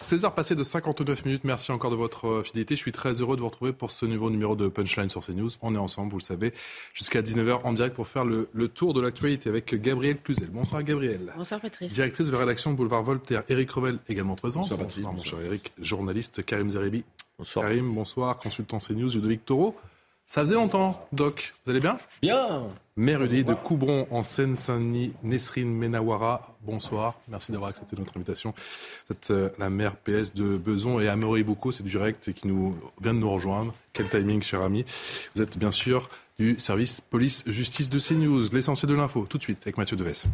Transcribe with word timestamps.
16h 0.00 0.34
passées 0.34 0.56
de 0.56 0.64
59 0.64 1.24
minutes. 1.24 1.44
Merci 1.44 1.70
encore 1.70 1.90
de 1.90 1.96
votre 1.96 2.26
euh, 2.26 2.42
fidélité. 2.42 2.74
Je 2.74 2.80
suis 2.80 2.90
très 2.90 3.12
heureux 3.20 3.36
de 3.36 3.40
vous 3.40 3.48
retrouver 3.48 3.72
pour 3.72 3.92
ce 3.92 4.06
nouveau 4.06 4.28
numéro 4.28 4.56
de 4.56 4.66
Punchline 4.66 5.08
sur 5.08 5.24
CNews. 5.24 5.50
On 5.62 5.74
est 5.74 5.78
ensemble, 5.78 6.10
vous 6.10 6.18
le 6.18 6.22
savez, 6.22 6.52
jusqu'à 6.94 7.22
19h 7.22 7.60
en 7.62 7.72
direct 7.72 7.94
pour 7.94 8.08
faire 8.08 8.24
le, 8.24 8.48
le 8.52 8.66
tour 8.66 8.92
de 8.92 9.00
l'actualité 9.00 9.48
avec 9.48 9.72
Gabriel 9.80 10.18
Cluzel. 10.20 10.48
Bonsoir 10.50 10.82
Gabriel. 10.82 11.32
Bonsoir 11.36 11.60
Patrice. 11.60 11.92
Directrice 11.92 12.26
de 12.26 12.32
la 12.32 12.38
rédaction 12.38 12.72
de 12.72 12.76
Boulevard 12.76 13.04
Voltaire. 13.04 13.44
Eric 13.48 13.70
Revel 13.70 13.98
également 14.08 14.34
présent. 14.34 14.60
Bonsoir, 14.62 14.80
Patrice. 14.80 15.04
mon 15.04 15.22
cher 15.22 15.40
Eric. 15.40 15.72
Journaliste 15.80 16.44
Karim 16.44 16.72
Zerebi. 16.72 17.04
Bonsoir. 17.38 17.64
Karim, 17.64 17.94
bonsoir. 17.94 18.38
Consultant 18.38 18.78
CNews, 18.78 19.10
Ludovic 19.10 19.44
Taureau. 19.44 19.76
Ça 20.26 20.40
faisait 20.40 20.54
longtemps, 20.54 21.06
Doc. 21.12 21.54
Vous 21.64 21.70
allez 21.70 21.80
bien? 21.80 21.98
Bien. 22.22 22.66
Mère 22.96 23.22
UDI 23.22 23.44
de 23.44 23.52
Coubron 23.52 24.06
en 24.10 24.22
Seine-Saint-Denis, 24.22 25.14
Nesrine 25.22 25.70
Menawara, 25.70 26.56
bonsoir. 26.62 27.20
Merci 27.28 27.52
d'avoir 27.52 27.70
accepté 27.70 27.94
notre 27.98 28.16
invitation. 28.16 28.54
Vous 29.06 29.14
êtes 29.14 29.30
euh, 29.30 29.50
la 29.58 29.68
mère 29.68 29.96
PS 29.96 30.32
de 30.32 30.56
Beson 30.56 30.98
et 30.98 31.08
Amaury 31.08 31.42
Boucault, 31.42 31.72
c'est 31.72 31.84
direct 31.84 32.32
qui 32.32 32.48
nous 32.48 32.74
vient 33.02 33.12
de 33.12 33.18
nous 33.18 33.30
rejoindre. 33.30 33.74
Quel 33.92 34.08
timing, 34.08 34.40
cher 34.42 34.62
ami. 34.62 34.86
Vous 35.34 35.42
êtes 35.42 35.58
bien 35.58 35.70
sûr 35.70 36.08
du 36.38 36.58
service 36.58 37.02
police-justice 37.02 37.90
de 37.90 37.98
CNews. 37.98 38.48
L'essentiel 38.50 38.90
de 38.90 38.94
l'info, 38.94 39.26
tout 39.28 39.36
de 39.38 39.42
suite, 39.42 39.58
avec 39.62 39.76
Mathieu 39.76 39.96
Deves. 39.96 40.24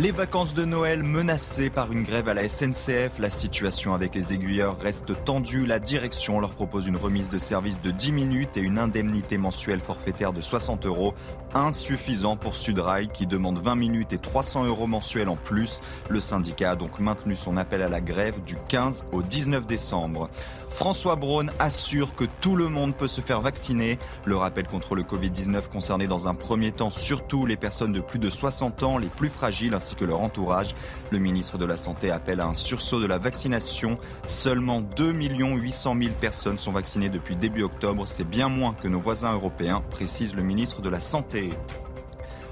Les 0.00 0.12
vacances 0.12 0.54
de 0.54 0.64
Noël 0.64 1.02
menacées 1.02 1.70
par 1.70 1.90
une 1.90 2.04
grève 2.04 2.28
à 2.28 2.34
la 2.34 2.48
SNCF, 2.48 3.18
la 3.18 3.30
situation 3.30 3.94
avec 3.94 4.14
les 4.14 4.32
aiguilleurs 4.32 4.78
reste 4.78 5.24
tendue. 5.24 5.66
La 5.66 5.80
direction 5.80 6.38
leur 6.38 6.50
propose 6.50 6.86
une 6.86 6.96
remise 6.96 7.28
de 7.28 7.38
service 7.38 7.80
de 7.80 7.90
10 7.90 8.12
minutes 8.12 8.56
et 8.56 8.60
une 8.60 8.78
indemnité 8.78 9.38
mensuelle 9.38 9.80
forfaitaire 9.80 10.32
de 10.32 10.40
60 10.40 10.86
euros. 10.86 11.14
Insuffisant 11.52 12.36
pour 12.36 12.54
Sudrail 12.54 13.08
qui 13.08 13.26
demande 13.26 13.58
20 13.58 13.74
minutes 13.74 14.12
et 14.12 14.18
300 14.18 14.66
euros 14.66 14.86
mensuels 14.86 15.28
en 15.28 15.36
plus. 15.36 15.80
Le 16.08 16.20
syndicat 16.20 16.70
a 16.70 16.76
donc 16.76 17.00
maintenu 17.00 17.34
son 17.34 17.56
appel 17.56 17.82
à 17.82 17.88
la 17.88 18.00
grève 18.00 18.40
du 18.44 18.54
15 18.68 19.04
au 19.10 19.22
19 19.22 19.66
décembre. 19.66 20.30
François 20.70 21.16
Braun 21.16 21.46
assure 21.58 22.14
que 22.14 22.24
tout 22.40 22.56
le 22.56 22.68
monde 22.68 22.94
peut 22.94 23.08
se 23.08 23.20
faire 23.20 23.40
vacciner. 23.40 23.98
Le 24.24 24.36
rappel 24.36 24.66
contre 24.66 24.94
le 24.94 25.02
Covid-19 25.02 25.68
concernait 25.68 26.06
dans 26.06 26.28
un 26.28 26.34
premier 26.34 26.72
temps 26.72 26.90
surtout 26.90 27.46
les 27.46 27.56
personnes 27.56 27.92
de 27.92 28.00
plus 28.00 28.18
de 28.18 28.30
60 28.30 28.82
ans, 28.82 28.98
les 28.98 29.08
plus 29.08 29.28
fragiles 29.28 29.74
ainsi 29.74 29.94
que 29.94 30.04
leur 30.04 30.20
entourage. 30.20 30.74
Le 31.10 31.18
ministre 31.18 31.58
de 31.58 31.64
la 31.64 31.76
Santé 31.76 32.10
appelle 32.10 32.40
à 32.40 32.46
un 32.46 32.54
sursaut 32.54 33.00
de 33.00 33.06
la 33.06 33.18
vaccination. 33.18 33.98
Seulement 34.26 34.80
2 34.80 35.12
800 35.12 35.96
000 36.00 36.14
personnes 36.20 36.58
sont 36.58 36.72
vaccinées 36.72 37.08
depuis 37.08 37.36
début 37.36 37.62
octobre. 37.62 38.06
C'est 38.06 38.24
bien 38.24 38.48
moins 38.48 38.74
que 38.74 38.88
nos 38.88 39.00
voisins 39.00 39.32
européens, 39.32 39.82
précise 39.90 40.34
le 40.34 40.42
ministre 40.42 40.80
de 40.82 40.88
la 40.88 41.00
Santé. 41.00 41.50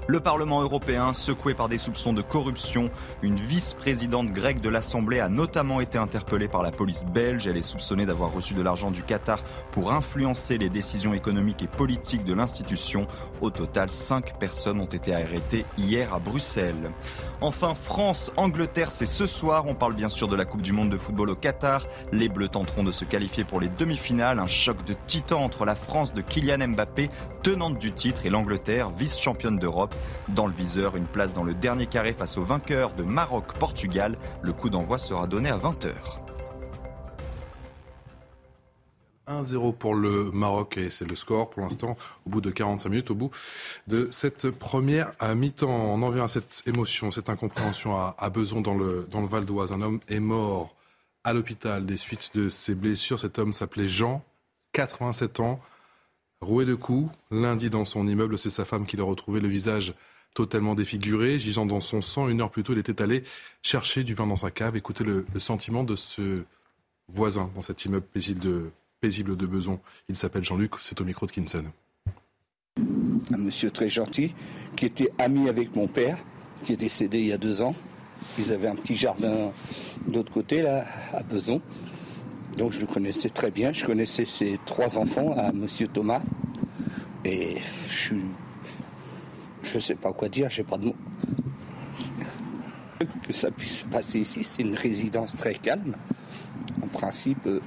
Le 0.09 0.21
Parlement 0.21 0.61
européen, 0.61 1.11
secoué 1.11 1.53
par 1.53 1.67
des 1.67 1.77
soupçons 1.77 2.13
de 2.13 2.21
corruption, 2.21 2.89
une 3.21 3.35
vice-présidente 3.35 4.31
grecque 4.31 4.61
de 4.61 4.69
l'Assemblée 4.69 5.19
a 5.19 5.27
notamment 5.27 5.81
été 5.81 5.97
interpellée 5.97 6.47
par 6.47 6.63
la 6.63 6.71
police 6.71 7.03
belge. 7.03 7.45
Elle 7.45 7.57
est 7.57 7.61
soupçonnée 7.61 8.05
d'avoir 8.05 8.31
reçu 8.31 8.53
de 8.53 8.61
l'argent 8.61 8.89
du 8.89 9.03
Qatar 9.03 9.43
pour 9.71 9.91
influencer 9.91 10.57
les 10.57 10.69
décisions 10.69 11.13
économiques 11.13 11.61
et 11.61 11.67
politiques 11.67 12.23
de 12.23 12.33
l'institution. 12.33 13.05
Au 13.41 13.49
total, 13.49 13.89
cinq 13.89 14.39
personnes 14.39 14.79
ont 14.79 14.85
été 14.85 15.13
arrêtées 15.13 15.65
hier 15.77 16.13
à 16.13 16.19
Bruxelles. 16.19 16.91
Enfin, 17.41 17.75
France-Angleterre, 17.75 18.91
c'est 18.91 19.05
ce 19.05 19.25
soir. 19.25 19.65
On 19.67 19.75
parle 19.75 19.93
bien 19.93 20.09
sûr 20.09 20.29
de 20.29 20.37
la 20.37 20.45
Coupe 20.45 20.61
du 20.61 20.71
Monde 20.71 20.89
de 20.89 20.97
football 20.97 21.31
au 21.31 21.35
Qatar. 21.35 21.85
Les 22.13 22.29
Bleus 22.29 22.47
tenteront 22.47 22.83
de 22.83 22.93
se 22.93 23.03
qualifier 23.03 23.43
pour 23.43 23.59
les 23.59 23.69
demi-finales. 23.69 24.39
Un 24.39 24.47
choc 24.47 24.85
de 24.85 24.95
titan 25.05 25.43
entre 25.43 25.65
la 25.65 25.75
France 25.75 26.13
de 26.13 26.21
Kylian 26.21 26.69
Mbappé, 26.69 27.09
tenante 27.43 27.77
du 27.77 27.91
titre, 27.91 28.25
et 28.25 28.29
l'Angleterre, 28.29 28.89
vice-championne 28.89 29.57
d'Europe. 29.57 29.95
Dans 30.29 30.47
le 30.47 30.53
viseur, 30.53 30.95
une 30.95 31.05
place 31.05 31.33
dans 31.33 31.43
le 31.43 31.53
dernier 31.53 31.87
carré 31.87 32.13
face 32.13 32.37
au 32.37 32.43
vainqueur 32.43 32.93
de 32.93 33.03
Maroc-Portugal. 33.03 34.17
Le 34.41 34.53
coup 34.53 34.69
d'envoi 34.69 34.97
sera 34.97 35.27
donné 35.27 35.49
à 35.49 35.57
20h. 35.57 35.93
1-0 39.27 39.73
pour 39.73 39.93
le 39.93 40.31
Maroc 40.31 40.77
et 40.77 40.89
c'est 40.89 41.05
le 41.05 41.15
score 41.15 41.49
pour 41.49 41.61
l'instant 41.61 41.97
au 42.25 42.29
bout 42.29 42.41
de 42.41 42.49
45 42.49 42.89
minutes, 42.89 43.11
au 43.11 43.15
bout 43.15 43.29
de 43.87 44.07
cette 44.11 44.49
première 44.51 45.11
mi-temps. 45.35 45.69
On 45.69 46.01
en 46.01 46.09
vient 46.09 46.23
à 46.23 46.27
cette 46.29 46.63
émotion, 46.65 47.11
cette 47.11 47.29
incompréhension 47.29 47.95
à, 47.95 48.15
à 48.17 48.29
Beson 48.29 48.61
dans 48.61 48.75
le, 48.75 49.07
dans 49.11 49.21
le 49.21 49.27
Val 49.27 49.45
d'Oise. 49.45 49.73
Un 49.73 49.81
homme 49.81 49.99
est 50.07 50.19
mort 50.19 50.73
à 51.23 51.33
l'hôpital 51.33 51.85
des 51.85 51.97
suites 51.97 52.31
de 52.35 52.47
ses 52.47 52.73
blessures. 52.73 53.19
Cet 53.19 53.37
homme 53.37 53.51
s'appelait 53.51 53.87
Jean, 53.87 54.23
87 54.71 55.41
ans, 55.41 55.59
roué 56.41 56.65
de 56.65 56.75
coups. 56.75 57.11
Lundi 57.31 57.69
dans 57.69 57.85
son 57.85 58.07
immeuble, 58.07 58.37
c'est 58.37 58.49
sa 58.49 58.65
femme 58.65 58.85
qui 58.85 58.97
l'a 58.97 59.03
retrouvé 59.03 59.39
le 59.39 59.47
visage 59.47 59.93
totalement 60.35 60.75
défiguré, 60.75 61.39
gisant 61.39 61.65
dans 61.65 61.79
son 61.79 62.01
sang. 62.01 62.29
Une 62.29 62.41
heure 62.41 62.51
plus 62.51 62.63
tôt, 62.63 62.73
il 62.73 62.79
était 62.79 63.01
allé 63.01 63.23
chercher 63.63 64.03
du 64.03 64.13
vin 64.13 64.27
dans 64.27 64.35
sa 64.35 64.51
cave. 64.51 64.75
Écoutez 64.75 65.03
le, 65.03 65.25
sentiment 65.39 65.83
de 65.83 65.95
ce 65.95 66.43
voisin 67.07 67.49
dans 67.55 67.61
cet 67.61 67.83
immeuble 67.85 68.05
paisible 68.05 68.39
de 68.39 68.69
paisible 68.99 69.35
de 69.35 69.45
Beson. 69.45 69.79
Il 70.09 70.15
s'appelle 70.15 70.43
Jean-Luc, 70.43 70.73
c'est 70.79 70.99
au 71.01 71.05
micro 71.05 71.25
de 71.25 71.31
Kinson. 71.31 71.65
Un 72.77 73.37
monsieur 73.37 73.71
très 73.71 73.89
gentil 73.89 74.33
qui 74.75 74.85
était 74.85 75.09
ami 75.17 75.49
avec 75.49 75.75
mon 75.75 75.87
père, 75.87 76.23
qui 76.63 76.73
est 76.73 76.77
décédé 76.77 77.19
il 77.19 77.27
y 77.27 77.33
a 77.33 77.37
deux 77.37 77.61
ans. 77.61 77.75
Ils 78.37 78.51
avaient 78.53 78.67
un 78.67 78.75
petit 78.75 78.95
jardin 78.95 79.51
de 80.07 80.15
l'autre 80.15 80.31
côté, 80.31 80.61
là, 80.61 80.85
à 81.13 81.23
Beson. 81.23 81.61
Donc 82.57 82.71
je 82.71 82.79
le 82.79 82.87
connaissais 82.87 83.29
très 83.29 83.51
bien. 83.51 83.71
Je 83.71 83.85
connaissais 83.85 84.25
ses 84.25 84.59
trois 84.65 84.97
enfants, 84.97 85.35
à 85.37 85.51
monsieur 85.51 85.87
Thomas. 85.87 86.21
Et 87.23 87.57
je 87.87 87.93
suis. 87.93 88.25
Je 89.61 89.79
sais 89.79 89.95
pas 89.95 90.11
quoi 90.13 90.27
dire, 90.29 90.49
j'ai 90.49 90.63
pas 90.63 90.77
de 90.77 90.87
mots. 90.87 90.95
Que 93.21 93.33
ça 93.33 93.51
puisse 93.51 93.79
se 93.79 93.85
passer 93.85 94.19
ici, 94.19 94.43
c'est 94.43 94.61
une 94.63 94.75
résidence 94.75 95.35
très 95.35 95.53
calme. 95.53 95.95
En 96.81 96.87
principe, 96.87 97.45
euh, 97.45 97.59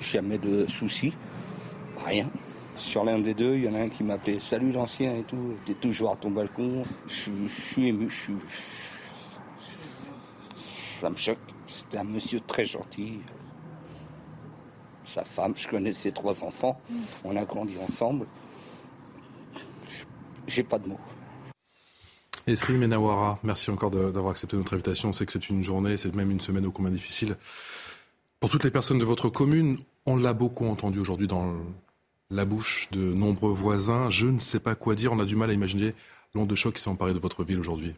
jamais 0.00 0.38
de 0.38 0.66
soucis, 0.66 1.12
rien. 2.04 2.28
Sur 2.74 3.04
l'un 3.04 3.18
des 3.18 3.34
deux, 3.34 3.54
il 3.54 3.64
y 3.64 3.68
en 3.68 3.74
a 3.74 3.78
un 3.78 3.88
qui 3.88 4.02
m'appelait 4.02 4.40
Salut 4.40 4.72
l'ancien 4.72 5.14
et 5.14 5.22
tout, 5.22 5.56
t'es 5.64 5.74
toujours 5.74 6.12
à 6.12 6.16
ton 6.16 6.30
balcon. 6.30 6.84
Je, 7.06 7.30
je 7.46 7.62
suis 7.62 7.88
ému, 7.88 8.10
je 8.10 8.14
suis. 8.14 8.34
Ça 11.00 11.08
me 11.08 11.16
choque. 11.16 11.38
C'était 11.66 11.98
un 11.98 12.04
monsieur 12.04 12.40
très 12.40 12.64
gentil. 12.64 13.20
Sa 15.12 15.24
femme, 15.24 15.52
je 15.54 15.68
connais 15.68 15.92
ses 15.92 16.10
trois 16.10 16.42
enfants. 16.42 16.80
On 17.22 17.36
a 17.36 17.44
grandi 17.44 17.74
ensemble. 17.78 18.24
J'ai 20.46 20.62
pas 20.62 20.78
de 20.78 20.88
mots. 20.88 21.00
Esrine 22.46 22.78
Menawara, 22.78 23.38
merci 23.42 23.70
encore 23.70 23.90
d'avoir 23.90 24.30
accepté 24.30 24.56
notre 24.56 24.72
invitation. 24.72 25.10
On 25.10 25.12
sait 25.12 25.26
que 25.26 25.32
c'est 25.32 25.50
une 25.50 25.62
journée, 25.62 25.98
c'est 25.98 26.14
même 26.14 26.30
une 26.30 26.40
semaine 26.40 26.64
ô 26.64 26.70
combien 26.70 26.90
difficile. 26.90 27.36
Pour 28.40 28.48
toutes 28.48 28.64
les 28.64 28.70
personnes 28.70 28.98
de 28.98 29.04
votre 29.04 29.28
commune, 29.28 29.76
on 30.06 30.16
l'a 30.16 30.32
beaucoup 30.32 30.64
entendu 30.66 30.98
aujourd'hui 30.98 31.26
dans 31.26 31.56
la 32.30 32.46
bouche 32.46 32.88
de 32.92 33.12
nombreux 33.12 33.52
voisins. 33.52 34.08
Je 34.08 34.28
ne 34.28 34.38
sais 34.38 34.60
pas 34.60 34.74
quoi 34.74 34.94
dire, 34.94 35.12
on 35.12 35.20
a 35.20 35.26
du 35.26 35.36
mal 35.36 35.50
à 35.50 35.52
imaginer 35.52 35.94
l'onde 36.34 36.48
de 36.48 36.54
choc 36.54 36.76
qui 36.76 36.80
s'est 36.80 36.88
emparée 36.88 37.12
de 37.12 37.18
votre 37.18 37.44
ville 37.44 37.60
aujourd'hui. 37.60 37.92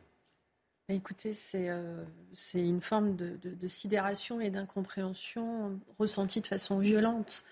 Écoutez, 0.90 1.32
c'est 1.32 1.70
euh, 1.70 2.04
c'est 2.34 2.60
une 2.60 2.82
forme 2.82 3.16
de, 3.16 3.66
sidération 3.66 4.38
et 4.38 4.50
d'incompréhension 4.50 5.81
ressentie 5.98 6.42
de 6.42 6.46
façon 6.46 6.78
violente. 6.78 7.42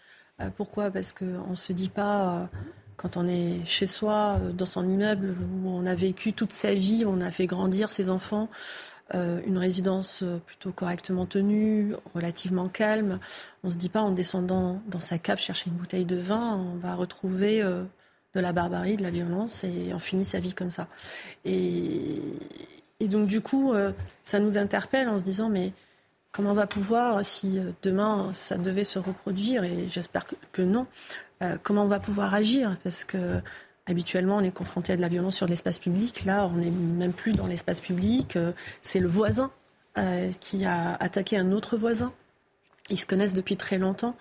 Euh, 0.41 0.51
pourquoi? 0.55 0.91
Parce 0.91 1.15
qu'on 1.15 1.49
ne 1.51 1.55
se 1.55 1.73
dit 1.73 1.89
pas, 1.89 2.43
euh, 2.43 2.47
quand 2.99 3.17
on 3.17 3.27
est 3.27 3.65
chez 3.65 3.87
soi, 3.87 4.39
dans 4.53 4.67
son 4.67 4.87
immeuble, 4.87 5.35
où 5.41 5.69
on 5.71 5.87
a 5.87 5.95
vécu 5.95 6.35
toute 6.35 6.53
sa 6.53 6.75
vie, 6.75 7.07
où 7.07 7.09
on 7.09 7.23
a 7.23 7.31
fait 7.31 7.47
grandir 7.47 7.91
ses 7.91 8.11
enfants, 8.11 8.49
une 9.15 9.59
résidence 9.59 10.25
plutôt 10.47 10.73
correctement 10.73 11.27
tenue, 11.27 11.95
relativement 12.15 12.71
calme, 12.71 13.19
on 13.63 13.69
ne 13.69 13.73
se 13.73 13.77
dit 13.77 13.91
pas 13.91 14.01
en 14.01 14.11
descendant 14.11 14.81
dans 14.87 15.01
sa 15.01 15.19
cave 15.19 15.39
chercher 15.39 15.69
une 15.69 15.77
bouteille 15.77 16.07
de 16.07 16.17
vin, 16.17 16.57
on 16.57 16.77
va 16.77 16.95
retrouver 16.95 17.63
de 17.63 18.41
la 18.41 18.53
barbarie, 18.55 18.97
de 18.97 19.03
la 19.03 19.11
violence, 19.11 19.65
et 19.65 19.93
on 19.93 19.99
finit 19.99 20.25
sa 20.25 20.41
vie 20.41 20.55
comme 20.55 20.71
ça. 20.71 20.89
Et, 21.45 22.23
et 23.03 23.09
donc, 23.09 23.27
du 23.27 23.41
coup, 23.41 23.73
euh, 23.73 23.91
ça 24.23 24.39
nous 24.39 24.59
interpelle 24.59 25.09
en 25.09 25.19
se 25.19 25.25
disant, 25.25 25.49
mais 25.49 25.73
comment 26.31 26.53
on 26.53 26.55
va 26.55 26.69
pouvoir, 26.69 27.25
si 27.25 27.59
euh, 27.59 27.73
demain 27.83 28.31
ça 28.33 28.57
devait 28.57 28.85
se 28.85 29.01
reproduire, 29.01 29.65
et 29.65 29.89
j'espère 29.89 30.25
que, 30.53 30.63
non, 30.63 30.87
euh, 31.43 31.57
comment 31.61 31.83
on 31.83 31.89
va 31.89 31.99
pouvoir 31.99 32.33
agir? 32.33 32.77
Parce 32.85 33.05
que 33.05 33.41
Habituellement, 33.87 34.37
on 34.37 34.43
est 34.43 34.53
confronté 34.53 34.93
à 34.93 34.97
de 34.97 35.01
la 35.01 35.09
violence 35.09 35.35
sur 35.35 35.49
l'espace 35.49 35.81
public. 35.81 36.25
Là, 36.25 36.47
on 36.47 36.59
n'est 36.59 36.71
même 36.71 37.13
plus 37.13 37.33
dans 37.33 37.49
l'espace 37.49 37.81
public. 37.81 38.39
C'est 38.81 39.01
le 39.01 39.09
voisin 39.09 39.51
qui 40.39 40.65
a 40.65 40.95
attaqué 40.95 41.37
un 41.37 41.51
autre 41.51 41.77
voisin. 41.77 42.13
Ils 42.91 42.97
se 42.97 43.07
connaissent 43.07 43.35
depuis 43.35 43.57
très 43.57 43.79
longtemps. 43.79 44.15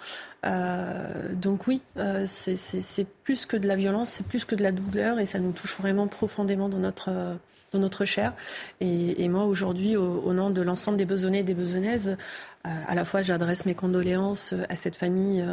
Donc 0.43 1.67
oui, 1.67 1.83
c'est 2.25 3.05
plus 3.23 3.45
que 3.45 3.55
de 3.55 3.67
la 3.67 3.75
violence, 3.75 4.09
c'est 4.09 4.25
plus 4.25 4.45
que 4.45 4.55
de 4.55 4.63
la 4.63 4.71
douleur 4.71 5.19
et 5.19 5.27
ça 5.27 5.37
nous 5.37 5.51
touche 5.51 5.77
vraiment 5.77 6.07
profondément 6.07 6.67
dans 6.67 6.79
notre, 6.79 7.37
dans 7.71 7.79
notre 7.79 8.05
chair. 8.05 8.33
Et, 8.79 9.27
moi, 9.29 9.45
aujourd'hui, 9.45 9.95
au, 9.95 10.33
nom 10.33 10.49
de 10.49 10.61
l'ensemble 10.61 10.97
des 10.97 11.05
Besonnais 11.05 11.39
et 11.39 11.43
des 11.43 11.53
Besonnaises, 11.53 12.17
euh, 12.67 12.69
à 12.87 12.95
la 12.95 13.05
fois 13.05 13.21
j'adresse 13.21 13.65
mes 13.65 13.75
condoléances 13.75 14.53
à 14.69 14.75
cette 14.75 14.95
famille 14.95 15.43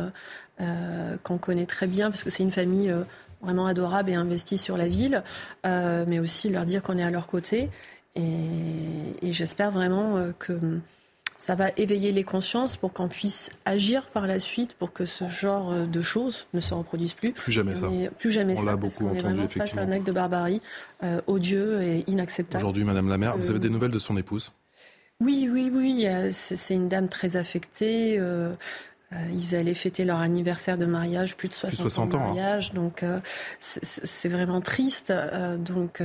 qu'on 1.22 1.38
connaît 1.38 1.66
très 1.66 1.86
bien, 1.86 2.10
parce 2.10 2.24
que 2.24 2.30
c'est 2.30 2.42
une 2.42 2.50
famille 2.50 2.92
vraiment 3.40 3.66
adorable 3.66 4.10
et 4.10 4.14
investie 4.14 4.58
sur 4.58 4.76
la 4.76 4.88
ville, 4.88 5.22
mais 5.64 6.18
aussi 6.18 6.48
leur 6.48 6.64
dire 6.64 6.82
qu'on 6.82 6.98
est 6.98 7.04
à 7.04 7.10
leur 7.10 7.28
côté. 7.28 7.70
et 8.16 9.32
j'espère 9.32 9.70
vraiment 9.70 10.32
que 10.38 10.80
ça 11.38 11.54
va 11.54 11.70
éveiller 11.76 12.12
les 12.12 12.24
consciences 12.24 12.76
pour 12.76 12.92
qu'on 12.92 13.08
puisse 13.08 13.50
agir 13.64 14.04
par 14.06 14.26
la 14.26 14.40
suite 14.40 14.74
pour 14.74 14.92
que 14.92 15.06
ce 15.06 15.26
genre 15.28 15.86
de 15.86 16.00
choses 16.00 16.48
ne 16.52 16.60
se 16.60 16.74
reproduisent 16.74 17.14
plus. 17.14 17.32
Plus 17.32 17.52
jamais 17.52 17.76
ça. 17.76 17.86
Plus 18.18 18.30
jamais 18.30 18.54
on 18.54 18.56
ça. 18.56 18.64
l'a 18.64 18.76
beaucoup 18.76 19.04
entendu, 19.04 19.18
est 19.18 19.22
vraiment 19.22 19.44
effectivement. 19.44 19.66
face 19.66 19.78
à 19.78 19.80
un 19.82 19.92
acte 19.92 20.06
de 20.06 20.12
barbarie 20.12 20.60
euh, 21.04 21.20
odieux 21.28 21.80
et 21.80 22.04
inacceptable. 22.08 22.64
Aujourd'hui, 22.64 22.82
Madame 22.82 23.08
la 23.08 23.18
maire, 23.18 23.36
vous 23.36 23.50
avez 23.50 23.60
des 23.60 23.70
nouvelles 23.70 23.92
de 23.92 24.00
son 24.00 24.16
épouse? 24.16 24.50
Oui, 25.20 25.48
oui, 25.50 25.70
oui. 25.72 26.08
C'est 26.32 26.74
une 26.74 26.88
dame 26.88 27.08
très 27.08 27.36
affectée. 27.36 28.18
Euh, 28.18 28.52
euh, 29.12 29.16
ils 29.32 29.54
allaient 29.54 29.74
fêter 29.74 30.04
leur 30.04 30.18
anniversaire 30.18 30.76
de 30.76 30.86
mariage, 30.86 31.36
plus 31.36 31.48
de 31.48 31.54
60, 31.54 31.98
ans 31.98 32.06
de 32.06 32.16
hein. 32.16 32.26
mariage, 32.26 32.72
donc 32.72 33.04
c'est 33.60 34.28
vraiment 34.28 34.60
triste. 34.60 35.12
donc 35.58 36.02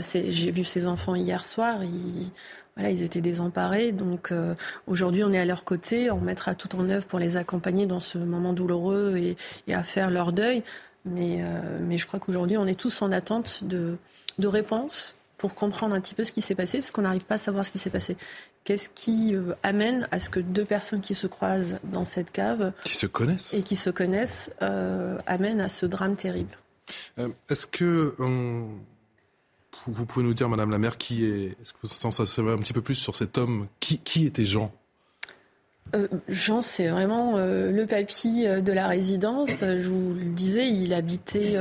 j'ai 0.00 0.50
vu 0.50 0.64
ses 0.64 0.86
enfants 0.86 1.14
hier 1.14 1.44
soir. 1.44 1.84
Ils, 1.84 2.30
voilà, 2.76 2.90
ils 2.90 3.02
étaient 3.02 3.20
désemparés. 3.20 3.92
Donc 3.92 4.32
euh, 4.32 4.54
aujourd'hui, 4.86 5.22
on 5.24 5.32
est 5.32 5.38
à 5.38 5.44
leur 5.44 5.64
côté. 5.64 6.10
On 6.10 6.20
mettra 6.20 6.54
tout 6.54 6.74
en 6.76 6.88
œuvre 6.88 7.06
pour 7.06 7.18
les 7.18 7.36
accompagner 7.36 7.86
dans 7.86 8.00
ce 8.00 8.18
moment 8.18 8.52
douloureux 8.52 9.16
et, 9.16 9.36
à 9.72 9.82
faire 9.82 10.10
leur 10.10 10.32
deuil. 10.32 10.62
Mais, 11.04 11.38
euh, 11.42 11.78
mais 11.82 11.98
je 11.98 12.06
crois 12.06 12.18
qu'aujourd'hui, 12.18 12.56
on 12.56 12.66
est 12.66 12.78
tous 12.78 13.02
en 13.02 13.12
attente 13.12 13.62
de, 13.64 13.96
de 14.38 14.48
réponses 14.48 15.16
pour 15.36 15.54
comprendre 15.54 15.94
un 15.94 16.00
petit 16.00 16.14
peu 16.14 16.24
ce 16.24 16.32
qui 16.32 16.40
s'est 16.40 16.54
passé, 16.54 16.78
parce 16.78 16.90
qu'on 16.90 17.02
n'arrive 17.02 17.24
pas 17.24 17.34
à 17.34 17.38
savoir 17.38 17.64
ce 17.66 17.70
qui 17.70 17.78
s'est 17.78 17.90
passé. 17.90 18.16
Qu'est-ce 18.64 18.88
qui 18.88 19.34
euh, 19.34 19.52
amène 19.62 20.08
à 20.10 20.18
ce 20.18 20.30
que 20.30 20.40
deux 20.40 20.64
personnes 20.64 21.02
qui 21.02 21.14
se 21.14 21.26
croisent 21.26 21.78
dans 21.84 22.04
cette 22.04 22.32
cave, 22.32 22.72
qui 22.82 22.96
se 22.96 23.06
connaissent 23.06 23.52
et 23.52 23.62
qui 23.62 23.76
se 23.76 23.90
connaissent, 23.90 24.50
amènent 24.60 25.60
à 25.60 25.68
ce 25.68 25.84
drame 25.84 26.16
terrible? 26.16 26.56
Est-ce 27.50 27.66
que 27.66 28.14
vous 29.86 30.06
pouvez 30.06 30.24
nous 30.24 30.34
dire, 30.34 30.48
Madame 30.48 30.70
la 30.70 30.78
maire, 30.78 30.98
qui 30.98 31.24
est. 31.24 31.56
Est-ce 31.60 31.72
que 31.72 31.78
vous 31.82 32.06
en 32.06 32.10
savez 32.10 32.50
un 32.50 32.58
petit 32.58 32.72
peu 32.72 32.82
plus 32.82 32.94
sur 32.94 33.14
cet 33.14 33.38
homme? 33.38 33.66
Qui, 33.80 34.26
était 34.26 34.46
Jean? 34.46 34.72
Euh, 35.94 36.08
Jean, 36.28 36.62
c'est 36.62 36.88
vraiment 36.88 37.34
euh, 37.36 37.70
le 37.70 37.86
papy 37.86 38.46
euh, 38.46 38.62
de 38.62 38.72
la 38.72 38.88
résidence. 38.88 39.60
Je 39.60 39.88
vous 39.88 40.14
le 40.14 40.32
disais, 40.32 40.68
il 40.68 40.94
habitait 40.94 41.58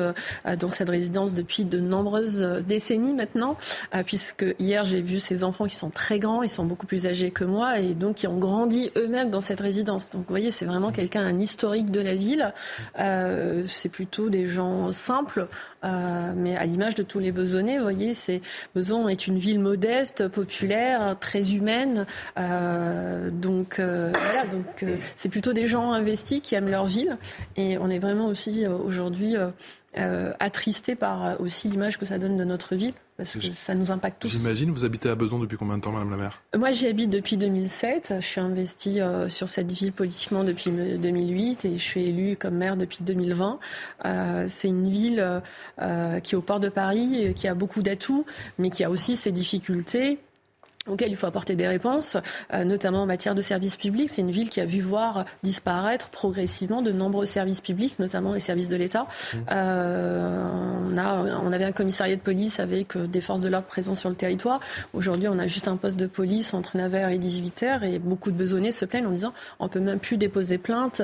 dans 0.60 0.70
cette 0.70 0.90
résidence 0.90 1.34
depuis 1.34 1.66
de 1.66 1.80
nombreuses 1.80 2.42
décennies 2.68 3.14
maintenant, 3.14 3.58
puisque 4.06 4.46
hier 4.60 4.84
j'ai 4.84 5.02
vu 5.02 5.20
ses 5.20 5.44
enfants 5.44 5.66
qui 5.66 5.76
sont 5.76 5.90
très 5.90 6.20
grands, 6.20 6.44
ils 6.44 6.50
sont 6.50 6.66
beaucoup 6.66 6.88
plus 6.88 7.06
âgés 7.08 7.32
que 7.32 7.44
moi, 7.44 7.80
et 7.80 7.94
donc 7.94 8.16
qui 8.18 8.28
ont 8.28 8.38
grandi 8.38 8.92
eux-mêmes 8.96 9.30
dans 9.30 9.42
cette 9.42 9.60
résidence. 9.60 10.10
Donc 10.10 10.22
vous 10.22 10.30
voyez, 10.30 10.52
c'est 10.52 10.66
vraiment 10.66 10.92
quelqu'un, 10.92 11.22
un 11.22 11.40
historique 11.40 11.92
de 11.92 12.00
la 12.00 12.16
ville. 12.16 12.54
c'est 13.66 13.90
plutôt 13.90 14.30
des 14.30 14.48
gens 14.48 14.92
simples, 14.92 15.48
mais 15.84 16.56
à 16.56 16.66
l'image 16.66 16.96
de 16.96 17.04
tous 17.04 17.20
les 17.20 17.32
Besonnais, 17.32 17.78
vous 17.78 17.84
voyez, 17.84 18.14
c'est 18.14 18.42
Beson 18.76 19.08
est 19.08 19.28
une 19.28 19.38
ville 19.38 19.60
modeste, 19.60 20.28
populaire, 20.28 21.14
très 21.20 21.54
humaine. 21.54 22.06
donc 22.36 23.80
voilà, 23.80 24.46
donc 24.48 24.84
euh, 24.84 24.98
c'est 25.16 25.30
plutôt 25.30 25.54
des 25.54 25.68
gens 25.68 25.92
investis 25.92 26.42
qui 26.42 26.56
aiment 26.56 26.70
leur 26.70 26.86
ville. 26.86 27.18
Et 27.56 27.78
on 27.78 27.90
est 27.90 28.00
vraiment 28.00 28.28
aussi 28.28 28.66
euh, 28.66 28.72
aujourd'hui 28.72 29.36
euh, 29.98 30.34
attristé 30.40 30.96
par 30.96 31.40
aussi 31.40 31.68
l'image 31.68 31.98
que 31.98 32.06
ça 32.06 32.18
donne 32.18 32.38
de 32.38 32.44
notre 32.44 32.76
ville. 32.76 32.94
Parce 33.16 33.38
que 33.38 33.52
ça 33.52 33.76
nous 33.76 33.92
impacte 33.92 34.24
tous. 34.24 34.28
J'imagine, 34.30 34.72
vous 34.72 34.86
habitez 34.86 35.08
à 35.08 35.14
Beson 35.14 35.38
depuis 35.38 35.56
combien 35.56 35.78
de 35.78 35.84
temps, 35.84 35.92
Madame 35.92 36.10
la 36.10 36.18
maire? 36.18 36.42
Moi, 36.58 36.72
j'y 36.72 36.88
habite 36.88 37.12
depuis 37.12 37.38
2007. 37.38 38.16
Je 38.20 38.26
suis 38.26 38.42
investie 38.42 39.00
sur 39.30 39.50
cette 39.50 39.72
ville 39.72 39.94
politiquement 39.94 40.44
depuis 40.44 40.72
2008 40.72 41.66
et 41.66 41.78
je 41.78 41.84
suis 41.84 42.06
élue 42.06 42.38
comme 42.38 42.56
maire 42.56 42.76
depuis 42.76 43.04
2020. 43.04 43.60
c'est 44.48 44.68
une 44.68 44.90
ville 44.90 45.42
qui 45.78 46.34
est 46.34 46.36
au 46.36 46.42
port 46.42 46.60
de 46.60 46.70
Paris, 46.70 47.36
qui 47.36 47.48
a 47.48 47.54
beaucoup 47.54 47.84
d'atouts, 47.84 48.26
mais 48.58 48.72
qui 48.72 48.84
a 48.84 48.90
aussi 48.90 49.16
ses 49.16 49.32
difficultés 49.32 50.18
auquel 50.88 51.10
il 51.10 51.16
faut 51.16 51.28
apporter 51.28 51.56
des 51.56 51.68
réponses, 51.68 52.18
euh, 52.54 52.64
notamment 52.64 53.04
en 53.04 53.06
matière 53.06 53.36
de 53.36 53.42
services 53.42 53.78
publics. 53.78 54.10
C'est 54.10 54.22
une 54.22 54.32
ville 54.32 54.50
qui 54.50 54.60
a 54.60 54.66
vu 54.66 54.82
voir 54.82 55.26
disparaître 55.42 56.10
progressivement 56.10 56.82
de 56.82 56.92
nombreux 56.92 57.26
services 57.26 57.62
publics, 57.62 57.98
notamment 58.00 58.34
les 58.34 58.40
services 58.40 58.68
de 58.68 58.76
l'État. 58.76 59.08
Mmh. 59.34 59.38
Euh, 59.52 60.46
on, 60.92 60.98
a, 60.98 61.40
on 61.44 61.52
avait 61.54 61.64
un 61.64 61.72
commissariat 61.72 62.16
de 62.16 62.22
police 62.22 62.60
avec 62.60 62.98
euh, 62.98 63.08
des 63.08 63.22
forces 63.22 63.42
de 63.42 63.50
l'ordre 63.50 63.68
présentes 63.68 63.96
sur 63.96 64.10
le 64.10 64.16
territoire. 64.16 64.60
Aujourd'hui, 64.94 65.28
on 65.30 65.40
a 65.40 65.48
juste 65.48 65.68
un 65.68 65.78
poste 65.78 65.98
de 65.98 66.08
police 66.08 66.54
entre 66.54 66.78
9h 66.78 67.12
et 67.12 67.18
18h 67.18 67.84
et 67.84 68.00
beaucoup 68.00 68.32
de 68.32 68.38
besonnés 68.38 68.72
se 68.72 68.86
plaignent 68.86 69.08
en 69.08 69.12
disant 69.12 69.34
on 69.60 69.70
peut 69.70 69.80
même 69.80 70.00
plus 70.00 70.18
déposer 70.18 70.58
plainte 70.58 71.02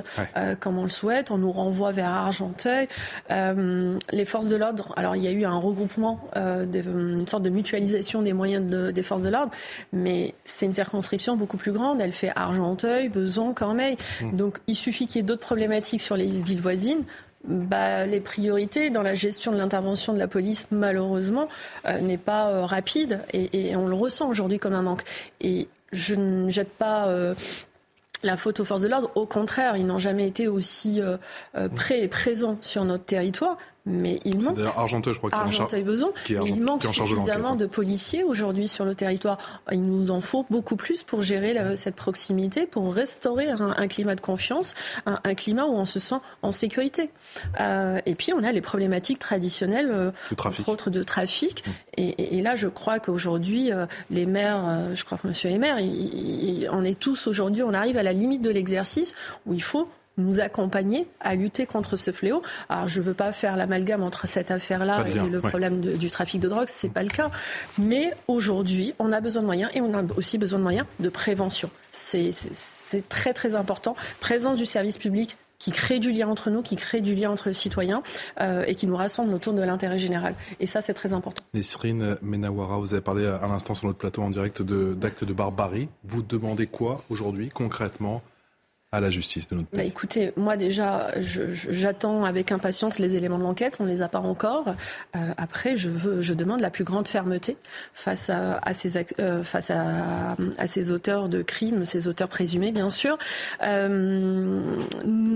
comme 0.60 0.78
on 0.78 0.84
le 0.84 0.90
souhaite. 0.90 1.32
On 1.32 1.38
nous 1.38 1.52
renvoie 1.52 1.92
vers 1.92 2.10
Argenteuil. 2.10 2.88
les 3.30 4.26
forces 4.26 4.48
de 4.48 4.56
l'ordre, 4.56 4.94
alors 4.98 5.16
il 5.16 5.24
y 5.24 5.28
a 5.28 5.32
eu 5.32 5.46
un 5.46 5.58
regroupement, 5.58 6.20
une 6.36 7.28
sorte 7.28 7.44
de 7.44 7.50
mutualisation 7.50 8.22
des 8.22 8.34
moyens 8.34 8.66
des 8.94 9.04
forces 9.04 9.22
de 9.22 9.30
l'ordre 9.30 9.52
mais 9.94 10.34
c'est 10.46 10.66
une 10.66 10.74
circonscription 10.74 11.36
beaucoup 11.36 11.58
plus 11.58 11.72
grande. 11.72 12.02
Elle 12.02 12.12
fait 12.12 12.32
Argenteuil, 12.36 13.10
Beson, 13.10 13.54
Cormeil. 13.54 13.98
Mmh. 14.22 14.36
Donc 14.36 14.60
il 14.68 14.76
suffit 14.76 15.08
qu'il 15.08 15.18
y 15.18 15.20
ait 15.20 15.24
d'autres 15.24 15.42
problématiques 15.42 16.02
sur 16.02 16.18
les 16.18 16.28
villes 16.28 16.62
voisines. 16.62 17.04
Bah, 17.46 18.06
les 18.06 18.20
priorités 18.20 18.90
dans 18.90 19.02
la 19.02 19.16
gestion 19.16 19.54
de 19.54 19.58
l'intervention 19.58 20.12
de 20.12 20.20
la 20.20 20.28
police, 20.28 20.68
malheureusement, 20.72 21.48
euh, 21.88 21.98
n'est 22.02 22.18
pas 22.18 22.50
euh, 22.50 22.66
rapide 22.66 23.22
et, 23.32 23.74
on 23.78 23.88
le 23.88 23.96
ressent 23.96 24.28
aujourd'hui 24.28 24.60
comme 24.60 24.74
un 24.74 24.82
manque. 24.82 25.04
Et 25.40 25.70
je 25.94 26.16
ne 26.16 26.50
jette 26.50 26.70
pas 26.70 27.08
euh, 27.08 27.34
la 28.24 28.36
faute 28.36 28.60
aux 28.60 28.66
forces 28.66 28.82
de 28.82 28.90
l'ordre. 28.90 29.10
Au 29.16 29.26
contraire, 29.26 29.78
ils 29.78 29.86
n'ont 29.86 30.00
jamais 30.00 30.28
été 30.28 30.50
aussi 30.50 31.00
prêts 31.76 32.02
et 32.02 32.10
présents 32.10 32.58
sur 32.60 32.84
notre 32.84 33.06
territoire 33.06 33.58
mais 33.86 34.20
il 34.26 34.40
manque. 34.42 34.58
Argenteuil, 34.76 35.14
je 35.14 35.20
crois, 35.20 35.30
qui 35.32 35.82
Beson. 35.84 36.12
il 36.30 36.62
manque 36.62 36.84
suffisamment 36.84 37.56
de 37.56 37.66
policiers 37.66 38.24
aujourd'hui 38.24 38.68
sur 38.68 38.86
le 38.86 38.96
territoire. 38.96 39.38
Il 39.72 39.84
nous 39.84 40.12
en 40.12 40.22
faut 40.22 40.46
beaucoup 40.50 40.76
plus 40.76 41.04
pour 41.04 41.22
gérer 41.22 41.76
cette 41.78 41.96
proximité, 41.96 42.66
pour 42.66 42.94
restaurer 42.94 43.50
un, 43.50 43.88
climat 43.88 44.16
de 44.16 44.22
confiance, 44.22 44.76
un, 45.06 45.34
climat 45.34 45.66
où 45.66 45.74
on 45.74 45.86
se 45.86 46.00
sent 46.00 46.16
en 46.42 46.52
sécurité. 46.52 47.10
Euh, 47.60 48.00
et 48.06 48.16
puis 48.16 48.34
on 48.34 48.44
a 48.44 48.52
les 48.52 48.62
problématiques 48.62 49.20
traditionnelles, 49.20 49.92
euh, 49.92 50.12
entre 50.32 50.70
autres 50.70 50.90
de 50.90 51.04
trafic. 51.04 51.64
Mmh. 51.66 51.72
Et, 51.98 52.42
là, 52.42 52.56
je 52.56 52.68
crois 52.68 53.00
qu'aujourd'hui, 53.00 53.74
euh, 53.74 53.86
les 54.10 54.26
maires, 54.26 54.96
je 54.96 55.04
crois 55.04 55.18
que 55.18 55.28
Monsieur 55.28 55.50
est 55.50 55.58
maire, 55.58 55.78
on 56.72 56.84
est 56.84 56.98
tous 56.98 57.28
aujourd'hui, 57.28 57.64
on 57.64 57.74
arrive 57.74 57.98
à 57.98 58.04
la 58.04 58.14
limite 58.14 58.42
de 58.42 58.52
l'exercice 58.52 59.16
où 59.46 59.54
il 59.54 59.64
faut 59.64 59.90
nous 60.20 60.40
accompagner 60.40 61.08
à 61.20 61.36
lutter 61.36 61.66
contre 61.66 61.96
ce 61.96 62.12
fléau. 62.12 62.42
Alors, 62.70 62.88
je 62.88 63.00
ne 63.00 63.06
veux 63.06 63.14
pas 63.14 63.32
faire 63.32 63.56
l'amalgame 63.56 64.04
entre 64.04 64.28
cette 64.28 64.52
affaire-là 64.52 65.04
et 65.08 65.14
le 65.14 65.40
problème 65.40 65.82
du 65.82 66.10
trafic 66.10 66.40
de 66.40 66.48
drogue, 66.48 66.68
ce 66.68 66.88
n'est 66.88 66.94
pas 66.94 67.04
le 67.04 67.10
cas. 67.10 67.32
Mais 67.78 68.14
aujourd'hui, 68.28 68.94
on 69.00 69.12
a 69.12 69.22
besoin 69.22 69.42
de 69.42 69.48
moyens 69.48 69.72
et 69.74 69.82
on 69.82 69.94
a 69.94 70.04
aussi 70.18 70.38
besoin 70.38 70.60
de 70.60 70.64
moyens 70.64 70.86
de 71.00 71.10
prévention. 71.10 71.70
C'est 71.92 72.32
très, 73.10 73.34
très 73.34 73.56
important. 73.56 73.96
Présence 74.20 74.58
du 74.58 74.66
service 74.66 74.98
public 74.98 75.38
qui 75.60 75.72
crée 75.72 76.00
du 76.00 76.12
lien 76.12 76.28
entre 76.30 76.50
nous, 76.50 76.62
qui 76.62 76.78
crée 76.78 77.02
du 77.02 77.14
lien 77.14 77.30
entre 77.30 77.52
citoyens 77.52 78.02
euh, 78.40 78.64
et 78.66 78.76
qui 78.76 78.88
nous 78.88 78.96
rassemble 78.96 79.34
autour 79.34 79.54
de 79.54 79.62
l'intérêt 79.62 80.00
général. 80.00 80.36
Et 80.60 80.66
ça, 80.66 80.82
c'est 80.82 80.94
très 80.94 81.14
important. 81.14 81.44
Nesrine 81.54 82.18
Menawara, 82.22 82.78
vous 82.78 82.94
avez 82.94 83.02
parlé 83.02 83.28
à 83.28 83.46
l'instant 83.48 83.76
sur 83.76 83.88
notre 83.88 84.00
plateau 84.00 84.22
en 84.22 84.30
direct 84.30 84.62
d'actes 84.62 85.24
de, 85.24 85.30
de 85.30 85.34
barbarie. 85.34 85.90
Vous 86.06 86.22
demandez 86.22 86.66
quoi 86.66 87.04
aujourd'hui 87.10 87.50
concrètement 87.50 88.22
à 88.92 89.00
la 89.00 89.12
justice 89.12 89.48
de 89.48 89.56
notre 89.56 89.70
bah, 89.72 89.80
pays 89.80 89.88
Écoutez, 89.88 90.34
moi 90.36 90.58
déjà, 90.58 91.12
j'attends 91.20 92.24
avec 92.24 92.52
impatience 92.52 92.98
les 92.98 93.16
éléments 93.16 93.38
de 93.38 93.44
l'enquête. 93.44 93.78
On 93.80 93.84
ne 93.84 93.90
les 93.90 94.02
a 94.02 94.08
pas 94.08 94.20
encore. 94.20 94.74
Euh, 95.16 95.20
après, 95.38 95.78
je, 95.78 95.90
veux, 95.90 96.22
je 96.22 96.34
demande 96.34 96.60
la 96.60 96.72
plus 96.72 96.84
grande 96.84 97.08
fermeté 97.08 97.56
face 97.94 98.32
à, 98.32 98.58
à 98.64 98.74
ces, 98.74 99.06
euh, 99.20 99.44
face 99.44 99.70
à, 99.70 100.36
à, 100.58 100.68
ces 100.68 100.92
auteurs 100.92 101.30
de 101.30 101.44
crimes, 101.44 101.86
ces 101.86 102.08
auteurs 102.08 102.30
présumés, 102.30 102.72
bien 102.72 102.90
sûr. 102.90 103.20
Euh, 103.62 104.78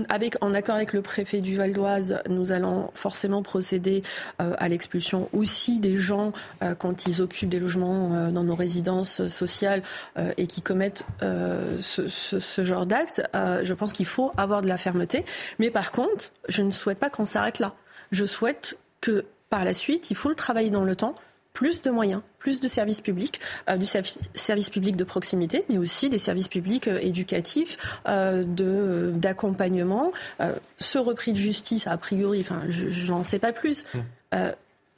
avec, 0.08 0.36
en 0.40 0.54
accord 0.54 0.76
avec 0.76 0.92
le 0.92 1.02
préfet 1.02 1.40
du 1.40 1.56
Val 1.56 1.72
d'Oise, 1.72 2.22
nous 2.28 2.52
allons 2.52 2.90
forcément 2.94 3.42
procéder 3.42 4.02
euh, 4.40 4.54
à 4.58 4.68
l'expulsion 4.68 5.28
aussi 5.32 5.80
des 5.80 5.96
gens 5.96 6.32
euh, 6.62 6.74
quand 6.74 7.06
ils 7.06 7.22
occupent 7.22 7.48
des 7.48 7.60
logements 7.60 8.30
dans 8.30 8.44
nos 8.44 8.54
résidences 8.54 9.26
sociales 9.26 9.82
et 10.36 10.46
qui 10.46 10.62
commettent 10.62 11.04
ce, 11.20 12.08
ce, 12.08 12.64
genre 12.64 12.86
d'actes. 12.86 13.22
Euh, 13.34 13.60
je 13.62 13.74
pense 13.74 13.92
qu'il 13.92 14.06
faut 14.06 14.32
avoir 14.36 14.62
de 14.62 14.68
la 14.68 14.76
fermeté. 14.76 15.24
Mais 15.58 15.70
par 15.70 15.92
contre, 15.92 16.30
je 16.48 16.62
ne 16.62 16.70
souhaite 16.70 16.98
pas 16.98 17.10
qu'on 17.10 17.24
s'arrête 17.24 17.58
là. 17.58 17.74
Je 18.10 18.24
souhaite 18.24 18.78
que 19.00 19.24
par 19.50 19.64
la 19.64 19.74
suite, 19.74 20.10
il 20.10 20.16
faut 20.16 20.28
le 20.28 20.34
travailler 20.34 20.70
dans 20.70 20.84
le 20.84 20.96
temps, 20.96 21.14
plus 21.54 21.82
de 21.82 21.90
moyens, 21.90 22.20
plus 22.38 22.60
de 22.60 22.68
services 22.68 23.00
publics, 23.00 23.40
euh, 23.70 23.78
du 23.78 23.86
service 23.86 24.68
public 24.68 24.96
de 24.96 25.04
proximité, 25.04 25.64
mais 25.70 25.78
aussi 25.78 26.10
des 26.10 26.18
services 26.18 26.48
publics 26.48 26.88
euh, 26.88 26.98
éducatifs, 27.00 27.78
euh, 28.06 28.44
d'accompagnement. 29.12 30.12
ce 30.78 30.98
repris 30.98 31.32
de 31.32 31.38
justice, 31.38 31.86
a 31.86 31.96
priori, 31.96 32.40
enfin, 32.40 32.62
je 32.68 33.10
n'en 33.10 33.24
sais 33.24 33.38
pas 33.38 33.52
plus. 33.52 33.86
Mmh. 33.94 34.38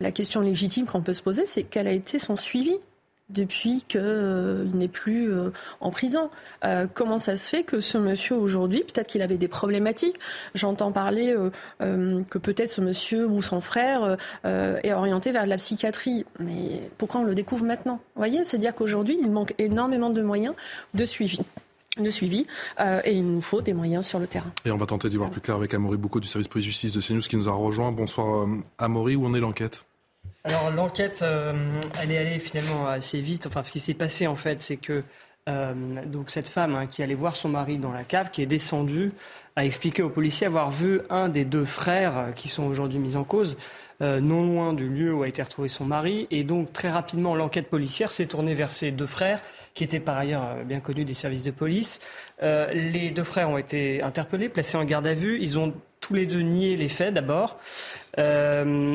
la 0.01 0.11
question 0.11 0.41
légitime 0.41 0.87
qu'on 0.87 1.03
peut 1.03 1.13
se 1.13 1.23
poser, 1.23 1.45
c'est 1.47 1.63
quel 1.63 1.87
a 1.87 1.93
été 1.93 2.19
son 2.19 2.37
suivi 2.37 2.79
depuis 3.29 3.85
qu'il 3.89 4.01
euh, 4.03 4.65
n'est 4.75 4.89
plus 4.89 5.33
euh, 5.33 5.51
en 5.81 5.91
prison. 5.91 6.31
Euh, 6.65 6.87
comment 6.93 7.19
ça 7.19 7.37
se 7.37 7.49
fait 7.49 7.65
que 7.65 7.81
ce 7.81 7.99
monsieur 7.99 8.37
aujourd'hui, 8.37 8.81
peut-être 8.81 9.09
qu'il 9.09 9.23
avait 9.23 9.39
des 9.39 9.49
problématiques, 9.49 10.19
j'entends 10.55 10.93
parler 10.93 11.35
que 11.79 12.39
peut-être 12.39 12.69
ce 12.69 12.81
monsieur 12.81 13.27
ou 13.27 13.43
son 13.43 13.61
frère 13.61 14.17
est 14.45 14.93
orienté 14.93 15.33
vers 15.33 15.45
de 15.45 15.49
la 15.49 15.57
psychiatrie, 15.57 16.25
mais 16.39 16.83
pourquoi 16.99 17.21
on 17.21 17.25
le 17.25 17.35
découvre 17.35 17.65
maintenant? 17.65 18.01
Vous 18.15 18.21
voyez, 18.21 18.45
c'est-à-dire 18.45 18.75
qu'aujourd'hui, 18.75 19.19
il 19.21 19.31
manque 19.31 19.55
énormément 19.59 20.11
de 20.11 20.23
moyens 20.23 20.55
de 20.95 21.05
suivi 21.05 21.39
de 21.99 22.11
suivi 22.11 22.47
et 22.79 23.13
il 23.13 23.27
nous 23.27 23.41
faut 23.41 23.63
des 23.63 23.73
moyens 23.73 24.07
sur 24.07 24.19
le 24.19 24.27
terrain. 24.27 24.53
Et 24.65 24.71
on 24.71 24.77
va 24.77 24.87
tenter 24.87 25.09
d'y 25.09 25.17
voir 25.17 25.31
plus 25.31 25.41
clair 25.41 25.57
avec 25.57 25.73
Amaury 25.73 25.97
Boucaud 25.97 26.21
du 26.21 26.29
service 26.29 26.49
police-justice 26.49 26.93
de 26.93 27.01
CNews 27.01 27.23
qui 27.23 27.37
nous 27.37 27.49
a 27.49 27.53
rejoint. 27.53 27.93
Bonsoir 27.93 28.47
Amaury, 28.79 29.17
où 29.17 29.27
en 29.27 29.35
est 29.35 29.41
l'enquête? 29.41 29.87
Alors 30.47 30.71
l'enquête, 30.71 31.23
euh, 31.23 31.53
elle 32.01 32.13
est 32.13 32.19
allée 32.19 32.39
finalement 32.39 32.87
assez 32.87 33.21
vite. 33.21 33.47
Enfin, 33.47 33.63
ce 33.63 33.73
qui 33.73 33.81
s'est 33.81 33.95
passé 33.95 34.29
en 34.29 34.37
fait, 34.37 34.61
c'est 34.61 34.77
que 34.77 35.03
euh, 35.49 35.75
donc 36.07 36.31
cette 36.31 36.47
femme 36.47 36.75
hein, 36.75 36.87
qui 36.87 37.03
allait 37.03 37.15
voir 37.15 37.37
son 37.37 37.49
mari 37.49 37.79
dans 37.79 37.91
la 37.91 38.05
cave, 38.05 38.31
qui 38.31 38.43
est 38.43 38.47
descendue, 38.47 39.11
a 39.57 39.65
expliqué 39.65 40.03
aux 40.03 40.11
policiers 40.11 40.47
avoir 40.47 40.71
vu 40.71 41.01
un 41.11 41.29
des 41.29 41.45
deux 41.45 41.65
frères 41.65 42.19
euh, 42.19 42.31
qui 42.31 42.47
sont 42.47 42.65
aujourd'hui 42.65 42.99
mis 42.99 43.17
en 43.17 43.25
cause, 43.25 43.57
non 44.01 44.45
loin 44.45 44.75
du 44.75 44.89
lieu 44.89 45.15
où 45.15 45.23
a 45.23 45.29
été 45.29 45.43
retrouvé 45.43 45.69
son 45.69 45.85
mari. 45.85 46.29
Et 46.31 46.45
donc 46.45 46.73
très 46.73 46.91
rapidement, 46.91 47.35
l'enquête 47.35 47.69
policière 47.69 48.13
s'est 48.13 48.27
tournée 48.27 48.55
vers 48.55 48.71
ces 48.71 48.93
deux 48.93 49.07
frères, 49.07 49.41
qui 49.75 49.85
étaient 49.85 50.01
par 50.01 50.19
ailleurs 50.19 50.65
bien 50.65 50.81
connus 50.81 51.07
des 51.07 51.15
services 51.15 51.43
de 51.43 51.51
police. 51.51 51.99
les 52.43 53.11
deux 53.11 53.25
frères 53.25 53.49
ont 53.49 53.57
été 53.57 54.03
interpellés, 54.03 54.51
placés 54.51 54.77
en 54.77 54.85
garde 54.85 55.07
à 55.07 55.15
vue. 55.15 55.39
Ils 55.41 55.59
ont 55.59 55.73
tous 56.07 56.15
les 56.15 56.27
deux 56.27 56.41
nié 56.41 56.77
les 56.77 56.89
faits 56.89 57.13
d'abord. 57.13 57.59
Euh, 58.19 58.95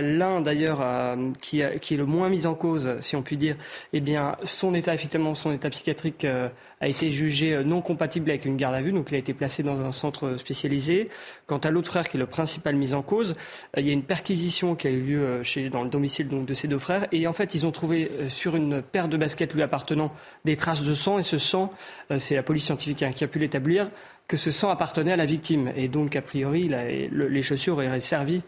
l'un 0.00 0.40
d'ailleurs 0.40 0.78
euh, 0.80 1.16
qui, 1.40 1.60
est 1.60 1.90
le 1.96 2.04
moins 2.04 2.28
mis 2.28 2.46
en 2.46 2.54
cause, 2.54 2.96
si 3.00 3.16
on 3.16 3.22
peut 3.22 3.34
dire, 3.34 3.56
eh 3.92 4.00
bien, 4.00 4.36
son 4.44 4.74
état 4.74 4.94
effectivement, 4.94 5.34
son 5.34 5.50
état 5.50 5.70
psychiatrique 5.70 6.24
euh, 6.24 6.48
a 6.80 6.86
été 6.86 7.10
jugé 7.10 7.64
non 7.64 7.80
compatible 7.80 8.30
avec 8.30 8.44
une 8.44 8.56
garde 8.56 8.76
à 8.76 8.80
vue, 8.80 8.92
donc 8.92 9.06
il 9.10 9.16
a 9.16 9.18
été 9.18 9.34
placé 9.34 9.64
dans 9.64 9.80
un 9.80 9.90
centre 9.90 10.36
spécialisé. 10.36 11.08
Quant 11.46 11.58
à 11.58 11.70
l'autre 11.70 11.88
frère 11.88 12.08
qui 12.08 12.16
est 12.16 12.20
le 12.20 12.26
principal 12.26 12.76
mis 12.76 12.94
en 12.94 13.02
cause, 13.02 13.34
il 13.76 13.84
y 13.84 13.90
a 13.90 13.92
une 13.92 14.04
perquisition 14.04 14.76
qui 14.76 14.86
a 14.86 14.90
eu 14.90 15.00
lieu 15.00 15.42
chez, 15.42 15.70
dans 15.70 15.82
le 15.82 15.90
domicile 15.90 16.28
donc, 16.28 16.46
de 16.46 16.54
ces 16.54 16.68
deux 16.68 16.78
frères, 16.78 17.08
et 17.10 17.26
en 17.26 17.32
fait 17.32 17.54
ils 17.54 17.66
ont 17.66 17.72
trouvé 17.72 18.08
sur 18.28 18.54
une 18.54 18.82
paire 18.82 19.08
de 19.08 19.16
baskets 19.16 19.52
lui 19.54 19.62
appartenant 19.62 20.12
des 20.44 20.56
traces 20.56 20.82
de 20.82 20.94
sang, 20.94 21.18
et 21.18 21.24
ce 21.24 21.38
sang, 21.38 21.72
c'est 22.18 22.36
la 22.36 22.44
police 22.44 22.66
scientifique 22.66 23.04
qui 23.16 23.24
a 23.24 23.28
pu 23.28 23.40
l'établir, 23.40 23.90
que 24.28 24.36
ce 24.36 24.50
sang 24.50 24.70
appartenait 24.70 25.12
à 25.12 25.16
la 25.16 25.26
victime. 25.26 25.72
Et 25.74 25.88
donc, 25.88 26.14
a 26.14 26.22
priori, 26.22 26.70
les 27.10 27.42
chaussures 27.42 27.74
auraient 27.74 28.00
servi 28.00 28.42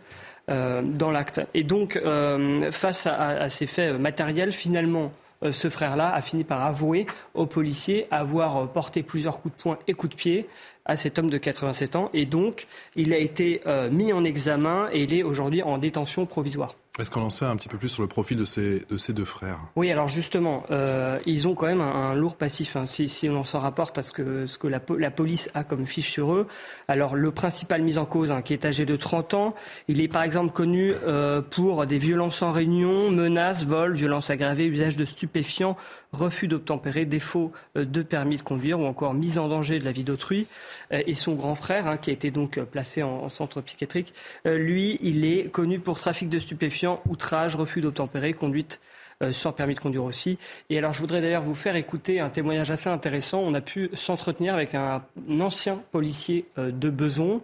euh, 0.51 0.83
dans 0.83 1.11
l'acte. 1.11 1.41
Et 1.55 1.63
donc, 1.63 1.97
euh, 1.97 2.71
face 2.71 3.07
à, 3.07 3.49
ces 3.49 3.67
faits 3.67 3.99
matériels, 3.99 4.53
finalement, 4.53 5.13
euh, 5.43 5.53
ce 5.53 5.71
frère-là 5.71 6.13
a 6.13 6.21
fini 6.21 6.45
par 6.45 6.63
avouer 6.63 7.07
aux 7.35 7.47
policiers 7.47 8.07
avoir 8.11 8.69
porté 8.69 9.03
plusieurs 9.03 9.41
coups 9.41 9.57
de 9.57 9.63
poing 9.63 9.79
et 9.89 9.95
coups 9.95 10.15
de 10.15 10.17
pied 10.17 10.49
à 10.85 10.97
cet 10.97 11.19
homme 11.19 11.31
de 11.31 11.39
87 11.39 11.97
ans. 11.97 12.11
Et 12.13 12.27
donc, 12.27 12.67
il 12.95 13.15
a 13.15 13.19
été 13.19 13.63
mis 13.91 14.13
en 14.13 14.25
examen 14.25 14.89
et 14.93 15.05
il 15.05 15.15
est 15.15 15.23
aujourd'hui 15.23 15.63
en 15.63 15.79
détention 15.79 16.27
provisoire. 16.27 16.75
Est-ce 17.01 17.11
qu'on 17.11 17.23
en 17.23 17.31
sait 17.31 17.47
un 17.47 17.57
petit 17.57 17.69
peu 17.69 17.79
plus 17.79 17.89
sur 17.89 18.03
le 18.03 18.09
profil 18.09 18.37
de 18.37 18.45
ces, 18.45 18.85
de 18.89 18.99
ces 18.99 19.13
deux 19.13 19.25
frères? 19.25 19.59
Oui, 19.75 19.91
alors 19.91 20.09
justement, 20.09 20.65
euh, 20.71 21.19
ils 21.25 21.49
ont 21.49 21.55
quand 21.55 21.67
même 21.67 21.81
un, 21.81 22.15
lourd 22.15 22.37
passif, 22.37 22.77
hein, 22.77 22.85
si, 22.87 23.29
on 23.31 23.45
s'en 23.45 23.59
rapporte 23.59 23.97
à 23.97 24.03
ce 24.03 24.13
que, 24.13 24.69
la, 24.69 25.11
police 25.11 25.51
a 25.55 25.65
comme 25.65 25.87
fiche 25.87 26.11
sur 26.11 26.35
eux. 26.35 26.47
Alors 26.89 27.17
le 27.17 27.31
principal 27.31 27.83
mis 27.83 27.97
en 27.97 28.05
cause, 28.05 28.31
hein, 28.31 28.43
qui 28.43 28.53
est 28.53 28.65
âgé 28.65 28.85
de 28.85 28.97
30 28.97 29.35
ans, 29.35 29.55
il 29.89 30.01
est 30.01 30.09
par 30.09 30.23
exemple 30.23 30.53
connu 30.53 30.93
euh, 31.07 31.41
pour 31.41 31.87
des 31.87 31.99
violences 31.99 32.43
en 32.43 32.53
réunion, 32.53 33.11
menaces, 33.11 33.65
vols, 33.65 33.95
violences 33.95 34.31
aggravées, 34.31 34.67
usage 34.67 34.97
de 34.97 35.05
stupéfiants, 35.05 35.77
refus 36.13 36.49
d'obtempérer, 36.49 37.05
défaut 37.05 37.53
euh, 37.77 37.85
de 37.85 38.03
permis 38.03 38.37
de 38.37 38.43
conduire 38.43 38.81
ou 38.81 38.87
encore 38.87 39.15
mise 39.15 39.39
en 39.39 39.49
danger 39.49 39.79
de 39.79 39.85
la 39.85 39.93
vie 39.93 40.05
d'autrui. 40.05 40.47
Euh, 40.93 41.03
et 41.07 41.15
son 41.15 41.35
grand 41.35 41.55
frère, 41.55 41.87
hein, 41.87 41.97
qui 41.97 42.11
a 42.11 42.13
été 42.13 42.31
donc 42.31 42.61
placé 42.61 43.03
en, 43.03 43.11
en 43.11 43.29
centre 43.29 43.61
psychiatrique, 43.61 44.15
lui, 44.45 44.99
il 45.01 45.25
est 45.25 45.51
connu 45.51 45.79
pour 45.79 45.99
trafic 45.99 46.29
de 46.29 46.39
stupéfiants 46.39 47.01
outrage, 47.09 47.57
refus 47.57 47.81
d'obtempérer, 47.81 48.33
conduite 48.33 48.81
euh, 49.23 49.35
sans 49.35 49.53
permis 49.53 49.75
de 49.75 49.81
conduire 49.81 50.05
aussi. 50.05 50.39
Et 50.71 50.79
alors, 50.79 50.95
je 50.95 51.01
voudrais 51.01 51.21
d'ailleurs 51.21 51.43
vous 51.43 51.55
faire 51.55 51.77
écouter 51.77 52.21
un 52.21 52.31
témoignage 52.31 52.71
assez 52.71 52.89
intéressant. 52.89 53.41
On 53.41 53.53
a 53.53 53.61
pu 53.61 53.91
s'entretenir 53.93 54.55
avec 54.55 54.75
un, 54.75 55.03
ancien 55.39 55.83
policier 55.93 56.47
euh, 56.57 56.71
de 56.71 56.89
Beson 56.89 57.43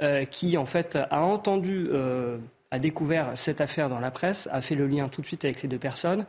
euh, 0.00 0.24
qui, 0.24 0.56
en 0.56 0.66
fait, 0.66 0.96
a 1.10 1.22
entendu, 1.22 1.88
a 2.70 2.78
découvert 2.78 3.32
cette 3.34 3.60
affaire 3.60 3.88
dans 3.88 3.98
la 3.98 4.12
presse, 4.12 4.48
a 4.52 4.60
fait 4.60 4.76
le 4.76 4.86
lien 4.86 5.08
tout 5.08 5.20
de 5.20 5.26
suite 5.26 5.44
avec 5.44 5.58
ces 5.58 5.66
deux 5.66 5.78
personnes. 5.78 6.26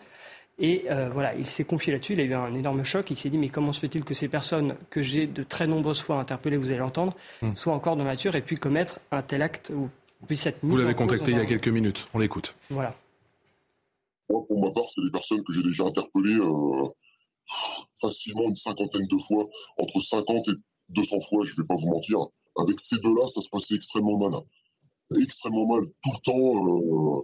Et 0.59 0.85
voilà, 1.13 1.35
il 1.35 1.45
s'est 1.45 1.65
confié 1.65 1.93
là-dessus, 1.93 2.13
il 2.13 2.19
a 2.19 2.23
eu 2.23 2.33
un 2.33 2.53
énorme 2.55 2.83
choc, 2.83 3.11
il 3.11 3.15
s'est 3.15 3.29
dit 3.29 3.37
mais 3.37 3.49
comment 3.49 3.73
se 3.73 3.79
fait-il 3.79 4.03
que 4.03 4.15
ces 4.15 4.27
personnes 4.27 4.75
que 4.89 5.03
j'ai 5.03 5.27
de 5.27 5.43
très 5.43 5.67
nombreuses 5.67 6.01
fois 6.01 6.19
interpellées, 6.19 6.57
vous 6.57 6.69
allez 6.69 6.79
l'entendre, 6.79 7.15
hmm. 7.43 7.53
soient 7.53 7.73
encore 7.73 7.95
dans 7.95 8.03
la 8.03 8.11
nature 8.11 8.35
et 8.35 8.41
puis 8.41 8.55
commettre 8.55 8.99
un 9.11 9.21
tel 9.21 9.43
acte 9.43 9.71
ou 9.75 9.89
vous 10.63 10.77
l'avez 10.77 10.95
contacté 10.95 11.31
il 11.31 11.37
y 11.37 11.39
a 11.39 11.45
quelques 11.45 11.67
minutes. 11.67 12.07
On 12.13 12.19
l'écoute. 12.19 12.55
Voilà. 12.69 12.95
Moi, 14.29 14.45
pour 14.47 14.61
ma 14.61 14.71
part, 14.71 14.85
c'est 14.89 15.01
des 15.01 15.11
personnes 15.11 15.43
que 15.43 15.53
j'ai 15.53 15.63
déjà 15.63 15.85
interpellées 15.85 16.39
euh, 16.39 16.87
facilement 17.99 18.49
une 18.49 18.55
cinquantaine 18.55 19.07
de 19.07 19.17
fois, 19.17 19.47
entre 19.77 20.01
50 20.01 20.47
et 20.49 20.51
200 20.89 21.19
fois, 21.21 21.45
je 21.45 21.51
ne 21.51 21.61
vais 21.61 21.67
pas 21.67 21.75
vous 21.75 21.89
mentir. 21.89 22.19
Avec 22.57 22.79
ces 22.79 22.97
deux-là, 22.97 23.27
ça 23.27 23.41
se 23.41 23.49
passait 23.49 23.75
extrêmement 23.75 24.17
mal. 24.17 24.41
Extrêmement 25.21 25.67
mal. 25.67 25.85
Tout 26.03 26.11
le 26.11 26.21
temps, 26.23 26.33
euh, 26.33 27.19
euh, 27.19 27.21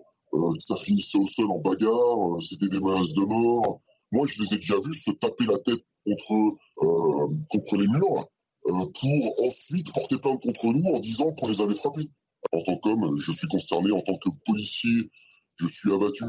ça 0.60 0.76
finissait 0.76 1.18
au 1.18 1.28
sol 1.28 1.52
en 1.52 1.60
bagarre, 1.60 2.42
c'était 2.42 2.70
des 2.70 2.80
menaces 2.80 3.14
de 3.14 3.22
mort. 3.22 3.82
Moi, 4.12 4.28
je 4.28 4.42
les 4.42 4.54
ai 4.54 4.58
déjà 4.58 4.76
vus 4.80 4.96
se 4.96 5.12
taper 5.12 5.46
la 5.46 5.60
tête 5.60 5.84
contre, 6.06 6.58
contre 7.50 7.78
les 7.78 7.88
murs 7.88 8.28
pour 8.64 9.46
ensuite 9.46 9.94
porter 9.94 10.18
plainte 10.18 10.42
contre 10.42 10.68
nous 10.68 10.90
en 10.90 11.00
disant 11.00 11.32
qu'on 11.34 11.48
les 11.48 11.62
avait 11.62 11.76
frappés. 11.76 12.10
En 12.52 12.62
tant 12.62 12.78
qu'homme, 12.78 13.18
je 13.18 13.32
suis 13.32 13.48
consterné. 13.48 13.92
En 13.92 14.02
tant 14.02 14.18
que 14.18 14.30
policier, 14.46 15.10
je 15.58 15.68
suis 15.68 15.92
abattu. 15.92 16.26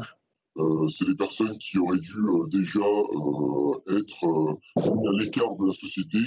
Euh, 0.57 0.87
c'est 0.87 1.05
des 1.05 1.15
personnes 1.15 1.57
qui 1.57 1.77
auraient 1.77 1.99
dû 1.99 2.17
euh, 2.17 2.47
déjà 2.47 2.79
euh, 2.79 3.99
être 3.99 4.57
à 4.77 5.19
l'écart 5.19 5.55
de 5.57 5.67
la 5.67 5.73
société 5.73 6.19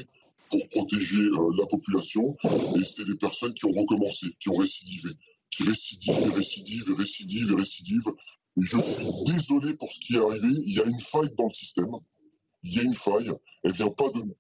pour 0.51 0.61
protéger 0.69 1.23
la 1.59 1.67
population. 1.67 2.37
Et 2.77 2.85
c'est 2.85 3.05
des 3.05 3.17
personnes 3.17 3.55
qui 3.55 3.65
ont 3.67 3.73
recommencé, 3.73 4.27
qui 4.41 4.49
ont 4.51 4.57
récidivé, 4.57 5.11
qui 5.59 6.11
et 6.11 6.31
récidivent 6.31 6.91
et 6.91 7.55
récidivent. 7.55 8.12
je 8.57 8.81
suis 8.81 9.07
désolé 9.27 9.75
pour 9.75 9.91
ce 9.91 9.99
qui 9.99 10.17
est 10.17 10.21
arrivé. 10.21 10.49
Il 10.49 10.75
y 10.75 10.81
a 10.81 10.85
une 10.85 11.00
faille 11.00 11.31
dans 11.37 11.45
le 11.45 11.50
système. 11.50 11.91
Il 12.62 12.75
y 12.75 12.81
a 12.81 12.83
une 12.83 12.95
faille. 12.95 13.31
Elle 13.65 13.73
vient 13.73 13.91
pas 13.91 14.09
de 14.11 14.21
nous. 14.21 14.37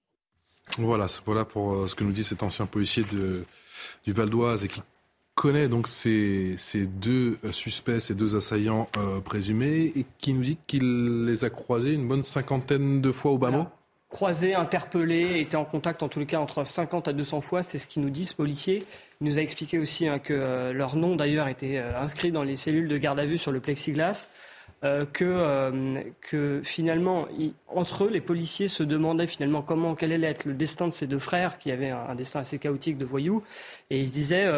Voilà, 0.78 1.06
voilà 1.24 1.44
pour 1.44 1.88
ce 1.88 1.94
que 1.94 2.04
nous 2.04 2.12
dit 2.12 2.24
cet 2.24 2.42
ancien 2.42 2.66
policier 2.66 3.04
de, 3.04 3.44
du 4.04 4.12
Val 4.12 4.28
d'Oise 4.28 4.64
et 4.64 4.68
qui 4.68 4.82
connaît 5.34 5.68
donc 5.68 5.86
ces, 5.88 6.56
ces, 6.56 6.86
deux 6.86 7.38
suspects, 7.52 8.00
ces 8.00 8.14
deux 8.14 8.36
assaillants 8.36 8.88
euh, 8.96 9.20
présumés, 9.20 9.92
et 9.94 10.04
qui 10.18 10.34
nous 10.34 10.42
dit 10.42 10.58
qu'il 10.66 11.26
les 11.26 11.44
a 11.44 11.50
croisés 11.50 11.94
une 11.94 12.08
bonne 12.08 12.24
cinquantaine 12.24 13.00
de 13.00 13.12
fois 13.12 13.30
au 13.30 13.38
bas 13.38 13.50
mot 13.50 13.66
Croisés, 14.08 14.54
interpellés, 14.54 15.38
étaient 15.38 15.56
en 15.56 15.64
contact 15.64 16.02
en 16.02 16.08
tous 16.08 16.18
les 16.18 16.26
cas 16.26 16.40
entre 16.40 16.64
50 16.64 17.08
à 17.08 17.12
200 17.12 17.40
fois, 17.42 17.62
c'est 17.62 17.78
ce 17.78 17.86
qu'ils 17.86 18.02
nous 18.02 18.10
disent, 18.10 18.32
policiers. 18.32 18.82
Il 19.20 19.26
nous 19.26 19.38
a 19.38 19.42
expliqué 19.42 19.80
aussi 19.80 20.06
hein, 20.06 20.20
que 20.20 20.32
euh, 20.32 20.72
leur 20.72 20.94
nom 20.94 21.16
d'ailleurs 21.16 21.48
était 21.48 21.78
euh, 21.78 22.00
inscrit 22.00 22.30
dans 22.30 22.44
les 22.44 22.54
cellules 22.54 22.86
de 22.86 22.96
garde 22.98 23.18
à 23.18 23.26
vue 23.26 23.36
sur 23.36 23.50
le 23.50 23.58
plexiglas. 23.58 24.28
Euh, 24.84 25.04
que, 25.06 26.60
finalement, 26.62 27.26
entre 27.66 28.04
eux, 28.04 28.10
les 28.10 28.20
policiers 28.20 28.68
se 28.68 28.84
demandaient 28.84 29.26
finalement 29.26 29.60
comment, 29.60 29.96
quel 29.96 30.12
allait 30.12 30.28
être 30.28 30.44
le 30.44 30.54
destin 30.54 30.86
de 30.86 30.92
ces 30.92 31.08
deux 31.08 31.18
frères 31.18 31.58
qui 31.58 31.72
avaient 31.72 31.90
un, 31.90 32.14
destin 32.14 32.40
assez 32.40 32.60
chaotique 32.60 32.96
de 32.96 33.04
voyous. 33.04 33.42
Et 33.90 34.00
ils 34.00 34.06
se 34.06 34.12
disaient, 34.12 34.48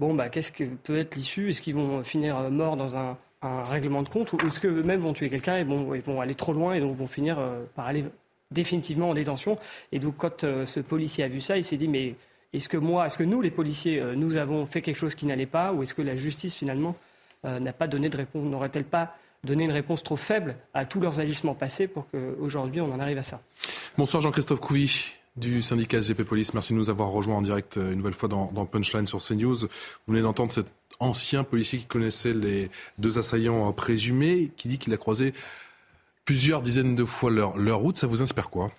bon, 0.00 0.14
bah, 0.14 0.30
qu'est-ce 0.30 0.50
que 0.50 0.64
peut 0.64 0.98
être 0.98 1.14
l'issue? 1.14 1.50
Est-ce 1.50 1.62
qu'ils 1.62 1.76
vont 1.76 2.02
finir 2.02 2.50
morts 2.50 2.76
dans 2.76 2.96
un, 2.96 3.16
règlement 3.40 4.02
de 4.02 4.08
compte 4.08 4.32
ou 4.32 4.38
est-ce 4.44 4.58
qu'eux-mêmes 4.58 4.98
vont 4.98 5.12
tuer 5.12 5.30
quelqu'un 5.30 5.58
et 5.58 5.60
ils 5.60 6.02
vont 6.02 6.20
aller 6.20 6.34
trop 6.34 6.52
loin 6.52 6.74
et 6.74 6.80
donc 6.80 6.96
vont 6.96 7.06
finir 7.06 7.38
par 7.76 7.86
aller 7.86 8.04
définitivement 8.50 9.10
en 9.10 9.14
détention? 9.14 9.58
Et 9.92 10.00
donc, 10.00 10.16
quand 10.16 10.40
ce 10.64 10.80
policier 10.80 11.22
a 11.22 11.28
vu 11.28 11.40
ça, 11.40 11.56
il 11.56 11.62
s'est 11.62 11.76
dit, 11.76 11.86
mais 11.86 12.16
est-ce 12.52 12.68
que 12.68 12.76
moi, 12.76 13.06
est-ce 13.06 13.18
que 13.18 13.24
nous, 13.24 13.40
les 13.40 13.50
policiers, 13.50 14.02
nous 14.16 14.36
avons 14.36 14.64
fait 14.66 14.82
quelque 14.82 14.96
chose 14.96 15.14
qui 15.14 15.26
n'allait 15.26 15.46
pas 15.46 15.72
ou 15.72 15.82
est-ce 15.82 15.94
que 15.94 16.02
la 16.02 16.16
justice, 16.16 16.54
finalement, 16.54 16.94
n'a 17.44 17.72
pas 17.72 17.86
donné 17.86 18.08
de 18.08 18.16
réponse 18.16 18.44
N'aurait-elle 18.44 18.84
pas 18.84 19.14
donner 19.44 19.64
une 19.64 19.72
réponse 19.72 20.02
trop 20.02 20.16
faible 20.16 20.56
à 20.74 20.84
tous 20.84 21.00
leurs 21.00 21.20
agissements 21.20 21.54
passés 21.54 21.86
pour 21.86 22.06
qu'aujourd'hui 22.10 22.80
on 22.80 22.92
en 22.92 23.00
arrive 23.00 23.18
à 23.18 23.22
ça? 23.22 23.40
Bonsoir 23.96 24.22
Jean-Christophe 24.22 24.60
Couvi 24.60 25.14
du 25.36 25.62
syndicat 25.62 26.00
GP 26.00 26.22
Police. 26.24 26.52
Merci 26.54 26.72
de 26.72 26.78
nous 26.78 26.90
avoir 26.90 27.10
rejoints 27.10 27.36
en 27.36 27.42
direct 27.42 27.76
euh, 27.76 27.92
une 27.92 27.98
nouvelle 27.98 28.12
fois 28.12 28.28
dans, 28.28 28.66
Punchline 28.66 29.06
sur 29.06 29.18
CNews. 29.22 29.54
Vous 29.54 29.68
venez 30.08 30.20
d'entendre 30.20 30.50
cet 30.50 30.72
ancien 30.98 31.44
policier 31.44 31.78
qui 31.78 31.84
connaissait 31.84 32.32
les 32.32 32.70
deux 32.98 33.18
assaillants 33.18 33.72
présumés, 33.72 34.50
qui 34.56 34.66
dit 34.66 34.78
qu'il 34.78 34.92
a 34.92 34.96
croisé 34.96 35.32
plusieurs 36.24 36.60
dizaines 36.60 36.96
de 36.96 37.04
fois 37.04 37.30
leur 37.30 37.78
route. 37.78 37.96
Ça 37.96 38.08
vous 38.08 38.20
inspire 38.20 38.50
quoi? 38.50 38.70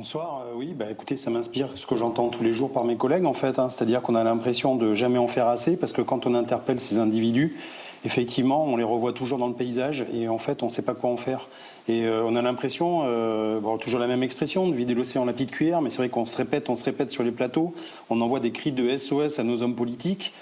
Bonsoir, 0.00 0.46
euh, 0.46 0.54
oui, 0.56 0.72
bah, 0.74 0.86
écoutez, 0.90 1.18
ça 1.18 1.28
m'inspire 1.28 1.68
ce 1.74 1.86
que 1.86 1.94
j'entends 1.94 2.30
tous 2.30 2.42
les 2.42 2.54
jours 2.54 2.72
par 2.72 2.84
mes 2.84 2.96
collègues 2.96 3.26
en 3.26 3.34
fait, 3.34 3.58
hein. 3.58 3.68
c'est-à-dire 3.68 4.00
qu'on 4.00 4.14
a 4.14 4.24
l'impression 4.24 4.74
de 4.74 4.94
jamais 4.94 5.18
en 5.18 5.28
faire 5.28 5.46
assez 5.46 5.76
parce 5.76 5.92
que 5.92 6.00
quand 6.00 6.24
on 6.24 6.34
interpelle 6.34 6.80
ces 6.80 6.98
individus, 6.98 7.58
effectivement, 8.06 8.64
on 8.64 8.76
les 8.76 8.82
revoit 8.82 9.12
toujours 9.12 9.36
dans 9.36 9.48
le 9.48 9.52
paysage 9.52 10.06
et 10.14 10.26
en 10.26 10.38
fait, 10.38 10.62
on 10.62 10.66
ne 10.66 10.70
sait 10.70 10.80
pas 10.80 10.94
quoi 10.94 11.10
en 11.10 11.18
faire. 11.18 11.48
Et 11.86 12.06
euh, 12.06 12.24
on 12.26 12.34
a 12.34 12.40
l'impression, 12.40 13.02
euh, 13.04 13.60
toujours 13.76 14.00
la 14.00 14.06
même 14.06 14.22
expression, 14.22 14.66
de 14.66 14.74
vider 14.74 14.94
l'océan 14.94 15.26
la 15.26 15.34
petite 15.34 15.50
cuillère, 15.50 15.82
mais 15.82 15.90
c'est 15.90 15.98
vrai 15.98 16.08
qu'on 16.08 16.24
se 16.24 16.38
répète, 16.38 16.70
on 16.70 16.76
se 16.76 16.84
répète 16.86 17.10
sur 17.10 17.22
les 17.22 17.32
plateaux, 17.32 17.74
on 18.08 18.22
envoie 18.22 18.40
des 18.40 18.52
cris 18.52 18.72
de 18.72 18.96
SOS 18.96 19.38
à 19.38 19.44
nos 19.44 19.62
hommes 19.62 19.76
politiques, 19.76 20.32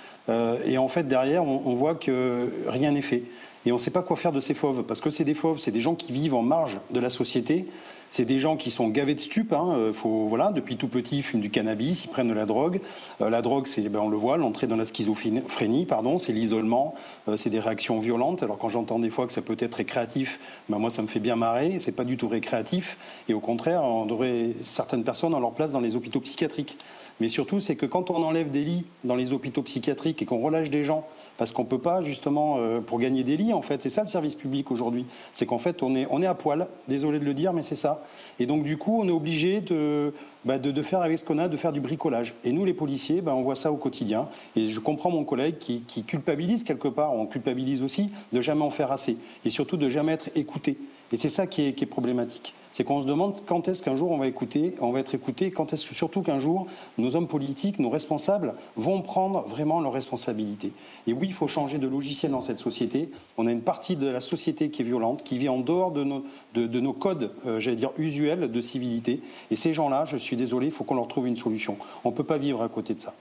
et 0.66 0.76
en 0.76 0.88
fait, 0.88 1.08
derrière, 1.08 1.42
on 1.42 1.72
voit 1.72 1.94
que 1.94 2.52
rien 2.68 2.90
n'est 2.92 3.00
fait. 3.00 3.22
Et 3.68 3.70
on 3.70 3.74
ne 3.74 3.80
sait 3.80 3.90
pas 3.90 4.00
quoi 4.00 4.16
faire 4.16 4.32
de 4.32 4.40
ces 4.40 4.54
fauves, 4.54 4.82
parce 4.82 5.02
que 5.02 5.10
c'est 5.10 5.24
des 5.24 5.34
fauves, 5.34 5.60
c'est 5.60 5.70
des 5.70 5.80
gens 5.80 5.94
qui 5.94 6.10
vivent 6.10 6.34
en 6.34 6.40
marge 6.40 6.80
de 6.90 7.00
la 7.00 7.10
société, 7.10 7.66
c'est 8.08 8.24
des 8.24 8.38
gens 8.38 8.56
qui 8.56 8.70
sont 8.70 8.88
gavés 8.88 9.14
de 9.14 9.20
stupes. 9.20 9.52
Hein. 9.52 9.74
Euh, 9.74 9.92
faut, 9.92 10.26
voilà, 10.26 10.52
depuis 10.52 10.78
tout 10.78 10.88
petit, 10.88 11.18
ils 11.18 11.22
fument 11.22 11.42
du 11.42 11.50
cannabis, 11.50 12.06
ils 12.06 12.08
prennent 12.08 12.28
de 12.28 12.32
la 12.32 12.46
drogue. 12.46 12.80
Euh, 13.20 13.28
la 13.28 13.42
drogue, 13.42 13.66
c'est, 13.66 13.86
ben, 13.90 14.00
on 14.00 14.08
le 14.08 14.16
voit, 14.16 14.38
l'entrée 14.38 14.68
dans 14.68 14.76
la 14.76 14.86
schizophrénie, 14.86 15.84
pardon, 15.84 16.18
c'est 16.18 16.32
l'isolement, 16.32 16.94
euh, 17.28 17.36
c'est 17.36 17.50
des 17.50 17.60
réactions 17.60 17.98
violentes. 17.98 18.42
Alors 18.42 18.56
quand 18.56 18.70
j'entends 18.70 19.00
des 19.00 19.10
fois 19.10 19.26
que 19.26 19.34
ça 19.34 19.42
peut 19.42 19.56
être 19.58 19.74
récréatif, 19.74 20.40
ben, 20.70 20.78
moi 20.78 20.88
ça 20.88 21.02
me 21.02 21.06
fait 21.06 21.20
bien 21.20 21.36
marrer. 21.36 21.76
C'est 21.78 21.92
pas 21.92 22.04
du 22.04 22.16
tout 22.16 22.28
récréatif. 22.28 22.96
Et 23.28 23.34
au 23.34 23.40
contraire, 23.40 23.82
on 23.82 24.06
devrait 24.06 24.54
certaines 24.62 25.04
personnes 25.04 25.34
en 25.34 25.40
leur 25.40 25.52
place 25.52 25.72
dans 25.72 25.80
les 25.80 25.94
hôpitaux 25.94 26.20
psychiatriques. 26.20 26.78
Mais 27.20 27.28
surtout, 27.28 27.60
c'est 27.60 27.76
que 27.76 27.86
quand 27.86 28.10
on 28.10 28.22
enlève 28.22 28.50
des 28.50 28.64
lits 28.64 28.86
dans 29.04 29.16
les 29.16 29.32
hôpitaux 29.32 29.62
psychiatriques 29.62 30.22
et 30.22 30.24
qu'on 30.24 30.40
relâche 30.40 30.70
des 30.70 30.84
gens, 30.84 31.06
parce 31.36 31.52
qu'on 31.52 31.62
ne 31.62 31.68
peut 31.68 31.80
pas 31.80 32.00
justement, 32.02 32.58
pour 32.86 32.98
gagner 32.98 33.24
des 33.24 33.36
lits, 33.36 33.52
en 33.52 33.62
fait, 33.62 33.82
c'est 33.82 33.90
ça 33.90 34.02
le 34.02 34.08
service 34.08 34.34
public 34.34 34.70
aujourd'hui, 34.70 35.06
c'est 35.32 35.46
qu'en 35.46 35.58
fait, 35.58 35.82
on 35.82 35.94
est, 35.94 36.06
on 36.10 36.22
est 36.22 36.26
à 36.26 36.34
poil, 36.34 36.68
désolé 36.88 37.18
de 37.18 37.24
le 37.24 37.34
dire, 37.34 37.52
mais 37.52 37.62
c'est 37.62 37.76
ça. 37.76 38.04
Et 38.38 38.46
donc, 38.46 38.64
du 38.64 38.76
coup, 38.76 39.00
on 39.00 39.08
est 39.08 39.12
obligé 39.12 39.60
de, 39.60 40.12
bah, 40.44 40.58
de, 40.58 40.82
faire 40.82 41.00
avec 41.00 41.18
ce 41.18 41.24
qu'on 41.24 41.38
a, 41.38 41.48
de 41.48 41.56
faire 41.56 41.72
du 41.72 41.80
bricolage. 41.80 42.34
Et 42.44 42.52
nous, 42.52 42.64
les 42.64 42.74
policiers, 42.74 43.20
bah, 43.20 43.34
on 43.34 43.42
voit 43.42 43.56
ça 43.56 43.72
au 43.72 43.76
quotidien. 43.76 44.28
Et 44.56 44.70
je 44.70 44.80
comprends 44.80 45.10
mon 45.10 45.24
collègue 45.24 45.58
qui, 45.58 45.82
culpabilise 46.04 46.64
quelque 46.64 46.88
part, 46.88 47.12
on 47.12 47.26
culpabilise 47.26 47.82
aussi 47.82 48.10
de 48.32 48.40
jamais 48.40 48.62
en 48.62 48.70
faire 48.70 48.92
assez. 48.92 49.16
Et 49.44 49.50
surtout 49.50 49.76
de 49.76 49.88
jamais 49.88 50.12
être 50.12 50.30
écouté. 50.34 50.78
Et 51.12 51.16
c'est 51.16 51.28
ça 51.28 51.46
qui 51.46 51.62
est 51.62 51.86
problématique 51.86 52.54
c'est 52.72 52.84
qu'on 52.84 53.02
se 53.02 53.06
demande 53.06 53.34
quand 53.46 53.68
est-ce 53.68 53.82
qu'un 53.82 53.96
jour 53.96 54.10
on 54.10 54.18
va 54.18 54.26
écouter, 54.26 54.74
on 54.80 54.92
va 54.92 55.00
être 55.00 55.14
écouté, 55.14 55.50
quand 55.50 55.72
est-ce 55.72 55.94
surtout 55.94 56.22
qu'un 56.22 56.38
jour 56.38 56.66
nos 56.96 57.16
hommes 57.16 57.28
politiques, 57.28 57.78
nos 57.78 57.90
responsables 57.90 58.54
vont 58.76 59.02
prendre 59.02 59.46
vraiment 59.48 59.80
leurs 59.80 59.92
responsabilités. 59.92 60.72
Et 61.06 61.12
oui, 61.12 61.28
il 61.28 61.34
faut 61.34 61.48
changer 61.48 61.78
de 61.78 61.88
logiciel 61.88 62.32
dans 62.32 62.40
cette 62.40 62.58
société. 62.58 63.10
On 63.36 63.46
a 63.46 63.52
une 63.52 63.62
partie 63.62 63.96
de 63.96 64.06
la 64.06 64.20
société 64.20 64.70
qui 64.70 64.82
est 64.82 64.84
violente, 64.84 65.22
qui 65.24 65.38
vit 65.38 65.48
en 65.48 65.60
dehors 65.60 65.92
de 65.92 66.04
nos, 66.04 66.24
de, 66.54 66.80
nos 66.80 66.92
codes, 66.92 67.32
euh, 67.46 67.60
j'allais 67.60 67.76
dire 67.76 67.92
usuels 67.98 68.50
de 68.50 68.60
civilité. 68.60 69.20
Et 69.50 69.56
ces 69.56 69.74
gens-là, 69.74 70.04
je 70.04 70.16
suis 70.16 70.36
désolé, 70.36 70.66
il 70.66 70.72
faut 70.72 70.84
qu'on 70.84 70.96
leur 70.96 71.08
trouve 71.08 71.26
une 71.26 71.36
solution. 71.36 71.78
On 72.04 72.10
ne 72.10 72.14
peut 72.14 72.24
pas 72.24 72.38
vivre 72.38 72.62
à 72.62 72.68
côté 72.68 72.94
de 72.94 73.00
ça. 73.00 73.14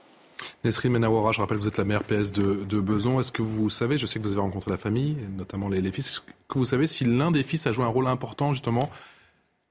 Nesrine 0.64 0.92
Menawara, 0.92 1.32
je 1.32 1.40
rappelle, 1.40 1.56
vous 1.56 1.68
êtes 1.68 1.78
la 1.78 1.84
mère 1.84 2.04
PS 2.04 2.32
de, 2.32 2.64
de 2.64 2.80
Beson. 2.80 3.18
Est-ce 3.18 3.32
que 3.32 3.42
vous 3.42 3.70
savez, 3.70 3.98
je 3.98 4.06
sais 4.06 4.18
que 4.18 4.24
vous 4.24 4.32
avez 4.32 4.40
rencontré 4.40 4.70
la 4.70 4.76
famille, 4.76 5.16
notamment 5.36 5.68
les, 5.68 5.80
les 5.80 5.90
fils, 5.90 6.08
est-ce 6.10 6.20
que 6.20 6.58
vous 6.58 6.64
savez 6.64 6.86
si 6.86 7.04
l'un 7.04 7.30
des 7.30 7.42
fils 7.42 7.66
a 7.66 7.72
joué 7.72 7.84
un 7.84 7.88
rôle 7.88 8.06
important 8.06 8.52
justement 8.52 8.88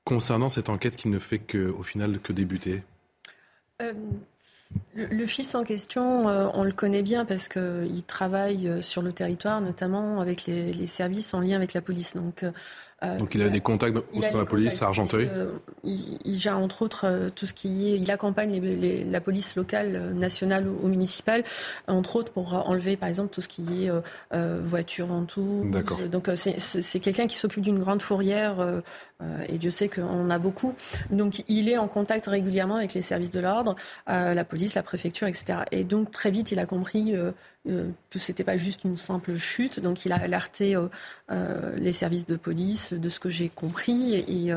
concernant 0.08 0.48
cette 0.48 0.70
enquête 0.70 0.96
qui 0.96 1.10
ne 1.10 1.20
fait 1.20 1.38
que, 1.38 1.70
au 1.70 1.84
final 1.84 2.20
que 2.20 2.32
débuter 2.32 2.82
euh, 3.82 3.92
le, 4.96 5.26
fils 5.26 5.54
en 5.54 5.66
question, 5.66 6.30
euh, 6.30 6.48
on 6.54 6.64
le 6.64 6.72
connaît 6.72 7.04
bien 7.04 7.26
parce 7.26 7.50
qu'il 7.50 8.04
travaille 8.08 8.70
euh, 8.70 8.82
sur 8.82 9.02
le 9.02 9.12
territoire, 9.12 9.60
notamment 9.60 10.22
avec 10.22 10.46
les, 10.46 10.72
les, 10.72 10.88
services 10.88 11.34
en 11.34 11.42
lien 11.42 11.58
avec 11.58 11.74
la 11.74 11.82
police. 11.82 12.16
Donc, 12.16 12.46
euh, 13.04 13.18
Donc 13.18 13.36
il 13.36 13.44
a 13.44 13.50
des 13.50 13.60
contacts 13.60 13.96
au 14.12 14.22
sein 14.24 14.34
de 14.34 14.40
la 14.40 14.46
police 14.46 14.82
à 14.82 14.88
Argenteuil 14.88 15.30
euh, 15.32 15.52
il, 15.84 16.40
gère 16.40 16.58
entre 16.58 16.82
autres 16.82 17.06
euh, 17.06 17.30
tout 17.30 17.46
ce 17.46 17.54
qui 17.54 17.90
est. 17.90 18.00
Il 18.00 18.10
accompagne 18.10 18.60
la 19.12 19.22
police 19.22 19.56
locale, 19.56 20.14
nationale 20.16 20.68
ou, 20.68 20.88
municipale, 20.88 21.44
entre 21.88 22.16
autres 22.16 22.32
pour 22.32 22.54
enlever 22.54 22.98
par 22.98 23.08
exemple 23.08 23.34
tout 23.34 23.42
ce 23.42 23.48
qui 23.48 23.86
est 23.86 23.92
voiture 24.64 25.08
ventouse. 25.08 25.70
Donc 26.10 26.30
c'est 26.36 27.00
quelqu'un 27.00 27.28
qui 27.28 27.38
s'occupe 27.38 27.62
d'une 27.62 27.80
grande 27.80 28.02
fourrière 28.02 28.82
et 29.48 29.58
Dieu 29.58 29.70
sait 29.70 29.90
qu'on 29.90 30.30
a 30.30 30.40
beaucoup. 30.40 30.74
Donc 31.12 31.44
il 31.48 31.70
est 31.70 31.78
en 31.78 31.88
contact 31.88 32.28
régulièrement 32.28 32.76
avec 32.76 32.94
les 32.94 33.02
services 33.02 33.32
de 33.32 33.40
l'ordre, 33.40 33.76
la 34.08 34.44
police, 34.44 34.76
la 34.76 34.84
préfecture, 34.84 35.28
etc. 35.28 35.60
Et 35.72 35.84
donc 35.84 36.12
très 36.12 36.32
vite 36.32 36.52
il 36.52 36.60
a 36.60 36.66
compris 36.66 37.16
euh, 37.68 37.90
que 38.10 38.20
c'était 38.20 38.46
pas 38.46 38.56
juste 38.56 38.86
une 38.86 38.96
simple 38.96 39.36
chute. 39.36 39.80
Donc 39.82 40.06
il 40.06 40.14
a 40.14 40.16
alerté 40.16 40.76
euh, 40.76 40.88
euh, 41.32 41.76
les 41.76 41.92
services 41.92 42.26
de 42.26 42.38
police 42.38 42.94
de 42.94 43.10
ce 43.10 43.20
que 43.20 43.30
j'ai 43.30 43.50
compris 43.50 44.16
et, 44.16 44.54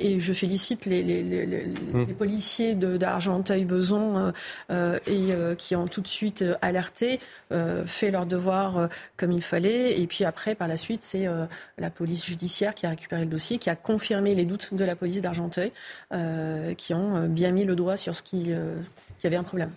et, 0.00 0.18
je 0.18 0.32
félicite 0.32 0.86
les, 0.86 1.02
les, 1.04 1.22
les, 1.22 1.66
mmh. 1.66 2.14
policiers 2.14 2.74
d'Argenteuil-Beson 2.74 4.32
et 4.70 5.28
qui 5.56 5.76
ont 5.76 5.86
tout 5.86 6.00
de 6.00 6.08
suite 6.08 6.44
alerté, 6.60 7.20
fait 7.86 8.10
leur 8.10 8.26
devoir 8.26 8.88
comme 9.16 9.32
il 9.32 9.42
fallait. 9.42 10.00
Et 10.00 10.06
puis 10.06 10.24
après, 10.24 10.54
par 10.54 10.68
la 10.68 10.76
suite, 10.76 11.02
c'est 11.02 11.26
la 11.78 11.90
police 11.90 12.26
judiciaire 12.26 12.74
qui 12.74 12.84
a 12.84 12.90
récupéré 12.90 13.22
le 13.22 13.30
dossier, 13.30 13.58
qui 13.58 13.70
a 13.70 13.76
confirmé 13.76 14.34
les 14.34 14.44
doutes 14.44 14.74
de 14.74 14.84
la 14.84 14.96
police 14.96 15.20
d'Argenteuil, 15.20 15.72
qui 16.76 16.94
ont 16.94 17.26
bien 17.28 17.52
mis 17.52 17.64
le 17.64 17.76
doigt 17.76 17.96
sur 17.96 18.14
ce 18.14 18.22
qui, 18.22 18.50
qui 19.18 19.26
avait 19.26 19.36
un 19.36 19.44
problème 19.44 19.70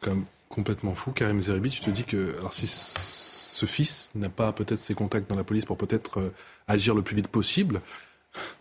comme 0.00 0.24
complètement 0.48 0.94
fou. 0.94 1.12
Karim 1.12 1.40
Zeribi, 1.40 1.70
tu 1.70 1.80
te 1.80 1.90
dis 1.90 2.04
que 2.04 2.36
alors 2.38 2.54
si 2.54 2.66
ce 2.66 3.66
fils 3.66 4.10
n'a 4.14 4.28
pas 4.28 4.52
peut-être 4.52 4.78
ses 4.78 4.94
contacts 4.94 5.28
dans 5.28 5.36
la 5.36 5.44
police 5.44 5.64
pour 5.64 5.76
peut-être 5.76 6.20
euh, 6.20 6.34
agir 6.68 6.94
le 6.94 7.02
plus 7.02 7.16
vite 7.16 7.28
possible, 7.28 7.80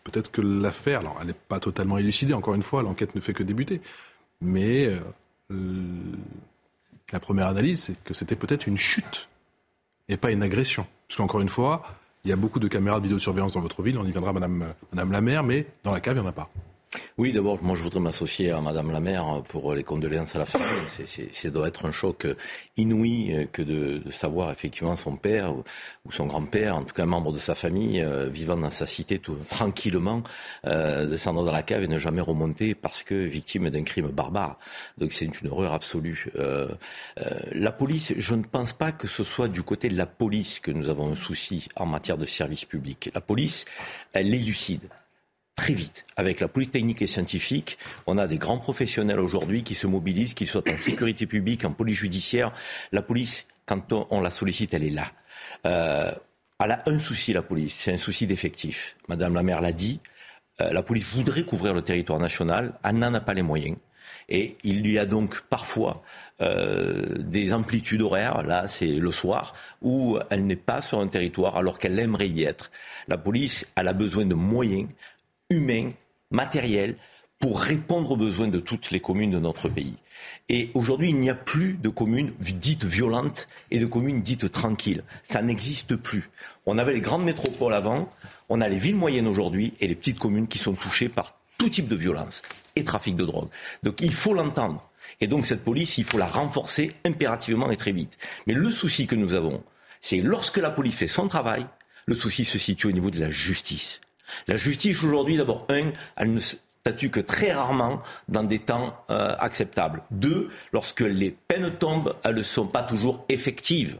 peut-être 0.03 0.31
que 0.31 0.41
l'affaire, 0.41 1.01
alors 1.01 1.17
elle 1.21 1.27
n'est 1.27 1.33
pas 1.33 1.59
totalement 1.59 1.97
élucidée, 1.97 2.33
encore 2.33 2.55
une 2.55 2.63
fois, 2.63 2.83
l'enquête 2.83 3.15
ne 3.15 3.19
fait 3.19 3.33
que 3.33 3.43
débuter. 3.43 3.81
Mais 4.41 4.89
euh, 5.51 5.87
la 7.11 7.19
première 7.19 7.47
analyse, 7.47 7.83
c'est 7.83 8.03
que 8.03 8.13
c'était 8.13 8.35
peut-être 8.35 8.67
une 8.67 8.77
chute 8.77 9.27
et 10.07 10.17
pas 10.17 10.31
une 10.31 10.43
agression. 10.43 10.87
Parce 11.07 11.17
qu'encore 11.17 11.41
une 11.41 11.49
fois, 11.49 11.83
il 12.23 12.29
y 12.29 12.33
a 12.33 12.35
beaucoup 12.35 12.59
de 12.59 12.67
caméras 12.67 12.99
de 12.99 13.03
vidéosurveillance 13.03 13.53
dans 13.53 13.61
votre 13.61 13.83
ville, 13.83 13.97
on 13.97 14.05
y 14.05 14.11
viendra, 14.11 14.33
Madame, 14.33 14.65
Madame 14.91 15.11
la 15.11 15.21
maire, 15.21 15.43
mais 15.43 15.67
dans 15.83 15.91
la 15.91 15.99
cave, 15.99 16.15
il 16.17 16.21
n'y 16.21 16.25
en 16.25 16.29
a 16.29 16.33
pas. 16.33 16.49
Oui, 17.17 17.31
d'abord, 17.31 17.61
moi 17.63 17.75
je 17.75 17.83
voudrais 17.83 17.99
m'associer 17.99 18.51
à 18.51 18.61
Madame 18.61 18.91
la 18.91 18.99
maire 18.99 19.41
pour 19.47 19.73
les 19.73 19.83
condoléances 19.83 20.35
à 20.35 20.39
la 20.39 20.45
famille. 20.45 20.67
C'est 21.31 21.51
doit 21.51 21.67
être 21.67 21.85
un 21.85 21.91
choc 21.91 22.27
inouï 22.77 23.47
que 23.51 23.61
de, 23.61 24.01
savoir 24.11 24.51
effectivement 24.51 24.95
son 24.95 25.15
père 25.15 25.53
ou 26.05 26.11
son 26.11 26.25
grand-père, 26.25 26.75
en 26.75 26.83
tout 26.83 26.93
cas 26.93 27.03
un 27.03 27.07
membre 27.07 27.31
de 27.31 27.37
sa 27.37 27.55
famille, 27.55 28.01
euh, 28.01 28.27
vivant 28.27 28.57
dans 28.57 28.69
sa 28.69 28.85
cité 28.85 29.19
tout, 29.19 29.35
tranquillement, 29.49 30.23
euh, 30.65 31.05
descendre 31.05 31.43
dans 31.43 31.51
la 31.51 31.63
cave 31.63 31.83
et 31.83 31.87
ne 31.87 31.97
jamais 31.97 32.21
remonter 32.21 32.75
parce 32.75 33.03
que 33.03 33.15
victime 33.15 33.69
d'un 33.69 33.83
crime 33.83 34.09
barbare. 34.09 34.57
Donc 34.97 35.11
c'est 35.11 35.25
une, 35.25 35.33
horreur 35.49 35.73
absolue. 35.73 36.27
Euh, 36.37 36.67
la 37.51 37.71
police, 37.71 38.13
je 38.17 38.35
ne 38.35 38.43
pense 38.43 38.73
pas 38.73 38.91
que 38.91 39.07
ce 39.07 39.23
soit 39.23 39.47
du 39.47 39.63
côté 39.63 39.89
de 39.89 39.97
la 39.97 40.05
police 40.05 40.59
que 40.59 40.71
nous 40.71 40.89
avons 40.89 41.11
un 41.11 41.15
souci 41.15 41.67
en 41.75 41.85
matière 41.85 42.17
de 42.17 42.25
service 42.25 42.65
public. 42.65 43.11
La 43.13 43.21
police, 43.21 43.65
elle 44.13 44.33
élucide 44.33 44.89
très 45.55 45.73
vite. 45.73 46.05
Avec 46.15 46.39
la 46.39 46.47
police 46.47 46.71
technique 46.71 47.01
et 47.01 47.07
scientifique, 47.07 47.77
on 48.07 48.17
a 48.17 48.27
des 48.27 48.37
grands 48.37 48.57
professionnels 48.57 49.19
aujourd'hui 49.19 49.63
qui 49.63 49.75
se 49.75 49.87
mobilisent, 49.87 50.33
qu'ils 50.33 50.47
soient 50.47 50.69
en 50.69 50.77
sécurité 50.77 51.25
publique, 51.25 51.65
en 51.65 51.71
police 51.71 51.97
judiciaire. 51.97 52.51
La 52.91 53.01
police, 53.01 53.47
quand 53.65 53.93
on, 54.09 54.21
la 54.21 54.29
sollicite, 54.29 54.73
elle 54.73 54.83
est 54.83 54.89
là. 54.89 55.11
Euh, 55.65 56.11
elle 56.63 56.71
a 56.71 56.83
un 56.85 56.99
souci, 56.99 57.33
la 57.33 57.41
police, 57.41 57.75
c'est 57.75 57.93
un 57.93 57.97
souci 57.97 58.27
d'effectif. 58.27 58.95
Madame 59.07 59.33
la 59.33 59.43
maire 59.43 59.61
l'a 59.61 59.73
dit, 59.73 59.99
euh, 60.61 60.71
la 60.71 60.83
police 60.83 61.05
voudrait 61.07 61.43
couvrir 61.43 61.73
le 61.73 61.81
territoire 61.81 62.19
national, 62.19 62.73
elle 62.83 62.95
n'en 62.95 63.13
a 63.13 63.19
pas 63.19 63.33
les 63.33 63.41
moyens. 63.41 63.77
Et 64.29 64.57
il 64.63 64.81
lui 64.81 64.97
a 64.97 65.05
donc 65.05 65.41
parfois 65.41 66.01
euh, 66.41 67.05
des 67.19 67.53
amplitudes 67.53 68.01
horaires, 68.01 68.43
là 68.43 68.67
c'est 68.67 68.87
le 68.87 69.11
soir, 69.11 69.53
où 69.81 70.17
elle 70.29 70.45
n'est 70.47 70.55
pas 70.55 70.81
sur 70.81 70.99
un 70.99 71.07
territoire 71.07 71.57
alors 71.57 71.77
qu'elle 71.77 71.99
aimerait 71.99 72.29
y 72.29 72.43
être. 72.43 72.71
La 73.07 73.17
police, 73.17 73.67
elle 73.75 73.87
a 73.87 73.93
besoin 73.93 74.25
de 74.25 74.33
moyens, 74.33 74.87
humain, 75.49 75.89
matériel, 76.31 76.95
pour 77.39 77.59
répondre 77.59 78.11
aux 78.11 78.17
besoins 78.17 78.47
de 78.47 78.59
toutes 78.59 78.91
les 78.91 78.99
communes 78.99 79.31
de 79.31 79.39
notre 79.39 79.69
pays. 79.69 79.97
Et 80.49 80.71
aujourd'hui, 80.73 81.09
il 81.09 81.19
n'y 81.19 81.29
a 81.29 81.35
plus 81.35 81.73
de 81.73 81.89
communes 81.89 82.31
dites 82.39 82.85
violentes 82.85 83.47
et 83.71 83.79
de 83.79 83.85
communes 83.85 84.21
dites 84.21 84.49
tranquilles. 84.51 85.03
Ça 85.23 85.41
n'existe 85.41 85.95
plus. 85.95 86.29
On 86.65 86.77
avait 86.77 86.93
les 86.93 87.01
grandes 87.01 87.25
métropoles 87.25 87.73
avant, 87.73 88.09
on 88.49 88.61
a 88.61 88.69
les 88.69 88.77
villes 88.77 88.95
moyennes 88.95 89.27
aujourd'hui 89.27 89.73
et 89.81 89.87
les 89.87 89.95
petites 89.95 90.19
communes 90.19 90.47
qui 90.47 90.57
sont 90.57 90.73
touchées 90.73 91.09
par 91.09 91.37
tout 91.57 91.69
type 91.69 91.87
de 91.87 91.95
violence 91.95 92.41
et 92.75 92.83
trafic 92.83 93.15
de 93.15 93.25
drogue. 93.25 93.49
Donc 93.83 94.01
il 94.01 94.13
faut 94.13 94.33
l'entendre. 94.33 94.89
Et 95.21 95.27
donc 95.27 95.45
cette 95.45 95.63
police, 95.63 95.97
il 95.97 96.03
faut 96.03 96.17
la 96.17 96.25
renforcer 96.25 96.91
impérativement 97.05 97.71
et 97.71 97.77
très 97.77 97.91
vite. 97.91 98.17
Mais 98.47 98.53
le 98.53 98.71
souci 98.71 99.07
que 99.07 99.15
nous 99.15 99.33
avons, 99.33 99.63
c'est 100.01 100.17
lorsque 100.17 100.57
la 100.57 100.69
police 100.69 100.95
fait 100.95 101.07
son 101.07 101.27
travail, 101.27 101.65
le 102.07 102.15
souci 102.15 102.43
se 102.43 102.57
situe 102.57 102.87
au 102.87 102.91
niveau 102.91 103.11
de 103.11 103.19
la 103.19 103.31
justice. 103.31 104.01
La 104.47 104.57
justice 104.57 105.03
aujourd'hui, 105.03 105.37
d'abord, 105.37 105.65
un, 105.69 105.91
elle 106.17 106.33
ne 106.33 106.39
statue 106.39 107.09
que 107.09 107.19
très 107.19 107.51
rarement 107.51 108.01
dans 108.29 108.43
des 108.43 108.59
temps 108.59 108.95
euh, 109.09 109.35
acceptables. 109.39 110.03
Deux, 110.11 110.49
lorsque 110.71 111.01
les 111.01 111.31
peines 111.31 111.71
tombent, 111.71 112.15
elles 112.23 112.35
ne 112.35 112.43
sont 112.43 112.67
pas 112.67 112.83
toujours 112.83 113.25
effectives. 113.27 113.97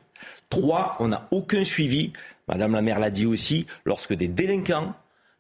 Trois, 0.49 0.95
on 0.99 1.07
n'a 1.07 1.27
aucun 1.31 1.65
suivi, 1.65 2.13
Madame 2.47 2.73
la 2.73 2.83
maire 2.83 2.99
l'a 2.99 3.09
dit 3.09 3.25
aussi, 3.25 3.65
lorsque 3.85 4.13
des 4.13 4.27
délinquants, 4.27 4.93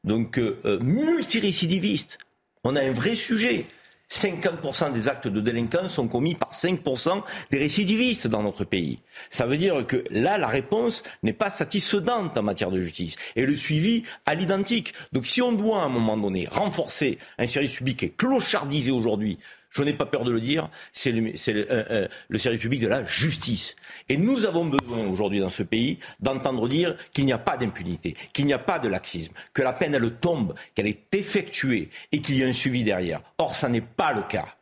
donc 0.03 0.39
euh, 0.39 0.59
euh, 0.65 0.79
multirécidivistes, 0.79 2.17
on 2.63 2.75
a 2.75 2.81
un 2.81 2.91
vrai 2.91 3.15
sujet. 3.15 3.67
50% 4.11 4.93
des 4.93 5.07
actes 5.07 5.27
de 5.27 5.41
délinquance 5.41 5.93
sont 5.93 6.07
commis 6.07 6.35
par 6.35 6.51
5% 6.51 7.23
des 7.51 7.57
récidivistes 7.57 8.27
dans 8.27 8.43
notre 8.43 8.63
pays. 8.63 8.99
Ça 9.29 9.45
veut 9.45 9.57
dire 9.57 9.85
que 9.85 10.03
là, 10.11 10.37
la 10.37 10.47
réponse 10.47 11.03
n'est 11.23 11.33
pas 11.33 11.49
satisfaisante 11.49 12.37
en 12.37 12.43
matière 12.43 12.71
de 12.71 12.79
justice. 12.79 13.15
Et 13.35 13.45
le 13.45 13.55
suivi 13.55 14.03
à 14.25 14.35
l'identique. 14.35 14.93
Donc 15.11 15.25
si 15.25 15.41
on 15.41 15.51
doit 15.51 15.81
à 15.81 15.85
un 15.85 15.89
moment 15.89 16.17
donné 16.17 16.47
renforcer 16.49 17.17
un 17.37 17.47
service 17.47 17.77
public 17.77 17.99
qui 17.99 18.05
est 18.05 18.17
clochardisé 18.17 18.91
aujourd'hui 18.91 19.37
je 19.75 19.83
n'ai 19.83 19.93
pas 19.93 20.05
peur 20.05 20.23
de 20.23 20.31
le 20.31 20.39
dire, 20.39 20.69
c'est 20.93 21.11
le, 21.11 21.31
euh, 21.31 21.83
euh, 21.91 22.07
le, 22.29 22.37
service 22.37 22.61
public 22.61 22.81
de 22.81 22.87
la 22.87 23.03
justice. 23.05 23.75
Et 24.07 24.17
nous 24.17 24.45
avons 24.45 24.65
besoin 24.65 25.05
aujourd'hui 25.05 25.39
dans 25.39 25.49
ce 25.49 25.63
pays 25.63 25.99
d'entendre 26.21 26.67
dire 26.67 26.95
qu'il 27.13 27.25
n'y 27.25 27.33
a 27.33 27.37
pas 27.37 27.57
d'impunité, 27.57 28.15
qu'il 28.33 28.45
n'y 28.45 28.53
a 28.53 28.59
pas 28.59 28.79
de 28.79 28.87
laxisme, 28.87 29.33
que 29.53 29.61
la 29.61 29.73
peine 29.73 29.93
elle 29.93 30.11
tombe, 30.11 30.55
qu'elle 30.73 30.87
est 30.87 31.13
effectuée 31.13 31.89
et 32.11 32.21
qu'il 32.21 32.37
y 32.37 32.43
a 32.43 32.47
un 32.47 32.53
suivi 32.53 32.83
derrière. 32.83 33.21
Or, 33.37 33.55
ça 33.55 33.67
n'est 33.67 33.81
pas 33.81 34.13
le 34.13 34.21
cas. 34.21 34.55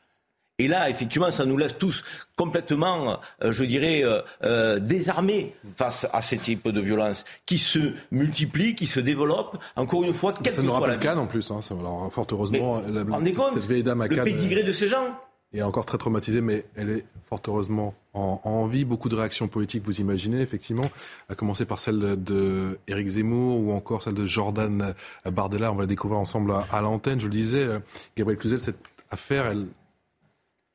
Et 0.59 0.67
là, 0.67 0.89
effectivement, 0.89 1.31
ça 1.31 1.45
nous 1.45 1.57
laisse 1.57 1.77
tous 1.77 2.03
complètement, 2.37 3.19
euh, 3.41 3.51
je 3.51 3.63
dirais, 3.63 4.03
désarmés 4.79 5.55
face 5.75 6.07
à 6.13 6.21
ces 6.21 6.37
types 6.37 6.67
de 6.67 6.79
violences 6.79 7.25
qui 7.45 7.57
se 7.57 7.93
multiplient, 8.11 8.75
qui 8.75 8.87
se 8.87 8.99
développent. 8.99 9.57
Encore 9.75 10.03
une 10.03 10.13
fois, 10.13 10.33
quelle 10.33 10.53
ça 10.53 10.61
que 10.61 10.67
nous 10.67 10.73
rappelle 10.73 10.99
Cannes 10.99 11.19
en 11.19 11.27
plus. 11.27 11.49
Hein, 11.51 11.59
alors, 11.71 12.11
fort 12.11 12.27
heureusement, 12.31 12.81
la, 12.87 13.03
cette, 13.49 13.63
vieille 13.63 13.83
dame 13.83 14.01
à 14.01 14.07
Cannes. 14.07 14.19
Le 14.19 14.23
pédigré 14.23 14.63
de 14.63 14.73
ces 14.73 14.87
gens 14.87 15.17
est 15.53 15.61
encore 15.61 15.85
très 15.85 15.97
traumatisée, 15.97 16.41
mais 16.41 16.65
elle 16.75 16.89
est 16.89 17.05
fort 17.21 17.41
heureusement 17.47 17.93
en, 18.13 18.67
vie. 18.67 18.85
Beaucoup 18.85 19.09
de 19.09 19.15
réactions 19.15 19.47
politiques, 19.47 19.83
vous 19.85 20.01
imaginez, 20.01 20.41
effectivement, 20.41 20.89
à 21.29 21.35
commencer 21.35 21.65
par 21.65 21.79
celle 21.79 22.23
de 22.23 22.79
Éric 22.87 23.07
Zemmour 23.07 23.59
ou 23.59 23.71
encore 23.71 24.03
celle 24.03 24.15
de 24.15 24.25
Jordan 24.25 24.93
Bardella. 25.25 25.71
On 25.71 25.75
va 25.75 25.83
la 25.83 25.87
découvrir 25.87 26.19
ensemble 26.19 26.53
à, 26.71 26.81
l'antenne. 26.81 27.19
Je 27.19 27.25
le 27.25 27.31
disais, 27.31 27.63
euh, 27.63 27.79
Gabriel 28.17 28.39
Cluzel, 28.39 28.59
cette 28.59 28.79
affaire, 29.11 29.45
elle, 29.45 29.67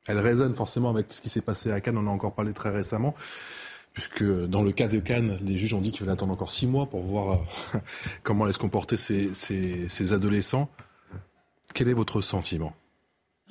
elle 0.07 0.19
résonne 0.19 0.55
forcément 0.55 0.89
avec 0.89 1.07
ce 1.13 1.21
qui 1.21 1.29
s'est 1.29 1.41
passé 1.41 1.71
à 1.71 1.81
Cannes. 1.81 1.97
On 1.97 2.01
en 2.01 2.07
a 2.07 2.11
encore 2.11 2.33
parlé 2.33 2.53
très 2.53 2.69
récemment. 2.69 3.15
Puisque 3.93 4.23
dans 4.23 4.61
le 4.61 4.71
cas 4.71 4.87
de 4.87 4.99
Cannes, 4.99 5.39
les 5.41 5.57
juges 5.57 5.73
ont 5.73 5.81
dit 5.81 5.91
qu'il 5.91 5.99
fallait 5.99 6.11
attendre 6.11 6.31
encore 6.31 6.51
six 6.51 6.67
mois 6.67 6.85
pour 6.85 7.01
voir 7.01 7.41
euh, 7.75 7.79
comment 8.23 8.45
allaient 8.45 8.53
se 8.53 8.59
comporter 8.59 8.97
ces, 8.97 9.33
ces 9.33 10.13
adolescents. 10.13 10.69
Quel 11.73 11.89
est 11.89 11.93
votre 11.93 12.21
sentiment? 12.21 12.73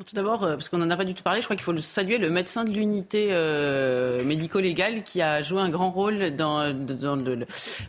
Tout 0.05 0.15
d'abord, 0.15 0.45
euh, 0.45 0.53
parce 0.55 0.69
qu'on 0.69 0.79
n'en 0.79 0.91
a 0.91 0.97
pas 0.97 1.05
du 1.05 1.13
tout 1.13 1.25
parlé, 1.25 1.41
je 1.41 1.47
crois 1.47 1.57
qu'il 1.57 1.65
faut 1.65 1.77
saluer 1.79 2.19
le 2.19 2.31
médecin 2.31 2.65
de 2.65 2.71
l'unité 2.71 3.29
euh, 3.31 4.23
médico-légale 4.23 5.03
qui 5.03 5.21
a 5.21 5.43
joué 5.43 5.61
un 5.61 5.71
grand 5.71 5.91
rôle 5.91 6.37
dans, 6.37 6.73
dans 6.73 7.17
le, 7.17 7.47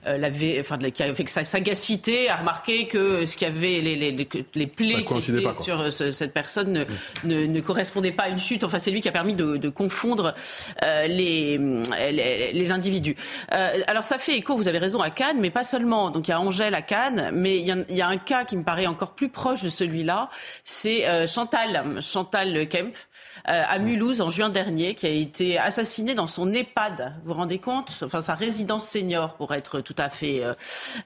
euh, 0.07 0.17
la, 0.17 0.29
enfin, 0.59 0.79
qui 0.79 1.03
a 1.03 1.13
fait 1.13 1.23
que 1.23 1.29
sa 1.29 1.43
sagacité 1.43 2.27
a 2.27 2.37
remarqué 2.37 2.87
que 2.87 3.27
ce 3.27 3.37
qu'il 3.37 3.47
y 3.47 3.51
avait, 3.51 3.79
les, 3.81 3.95
les, 3.95 4.27
les 4.55 4.67
plaies 4.67 5.05
qui 5.05 5.17
étaient 5.17 5.53
sur 5.53 5.91
cette 5.91 6.33
personne 6.33 6.71
ne, 6.71 6.83
ne, 7.25 7.45
ne, 7.45 7.61
correspondaient 7.61 8.11
pas 8.11 8.23
à 8.23 8.29
une 8.29 8.39
chute. 8.39 8.63
Enfin, 8.63 8.79
c'est 8.79 8.89
lui 8.89 9.01
qui 9.01 9.09
a 9.09 9.11
permis 9.11 9.35
de, 9.35 9.57
de 9.57 9.69
confondre 9.69 10.33
les, 10.81 11.59
les, 12.11 12.53
les, 12.53 12.71
individus. 12.71 13.15
alors, 13.49 14.03
ça 14.03 14.17
fait 14.17 14.35
écho, 14.35 14.55
vous 14.55 14.67
avez 14.67 14.79
raison, 14.79 15.01
à 15.01 15.11
Cannes, 15.11 15.39
mais 15.39 15.51
pas 15.51 15.63
seulement. 15.63 16.09
Donc, 16.09 16.27
il 16.27 16.31
y 16.31 16.33
a 16.33 16.41
Angèle 16.41 16.73
à 16.73 16.81
Cannes, 16.81 17.29
mais 17.33 17.59
il 17.59 17.65
y 17.65 17.71
a, 17.71 17.77
il 17.87 17.95
y 17.95 18.01
a 18.01 18.07
un 18.07 18.17
cas 18.17 18.45
qui 18.45 18.57
me 18.57 18.63
paraît 18.63 18.87
encore 18.87 19.11
plus 19.11 19.29
proche 19.29 19.61
de 19.61 19.69
celui-là, 19.69 20.29
c'est 20.63 21.27
Chantal 21.27 21.98
Chantal 22.01 22.67
Kemp 22.67 22.95
euh, 23.47 23.63
à 23.67 23.79
Mulhouse 23.79 24.21
en 24.21 24.29
juin 24.29 24.49
dernier, 24.49 24.93
qui 24.93 25.05
a 25.05 25.09
été 25.09 25.57
assassinée 25.57 26.13
dans 26.13 26.27
son 26.27 26.53
EHPAD. 26.53 27.13
Vous 27.23 27.31
vous 27.31 27.37
rendez 27.37 27.59
compte? 27.59 27.91
Enfin, 28.03 28.21
sa 28.21 28.35
résidence 28.35 28.87
senior, 28.87 29.35
pour 29.35 29.53
être 29.53 29.81
tout 29.81 29.95
à 29.97 30.09
fait 30.09 30.43
euh, 30.43 30.53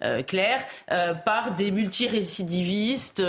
euh, 0.03 0.23
clair, 0.23 0.63
par 1.25 1.51
des 1.51 1.71
multirécidivistes 1.71 3.21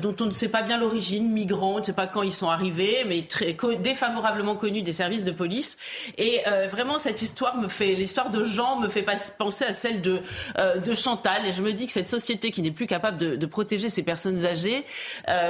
dont 0.00 0.16
on 0.20 0.26
ne 0.26 0.30
sait 0.30 0.48
pas 0.48 0.62
bien 0.62 0.78
l'origine, 0.78 1.30
migrants, 1.30 1.74
on 1.74 1.78
ne 1.78 1.84
sait 1.84 1.92
pas 1.92 2.06
quand 2.06 2.22
ils 2.22 2.32
sont 2.32 2.48
arrivés, 2.48 3.04
mais 3.06 3.22
très 3.22 3.56
défavorablement 3.80 4.56
connus 4.56 4.82
des 4.82 4.92
services 4.92 5.24
de 5.24 5.30
police. 5.30 5.76
Et 6.18 6.40
vraiment, 6.70 6.98
cette 6.98 7.22
histoire 7.22 7.56
me 7.56 7.68
fait, 7.68 7.94
l'histoire 7.94 8.30
de 8.30 8.42
Jean 8.42 8.78
me 8.78 8.88
fait 8.88 9.04
penser 9.38 9.64
à 9.64 9.72
celle 9.72 10.00
de, 10.00 10.20
de 10.84 10.94
Chantal. 10.94 11.46
Et 11.46 11.52
je 11.52 11.62
me 11.62 11.72
dis 11.72 11.86
que 11.86 11.92
cette 11.92 12.08
société 12.08 12.50
qui 12.50 12.62
n'est 12.62 12.70
plus 12.70 12.86
capable 12.86 13.18
de, 13.18 13.36
de 13.36 13.46
protéger 13.46 13.88
ces 13.88 14.02
personnes 14.02 14.44
âgées, 14.46 14.84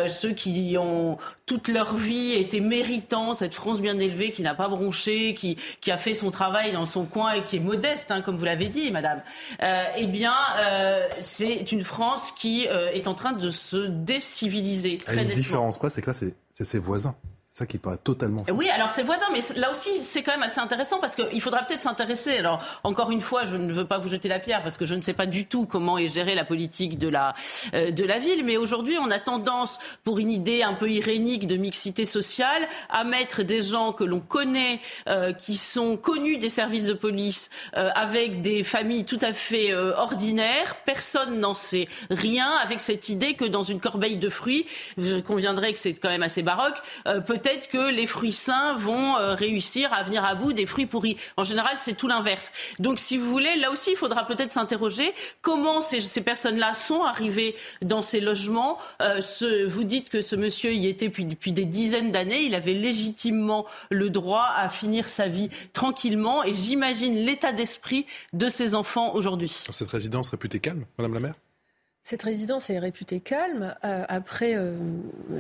ceux 0.09 0.33
qui 0.33 0.77
ont 0.79 1.18
toute 1.46 1.68
leur 1.68 1.94
vie 1.94 2.32
été 2.32 2.60
méritants, 2.60 3.34
cette 3.34 3.54
France 3.54 3.80
bien 3.80 3.98
élevée 3.98 4.30
qui 4.30 4.42
n'a 4.42 4.54
pas 4.54 4.68
bronché, 4.68 5.34
qui, 5.34 5.56
qui 5.80 5.90
a 5.90 5.98
fait 5.98 6.14
son 6.14 6.30
travail 6.30 6.72
dans 6.72 6.87
son 6.87 7.04
coin 7.04 7.32
et 7.32 7.42
qui 7.42 7.56
est 7.56 7.60
modeste, 7.60 8.10
hein, 8.10 8.22
comme 8.22 8.37
vous 8.37 8.44
l'avez 8.44 8.68
dit, 8.68 8.90
madame, 8.90 9.22
euh, 9.62 9.84
eh 9.96 10.06
bien, 10.06 10.34
euh, 10.58 11.06
c'est 11.20 11.70
une 11.72 11.84
France 11.84 12.32
qui 12.32 12.66
euh, 12.68 12.92
est 12.92 13.08
en 13.08 13.14
train 13.14 13.32
de 13.32 13.50
se 13.50 13.76
déciviliser. 13.76 14.98
Très 14.98 15.22
une 15.22 15.28
différence, 15.28 15.78
quoi, 15.78 15.90
c'est 15.90 16.02
que 16.02 16.10
là, 16.10 16.14
c'est 16.14 16.64
ses 16.64 16.78
voisins 16.78 17.14
ça 17.55 17.67
qui 17.67 17.79
paraît 17.79 17.99
totalement 17.99 18.43
fou. 18.43 18.53
Oui, 18.53 18.69
alors 18.69 18.90
c'est 18.90 19.05
voisin, 19.05 19.27
mais 19.33 19.38
là 19.55 19.71
aussi 19.71 20.03
c'est 20.03 20.25
quand 20.25 20.33
même 20.33 20.43
assez 20.43 20.59
intéressant 20.59 20.99
parce 20.99 21.14
qu'il 21.14 21.40
faudra 21.40 21.62
peut-être 21.62 21.83
s'intéresser. 21.83 22.38
Alors 22.38 22.61
encore 22.83 23.12
une 23.12 23.21
fois, 23.21 23.45
je 23.45 23.55
ne 23.55 23.73
veux 23.73 23.85
pas 23.85 23.99
vous 23.99 24.09
jeter 24.09 24.29
la 24.29 24.40
pierre 24.40 24.64
parce 24.64 24.77
que 24.77 24.87
je 24.87 24.95
ne 24.97 25.01
sais 25.03 25.12
pas 25.12 25.27
du 25.27 25.47
tout 25.47 25.64
comment 25.64 25.97
est 25.97 26.09
gérée 26.09 26.35
la 26.35 26.45
politique 26.45 26.99
de 26.99 27.09
la 27.09 27.33
euh, 27.73 27.93
de 27.93 28.05
la 28.05 28.19
ville, 28.19 28.45
mais 28.45 28.57
aujourd'hui 28.57 28.97
on 29.01 29.09
a 29.12 29.21
tendance, 29.21 29.79
pour 30.03 30.19
une 30.19 30.33
idée 30.33 30.64
un 30.64 30.75
peu 30.75 30.90
irénique 30.90 31.47
de 31.47 31.57
mixité 31.57 32.07
sociale, 32.07 32.67
à 32.90 33.05
mettre 33.05 33.45
des 33.45 33.62
gens 33.62 33.93
que 33.93 34.03
l'on 34.03 34.19
connaît, 34.19 34.81
euh, 35.09 35.33
qui 35.33 35.57
sont 35.57 35.97
connus 35.97 36.38
des 36.38 36.49
services 36.49 36.87
de 36.87 36.93
police, 36.93 37.51
euh, 37.77 37.90
avec 37.95 38.40
des 38.40 38.64
familles 38.64 39.05
tout 39.05 39.21
à 39.23 39.33
fait 39.33 39.73
ordinaires. 39.75 40.75
Personne 40.85 41.38
n'en 41.38 41.55
sait 41.55 41.87
rien 42.11 42.51
avec 42.64 42.81
cette 42.81 43.09
idée 43.09 43.35
que 43.35 43.45
dans 43.45 43.62
une 43.62 43.79
corbeille 43.79 44.17
de 44.17 44.29
fruits, 44.29 44.67
je 44.99 45.21
conviendrai 45.21 45.73
que 45.73 45.79
c'est 45.79 45.95
quand 45.95 46.09
même 46.09 46.25
assez 46.25 46.43
baroque, 46.43 46.83
peut 47.27 47.43
peut-être 47.44 47.68
que 47.68 47.90
les 47.90 48.07
fruits 48.07 48.33
sains 48.33 48.74
vont 48.74 49.16
euh, 49.16 49.35
réussir 49.35 49.92
à 49.92 50.02
venir 50.02 50.24
à 50.24 50.35
bout 50.35 50.52
des 50.52 50.66
fruits 50.66 50.87
pourris. 50.87 51.16
En 51.37 51.44
général, 51.44 51.76
c'est 51.78 51.94
tout 51.94 52.09
l'inverse. 52.09 52.52
Donc, 52.78 52.98
si 52.98 53.18
vous 53.18 53.30
voulez, 53.30 53.54
là 53.57 53.70
aussi, 53.70 53.90
il 53.90 53.96
faudra 53.96 54.26
peut-être 54.26 54.52
s'interroger 54.52 55.12
comment 55.42 55.83
ces, 55.83 56.00
ces 56.00 56.22
personnes-là 56.22 56.72
sont 56.74 57.02
arrivées 57.02 57.54
dans 57.83 58.02
ces 58.02 58.20
logements. 58.20 58.78
Euh, 59.02 59.20
vous 59.68 59.85
dites 59.85 60.09
que 60.09 60.22
ce 60.22 60.37
monsieur 60.37 60.72
y 60.72 60.87
était 60.87 61.09
depuis, 61.09 61.52
des 61.52 61.64
dizaines 61.66 62.12
d'années. 62.12 62.42
Il 62.42 62.54
avait 62.54 62.72
légitimement 62.72 63.66
le 63.90 64.09
droit 64.11 64.48
à 64.57 64.68
finir 64.68 65.09
sa 65.09 65.28
vie 65.28 65.50
tranquillement. 65.72 66.44
Et 66.44 66.54
j'imagine 66.54 67.16
l'état 67.16 67.52
d'esprit 67.52 68.07
de 68.33 68.48
ses 68.48 68.74
enfants 68.74 69.14
aujourd'hui. 69.14 69.52
Cette 69.70 69.90
résidence 69.90 70.30
réputée 70.30 70.61
calme, 70.61 70.87
Madame 70.98 71.14
la 71.14 71.20
maire? 71.20 71.35
Cette 72.05 72.23
résidence 72.23 72.69
est 72.69 72.79
réputée 72.79 73.19
calme. 73.19 73.75
Euh, 73.83 74.05
après, 74.09 74.59
euh, 74.59 74.75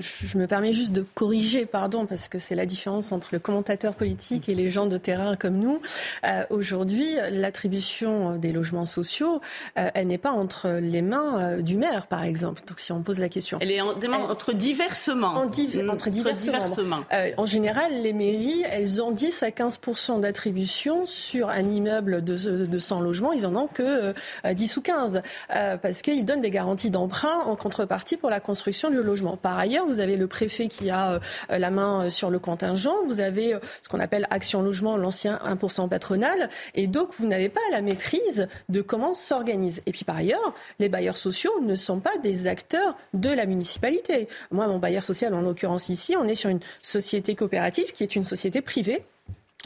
je, 0.00 0.38
me 0.38 0.46
permets 0.46 0.72
juste 0.72 0.92
de 0.92 1.04
corriger, 1.14 1.66
pardon, 1.66 2.06
parce 2.06 2.28
que 2.28 2.38
c'est 2.38 2.54
la 2.54 2.64
différence 2.64 3.12
entre 3.12 3.28
le 3.32 3.38
commentateur 3.38 3.94
politique 3.94 4.48
et 4.48 4.54
les 4.54 4.70
gens 4.70 4.86
de 4.86 4.96
terrain 4.96 5.36
comme 5.36 5.58
nous. 5.58 5.82
Euh, 6.24 6.44
Aujourd'hui, 6.48 7.16
l'attribution 7.30 8.38
des 8.38 8.50
logements 8.50 8.86
sociaux, 8.86 9.42
elle 9.74 10.06
n'est 10.06 10.16
pas 10.16 10.30
entre 10.30 10.70
les 10.80 11.02
mains 11.02 11.58
du 11.60 11.76
maire, 11.76 12.06
par 12.06 12.22
exemple. 12.22 12.62
Donc, 12.66 12.80
si 12.80 12.92
on 12.92 13.02
pose 13.02 13.18
la 13.18 13.28
question, 13.28 13.58
elle 13.60 13.70
est 13.70 13.82
en, 13.82 13.90
entre 14.30 14.54
diverses 14.54 15.08
mains. 15.08 15.34
En 15.34 15.44
mmh, 15.44 15.90
entre 15.90 16.08
diverses, 16.08 16.78
mains. 16.78 17.04
en 17.36 17.44
général, 17.46 17.92
les 18.02 18.14
mairies, 18.14 18.64
elles 18.70 19.02
ont 19.02 19.10
10 19.10 19.42
à 19.42 19.50
15 19.50 19.80
d'attribution 20.20 21.04
sur 21.04 21.50
un 21.50 21.68
immeuble 21.68 22.24
de, 22.24 22.64
de 22.64 22.78
100 22.78 23.00
logements. 23.02 23.32
Ils 23.32 23.46
en 23.46 23.54
ont 23.54 23.66
que 23.66 24.14
10 24.50 24.76
ou 24.78 24.80
15 24.80 25.22
parce 25.48 26.00
qu'ils 26.00 26.24
donnent 26.24 26.40
des 26.40 26.53
garantie 26.54 26.88
d'emprunt 26.88 27.40
en 27.40 27.56
contrepartie 27.56 28.16
pour 28.16 28.30
la 28.30 28.38
construction 28.38 28.88
du 28.88 29.02
logement. 29.02 29.36
Par 29.36 29.58
ailleurs, 29.58 29.86
vous 29.86 29.98
avez 29.98 30.16
le 30.16 30.28
préfet 30.28 30.68
qui 30.68 30.88
a 30.88 31.14
euh, 31.14 31.58
la 31.58 31.70
main 31.70 32.04
euh, 32.04 32.10
sur 32.10 32.30
le 32.30 32.38
contingent, 32.38 32.94
vous 33.06 33.20
avez 33.20 33.54
euh, 33.54 33.58
ce 33.82 33.88
qu'on 33.88 33.98
appelle 33.98 34.26
Action 34.30 34.62
Logement, 34.62 34.96
l'ancien 34.96 35.40
1% 35.44 35.88
patronal, 35.88 36.48
et 36.74 36.86
donc 36.86 37.12
vous 37.18 37.26
n'avez 37.26 37.48
pas 37.48 37.60
la 37.72 37.82
maîtrise 37.82 38.48
de 38.68 38.80
comment 38.82 39.14
s'organise. 39.14 39.82
Et 39.86 39.90
puis 39.90 40.04
par 40.04 40.16
ailleurs, 40.16 40.54
les 40.78 40.88
bailleurs 40.88 41.16
sociaux 41.16 41.52
ne 41.60 41.74
sont 41.74 41.98
pas 41.98 42.16
des 42.22 42.46
acteurs 42.46 42.96
de 43.14 43.30
la 43.30 43.46
municipalité. 43.46 44.28
Moi, 44.52 44.68
mon 44.68 44.78
bailleur 44.78 45.02
social, 45.02 45.34
en 45.34 45.42
l'occurrence 45.42 45.88
ici, 45.88 46.14
on 46.16 46.28
est 46.28 46.36
sur 46.36 46.50
une 46.50 46.60
société 46.82 47.34
coopérative 47.34 47.92
qui 47.92 48.04
est 48.04 48.14
une 48.14 48.24
société 48.24 48.62
privée 48.62 49.04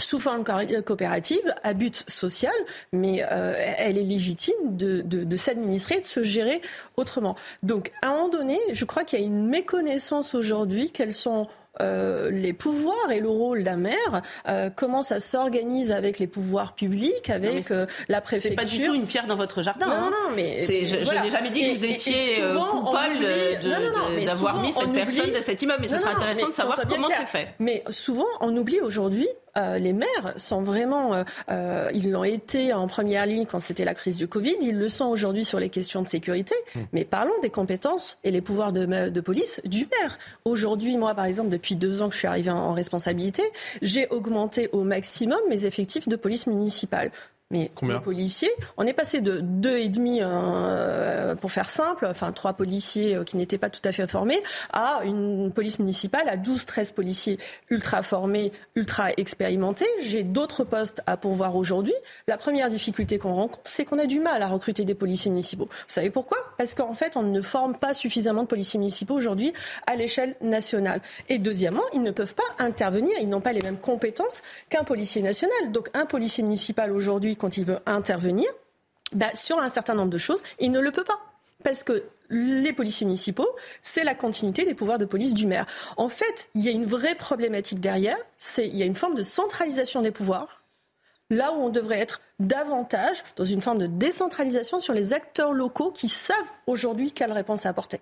sous 0.03 0.19
forme 0.19 0.45
coopérative, 0.45 1.55
à 1.63 1.73
but 1.73 2.05
social, 2.09 2.53
mais 2.93 3.25
euh, 3.31 3.55
elle 3.79 3.99
est 3.99 4.05
légitime 4.05 4.77
de, 4.77 5.03
de, 5.03 5.37
s'administrer, 5.37 6.01
de 6.01 6.07
se 6.07 6.23
gérer 6.23 6.61
autrement. 6.97 7.37
Donc, 7.63 7.93
à 8.03 8.09
un 8.09 8.13
moment 8.13 8.29
donné, 8.29 8.59
je 8.73 8.85
crois 8.85 9.05
qu'il 9.05 9.19
y 9.19 9.23
a 9.23 9.25
une 9.25 9.47
méconnaissance 9.47 10.35
aujourd'hui 10.35 10.91
quels 10.91 11.15
sont 11.15 11.47
euh, 11.81 12.31
les 12.31 12.52
pouvoirs 12.52 13.11
et 13.12 13.20
le 13.20 13.28
rôle 13.28 13.62
d'un 13.62 13.76
maire, 13.76 14.22
euh, 14.48 14.68
comment 14.74 15.02
ça 15.02 15.20
s'organise 15.20 15.92
avec 15.92 16.18
les 16.18 16.26
pouvoirs 16.26 16.74
publics, 16.74 17.31
avec 17.31 17.70
euh, 17.70 17.87
la 18.09 18.20
préfecture. 18.20 18.50
C'est 18.50 18.57
pas 18.57 18.64
du 18.64 18.83
tout 18.83 18.94
une 18.94 19.07
pierre 19.07 19.26
dans 19.26 19.37
votre 19.37 19.62
jardin. 19.62 19.87
Non, 19.87 19.92
hein. 19.92 20.11
non, 20.11 20.35
mais 20.35 20.62
je, 20.62 21.22
n'ai 21.22 21.31
jamais 21.31 21.50
dit 21.50 21.61
que 21.61 21.78
vous 21.78 21.85
étiez 21.85 22.42
coupable 22.70 23.18
d'avoir 24.24 24.61
mis 24.61 24.72
cette 24.72 24.92
personne 24.92 25.31
de 25.31 25.40
cet 25.40 25.62
immeuble, 25.62 25.83
mais 25.83 25.88
ce 25.88 25.98
serait 25.98 26.14
intéressant 26.14 26.48
de 26.48 26.54
savoir 26.54 26.81
comment 26.88 27.09
c'est 27.11 27.26
fait. 27.26 27.54
Mais 27.59 27.85
souvent, 27.90 28.26
on 28.40 28.57
oublie 28.57 28.81
aujourd'hui 28.81 29.28
euh, 29.59 29.78
les 29.78 29.92
maires 29.92 30.35
sont 30.37 30.62
vraiment, 30.62 31.14
euh, 31.14 31.24
euh, 31.50 31.90
ils 31.92 32.11
l'ont 32.11 32.24
été 32.24 32.72
en 32.72 32.87
première 32.87 33.26
ligne 33.26 33.46
quand 33.46 33.61
c'était 33.61 33.85
la 33.85 33.94
crise 33.94 34.16
du 34.16 34.28
Covid, 34.28 34.57
ils 34.61 34.78
le 34.78 34.88
sont 34.88 35.07
aujourd'hui 35.07 35.44
sur 35.44 35.59
les 35.59 35.68
questions 35.68 36.02
de 36.02 36.09
sécurité. 36.09 36.54
Mmh. 36.74 36.81
Mais 36.92 37.04
parlons 37.04 37.38
des 37.42 37.50
compétences 37.50 38.18
et 38.24 38.31
les 38.31 38.40
pouvoirs 38.40 38.72
de, 38.72 39.09
de 39.09 39.20
police 39.20 39.61
du 39.64 39.88
maire. 40.00 40.18
Aujourd'hui, 40.44 40.96
moi, 40.96 41.14
par 41.14 41.24
exemple, 41.24 41.48
depuis 41.59 41.77
deux 41.77 42.03
ans 42.03 42.09
que 42.09 42.14
je 42.14 42.21
suis 42.21 42.29
arrivée 42.29 42.51
en, 42.51 42.73
responsabilité, 42.73 43.42
j'ai 43.83 44.09
augmenté 44.09 44.68
au 44.73 44.85
maximum 44.85 45.38
mes 45.49 45.64
effectifs 45.64 46.09
de 46.09 46.16
police 46.16 46.47
municipale. 46.47 47.11
Mais 47.51 47.71
les 47.81 48.01
policiers, 48.01 48.51
on 48.77 48.87
est 48.87 48.93
passé 48.93 49.23
de 49.23 49.41
deux 49.41 49.79
et 49.79 49.89
demi, 49.89 50.19
euh, 50.21 51.35
pour 51.35 51.51
faire 51.51 51.71
simple, 51.71 52.05
enfin 52.05 52.31
trois 52.31 52.53
policiers 52.53 53.17
euh, 53.17 53.25
qui 53.25 53.39
n'étaient 53.39 53.57
pas 53.57 53.71
tout 53.71 53.81
à 53.85 53.93
fait 53.93 54.07
formés, 54.07 54.43
à 54.71 55.01
une 55.05 55.51
police 55.51 55.79
municipale 55.79 56.29
à 56.29 56.37
12-13 56.37 56.93
policiers 56.93 57.39
ultra 57.71 58.03
formés, 58.03 58.53
ultra 58.75 59.13
expérimentés. 59.17 59.87
J'ai 60.03 60.25
d'autres 60.25 60.63
postes 60.63 61.01
à 61.07 61.17
pourvoir 61.17 61.57
aujourd'hui. 61.57 61.95
La 62.27 62.37
première 62.37 62.69
difficulté 62.69 63.17
qu'on 63.17 63.33
rencontre, 63.33 63.63
c'est 63.65 63.87
qu'on 63.87 63.99
a 63.99 64.05
du 64.05 64.21
mal 64.21 64.43
à 64.43 64.49
recruter 64.49 64.85
des 64.85 64.95
policiers 64.95 65.31
municipaux. 65.31 65.71
Vous 65.71 65.85
savez 65.87 66.11
pourquoi? 66.11 66.37
Parce 66.59 66.75
qu'en 66.75 66.93
fait, 66.93 67.17
on 67.17 67.23
ne 67.23 67.41
forme 67.41 67.79
pas 67.79 67.95
suffisamment 67.95 68.43
de 68.43 68.49
policiers 68.49 68.79
municipaux 68.79 69.15
aujourd'hui 69.15 69.55
à 69.87 69.97
l'échelle 69.97 70.37
nationale. 70.43 71.01
Et 71.31 71.39
deuxièmement, 71.39 71.85
ils 71.95 72.03
ne 72.03 72.11
peuvent 72.11 72.35
pas 72.35 72.43
intervenir, 72.59 73.17
ils 73.19 73.29
n'ont 73.31 73.41
pas 73.41 73.55
les 73.55 73.63
mêmes 73.63 73.79
compétences 73.79 74.43
qu'un 74.69 74.85
policier 74.85 75.23
national. 75.23 75.73
Donc 75.73 75.89
un 75.95 76.05
policier 76.05 76.45
municipal 76.45 76.93
aujourd'hui 76.93 77.38
quand 77.38 77.57
il 77.57 77.64
veut 77.64 77.79
intervenir, 77.87 78.48
bah, 79.12 79.35
sur 79.35 79.59
un 79.59 79.68
certain 79.68 79.94
nombre 79.94 80.11
de 80.11 80.18
choses, 80.18 80.42
il 80.59 80.70
ne 80.70 80.81
le 80.81 80.90
peut 80.90 81.05
pas. 81.05 81.18
Parce 81.64 81.83
que 81.83 82.05
les 82.31 82.72
policiers 82.72 83.07
municipaux, 83.07 83.48
c'est 83.83 84.05
la 84.05 84.14
continuité 84.14 84.64
des 84.64 84.74
pouvoirs 84.74 84.98
de 84.98 85.05
police 85.05 85.35
du 85.35 85.46
maire. 85.46 85.66
En 85.96 86.09
fait, 86.09 86.51
il 86.55 86.62
y 86.62 86.68
a 86.68 86.72
une 86.72 86.85
vraie 86.85 87.14
problématique 87.14 87.81
derrière, 87.81 88.18
c'est 88.37 88.66
il 88.66 88.77
y 88.77 88.83
a 88.83 88.87
une 88.87 88.94
forme 88.94 89.14
de 89.14 89.22
centralisation 89.22 90.03
des 90.03 90.11
pouvoirs, 90.11 90.62
là 91.31 91.53
où 91.53 91.57
on 91.57 91.68
devrait 91.68 91.98
être 91.98 92.20
davantage 92.38 93.24
dans 93.37 93.44
une 93.44 93.61
forme 93.61 93.79
de 93.79 93.87
décentralisation 93.87 94.79
sur 94.81 94.92
les 94.92 95.14
acteurs 95.14 95.53
locaux 95.53 95.90
qui 95.90 96.09
savent 96.09 96.37
aujourd'hui 96.66 97.12
quelle 97.12 97.33
réponse 97.33 97.66
apporter. 97.66 98.01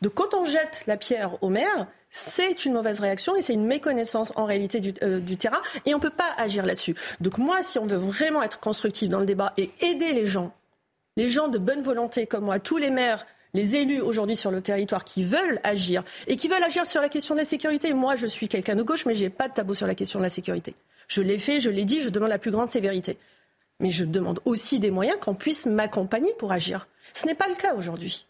Donc 0.00 0.14
quand 0.14 0.34
on 0.34 0.44
jette 0.44 0.84
la 0.86 0.96
pierre 0.96 1.42
au 1.42 1.48
maire, 1.48 1.86
c'est 2.12 2.66
une 2.66 2.74
mauvaise 2.74 3.00
réaction 3.00 3.34
et 3.34 3.42
c'est 3.42 3.54
une 3.54 3.66
méconnaissance 3.66 4.32
en 4.36 4.44
réalité 4.44 4.80
du, 4.80 4.92
euh, 5.02 5.20
terrain 5.36 5.60
et 5.86 5.94
on 5.94 5.96
ne 5.96 6.02
peut 6.02 6.10
pas 6.10 6.32
agir 6.36 6.64
là-dessus. 6.64 6.94
Donc 7.20 7.38
moi, 7.38 7.62
si 7.62 7.78
on 7.78 7.86
veut 7.86 7.96
vraiment 7.96 8.42
être 8.42 8.60
constructif 8.60 9.08
dans 9.08 9.18
le 9.18 9.26
débat 9.26 9.54
et 9.56 9.70
aider 9.80 10.12
les 10.12 10.26
gens, 10.26 10.52
les 11.16 11.28
gens 11.28 11.48
de 11.48 11.58
bonne 11.58 11.82
volonté 11.82 12.26
comme 12.26 12.44
moi, 12.44 12.60
tous 12.60 12.76
les 12.76 12.90
maires, 12.90 13.26
les 13.54 13.76
élus 13.76 14.00
aujourd'hui 14.00 14.36
sur 14.36 14.50
le 14.50 14.60
territoire 14.60 15.04
qui 15.04 15.24
veulent 15.24 15.58
agir 15.64 16.04
et 16.26 16.36
qui 16.36 16.48
veulent 16.48 16.62
agir 16.62 16.86
sur 16.86 17.00
la 17.00 17.08
question 17.08 17.34
de 17.34 17.40
la 17.40 17.46
sécurité. 17.46 17.94
Moi, 17.94 18.14
je 18.16 18.26
suis 18.26 18.48
quelqu'un 18.48 18.76
de 18.76 18.82
gauche, 18.82 19.06
mais 19.06 19.14
j'ai 19.14 19.30
pas 19.30 19.48
de 19.48 19.54
tabou 19.54 19.74
sur 19.74 19.86
la 19.86 19.94
question 19.94 20.18
de 20.18 20.24
la 20.24 20.30
sécurité. 20.30 20.74
Je 21.08 21.22
l'ai 21.22 21.38
fait, 21.38 21.60
je 21.60 21.70
l'ai 21.70 21.84
dit, 21.84 22.00
je 22.00 22.10
demande 22.10 22.30
la 22.30 22.38
plus 22.38 22.50
grande 22.50 22.68
sévérité. 22.68 23.18
Mais 23.80 23.90
je 23.90 24.04
demande 24.04 24.40
aussi 24.44 24.80
des 24.80 24.90
moyens 24.90 25.18
qu'on 25.18 25.34
puisse 25.34 25.66
m'accompagner 25.66 26.32
pour 26.38 26.52
agir. 26.52 26.88
Ce 27.14 27.26
n'est 27.26 27.34
pas 27.34 27.48
le 27.48 27.54
cas 27.54 27.74
aujourd'hui. 27.74 28.26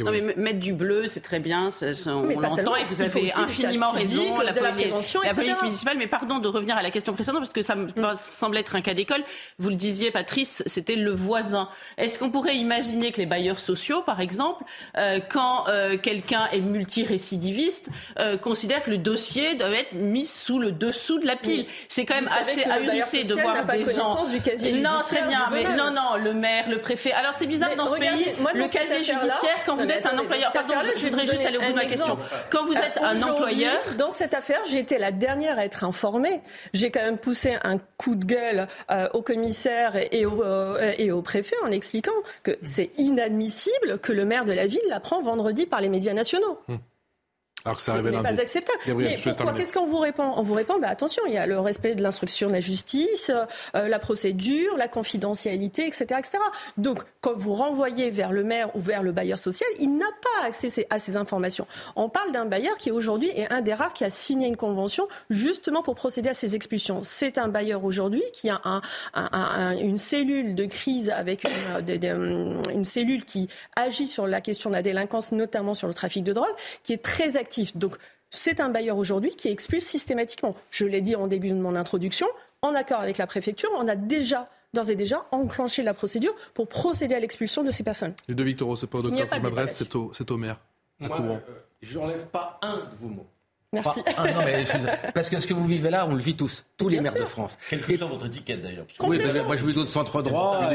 Non, 0.00 0.12
mais 0.12 0.20
mettre 0.36 0.60
du 0.60 0.72
bleu, 0.72 1.06
c'est 1.06 1.20
très 1.20 1.40
bien, 1.40 1.70
on 2.06 2.40
l'entend 2.40 2.76
et 2.76 2.84
vous 2.84 3.02
avez 3.02 3.32
infiniment 3.32 3.90
raison, 3.90 4.38
la, 4.38 4.52
la, 4.52 4.62
la 4.62 5.34
police 5.34 5.62
municipale. 5.62 5.96
Mais 5.98 6.06
pardon 6.06 6.38
de 6.38 6.48
revenir 6.48 6.76
à 6.76 6.82
la 6.82 6.90
question 6.90 7.12
précédente, 7.12 7.40
parce 7.40 7.52
que 7.52 7.62
ça 7.62 7.74
me 7.74 7.86
mm. 7.86 8.16
semble 8.16 8.56
être 8.56 8.76
un 8.76 8.80
cas 8.80 8.94
d'école. 8.94 9.22
Vous 9.58 9.68
le 9.70 9.74
disiez, 9.74 10.10
Patrice, 10.10 10.62
c'était 10.66 10.96
le 10.96 11.12
voisin. 11.12 11.68
Est-ce 11.96 12.18
qu'on 12.18 12.30
pourrait 12.30 12.56
imaginer 12.56 13.12
que 13.12 13.18
les 13.18 13.26
bailleurs 13.26 13.58
sociaux, 13.58 14.02
par 14.02 14.20
exemple, 14.20 14.64
euh, 14.96 15.18
quand 15.28 15.68
euh, 15.68 15.96
quelqu'un 15.96 16.48
est 16.52 16.60
multirécidiviste, 16.60 17.88
euh, 18.18 18.36
considèrent 18.36 18.82
que 18.82 18.90
le 18.90 18.98
dossier 18.98 19.56
doit 19.56 19.70
être 19.70 19.94
mis 19.94 20.26
sous 20.26 20.58
le 20.58 20.70
dessous 20.70 21.18
de 21.18 21.26
la 21.26 21.36
pile? 21.36 21.66
C'est 21.88 22.04
quand 22.04 22.14
même 22.14 22.30
assez 22.38 22.62
ahurissé 22.64 23.24
de 23.24 23.34
voir 23.34 23.64
des 23.66 23.84
gens. 23.84 24.24
Du 24.24 24.80
non, 24.80 24.98
très 25.00 25.22
bien, 25.22 25.48
mais 25.50 25.64
non, 25.76 25.90
non, 25.90 26.22
le 26.22 26.34
maire, 26.34 26.68
le 26.68 26.78
préfet. 26.78 27.12
Alors 27.12 27.34
c'est 27.34 27.46
bizarre 27.46 27.74
dans 27.76 27.86
ce 27.86 27.96
pays, 27.96 28.26
le 28.54 28.68
casier 28.68 29.04
judiciaire, 29.04 29.62
quand 29.66 29.76
vous 29.76 29.87
êtes 29.90 30.06
un 30.06 30.18
employeur, 30.18 30.52
pardon, 30.52 30.74
je 30.96 31.06
voudrais 31.06 31.26
juste 31.26 31.44
aller 31.44 31.58
au 31.58 31.60
bout 31.60 31.70
de 31.70 31.76
ma 31.76 31.84
question. 31.84 32.18
Quand 32.50 32.64
vous 32.64 32.74
êtes 32.74 32.98
un 32.98 33.22
employeur. 33.22 33.78
Dans 33.96 34.10
cette 34.10 34.34
affaire, 34.34 34.60
j'ai 34.68 34.78
été 34.78 34.98
la 34.98 35.10
dernière 35.10 35.58
à 35.58 35.64
être 35.64 35.84
informée. 35.84 36.40
J'ai 36.72 36.90
quand 36.90 37.02
même 37.02 37.18
poussé 37.18 37.56
un 37.62 37.78
coup 37.96 38.14
de 38.14 38.24
gueule 38.24 38.68
euh, 38.90 39.08
au 39.14 39.22
commissaire 39.22 39.96
et 39.96 40.26
au, 40.26 40.42
euh, 40.42 40.92
et 40.98 41.10
au 41.12 41.22
préfet 41.22 41.56
en 41.64 41.70
expliquant 41.70 42.12
que 42.42 42.58
c'est 42.64 42.90
inadmissible 42.98 43.98
que 44.00 44.12
le 44.12 44.24
maire 44.24 44.44
de 44.44 44.52
la 44.52 44.66
ville 44.66 44.80
l'apprend 44.88 45.22
vendredi 45.22 45.66
par 45.66 45.80
les 45.80 45.88
médias 45.88 46.14
nationaux. 46.14 46.58
Hum. 46.68 46.78
Alors 47.64 47.76
que 47.76 47.82
ça 47.82 48.00
n'est 48.00 48.10
pas 48.12 48.40
acceptable. 48.40 48.78
Qu'est-ce 49.56 49.72
qu'on 49.72 49.84
vous 49.84 49.98
répond? 49.98 50.32
On 50.36 50.42
vous 50.42 50.54
répond, 50.54 50.78
bah, 50.78 50.88
attention, 50.88 51.22
il 51.26 51.34
y 51.34 51.38
a 51.38 51.46
le 51.46 51.58
respect 51.58 51.96
de 51.96 52.02
l'instruction 52.02 52.48
de 52.48 52.52
la 52.52 52.60
justice, 52.60 53.30
euh, 53.74 53.88
la 53.88 53.98
procédure, 53.98 54.76
la 54.76 54.86
confidentialité, 54.86 55.84
etc., 55.84 56.04
etc. 56.18 56.38
Donc, 56.76 57.00
quand 57.20 57.36
vous 57.36 57.54
renvoyez 57.54 58.10
vers 58.10 58.32
le 58.32 58.44
maire 58.44 58.74
ou 58.76 58.80
vers 58.80 59.02
le 59.02 59.10
bailleur 59.10 59.38
social, 59.38 59.68
il 59.80 59.96
n'a 59.96 60.06
pas 60.06 60.46
accès 60.46 60.86
à 60.88 61.00
ces 61.00 61.16
informations. 61.16 61.66
On 61.96 62.08
parle 62.08 62.30
d'un 62.30 62.44
bailleur 62.44 62.76
qui 62.76 62.92
aujourd'hui 62.92 63.30
est 63.30 63.52
un 63.52 63.60
des 63.60 63.74
rares 63.74 63.92
qui 63.92 64.04
a 64.04 64.10
signé 64.10 64.46
une 64.46 64.56
convention 64.56 65.08
justement 65.28 65.82
pour 65.82 65.96
procéder 65.96 66.28
à 66.28 66.34
ces 66.34 66.54
expulsions. 66.54 67.00
C'est 67.02 67.38
un 67.38 67.48
bailleur 67.48 67.84
aujourd'hui 67.84 68.22
qui 68.32 68.50
a 68.50 68.60
un, 68.64 68.80
un, 69.14 69.76
une 69.76 69.98
cellule 69.98 70.54
de 70.54 70.64
crise 70.64 71.10
avec 71.10 71.44
une, 71.44 72.62
une 72.72 72.84
cellule 72.84 73.24
qui 73.24 73.48
agit 73.74 74.06
sur 74.06 74.28
la 74.28 74.40
question 74.40 74.70
de 74.70 74.76
la 74.76 74.82
délinquance, 74.82 75.32
notamment 75.32 75.74
sur 75.74 75.88
le 75.88 75.94
trafic 75.94 76.22
de 76.22 76.32
drogue, 76.32 76.46
qui 76.84 76.92
est 76.92 77.02
très 77.02 77.36
active 77.36 77.57
donc, 77.74 77.96
c'est 78.30 78.60
un 78.60 78.68
bailleur 78.68 78.96
aujourd'hui 78.96 79.30
qui 79.30 79.48
expulse 79.48 79.84
systématiquement. 79.84 80.54
Je 80.70 80.84
l'ai 80.84 81.00
dit 81.00 81.16
en 81.16 81.26
début 81.26 81.48
de 81.48 81.54
mon 81.54 81.74
introduction, 81.74 82.26
en 82.62 82.74
accord 82.74 83.00
avec 83.00 83.18
la 83.18 83.26
préfecture, 83.26 83.70
on 83.76 83.88
a 83.88 83.96
déjà 83.96 84.48
d'ores 84.74 84.90
et 84.90 84.96
déjà 84.96 85.26
enclenché 85.30 85.82
la 85.82 85.94
procédure 85.94 86.34
pour 86.54 86.68
procéder 86.68 87.14
à 87.14 87.20
l'expulsion 87.20 87.62
de 87.62 87.70
ces 87.70 87.82
personnes. 87.82 88.14
Ludovic 88.28 88.58
Toro, 88.58 88.76
c'est 88.76 88.86
pas 88.86 88.98
au 88.98 89.02
docteur 89.02 89.28
que 89.28 89.36
je 89.36 89.40
m'adresse, 89.40 89.76
c'est 89.76 89.94
au, 89.94 90.12
au, 90.28 90.36
maire. 90.36 90.60
Moi, 91.00 91.18
euh, 91.20 91.38
je 91.80 91.98
n'enlève 91.98 92.26
pas 92.26 92.58
un 92.62 92.76
de 92.76 92.96
vos 92.96 93.08
mots. 93.08 93.26
Merci. 93.72 94.00
non, 94.18 94.42
mais, 94.46 94.64
parce 95.14 95.28
que 95.28 95.40
ce 95.40 95.46
que 95.46 95.52
vous 95.52 95.66
vivez 95.66 95.90
là, 95.90 96.06
on 96.08 96.12
le 96.12 96.20
vit 96.20 96.34
tous, 96.34 96.64
tous 96.78 96.88
les 96.88 97.00
maires 97.00 97.14
de 97.14 97.24
France. 97.24 97.58
Quelle 97.68 97.80
que 97.80 97.96
soit 97.96 98.06
votre 98.06 98.26
étiquette 98.26 98.62
d'ailleurs 98.62 98.86
Oui, 99.00 99.18
moi 99.44 99.56
je 99.56 99.64
vis 99.64 99.74
d'autres 99.74 99.90
centre 99.90 100.22
droit. 100.22 100.70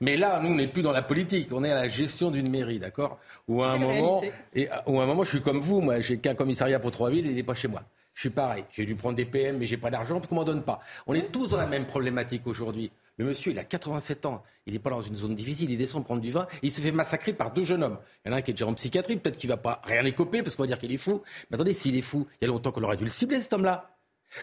mais 0.00 0.16
là, 0.16 0.38
nous, 0.42 0.50
on 0.50 0.54
n'est 0.54 0.66
plus 0.66 0.82
dans 0.82 0.92
la 0.92 1.02
politique, 1.02 1.48
on 1.52 1.64
est 1.64 1.70
à 1.70 1.74
la 1.74 1.88
gestion 1.88 2.30
d'une 2.30 2.50
mairie, 2.50 2.78
d'accord? 2.78 3.18
Ou 3.48 3.62
à 3.62 3.70
un 3.70 3.78
moment, 3.78 4.20
et 4.54 4.68
à 4.68 4.84
un 4.86 5.06
moment, 5.06 5.24
je 5.24 5.30
suis 5.30 5.42
comme 5.42 5.60
vous, 5.60 5.80
moi, 5.80 6.00
j'ai 6.00 6.18
qu'un 6.18 6.34
commissariat 6.34 6.78
pour 6.78 6.90
trois 6.90 7.10
villes, 7.10 7.26
il 7.26 7.34
n'est 7.34 7.42
pas 7.42 7.54
chez 7.54 7.68
moi. 7.68 7.82
Je 8.14 8.20
suis 8.20 8.30
pareil. 8.30 8.64
J'ai 8.72 8.84
dû 8.84 8.96
prendre 8.96 9.16
des 9.16 9.24
PM, 9.24 9.56
mais 9.56 9.66
j'ai 9.66 9.78
pas 9.78 9.90
d'argent 9.90 10.16
parce 10.16 10.26
qu'on 10.26 10.34
m'en 10.34 10.44
donne 10.44 10.62
pas. 10.62 10.80
On 11.06 11.14
est 11.14 11.32
tous 11.32 11.48
dans 11.48 11.56
la 11.56 11.66
même 11.66 11.86
problématique 11.86 12.46
aujourd'hui. 12.46 12.90
Le 13.20 13.26
monsieur, 13.26 13.52
il 13.52 13.58
a 13.58 13.64
87 13.64 14.24
ans. 14.24 14.42
Il 14.64 14.72
n'est 14.72 14.78
pas 14.78 14.88
dans 14.88 15.02
une 15.02 15.14
zone 15.14 15.34
difficile. 15.34 15.70
Il 15.70 15.76
descend 15.76 16.02
prendre 16.02 16.22
du 16.22 16.32
vin. 16.32 16.46
il 16.62 16.72
se 16.72 16.80
fait 16.80 16.90
massacrer 16.90 17.34
par 17.34 17.52
deux 17.52 17.64
jeunes 17.64 17.82
hommes. 17.82 17.98
Il 18.24 18.28
y 18.28 18.32
en 18.32 18.34
a 18.34 18.38
un 18.38 18.40
qui 18.40 18.50
est 18.50 18.54
déjà 18.54 18.66
en 18.66 18.72
psychiatrie. 18.72 19.16
Peut-être 19.18 19.36
qu'il 19.36 19.50
va 19.50 19.58
pas 19.58 19.82
rien 19.84 20.02
écoper 20.06 20.42
parce 20.42 20.56
qu'on 20.56 20.62
va 20.62 20.68
dire 20.68 20.78
qu'il 20.78 20.90
est 20.90 20.96
fou. 20.96 21.20
Mais 21.50 21.56
attendez, 21.56 21.74
s'il 21.74 21.98
est 21.98 22.00
fou, 22.00 22.26
il 22.40 22.46
y 22.46 22.48
a 22.48 22.48
longtemps 22.48 22.72
qu'on 22.72 22.82
aurait 22.82 22.96
dû 22.96 23.04
le 23.04 23.10
cibler, 23.10 23.38
cet 23.42 23.52
homme-là. 23.52 23.98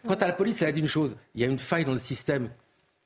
Quant 0.07 0.13
à 0.13 0.27
la 0.27 0.33
police, 0.33 0.61
elle 0.61 0.67
a 0.67 0.71
dit 0.71 0.79
une 0.79 0.87
chose. 0.87 1.17
Il 1.33 1.41
y 1.41 1.43
a 1.43 1.47
une 1.47 1.57
faille 1.57 1.85
dans 1.85 1.91
le 1.91 1.97
système. 1.97 2.51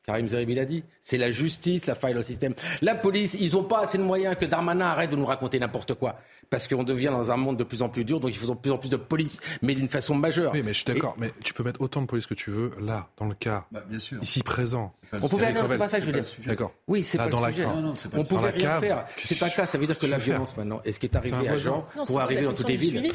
Karim 0.05 0.27
Zeribi 0.27 0.55
l'a 0.55 0.65
dit. 0.65 0.83
C'est 1.01 1.17
la 1.17 1.31
justice, 1.31 1.85
la 1.85 1.95
faille 1.95 2.13
dans 2.13 2.19
le 2.19 2.23
système. 2.23 2.53
La 2.81 2.95
police, 2.95 3.35
ils 3.39 3.53
n'ont 3.53 3.63
pas 3.63 3.81
assez 3.81 3.97
de 3.97 4.03
moyens 4.03 4.35
que 4.35 4.45
Darmanin 4.45 4.85
arrête 4.85 5.11
de 5.11 5.15
nous 5.15 5.25
raconter 5.25 5.59
n'importe 5.59 5.93
quoi. 5.93 6.17
Parce 6.49 6.67
qu'on 6.67 6.83
devient 6.83 7.09
dans 7.11 7.31
un 7.31 7.37
monde 7.37 7.57
de 7.57 7.63
plus 7.63 7.81
en 7.81 7.89
plus 7.89 8.03
dur, 8.03 8.19
donc 8.19 8.31
il 8.31 8.37
faut 8.37 8.47
de 8.47 8.59
plus 8.59 8.71
en 8.71 8.77
plus 8.77 8.89
de 8.89 8.97
police, 8.97 9.39
mais 9.61 9.75
d'une 9.75 9.87
façon 9.87 10.15
majeure. 10.15 10.51
Oui, 10.53 10.63
mais 10.63 10.73
je 10.73 10.79
suis 10.79 10.85
d'accord. 10.85 11.15
Mais 11.17 11.31
tu 11.43 11.53
peux 11.53 11.63
mettre 11.63 11.81
autant 11.81 12.01
de 12.01 12.07
police 12.07 12.25
que 12.25 12.33
tu 12.33 12.49
veux, 12.49 12.71
là, 12.81 13.07
dans 13.17 13.25
le 13.25 13.35
cas, 13.35 13.65
bah, 13.71 13.83
bien 13.87 13.99
sûr. 13.99 14.21
ici 14.21 14.41
présent. 14.43 14.93
On 15.13 15.29
pouvait 15.29 15.47
rien, 15.47 15.65
c'est 15.67 15.77
pas 15.77 15.87
ça 15.87 15.99
que 15.99 16.05
je 16.05 16.11
veux 16.11 16.21
dire. 16.21 16.29
D'accord. 16.45 16.73
Oui, 16.87 17.03
c'est 17.03 17.17
pas 17.17 17.27
dans 17.27 17.45
le 17.45 17.53
sujet. 17.53 17.67
On 18.13 18.25
pouvait 18.25 18.49
rien 18.49 18.79
faire. 18.79 19.05
C'est 19.17 19.41
un 19.43 19.49
cas, 19.49 19.65
ça 19.65 19.77
veut 19.77 19.87
dire 19.87 19.97
que 19.97 20.07
la 20.07 20.17
violence 20.17 20.57
maintenant, 20.57 20.81
est-ce 20.83 20.99
qui 20.99 21.05
est 21.05 21.15
arrivé 21.15 21.47
à 21.47 21.57
Jean 21.57 21.85
pour 22.05 22.19
arriver 22.19 22.41
dans 22.41 22.53
toutes 22.53 22.69
les 22.69 22.75
villes 22.75 23.11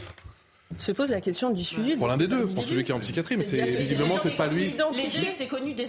se 0.78 0.92
pose 0.92 1.10
la 1.10 1.20
question 1.20 1.50
du 1.50 1.62
suivi. 1.62 1.96
Pour 1.96 2.08
l'un 2.08 2.16
des 2.16 2.26
deux, 2.26 2.44
pour 2.46 2.64
celui 2.64 2.82
qui 2.84 2.90
est 2.90 2.94
en 2.94 3.00
psychiatrie, 3.00 3.36
mais 3.36 3.44
c'est 3.44 3.62
visiblement 3.62 4.16
c'est 4.22 4.36
pas 4.36 4.48
lui. 4.48 4.74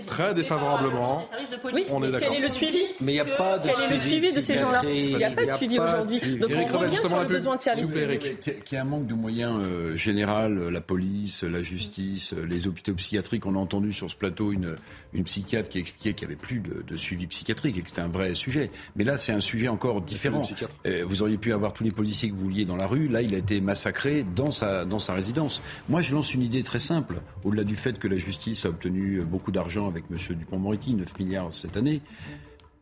Très 0.05 0.33
défavorablement. 0.33 1.27
Oui, 1.73 1.85
on 1.91 2.03
est 2.03 2.11
d'accord. 2.11 2.29
Quel 2.29 2.37
est 2.37 2.41
le 2.41 2.47
suivi 2.47 2.83
Mais 3.01 3.13
il 3.13 3.15
n'y 3.15 3.19
a 3.19 3.25
pas 3.25 3.57
de 3.57 3.67
Quel 3.67 3.83
est 3.83 3.93
le 3.93 3.97
suivi 3.97 4.33
de 4.33 4.39
ces 4.39 4.57
gens-là 4.57 4.81
Il 4.85 5.17
n'y 5.17 5.23
a 5.23 5.31
pas 5.31 5.45
de 5.45 5.51
suivi 5.51 5.79
aujourd'hui. 5.79 6.19
Donc 6.37 6.51
on 6.73 6.77
revient 6.77 6.95
sur 6.95 7.19
le 7.19 7.25
besoin 7.25 7.55
de 7.55 7.61
services 7.61 7.91
Qu'il 7.91 8.53
y 8.71 8.75
a 8.75 8.81
un 8.81 8.85
manque 8.85 9.07
de 9.07 9.13
moyens 9.13 9.61
euh, 9.65 9.95
général, 9.97 10.69
la 10.69 10.81
police, 10.81 11.43
la 11.43 11.63
justice, 11.63 12.33
les 12.33 12.67
hôpitaux 12.67 12.93
psychiatriques. 12.93 13.45
On 13.45 13.55
a 13.55 13.59
entendu 13.59 13.91
sur 13.93 14.09
ce 14.09 14.15
plateau 14.15 14.51
une, 14.51 14.75
une 15.13 15.23
psychiatre 15.23 15.69
qui 15.69 15.79
expliquait 15.79 16.13
qu'il 16.13 16.27
n'y 16.27 16.33
avait 16.33 16.41
plus 16.41 16.59
de, 16.59 16.83
de, 16.87 16.97
suivi 16.97 17.25
psychiatrique 17.27 17.77
et 17.77 17.81
que 17.81 17.89
c'était 17.89 18.01
un 18.01 18.07
vrai 18.07 18.35
sujet. 18.35 18.69
Mais 18.95 19.03
là, 19.03 19.17
c'est 19.17 19.31
un 19.31 19.39
sujet 19.39 19.67
encore 19.67 20.01
différent. 20.01 20.43
Euh, 20.85 21.03
vous 21.07 21.23
auriez 21.23 21.37
pu 21.37 21.51
avoir 21.51 21.73
tous 21.73 21.83
les 21.83 21.91
policiers 21.91 22.29
que 22.29 22.35
vous 22.35 22.43
vouliez 22.43 22.65
dans 22.65 22.77
la 22.77 22.87
rue. 22.87 23.07
Là, 23.07 23.21
il 23.21 23.33
a 23.33 23.37
été 23.37 23.59
massacré 23.59 24.23
dans 24.23 24.51
sa 24.51 24.66
dans 24.85 24.99
sa 24.99 25.13
résidence. 25.13 25.61
Moi, 25.89 26.01
je 26.01 26.13
lance 26.13 26.33
une 26.33 26.41
idée 26.41 26.63
très 26.63 26.79
simple. 26.79 27.21
Au-delà 27.43 27.63
du 27.63 27.75
fait 27.75 27.99
que 27.99 28.07
la 28.07 28.17
justice 28.17 28.65
a 28.65 28.69
obtenu 28.69 29.21
beaucoup 29.21 29.51
d'argent 29.51 29.87
avec 29.87 30.05
M. 30.11 30.17
Dupont-Moretti, 30.35 30.93
9 30.93 31.19
milliards 31.19 31.53
cette 31.53 31.77
année, 31.77 32.01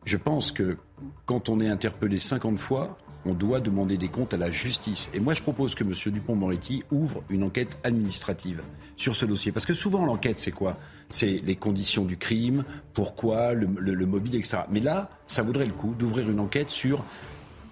je 0.04 0.16
pense 0.16 0.52
que 0.52 0.78
quand 1.26 1.48
on 1.48 1.60
est 1.60 1.68
interpellé 1.68 2.18
50 2.18 2.58
fois, 2.58 2.96
on 3.26 3.34
doit 3.34 3.60
demander 3.60 3.96
des 3.96 4.08
comptes 4.08 4.32
à 4.32 4.36
la 4.36 4.50
justice. 4.50 5.10
Et 5.12 5.20
moi, 5.20 5.34
je 5.34 5.42
propose 5.42 5.74
que 5.74 5.82
M. 5.82 5.92
Dupont-Moretti 6.06 6.84
ouvre 6.92 7.24
une 7.28 7.42
enquête 7.42 7.76
administrative 7.82 8.62
sur 8.96 9.16
ce 9.16 9.26
dossier. 9.26 9.50
Parce 9.50 9.66
que 9.66 9.74
souvent, 9.74 10.06
l'enquête, 10.06 10.38
c'est 10.38 10.52
quoi? 10.52 10.76
C'est 11.10 11.42
les 11.44 11.56
conditions 11.56 12.04
du 12.04 12.16
crime, 12.16 12.64
pourquoi, 12.94 13.52
le, 13.52 13.66
le, 13.78 14.06
mobile, 14.06 14.36
etc. 14.36 14.58
Mais 14.70 14.80
là, 14.80 15.10
ça 15.26 15.42
vaudrait 15.42 15.66
le 15.66 15.72
coup 15.72 15.94
d'ouvrir 15.98 16.30
une 16.30 16.40
enquête 16.40 16.70
sur 16.70 17.04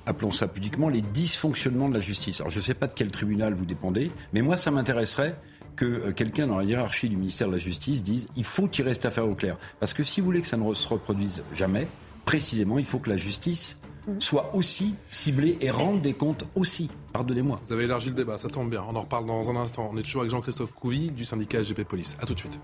appelons 0.06 0.32
ça 0.32 0.48
publiquement, 0.48 0.88
les 0.88 1.00
dysfonctionnements 1.00 1.88
de 1.88 1.94
la 1.94 2.00
justice. 2.00 2.40
Alors 2.40 2.50
je 2.50 2.58
ne 2.58 2.64
sais 2.64 2.74
pas 2.74 2.86
de 2.86 2.92
quel 2.94 3.10
tribunal 3.10 3.54
vous 3.54 3.64
dépendez, 3.64 4.10
mais 4.32 4.42
moi 4.42 4.56
ça 4.56 4.70
m'intéresserait 4.70 5.36
que 5.76 5.84
euh, 5.84 6.12
quelqu'un 6.12 6.46
dans 6.46 6.58
la 6.58 6.64
hiérarchie 6.64 7.08
du 7.08 7.16
ministère 7.16 7.48
de 7.48 7.52
la 7.52 7.58
Justice 7.58 8.02
dise 8.02 8.28
il 8.36 8.44
faut 8.44 8.68
qu'il 8.68 8.84
reste 8.84 9.06
affaire 9.06 9.28
au 9.28 9.34
clair. 9.34 9.56
Parce 9.80 9.92
que 9.92 10.04
si 10.04 10.20
vous 10.20 10.26
voulez 10.26 10.40
que 10.40 10.46
ça 10.46 10.56
ne 10.56 10.74
se 10.74 10.88
reproduise 10.88 11.42
jamais, 11.54 11.88
précisément, 12.24 12.78
il 12.78 12.86
faut 12.86 12.98
que 12.98 13.10
la 13.10 13.16
justice 13.16 13.80
mhm. 14.06 14.20
soit 14.20 14.54
aussi 14.54 14.94
ciblée 15.10 15.58
et 15.60 15.70
rende 15.70 16.00
des 16.00 16.14
comptes 16.14 16.44
aussi. 16.54 16.90
Pardonnez-moi. 17.12 17.60
Vous 17.66 17.72
avez 17.72 17.84
élargi 17.84 18.08
le 18.08 18.14
débat, 18.14 18.38
ça 18.38 18.48
tombe 18.48 18.70
bien. 18.70 18.84
On 18.88 18.96
en 18.96 19.02
reparle 19.02 19.26
dans 19.26 19.50
un 19.50 19.56
instant. 19.56 19.90
On 19.92 19.96
est 19.96 20.02
toujours 20.02 20.22
avec 20.22 20.30
Jean-Christophe 20.30 20.72
Couvi 20.72 21.08
du 21.08 21.24
syndicat 21.24 21.62
SGP 21.62 21.84
Police. 21.84 22.16
A 22.20 22.26
tout 22.26 22.34
de 22.34 22.40
suite. 22.40 22.58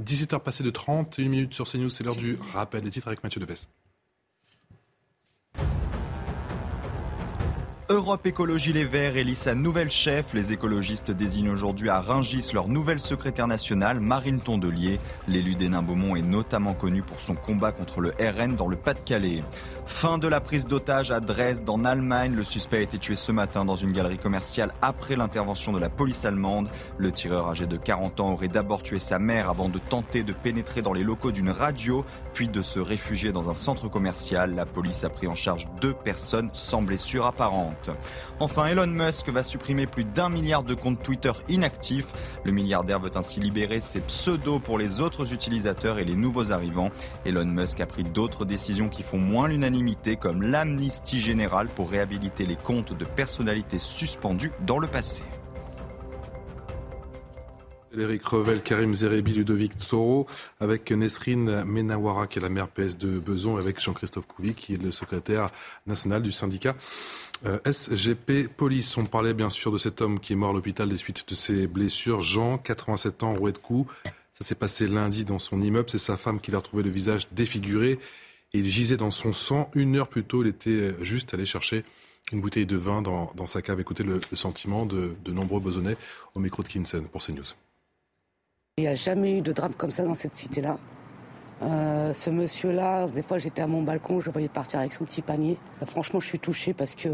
17h 0.00 0.40
passées 0.40 0.64
de 0.64 0.70
31 0.70 1.28
minutes 1.28 1.52
sur 1.52 1.66
CNews, 1.70 1.90
c'est 1.90 2.04
l'heure 2.04 2.16
du 2.16 2.38
rappel 2.52 2.82
des 2.82 2.90
titres 2.90 3.08
avec 3.08 3.22
Mathieu 3.22 3.40
Deves. 3.40 3.66
Europe 7.92 8.24
Écologie 8.24 8.72
Les 8.72 8.84
Verts 8.84 9.16
élit 9.16 9.34
sa 9.34 9.56
nouvelle 9.56 9.90
chef. 9.90 10.32
Les 10.32 10.52
écologistes 10.52 11.10
désignent 11.10 11.50
aujourd'hui 11.50 11.88
à 11.88 12.00
Rungis 12.00 12.52
leur 12.54 12.68
nouvelle 12.68 13.00
secrétaire 13.00 13.48
nationale, 13.48 13.98
Marine 13.98 14.38
Tondelier. 14.38 15.00
L'élu 15.26 15.56
d'Hénin 15.56 15.82
Beaumont 15.82 16.14
est 16.14 16.22
notamment 16.22 16.74
connu 16.74 17.02
pour 17.02 17.20
son 17.20 17.34
combat 17.34 17.72
contre 17.72 18.00
le 18.00 18.10
RN 18.10 18.54
dans 18.54 18.68
le 18.68 18.76
Pas-de-Calais. 18.76 19.42
Fin 19.86 20.18
de 20.18 20.28
la 20.28 20.40
prise 20.40 20.68
d'otage 20.68 21.10
à 21.10 21.18
Dresde 21.18 21.68
en 21.68 21.84
Allemagne. 21.84 22.36
Le 22.36 22.44
suspect 22.44 22.76
a 22.76 22.82
été 22.82 22.96
tué 22.96 23.16
ce 23.16 23.32
matin 23.32 23.64
dans 23.64 23.74
une 23.74 23.90
galerie 23.90 24.18
commerciale 24.18 24.72
après 24.82 25.16
l'intervention 25.16 25.72
de 25.72 25.80
la 25.80 25.90
police 25.90 26.24
allemande. 26.24 26.68
Le 26.96 27.10
tireur 27.10 27.48
âgé 27.48 27.66
de 27.66 27.76
40 27.76 28.20
ans 28.20 28.30
aurait 28.34 28.46
d'abord 28.46 28.84
tué 28.84 29.00
sa 29.00 29.18
mère 29.18 29.50
avant 29.50 29.68
de 29.68 29.80
tenter 29.80 30.22
de 30.22 30.32
pénétrer 30.32 30.80
dans 30.80 30.92
les 30.92 31.02
locaux 31.02 31.32
d'une 31.32 31.50
radio, 31.50 32.04
puis 32.34 32.46
de 32.46 32.62
se 32.62 32.78
réfugier 32.78 33.32
dans 33.32 33.50
un 33.50 33.54
centre 33.54 33.88
commercial. 33.88 34.54
La 34.54 34.64
police 34.64 35.02
a 35.02 35.08
pris 35.08 35.26
en 35.26 35.34
charge 35.34 35.66
deux 35.80 35.92
personnes 35.92 36.50
sans 36.52 36.82
blessure 36.82 37.26
apparente. 37.26 37.79
Enfin, 38.38 38.66
Elon 38.66 38.86
Musk 38.86 39.28
va 39.28 39.42
supprimer 39.42 39.86
plus 39.86 40.04
d'un 40.04 40.28
milliard 40.28 40.62
de 40.62 40.74
comptes 40.74 41.02
Twitter 41.02 41.32
inactifs. 41.48 42.08
Le 42.44 42.52
milliardaire 42.52 43.00
veut 43.00 43.16
ainsi 43.16 43.40
libérer 43.40 43.80
ses 43.80 44.00
pseudos 44.00 44.60
pour 44.60 44.78
les 44.78 45.00
autres 45.00 45.32
utilisateurs 45.32 45.98
et 45.98 46.04
les 46.04 46.16
nouveaux 46.16 46.52
arrivants. 46.52 46.90
Elon 47.24 47.46
Musk 47.46 47.80
a 47.80 47.86
pris 47.86 48.04
d'autres 48.04 48.44
décisions 48.44 48.88
qui 48.88 49.02
font 49.02 49.18
moins 49.18 49.48
l'unanimité 49.48 50.16
comme 50.16 50.42
l'amnistie 50.42 51.20
générale 51.20 51.68
pour 51.68 51.90
réhabiliter 51.90 52.46
les 52.46 52.56
comptes 52.56 52.96
de 52.96 53.04
personnalités 53.04 53.78
suspendues 53.78 54.52
dans 54.66 54.78
le 54.78 54.86
passé. 54.86 55.22
Eric 57.98 58.24
Revel, 58.24 58.62
Karim 58.62 58.92
Ludovic 58.92 59.76
Toro, 59.76 60.26
avec 60.60 60.92
Nesrine 60.92 61.64
Menawara, 61.64 62.26
qui 62.28 62.38
est 62.38 62.42
la 62.42 62.48
maire 62.48 62.68
PS 62.68 62.96
de 62.96 63.18
Beson, 63.18 63.56
avec 63.56 63.80
Jean-Christophe 63.80 64.26
Couvi, 64.26 64.54
qui 64.54 64.74
est 64.74 64.82
le 64.82 64.92
secrétaire 64.92 65.50
national 65.86 66.22
du 66.22 66.30
syndicat 66.30 66.76
euh, 67.46 67.58
SGP 67.64 68.48
Police. 68.48 68.96
On 68.96 69.06
parlait 69.06 69.34
bien 69.34 69.50
sûr 69.50 69.72
de 69.72 69.78
cet 69.78 70.00
homme 70.00 70.20
qui 70.20 70.32
est 70.32 70.36
mort 70.36 70.50
à 70.50 70.52
l'hôpital 70.52 70.88
des 70.88 70.96
suites 70.96 71.28
de 71.28 71.34
ses 71.34 71.66
blessures. 71.66 72.20
Jean, 72.20 72.58
87 72.58 73.22
ans, 73.22 73.34
roué 73.34 73.52
de 73.52 73.58
coups. 73.58 73.92
Ça 74.32 74.44
s'est 74.44 74.54
passé 74.54 74.86
lundi 74.86 75.24
dans 75.24 75.38
son 75.38 75.60
immeuble. 75.60 75.90
C'est 75.90 75.98
sa 75.98 76.16
femme 76.16 76.40
qui 76.40 76.50
l'a 76.50 76.58
retrouvé 76.58 76.82
le 76.82 76.90
visage 76.90 77.28
défiguré 77.32 77.98
il 78.52 78.68
gisait 78.68 78.96
dans 78.96 79.10
son 79.10 79.32
sang. 79.32 79.70
Une 79.74 79.96
heure 79.96 80.08
plus 80.08 80.24
tôt, 80.24 80.42
il 80.42 80.48
était 80.48 80.94
juste 81.02 81.34
allé 81.34 81.44
chercher 81.44 81.84
une 82.32 82.40
bouteille 82.40 82.66
de 82.66 82.76
vin 82.76 83.02
dans, 83.02 83.46
sa 83.46 83.62
cave. 83.62 83.80
Écoutez 83.80 84.02
le, 84.02 84.20
sentiment 84.34 84.86
de, 84.86 85.14
nombreux 85.28 85.60
besonnais 85.60 85.96
au 86.34 86.40
micro 86.40 86.62
de 86.62 86.68
Kinson 86.68 87.04
pour 87.10 87.22
CNews. 87.22 87.54
Il 88.78 88.82
n'y 88.82 88.88
a 88.88 88.94
jamais 88.94 89.38
eu 89.38 89.42
de 89.42 89.52
drame 89.52 89.74
comme 89.74 89.90
ça 89.90 90.04
dans 90.04 90.14
cette 90.14 90.36
cité-là. 90.36 90.78
Euh, 91.62 92.12
ce 92.12 92.30
monsieur-là, 92.30 93.06
des 93.08 93.22
fois 93.22 93.38
j'étais 93.38 93.62
à 93.62 93.66
mon 93.66 93.82
balcon, 93.82 94.20
je 94.20 94.26
le 94.26 94.32
voyais 94.32 94.48
partir 94.48 94.80
avec 94.80 94.92
son 94.92 95.04
petit 95.04 95.22
panier. 95.22 95.58
Euh, 95.82 95.86
franchement, 95.86 96.20
je 96.20 96.26
suis 96.26 96.38
touchée 96.38 96.72
parce 96.72 96.94
que 96.94 97.08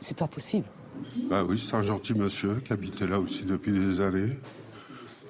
c'est 0.00 0.16
pas 0.16 0.28
possible. 0.28 0.66
Bah 1.28 1.44
oui, 1.44 1.58
c'est 1.58 1.74
un 1.74 1.82
gentil 1.82 2.14
monsieur 2.14 2.60
qui 2.64 2.72
habitait 2.72 3.06
là 3.06 3.18
aussi 3.18 3.42
depuis 3.42 3.72
des 3.72 4.00
années, 4.00 4.38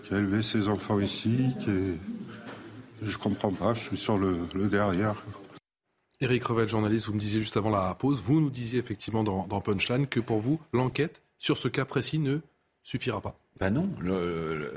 qui 0.05 0.15
a 0.15 0.19
élevé 0.19 0.43
ses 0.43 0.69
enfants 0.69 1.01
ici, 1.01 1.55
qui 1.61 1.71
est 1.71 1.99
je 3.03 3.19
comprends 3.19 3.53
pas, 3.53 3.75
je 3.75 3.81
suis 3.81 3.97
sur 3.97 4.19
le, 4.19 4.47
derrière. 4.69 5.23
Éric 6.21 6.45
Revel, 6.45 6.69
journaliste, 6.69 7.07
vous 7.07 7.15
me 7.15 7.21
disiez 7.21 7.41
juste 7.41 7.57
avant 7.57 7.71
la 7.71 7.95
pause, 7.95 8.21
vous 8.21 8.41
nous 8.41 8.51
disiez 8.51 8.79
effectivement 8.79 9.23
dans, 9.23 9.61
Punchline 9.61 10.07
que 10.07 10.21
pour 10.21 10.39
vous, 10.39 10.61
l'enquête 10.73 11.23
sur 11.39 11.57
ce 11.57 11.69
cas 11.69 11.85
précis 11.85 12.19
ne 12.19 12.41
suffira 12.83 13.21
pas. 13.21 13.37
Ben 13.61 13.71
non, 13.71 13.91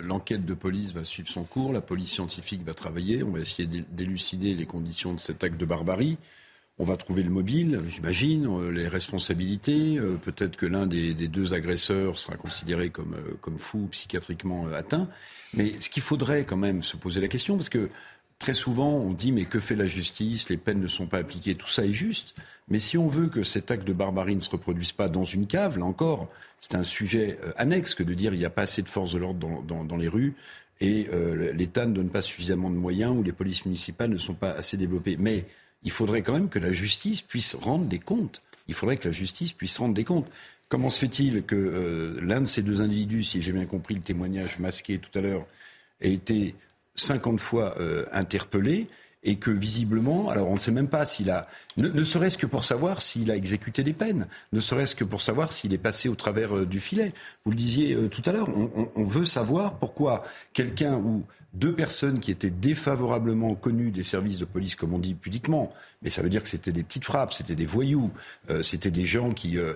l'enquête 0.04 0.44
de 0.44 0.54
police 0.56 0.92
va 0.94 1.04
suivre 1.04 1.30
son 1.30 1.44
cours, 1.44 1.72
la 1.72 1.82
police 1.82 2.12
scientifique 2.12 2.64
va 2.64 2.74
travailler, 2.74 3.22
on 3.22 3.32
va 3.32 3.40
essayer 3.40 3.68
d'élucider 3.68 4.56
les 4.56 4.66
conditions 4.66 5.14
de 5.14 5.20
cet 5.20 5.44
acte 5.44 5.58
de 5.58 5.66
barbarie. 5.66 6.18
On 6.80 6.84
va 6.84 6.98
trouver 6.98 7.22
le 7.22 7.30
mobile, 7.30 7.80
j'imagine, 7.90 8.48
euh, 8.48 8.72
les 8.72 8.88
responsabilités. 8.88 10.00
Euh, 10.00 10.16
peut-être 10.16 10.58
que 10.58 10.66
l'un 10.66 10.88
des, 10.88 11.14
deux 11.14 11.54
agresseurs 11.54 12.18
sera 12.18 12.38
considéré 12.38 12.90
comme, 12.90 13.14
euh, 13.14 13.38
comme 13.40 13.60
fou, 13.60 13.88
psychiatriquement 13.92 14.66
atteint. 14.74 15.08
Mais 15.54 15.80
ce 15.80 15.90
qu'il 15.90 16.02
faudrait 16.02 16.44
quand 16.44 16.58
même 16.58 16.82
se 16.82 16.98
poser 16.98 17.22
la 17.22 17.28
question, 17.28 17.56
parce 17.56 17.70
que 17.70 17.90
très 18.40 18.54
souvent 18.54 18.90
on 18.94 19.14
dit 19.14 19.32
mais 19.32 19.46
que 19.46 19.60
fait 19.60 19.76
la 19.76 19.86
justice? 19.86 20.50
Les 20.50 20.58
peines 20.58 20.80
ne 20.80 20.88
sont 20.88 21.06
pas 21.06 21.20
appliquées, 21.20 21.54
tout 21.54 21.68
ça 21.68 21.86
est 21.86 21.94
juste. 21.94 22.34
Mais 22.72 22.80
si 22.80 22.98
on 22.98 23.08
veut 23.08 23.28
que 23.28 23.44
cet 23.44 23.70
acte 23.70 23.86
de 23.86 23.92
barbarie 23.92 24.36
ne 24.36 24.42
se 24.42 24.50
reproduise 24.50 24.94
pas 24.94 25.10
dans 25.10 25.26
une 25.26 25.46
cave, 25.46 25.78
là 25.78 25.84
encore, 25.84 26.30
c'est 26.62 26.74
un 26.74 26.84
sujet 26.84 27.38
annexe 27.58 27.94
que 27.94 28.02
de 28.02 28.14
dire 28.14 28.34
il 28.34 28.40
n'y 28.40 28.46
a 28.46 28.50
pas 28.50 28.62
assez 28.62 28.82
de 28.82 28.88
force 28.88 29.12
de 29.12 29.20
l'ordre 29.20 29.62
dans, 29.64 29.98
les 29.98 30.08
rues 30.08 30.36
et 30.80 31.10
l'État 31.54 31.86
ne 31.86 31.94
donne 31.94 32.10
pas 32.10 32.22
suffisamment 32.22 32.70
de 32.70 32.76
moyens 32.76 33.14
ou 33.16 33.24
les 33.24 33.34
polices 33.34 33.66
municipales 33.66 34.10
ne 34.10 34.18
sont 34.18 34.36
pas 34.36 34.52
assez 34.52 34.78
développées. 34.78 35.18
Mais 35.20 35.44
il 35.84 35.92
faudrait 35.92 36.22
quand 36.22 36.32
même 36.32 36.48
que 36.48 36.60
la 36.60 36.72
justice 36.72 37.22
puisse 37.22 37.56
rendre 37.56 37.86
des 37.86 38.00
comptes. 38.00 38.42
Il 38.70 38.74
faudrait 38.74 38.96
que 38.96 39.10
la 39.10 39.12
justice 39.12 39.52
puisse 39.52 39.78
rendre 39.78 39.94
des 39.94 40.06
comptes. 40.06 40.32
Comment 40.70 40.90
se 40.90 41.00
fait-il 41.00 41.44
que 41.44 41.56
euh, 41.56 42.20
l'un 42.22 42.40
de 42.40 42.46
ces 42.46 42.62
deux 42.62 42.82
individus, 42.82 43.24
si 43.24 43.42
j'ai 43.42 43.52
bien 43.52 43.66
compris 43.66 43.96
le 43.96 44.00
témoignage 44.00 44.60
masqué 44.60 45.00
tout 45.00 45.18
à 45.20 45.22
l'heure, 45.22 45.46
ait 46.00 46.14
été 46.14 46.56
50 46.96 47.42
fois 47.42 47.76
euh, 47.82 48.06
interpellé 48.14 48.88
et 49.24 49.36
que 49.36 49.52
visiblement, 49.52 50.30
alors 50.30 50.50
on 50.50 50.56
ne 50.56 50.60
sait 50.60 50.72
même 50.72 50.88
pas 50.88 51.06
s'il 51.06 51.30
a, 51.30 51.48
ne, 51.78 52.04
serait-ce 52.04 52.38
que 52.38 52.46
pour 52.46 52.64
savoir 52.64 53.02
s'il 53.02 53.30
a 53.32 53.36
exécuté 53.36 53.84
des 53.84 53.94
peines, 53.94 54.28
ne 54.52 54.60
serait-ce 54.60 54.96
que 54.96 55.04
pour 55.04 55.22
savoir 55.22 55.52
s'il 55.52 55.74
est 55.74 55.78
passé 55.78 56.10
au 56.10 56.16
travers 56.16 56.58
euh, 56.58 56.66
du 56.66 56.80
filet. 56.80 57.14
Vous 57.46 57.52
le 57.52 57.58
disiez 57.58 57.96
tout 58.10 58.24
à 58.26 58.32
l'heure, 58.32 58.48
on, 58.96 59.04
veut 59.04 59.26
savoir 59.26 59.78
pourquoi 59.78 60.24
quelqu'un 60.54 60.96
ou 60.96 61.24
deux 61.54 61.74
personnes 61.74 62.20
qui 62.20 62.32
étaient 62.32 62.50
défavorablement 62.50 63.56
connues 63.56 63.92
des 63.92 64.04
services 64.04 64.38
de 64.38 64.46
police, 64.46 64.76
comme 64.76 64.94
on 64.94 65.00
dit 65.00 65.16
pudiquement, 65.16 65.72
mais 66.02 66.10
ça 66.10 66.22
veut 66.22 66.30
dire 66.30 66.42
que 66.42 66.50
c'était 66.50 66.72
des 66.72 66.84
petites 66.84 67.04
frappes, 67.04 67.34
c'était 67.34 67.56
des 67.56 67.66
voyous, 67.66 68.12
euh, 68.50 68.64
c'était 68.64 68.92
des 68.92 69.06
gens 69.06 69.32
qui, 69.32 69.58
euh, 69.58 69.74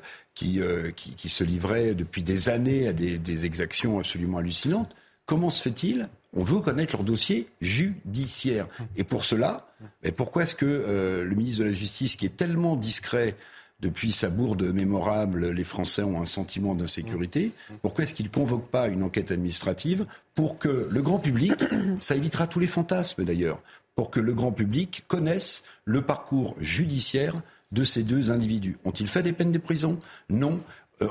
euh, 0.57 0.91
qui, 0.91 1.11
qui, 1.11 1.29
se 1.29 1.43
livraient 1.43 1.93
depuis 1.93 2.23
des 2.23 2.49
années 2.49 2.87
à 2.87 2.93
des 2.93 3.45
exactions 3.45 3.99
absolument 3.99 4.37
hallucinantes. 4.37 4.95
Comment 5.25 5.49
se 5.49 5.61
fait-il 5.61 6.07
on 6.35 6.43
veut 6.43 6.59
connaître 6.59 6.95
leur 6.95 7.03
dossier 7.03 7.47
judiciaire. 7.61 8.67
Et 8.95 9.03
pour 9.03 9.25
cela, 9.25 9.67
pourquoi 10.15 10.43
est-ce 10.43 10.55
que 10.55 11.23
le 11.25 11.35
ministre 11.35 11.61
de 11.61 11.65
la 11.65 11.73
Justice, 11.73 12.15
qui 12.15 12.25
est 12.25 12.37
tellement 12.37 12.75
discret 12.75 13.35
depuis 13.81 14.11
sa 14.11 14.29
bourde 14.29 14.63
mémorable, 14.63 15.49
les 15.49 15.63
Français 15.63 16.01
ont 16.01 16.21
un 16.21 16.25
sentiment 16.25 16.75
d'insécurité. 16.75 17.51
Pourquoi 17.81 18.03
est-ce 18.03 18.13
qu'il 18.13 18.27
ne 18.27 18.31
convoque 18.31 18.69
pas 18.69 18.87
une 18.87 19.03
enquête 19.03 19.31
administrative 19.31 20.05
pour 20.33 20.57
que 20.57 20.87
le 20.89 21.01
grand 21.01 21.19
public, 21.19 21.53
ça 21.99 22.15
évitera 22.15 22.47
tous 22.47 22.59
les 22.59 22.67
fantasmes 22.67 23.25
d'ailleurs, 23.25 23.59
pour 23.95 24.09
que 24.09 24.19
le 24.19 24.33
grand 24.33 24.51
public 24.51 25.03
connaisse 25.07 25.63
le 25.83 26.01
parcours 26.01 26.55
judiciaire 26.59 27.35
de 27.71 27.83
ces 27.83 28.03
deux 28.03 28.31
individus? 28.31 28.77
Ont-ils 28.85 29.07
fait 29.07 29.23
des 29.23 29.33
peines 29.33 29.51
de 29.51 29.57
prison? 29.57 29.99
Non. 30.29 30.61
Euh, 31.01 31.07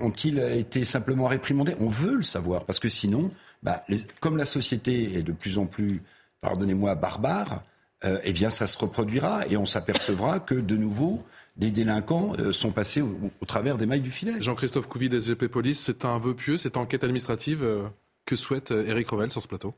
ont-ils 0.00 0.38
été 0.38 0.84
simplement 0.84 1.26
réprimandés? 1.26 1.76
On 1.80 1.88
veut 1.88 2.16
le 2.16 2.22
savoir, 2.22 2.64
parce 2.64 2.78
que 2.78 2.88
sinon, 2.88 3.30
bah, 3.66 3.84
comme 4.20 4.36
la 4.36 4.44
société 4.44 5.18
est 5.18 5.24
de 5.24 5.32
plus 5.32 5.58
en 5.58 5.66
plus, 5.66 6.00
pardonnez-moi, 6.40 6.94
barbare, 6.94 7.64
euh, 8.04 8.20
eh 8.22 8.32
bien 8.32 8.48
ça 8.48 8.68
se 8.68 8.78
reproduira 8.78 9.44
et 9.48 9.56
on 9.56 9.66
s'apercevra 9.66 10.38
que 10.38 10.54
de 10.54 10.76
nouveau, 10.76 11.24
des 11.56 11.72
délinquants 11.72 12.34
euh, 12.38 12.52
sont 12.52 12.70
passés 12.70 13.02
au, 13.02 13.44
travers 13.44 13.76
des 13.76 13.86
mailles 13.86 14.02
du 14.02 14.12
filet. 14.12 14.40
Jean-Christophe 14.40 14.86
Couvi, 14.86 15.08
SGP 15.08 15.48
Police, 15.48 15.80
c'est 15.80 16.04
un 16.04 16.20
vœu 16.20 16.34
pieux, 16.34 16.58
cette 16.58 16.76
enquête 16.76 17.02
administrative 17.02 17.90
que 18.24 18.36
souhaite 18.36 18.70
Éric 18.70 19.08
Revel 19.10 19.32
sur 19.32 19.42
ce 19.42 19.48
plateau 19.48 19.74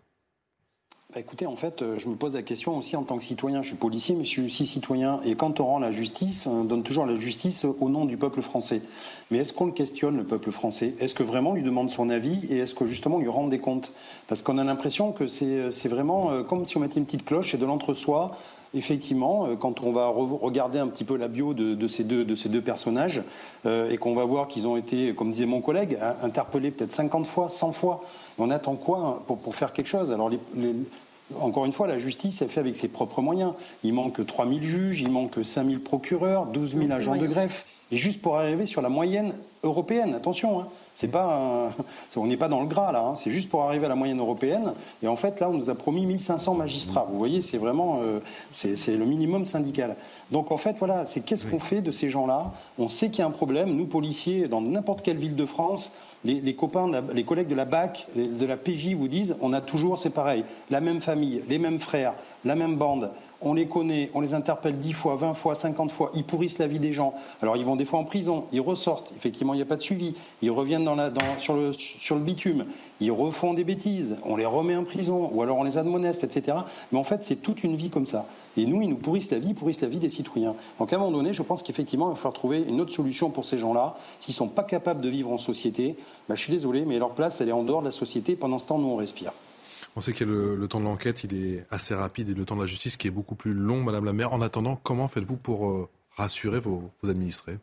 bah, 1.14 1.20
écoutez, 1.20 1.46
en 1.46 1.56
fait, 1.56 1.80
euh, 1.80 1.98
je 1.98 2.06
me 2.06 2.16
pose 2.16 2.34
la 2.34 2.42
question 2.42 2.76
aussi 2.76 2.94
en 2.94 3.02
tant 3.02 3.16
que 3.16 3.24
citoyen. 3.24 3.62
Je 3.62 3.68
suis 3.68 3.78
policier, 3.78 4.14
mais 4.14 4.26
je 4.26 4.28
suis 4.28 4.44
aussi 4.44 4.66
citoyen. 4.66 5.22
Et 5.24 5.36
quand 5.36 5.58
on 5.58 5.64
rend 5.64 5.78
la 5.78 5.90
justice, 5.90 6.46
on 6.46 6.64
donne 6.64 6.82
toujours 6.82 7.06
la 7.06 7.14
justice 7.14 7.64
au 7.64 7.88
nom 7.88 8.04
du 8.04 8.18
peuple 8.18 8.42
français. 8.42 8.82
Mais 9.30 9.38
est-ce 9.38 9.54
qu'on 9.54 9.64
le 9.64 9.72
questionne, 9.72 10.18
le 10.18 10.24
peuple 10.24 10.50
français? 10.50 10.94
Est-ce 11.00 11.14
que 11.14 11.22
vraiment 11.22 11.52
on 11.52 11.54
lui 11.54 11.62
demande 11.62 11.90
son 11.90 12.10
avis 12.10 12.44
Et 12.50 12.58
est-ce 12.58 12.74
que 12.74 12.86
justement 12.86 13.16
on 13.16 13.20
lui 13.20 13.28
rend 13.30 13.48
des 13.48 13.58
comptes? 13.58 13.94
Parce 14.26 14.42
qu'on 14.42 14.58
a 14.58 14.64
l'impression 14.64 15.12
que 15.12 15.26
c'est 15.28 15.88
vraiment 15.88 16.30
euh, 16.30 16.42
comme 16.42 16.66
si 16.66 16.76
on 16.76 16.80
mettait 16.80 16.98
une 16.98 17.06
petite 17.06 17.24
cloche 17.24 17.54
et 17.54 17.56
de 17.56 17.64
l'entre-soi 17.64 18.36
effectivement, 18.74 19.46
euh, 19.46 19.56
quand 19.56 19.82
on 19.82 19.92
va 19.92 20.08
regarder 20.08 20.78
un 20.78 20.88
petit 20.88 21.04
peu 21.04 21.16
la 21.16 21.28
bio 21.28 21.54
de, 21.54 21.88
ces, 21.88 22.04
deux, 22.04 22.24
de 22.24 22.34
ces 22.34 22.48
deux 22.48 22.62
personnages 22.62 23.22
et 23.66 23.96
qu'on 23.98 24.14
va 24.14 24.24
voir 24.24 24.48
qu'ils 24.48 24.66
ont 24.66 24.76
été, 24.76 25.14
comme 25.14 25.32
disait 25.32 25.46
mon 25.46 25.60
collègue, 25.60 25.98
interpellés 26.22 26.70
peut-être 26.70 26.92
50 26.92 27.26
fois, 27.26 27.48
100 27.48 27.72
fois, 27.72 28.04
on 28.38 28.50
attend 28.50 28.76
quoi 28.76 29.22
pour, 29.26 29.38
pour 29.38 29.54
faire 29.54 29.72
quelque 29.72 29.88
chose? 29.88 30.12
Alors, 30.12 30.30
les, 30.30 30.38
encore 31.40 31.64
une 31.66 31.72
fois, 31.72 31.86
la 31.86 31.98
justice 31.98 32.42
est 32.42 32.48
faite 32.48 32.58
avec 32.58 32.76
ses 32.76 32.88
propres 32.88 33.20
moyens. 33.20 33.52
Il 33.82 33.92
manque 33.92 34.24
3 34.24 34.46
000 34.46 34.60
juges, 34.62 35.00
il 35.00 35.10
manque 35.10 35.44
5 35.44 35.66
000 35.66 35.80
procureurs, 35.80 36.46
12 36.46 36.76
000 36.76 36.92
agents 36.92 37.16
de 37.16 37.26
greffe. 37.26 37.66
Et 37.90 37.96
juste 37.96 38.20
pour 38.20 38.36
arriver 38.36 38.66
sur 38.66 38.82
la 38.82 38.88
moyenne 38.88 39.32
européenne, 39.62 40.14
attention, 40.14 40.60
hein, 40.60 40.68
c'est 40.94 41.10
pas 41.10 41.72
on 42.16 42.26
n'est 42.26 42.36
pas 42.36 42.48
dans 42.48 42.60
le 42.60 42.66
gras 42.66 42.92
là, 42.92 43.04
hein, 43.04 43.14
c'est 43.16 43.30
juste 43.30 43.48
pour 43.48 43.62
arriver 43.62 43.86
à 43.86 43.88
la 43.88 43.94
moyenne 43.94 44.20
européenne. 44.20 44.74
Et 45.02 45.08
en 45.08 45.16
fait, 45.16 45.40
là, 45.40 45.48
on 45.48 45.54
nous 45.54 45.70
a 45.70 45.74
promis 45.74 46.04
1500 46.04 46.54
magistrats. 46.54 47.06
Vous 47.08 47.16
voyez, 47.16 47.40
c'est 47.40 47.58
vraiment 47.58 48.00
euh, 48.02 48.20
c'est 48.52 48.96
le 48.96 49.06
minimum 49.06 49.44
syndical. 49.44 49.96
Donc 50.30 50.52
en 50.52 50.58
fait, 50.58 50.76
voilà, 50.78 51.06
c'est 51.06 51.20
qu'est-ce 51.20 51.46
qu'on 51.46 51.60
fait 51.60 51.80
de 51.80 51.90
ces 51.90 52.10
gens-là? 52.10 52.52
On 52.78 52.88
sait 52.88 53.08
qu'il 53.08 53.20
y 53.20 53.22
a 53.22 53.26
un 53.26 53.30
problème. 53.30 53.74
Nous, 53.74 53.86
policiers, 53.86 54.48
dans 54.48 54.60
n'importe 54.60 55.02
quelle 55.02 55.18
ville 55.18 55.36
de 55.36 55.46
France, 55.46 55.92
les, 56.24 56.54
copains, 56.54 56.90
les 57.14 57.24
collègues 57.24 57.48
de 57.48 57.54
la 57.54 57.64
BAC, 57.64 58.06
de 58.16 58.46
la 58.46 58.56
PJ 58.56 58.94
vous 58.94 59.08
disent 59.08 59.36
on 59.40 59.52
a 59.52 59.60
toujours, 59.60 59.98
c'est 59.98 60.10
pareil, 60.10 60.44
la 60.70 60.80
même 60.80 61.00
famille, 61.00 61.42
les 61.48 61.58
mêmes 61.58 61.80
frères, 61.80 62.14
la 62.44 62.54
même 62.54 62.76
bande 62.76 63.10
on 63.40 63.54
les 63.54 63.66
connaît, 63.66 64.10
on 64.14 64.20
les 64.20 64.34
interpelle 64.34 64.78
10 64.78 64.92
fois, 64.92 65.16
20 65.16 65.34
fois, 65.34 65.54
50 65.54 65.90
fois, 65.90 66.10
ils 66.14 66.24
pourrissent 66.24 66.58
la 66.58 66.66
vie 66.66 66.80
des 66.80 66.92
gens. 66.92 67.14
Alors 67.40 67.56
ils 67.56 67.64
vont 67.64 67.76
des 67.76 67.84
fois 67.84 68.00
en 68.00 68.04
prison, 68.04 68.44
ils 68.52 68.60
ressortent, 68.60 69.12
effectivement 69.16 69.54
il 69.54 69.58
n'y 69.58 69.62
a 69.62 69.66
pas 69.66 69.76
de 69.76 69.82
suivi, 69.82 70.14
ils 70.42 70.50
reviennent 70.50 70.88
sur 71.38 71.54
le 71.54 72.20
bitume, 72.20 72.66
ils 73.00 73.12
refont 73.12 73.54
des 73.54 73.64
bêtises, 73.64 74.16
on 74.24 74.36
les 74.36 74.46
remet 74.46 74.76
en 74.76 74.84
prison, 74.84 75.30
ou 75.32 75.42
alors 75.42 75.58
on 75.58 75.64
les 75.64 75.78
admoneste, 75.78 76.24
etc. 76.24 76.58
Mais 76.92 76.98
en 76.98 77.04
fait 77.04 77.24
c'est 77.24 77.36
toute 77.36 77.62
une 77.62 77.76
vie 77.76 77.90
comme 77.90 78.06
ça. 78.06 78.26
Et 78.56 78.66
nous, 78.66 78.82
ils 78.82 78.88
nous 78.88 78.96
pourrissent 78.96 79.30
la 79.30 79.38
vie, 79.38 79.50
ils 79.50 79.54
pourrissent 79.54 79.82
la 79.82 79.88
vie 79.88 80.00
des 80.00 80.10
citoyens. 80.10 80.56
Donc 80.80 80.92
à 80.92 80.96
un 80.96 80.98
moment 80.98 81.12
donné, 81.12 81.32
je 81.32 81.42
pense 81.42 81.62
qu'effectivement, 81.62 82.08
il 82.08 82.10
va 82.10 82.16
falloir 82.16 82.32
trouver 82.32 82.64
une 82.66 82.80
autre 82.80 82.92
solution 82.92 83.30
pour 83.30 83.44
ces 83.44 83.56
gens-là. 83.56 83.96
S'ils 84.18 84.32
ne 84.32 84.36
sont 84.36 84.48
pas 84.48 84.64
capables 84.64 85.00
de 85.00 85.08
vivre 85.08 85.30
en 85.30 85.38
société, 85.38 85.96
bah, 86.28 86.34
je 86.34 86.40
suis 86.40 86.52
désolé, 86.52 86.84
mais 86.84 86.98
leur 86.98 87.10
place, 87.10 87.40
elle 87.40 87.50
est 87.50 87.52
en 87.52 87.62
dehors 87.62 87.82
de 87.82 87.86
la 87.86 87.92
société. 87.92 88.34
Pendant 88.34 88.58
ce 88.58 88.66
temps, 88.66 88.78
nous, 88.78 88.88
on 88.88 88.96
respire. 88.96 89.32
On 89.98 90.00
sait 90.00 90.12
que 90.12 90.22
le, 90.22 90.68
temps 90.68 90.78
de 90.78 90.84
l'enquête, 90.84 91.24
il 91.24 91.34
est 91.34 91.66
assez 91.72 91.92
rapide 91.92 92.30
et 92.30 92.32
le 92.32 92.44
temps 92.44 92.54
de 92.54 92.60
la 92.60 92.68
justice 92.68 92.96
qui 92.96 93.08
est 93.08 93.10
beaucoup 93.10 93.34
plus 93.34 93.52
long, 93.52 93.82
Madame 93.82 94.04
la 94.04 94.12
maire. 94.12 94.32
En 94.32 94.40
attendant, 94.40 94.78
comment 94.80 95.08
faites-vous 95.08 95.34
pour 95.34 95.68
euh, 95.68 95.88
rassurer 96.16 96.60
vos 96.60 96.92
administrés? 97.02 97.58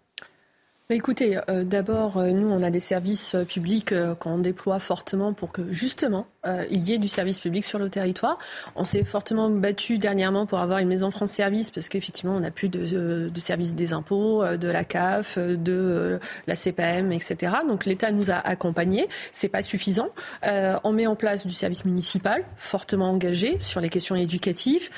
Bah, 0.89 0.95
écoutez, 0.95 1.39
euh, 1.47 1.63
d'abord, 1.63 2.17
euh, 2.17 2.31
nous, 2.31 2.49
on 2.49 2.61
a 2.61 2.71
des 2.71 2.81
services 2.81 3.37
publics 3.47 3.93
qu'on 4.19 4.37
déploie 4.37 4.79
fortement 4.79 5.31
pour 5.31 5.53
que, 5.53 5.71
justement, 5.71 6.27
il 6.71 6.83
y 6.83 6.93
ait 6.93 6.97
du 6.97 7.07
service 7.07 7.39
public 7.39 7.63
sur 7.63 7.79
le 7.79 7.89
territoire. 7.89 8.37
On 8.75 8.83
s'est 8.83 9.03
fortement 9.03 9.49
battu 9.49 9.97
dernièrement 9.97 10.45
pour 10.45 10.59
avoir 10.59 10.79
une 10.79 10.87
maison 10.87 11.11
France 11.11 11.31
Service, 11.31 11.71
parce 11.71 11.89
qu'effectivement, 11.89 12.35
on 12.35 12.39
n'a 12.39 12.51
plus 12.51 12.69
de, 12.69 13.29
de 13.29 13.39
service 13.39 13.75
des 13.75 13.93
impôts, 13.93 14.43
de 14.45 14.67
la 14.67 14.83
CAF, 14.83 15.37
de 15.37 16.19
la 16.47 16.55
CPM, 16.55 17.11
etc. 17.11 17.53
Donc, 17.67 17.85
l'État 17.85 18.11
nous 18.11 18.31
a 18.31 18.35
accompagnés. 18.35 19.07
C'est 19.31 19.49
pas 19.49 19.61
suffisant. 19.61 20.09
on 20.43 20.91
met 20.91 21.07
en 21.07 21.15
place 21.15 21.45
du 21.45 21.53
service 21.53 21.85
municipal, 21.85 22.43
fortement 22.57 23.09
engagé 23.09 23.57
sur 23.59 23.81
les 23.81 23.89
questions 23.89 24.15
éducatives, 24.15 24.89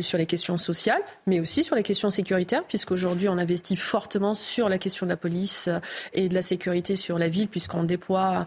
sur 0.00 0.18
les 0.18 0.26
questions 0.26 0.58
sociales, 0.58 1.02
mais 1.26 1.40
aussi 1.40 1.64
sur 1.64 1.76
les 1.76 1.82
questions 1.82 2.10
sécuritaires, 2.10 2.64
puisqu'aujourd'hui, 2.64 3.28
on 3.28 3.38
investit 3.38 3.76
fortement 3.76 4.34
sur 4.34 4.68
la 4.68 4.78
question 4.78 5.06
de 5.06 5.10
la 5.10 5.16
police 5.16 5.68
et 6.14 6.28
de 6.28 6.34
la 6.34 6.42
sécurité 6.42 6.96
sur 6.96 7.18
la 7.18 7.28
ville, 7.28 7.48
puisqu'on 7.48 7.84
déploie 7.84 8.44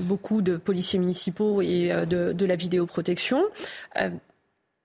beaucoup 0.00 0.42
de 0.42 0.56
policiers 0.56 0.95
municipaux 0.98 1.62
et 1.62 1.92
euh, 1.92 2.04
de, 2.06 2.46
la 2.46 2.56
vidéoprotection. 2.56 3.42
Euh, 3.98 4.10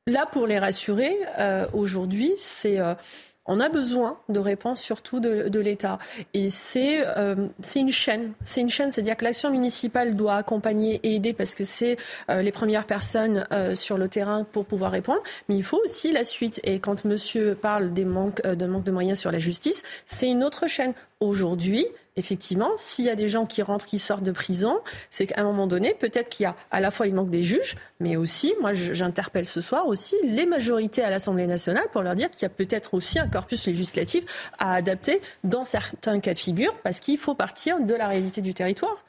là, 0.07 0.25
pour 0.31 0.47
les 0.47 0.59
rassurer, 0.59 1.17
euh, 1.39 1.65
aujourd'hui, 1.73 2.33
c'est 2.37 2.79
on 3.47 3.59
a 3.59 3.69
besoin 3.69 4.19
de 4.29 4.39
réponses 4.39 4.79
surtout 4.81 5.19
de, 5.19 5.59
l'État. 5.59 5.97
Et 6.35 6.49
c'est 6.49 7.03
une 7.75 7.91
chaîne. 7.91 8.33
C'est 8.43 8.61
une 8.61 8.69
chaîne, 8.69 8.91
c'est-à-dire 8.91 9.17
que 9.17 9.25
l'action 9.25 9.49
municipale 9.49 10.15
doit 10.15 10.35
accompagner 10.35 10.99
et 11.03 11.15
aider 11.15 11.33
parce 11.33 11.55
que 11.55 11.63
c'est 11.63 11.97
les 12.29 12.51
premières 12.51 12.85
personnes 12.85 13.47
sur 13.73 13.97
le 13.97 14.07
terrain 14.07 14.43
pour 14.43 14.65
pouvoir 14.65 14.91
répondre. 14.91 15.21
Mais 15.49 15.55
il 15.55 15.63
faut 15.63 15.81
aussi 15.83 16.11
la 16.11 16.23
suite. 16.23 16.61
Et 16.63 16.79
quand 16.79 17.03
monsieur 17.03 17.55
parle 17.55 17.93
des 17.93 18.05
manques, 18.05 18.43
de 18.43 18.65
manque 18.67 18.83
de 18.83 18.91
moyens 18.91 19.19
sur 19.19 19.31
la 19.31 19.39
justice, 19.39 19.81
c'est 20.05 20.29
une 20.29 20.43
autre 20.43 20.67
chaîne. 20.67 20.93
Aujourd'hui, 21.19 21.87
effectivement, 22.15 22.71
s'il 22.77 23.05
y 23.05 23.09
a 23.09 23.15
des 23.15 23.29
gens 23.29 23.45
qui 23.45 23.61
rentrent, 23.61 23.85
qui 23.85 23.99
sortent 23.99 24.23
de 24.23 24.31
prison, 24.31 24.79
c'est 25.09 25.27
qu'à 25.27 25.41
un 25.41 25.43
moment 25.43 25.67
donné, 25.67 25.93
peut-être 25.93 26.29
qu'il 26.29 26.43
y 26.43 26.47
a 26.47 26.55
à 26.71 26.79
la 26.79 26.91
fois 26.91 27.07
il 27.07 27.15
manque 27.15 27.29
des 27.29 27.43
juges, 27.43 27.75
mais 27.99 28.15
aussi, 28.15 28.53
moi 28.59 28.73
j'interpelle 28.73 29.45
ce 29.45 29.61
soir 29.61 29.87
aussi 29.87 30.15
les 30.23 30.45
majorités 30.45 31.03
à 31.03 31.09
l'Assemblée 31.09 31.47
nationale 31.47 31.85
pour 31.91 32.01
leur 32.01 32.15
dire 32.15 32.29
qu'il 32.29 32.43
y 32.43 32.45
a 32.45 32.49
peut-être 32.49 32.93
aussi 32.93 33.19
un 33.19 33.27
corpus 33.27 33.65
législatif 33.67 34.25
à 34.59 34.73
adapter 34.73 35.21
dans 35.43 35.63
certains 35.63 36.19
cas 36.19 36.33
de 36.33 36.39
figure, 36.39 36.75
parce 36.83 36.99
qu'il 36.99 37.17
faut 37.17 37.35
partir 37.35 37.79
de 37.79 37.93
la 37.93 38.07
réalité 38.07 38.41
du 38.41 38.53
territoire. 38.53 39.03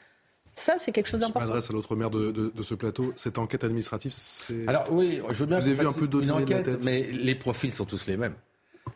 Ça, 0.55 0.75
c'est 0.77 0.91
quelque 0.91 1.07
chose 1.07 1.21
d'important. 1.21 1.47
Je 1.47 1.51
m'adresse 1.51 1.69
à 1.71 1.73
l'autre 1.73 1.95
maire 1.95 2.11
de, 2.11 2.53
ce 2.61 2.75
plateau. 2.75 3.11
Cette 3.15 3.39
enquête 3.39 3.63
administrative, 3.63 4.13
c'est. 4.13 4.67
Alors 4.67 4.85
oui, 4.91 5.19
je 5.31 5.35
veux 5.35 5.45
bien. 5.47 5.59
Vous 5.59 5.67
avez 5.67 5.75
vu 5.75 5.87
un 5.87 5.93
peu 5.93 6.07
une 6.21 6.31
enquête, 6.31 6.83
mais 6.83 7.01
les 7.01 7.35
profils 7.35 7.73
sont 7.73 7.85
tous 7.85 8.05
les 8.05 8.17
mêmes. 8.17 8.35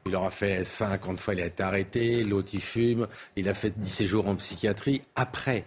Il 0.06 0.16
aura 0.16 0.30
fait 0.30 0.64
50 0.64 1.20
fois, 1.20 1.34
il 1.34 1.42
a 1.42 1.46
été 1.46 1.64
arrêté. 1.64 2.24
L'autre, 2.24 2.50
il 2.54 2.62
fume. 2.62 3.08
Il 3.36 3.50
a 3.50 3.54
fait 3.54 3.78
10 3.78 3.90
séjours 3.90 4.28
en 4.28 4.36
psychiatrie. 4.36 5.02
Après, 5.16 5.66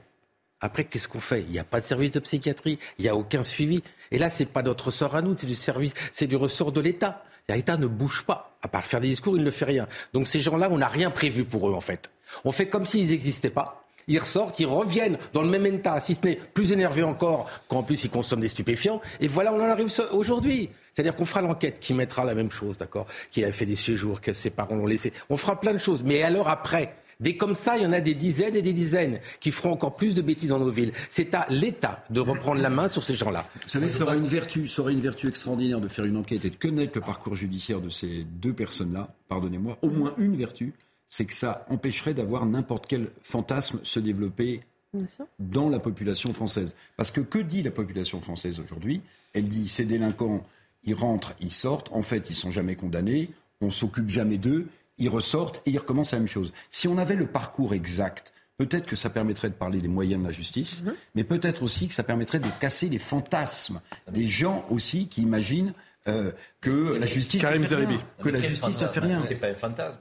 après, 0.61 0.85
qu'est-ce 0.85 1.09
qu'on 1.09 1.21
fait? 1.21 1.41
Il 1.43 1.51
n'y 1.51 1.59
a 1.59 1.65
pas 1.65 1.81
de 1.81 1.87
service 1.87 2.11
de 2.11 2.21
psychiatrie. 2.21 2.79
Il 2.99 3.03
n'y 3.03 3.09
a 3.09 3.17
aucun 3.17 3.43
suivi. 3.43 3.83
Et 4.11 4.19
là, 4.19 4.31
c'est 4.31 4.47
pas 4.47 4.63
notre 4.63 4.87
ressort 4.87 5.15
à 5.15 5.23
nous. 5.23 5.37
C'est 5.37 5.47
du 5.47 5.55
service, 5.55 5.95
c'est 6.13 6.27
du 6.27 6.37
ressort 6.37 6.73
de 6.73 6.81
l'État. 6.81 7.25
L'État 7.49 7.77
ne 7.77 7.87
bouge 7.87 8.23
pas. 8.23 8.57
À 8.63 8.69
part 8.69 8.85
faire 8.85 9.01
des 9.01 9.09
discours, 9.09 9.37
il 9.37 9.43
ne 9.43 9.51
fait 9.51 9.65
rien. 9.65 9.89
Donc 10.13 10.29
ces 10.29 10.41
gens-là, 10.41 10.69
on 10.71 10.79
n'a 10.79 10.89
rien 10.89 11.11
prévu 11.11 11.45
pour 11.45 11.69
eux, 11.69 11.75
en 11.75 11.81
fait. 11.81 12.11
On 12.45 12.53
fait 12.53 12.69
comme 12.69 12.87
s'ils 12.87 13.11
n'existaient 13.11 13.51
pas 13.51 13.80
ils 14.09 14.19
ressortent, 14.19 14.59
ils 14.61 14.67
reviennent 14.67 15.19
dans 15.33 15.43
le 15.43 15.49
même 15.49 15.67
état, 15.67 16.01
si 16.01 16.15
ce 16.15 16.21
n'est 16.25 16.37
plus 16.37 16.73
énervé 16.73 17.03
encore, 17.03 17.49
qu'en 17.69 17.83
plus 17.83 18.05
ils 18.05 18.11
consomment 18.11 18.41
des 18.41 18.49
stupéfiants. 18.49 19.01
Et 19.21 19.29
voilà, 19.29 19.53
on 19.53 19.61
en 19.61 19.71
arrive 19.71 19.89
aujourd'hui. 20.13 20.71
C'est-à-dire 20.93 21.15
qu'on 21.15 21.25
fera 21.25 21.41
l'enquête 21.41 21.79
qui 21.81 21.95
mettra 21.95 22.25
la 22.25 22.35
même 22.35 22.51
chose, 22.51 22.77
d'accord 22.77 23.07
Qu'il 23.31 23.45
a 23.45 23.53
fait 23.53 23.67
des 23.67 23.77
séjours, 23.77 24.21
que 24.21 24.33
ses 24.33 24.51
parents 24.51 24.75
l'ont 24.75 24.87
laissé. 24.87 25.13
On 25.29 25.37
fera 25.37 25.61
plein 25.61 25.73
de 25.73 25.79
choses. 25.79 26.03
Mais 26.03 26.23
alors 26.23 26.49
après 26.49 26.95
Des 27.21 27.37
comme 27.37 27.55
ça, 27.55 27.77
il 27.77 27.83
y 27.83 27.87
en 27.87 27.93
a 27.93 28.01
des 28.01 28.15
dizaines 28.15 28.57
et 28.57 28.63
des 28.63 28.73
dizaines 28.73 29.21
qui 29.41 29.51
feront 29.51 29.73
encore 29.73 29.95
plus 29.95 30.15
de 30.15 30.23
bêtises 30.23 30.49
dans 30.49 30.59
nos 30.59 30.71
villes. 30.71 30.93
C'est 31.09 31.35
à 31.35 31.47
l'État 31.51 32.03
de 32.11 32.21
reprendre 32.21 32.61
la 32.61 32.71
main 32.71 32.89
sur 32.89 33.03
ces 33.03 33.15
gens-là. 33.15 33.45
Vous 33.63 33.69
savez, 33.69 33.89
ça 33.89 34.05
aurait 34.05 34.17
une 34.17 34.25
vertu, 34.25 34.67
ça 34.67 34.83
une 34.91 35.01
vertu 35.01 35.29
extraordinaire 35.29 35.81
de 35.81 35.89
faire 35.89 36.07
une 36.07 36.17
enquête 36.17 36.45
et 36.45 36.51
de 36.51 36.57
connaître 36.57 36.93
le 36.95 37.03
parcours 37.03 37.35
judiciaire 37.35 37.81
de 37.81 37.91
ces 37.91 38.25
deux 38.25 38.55
personnes-là. 38.55 39.15
Pardonnez-moi, 39.29 39.79
au 39.83 39.91
moins 39.91 40.15
une 40.17 40.37
vertu, 40.37 40.73
c'est 41.11 41.27
que 41.27 41.35
ça 41.35 41.67
empêcherait 41.69 42.15
d'avoir 42.15 42.47
n'importe 42.47 42.87
quel 42.87 43.11
fantasme 43.21 43.81
se 43.83 44.01
développer 44.01 44.63
dans 45.39 45.69
la 45.69 45.79
population 45.79 46.33
française. 46.33 46.75
Parce 46.97 47.11
que 47.11 47.21
que 47.21 47.39
dit 47.39 47.63
la 47.63 47.71
population 47.71 48.21
française 48.21 48.59
aujourd'hui? 48.59 49.03
Elle 49.35 49.49
dit 49.49 49.69
ces 49.69 49.85
délinquants, 49.85 50.47
ils 50.85 50.95
rentrent, 50.95 51.35
ils 51.41 51.53
sortent, 51.53 51.91
en 51.93 52.03
fait, 52.03 52.31
ils 52.31 52.35
sont 52.35 52.51
jamais 52.51 52.75
condamnés, 52.75 53.31
on 53.61 53.71
s'occupe 53.71 54.09
jamais 54.09 54.39
d'eux, 54.39 54.69
ils 54.99 55.09
ressortent 55.09 55.63
et 55.67 55.71
ils 55.71 55.79
recommencent 55.79 56.13
la 56.13 56.19
même 56.19 56.29
chose. 56.29 56.53
Si 56.71 56.89
on 56.89 56.99
avait 56.99 57.17
le 57.17 57.27
parcours 57.27 57.75
exact, 57.75 58.33
peut-être 58.57 58.87
que 58.87 58.97
ça 58.97 59.11
permettrait 59.11 59.49
de 59.49 59.55
parler 59.55 59.81
des 59.81 59.89
moyens 59.89 60.23
de 60.23 60.27
la 60.27 60.33
justice, 60.33 60.83
mhm. 60.83 60.95
mais 61.15 61.25
peut-être 61.25 61.63
aussi 61.63 61.89
que 61.89 61.95
ça 61.95 62.03
permettrait 62.03 62.41
de 62.41 62.49
casser 62.61 62.89
les 62.89 62.99
fantasmes 62.99 63.81
des 64.11 64.29
gens 64.29 64.65
aussi 64.71 65.09
qui 65.09 65.23
imaginent 65.23 65.73
euh, 66.09 66.33
que 66.61 66.99
la 66.99 67.07
justice 67.07 67.43
Karim 67.43 67.63
ne 67.63 67.67
fait 67.67 67.77
rien, 67.77 67.99
que 68.23 68.29
la 68.29 68.41
justice 68.41 68.81
ne 68.81 68.89
fait 68.89 69.01
rien. 69.01 69.23
C'est 69.29 69.35
pas 69.35 69.49
un 69.49 69.55
fantasme. 69.55 69.99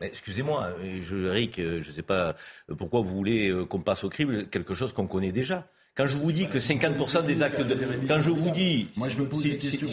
Excusez-moi, 0.00 0.74
je, 1.08 1.26
Eric, 1.26 1.54
je 1.56 1.88
ne 1.88 1.94
sais 1.94 2.02
pas 2.02 2.34
pourquoi 2.76 3.00
vous 3.00 3.14
voulez 3.14 3.52
qu'on 3.68 3.80
passe 3.80 4.04
au 4.04 4.08
crible 4.08 4.48
quelque 4.48 4.74
chose 4.74 4.92
qu'on 4.92 5.06
connaît 5.06 5.32
déjà. 5.32 5.66
Quand 5.94 6.06
je 6.06 6.16
vous 6.16 6.32
dis 6.32 6.48
que 6.48 6.56
50% 6.56 7.26
des 7.26 7.42
actes 7.42 7.60
de... 7.60 7.76
Quand 8.08 8.22
je 8.22 8.30
vous 8.30 8.50
dis... 8.50 8.88
Moi, 8.96 9.10
je 9.10 9.18
me 9.18 9.28
pose 9.28 9.42
des 9.42 9.58
questions. 9.58 9.86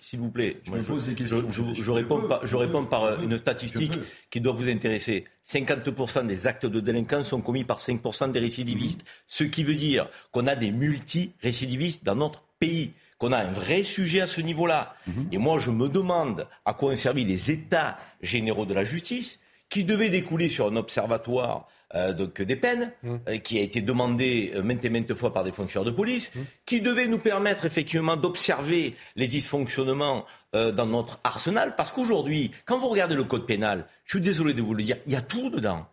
S'il 0.00 0.20
vous 0.20 0.28
plaît. 0.28 0.58
Je 0.64 0.72
me 0.72 0.82
pose 0.82 1.06
des 1.06 1.14
questions. 1.14 1.50
Je, 1.50 1.90
réponds, 1.90 2.28
par, 2.28 2.46
je 2.46 2.56
réponds 2.56 2.84
par 2.84 3.22
une 3.22 3.38
statistique 3.38 3.98
qui 4.28 4.42
doit 4.42 4.52
vous 4.52 4.68
intéresser. 4.68 5.24
50% 5.48 6.26
des 6.26 6.46
actes 6.46 6.66
de 6.66 6.80
délinquance 6.80 7.28
sont 7.28 7.40
commis 7.40 7.64
par 7.64 7.78
5% 7.78 8.32
des 8.32 8.38
récidivistes. 8.40 9.00
Ce 9.26 9.44
qui 9.44 9.64
veut 9.64 9.76
dire 9.76 10.10
qu'on 10.30 10.46
a 10.46 10.56
des 10.56 10.72
multi-récidivistes 10.72 12.04
dans 12.04 12.16
notre 12.16 12.44
pays 12.58 12.92
qu'on 13.18 13.32
a 13.32 13.38
un 13.38 13.50
vrai 13.50 13.82
sujet 13.82 14.20
à 14.20 14.26
ce 14.26 14.40
niveau-là. 14.40 14.94
Et 15.32 15.38
moi, 15.38 15.58
je 15.58 15.70
me 15.70 15.88
demande 15.88 16.46
à 16.64 16.74
quoi 16.74 16.92
ont 16.92 16.96
servi 16.96 17.24
les 17.24 17.50
États 17.50 17.96
généraux 18.20 18.66
de 18.66 18.74
la 18.74 18.84
justice, 18.84 19.40
qui 19.68 19.84
devaient 19.84 20.10
découler 20.10 20.48
sur 20.48 20.68
un 20.68 20.76
observatoire 20.76 21.66
euh, 21.94 22.12
donc, 22.12 22.42
des 22.42 22.56
peines, 22.56 22.92
euh, 23.28 23.38
qui 23.38 23.58
a 23.58 23.62
été 23.62 23.80
demandé 23.80 24.52
euh, 24.54 24.62
maintes 24.62 24.84
et 24.84 24.90
maintes 24.90 25.14
fois 25.14 25.32
par 25.32 25.44
des 25.44 25.52
fonctionnaires 25.52 25.90
de 25.90 25.96
police, 25.96 26.32
qui 26.64 26.80
devait 26.80 27.06
nous 27.06 27.18
permettre 27.18 27.64
effectivement 27.64 28.16
d'observer 28.16 28.94
les 29.16 29.28
dysfonctionnements 29.28 30.24
dans 30.52 30.86
notre 30.86 31.20
arsenal. 31.22 31.74
Parce 31.76 31.92
qu'aujourd'hui, 31.92 32.50
quand 32.64 32.78
vous 32.78 32.88
regardez 32.88 33.14
le 33.14 33.24
code 33.24 33.46
pénal, 33.46 33.84
je 34.06 34.16
suis 34.16 34.24
désolé 34.24 34.54
de 34.54 34.62
vous 34.62 34.72
le 34.72 34.82
dire, 34.82 34.96
il 35.06 35.12
y 35.12 35.16
a 35.16 35.20
tout 35.20 35.50
dedans. 35.50 35.86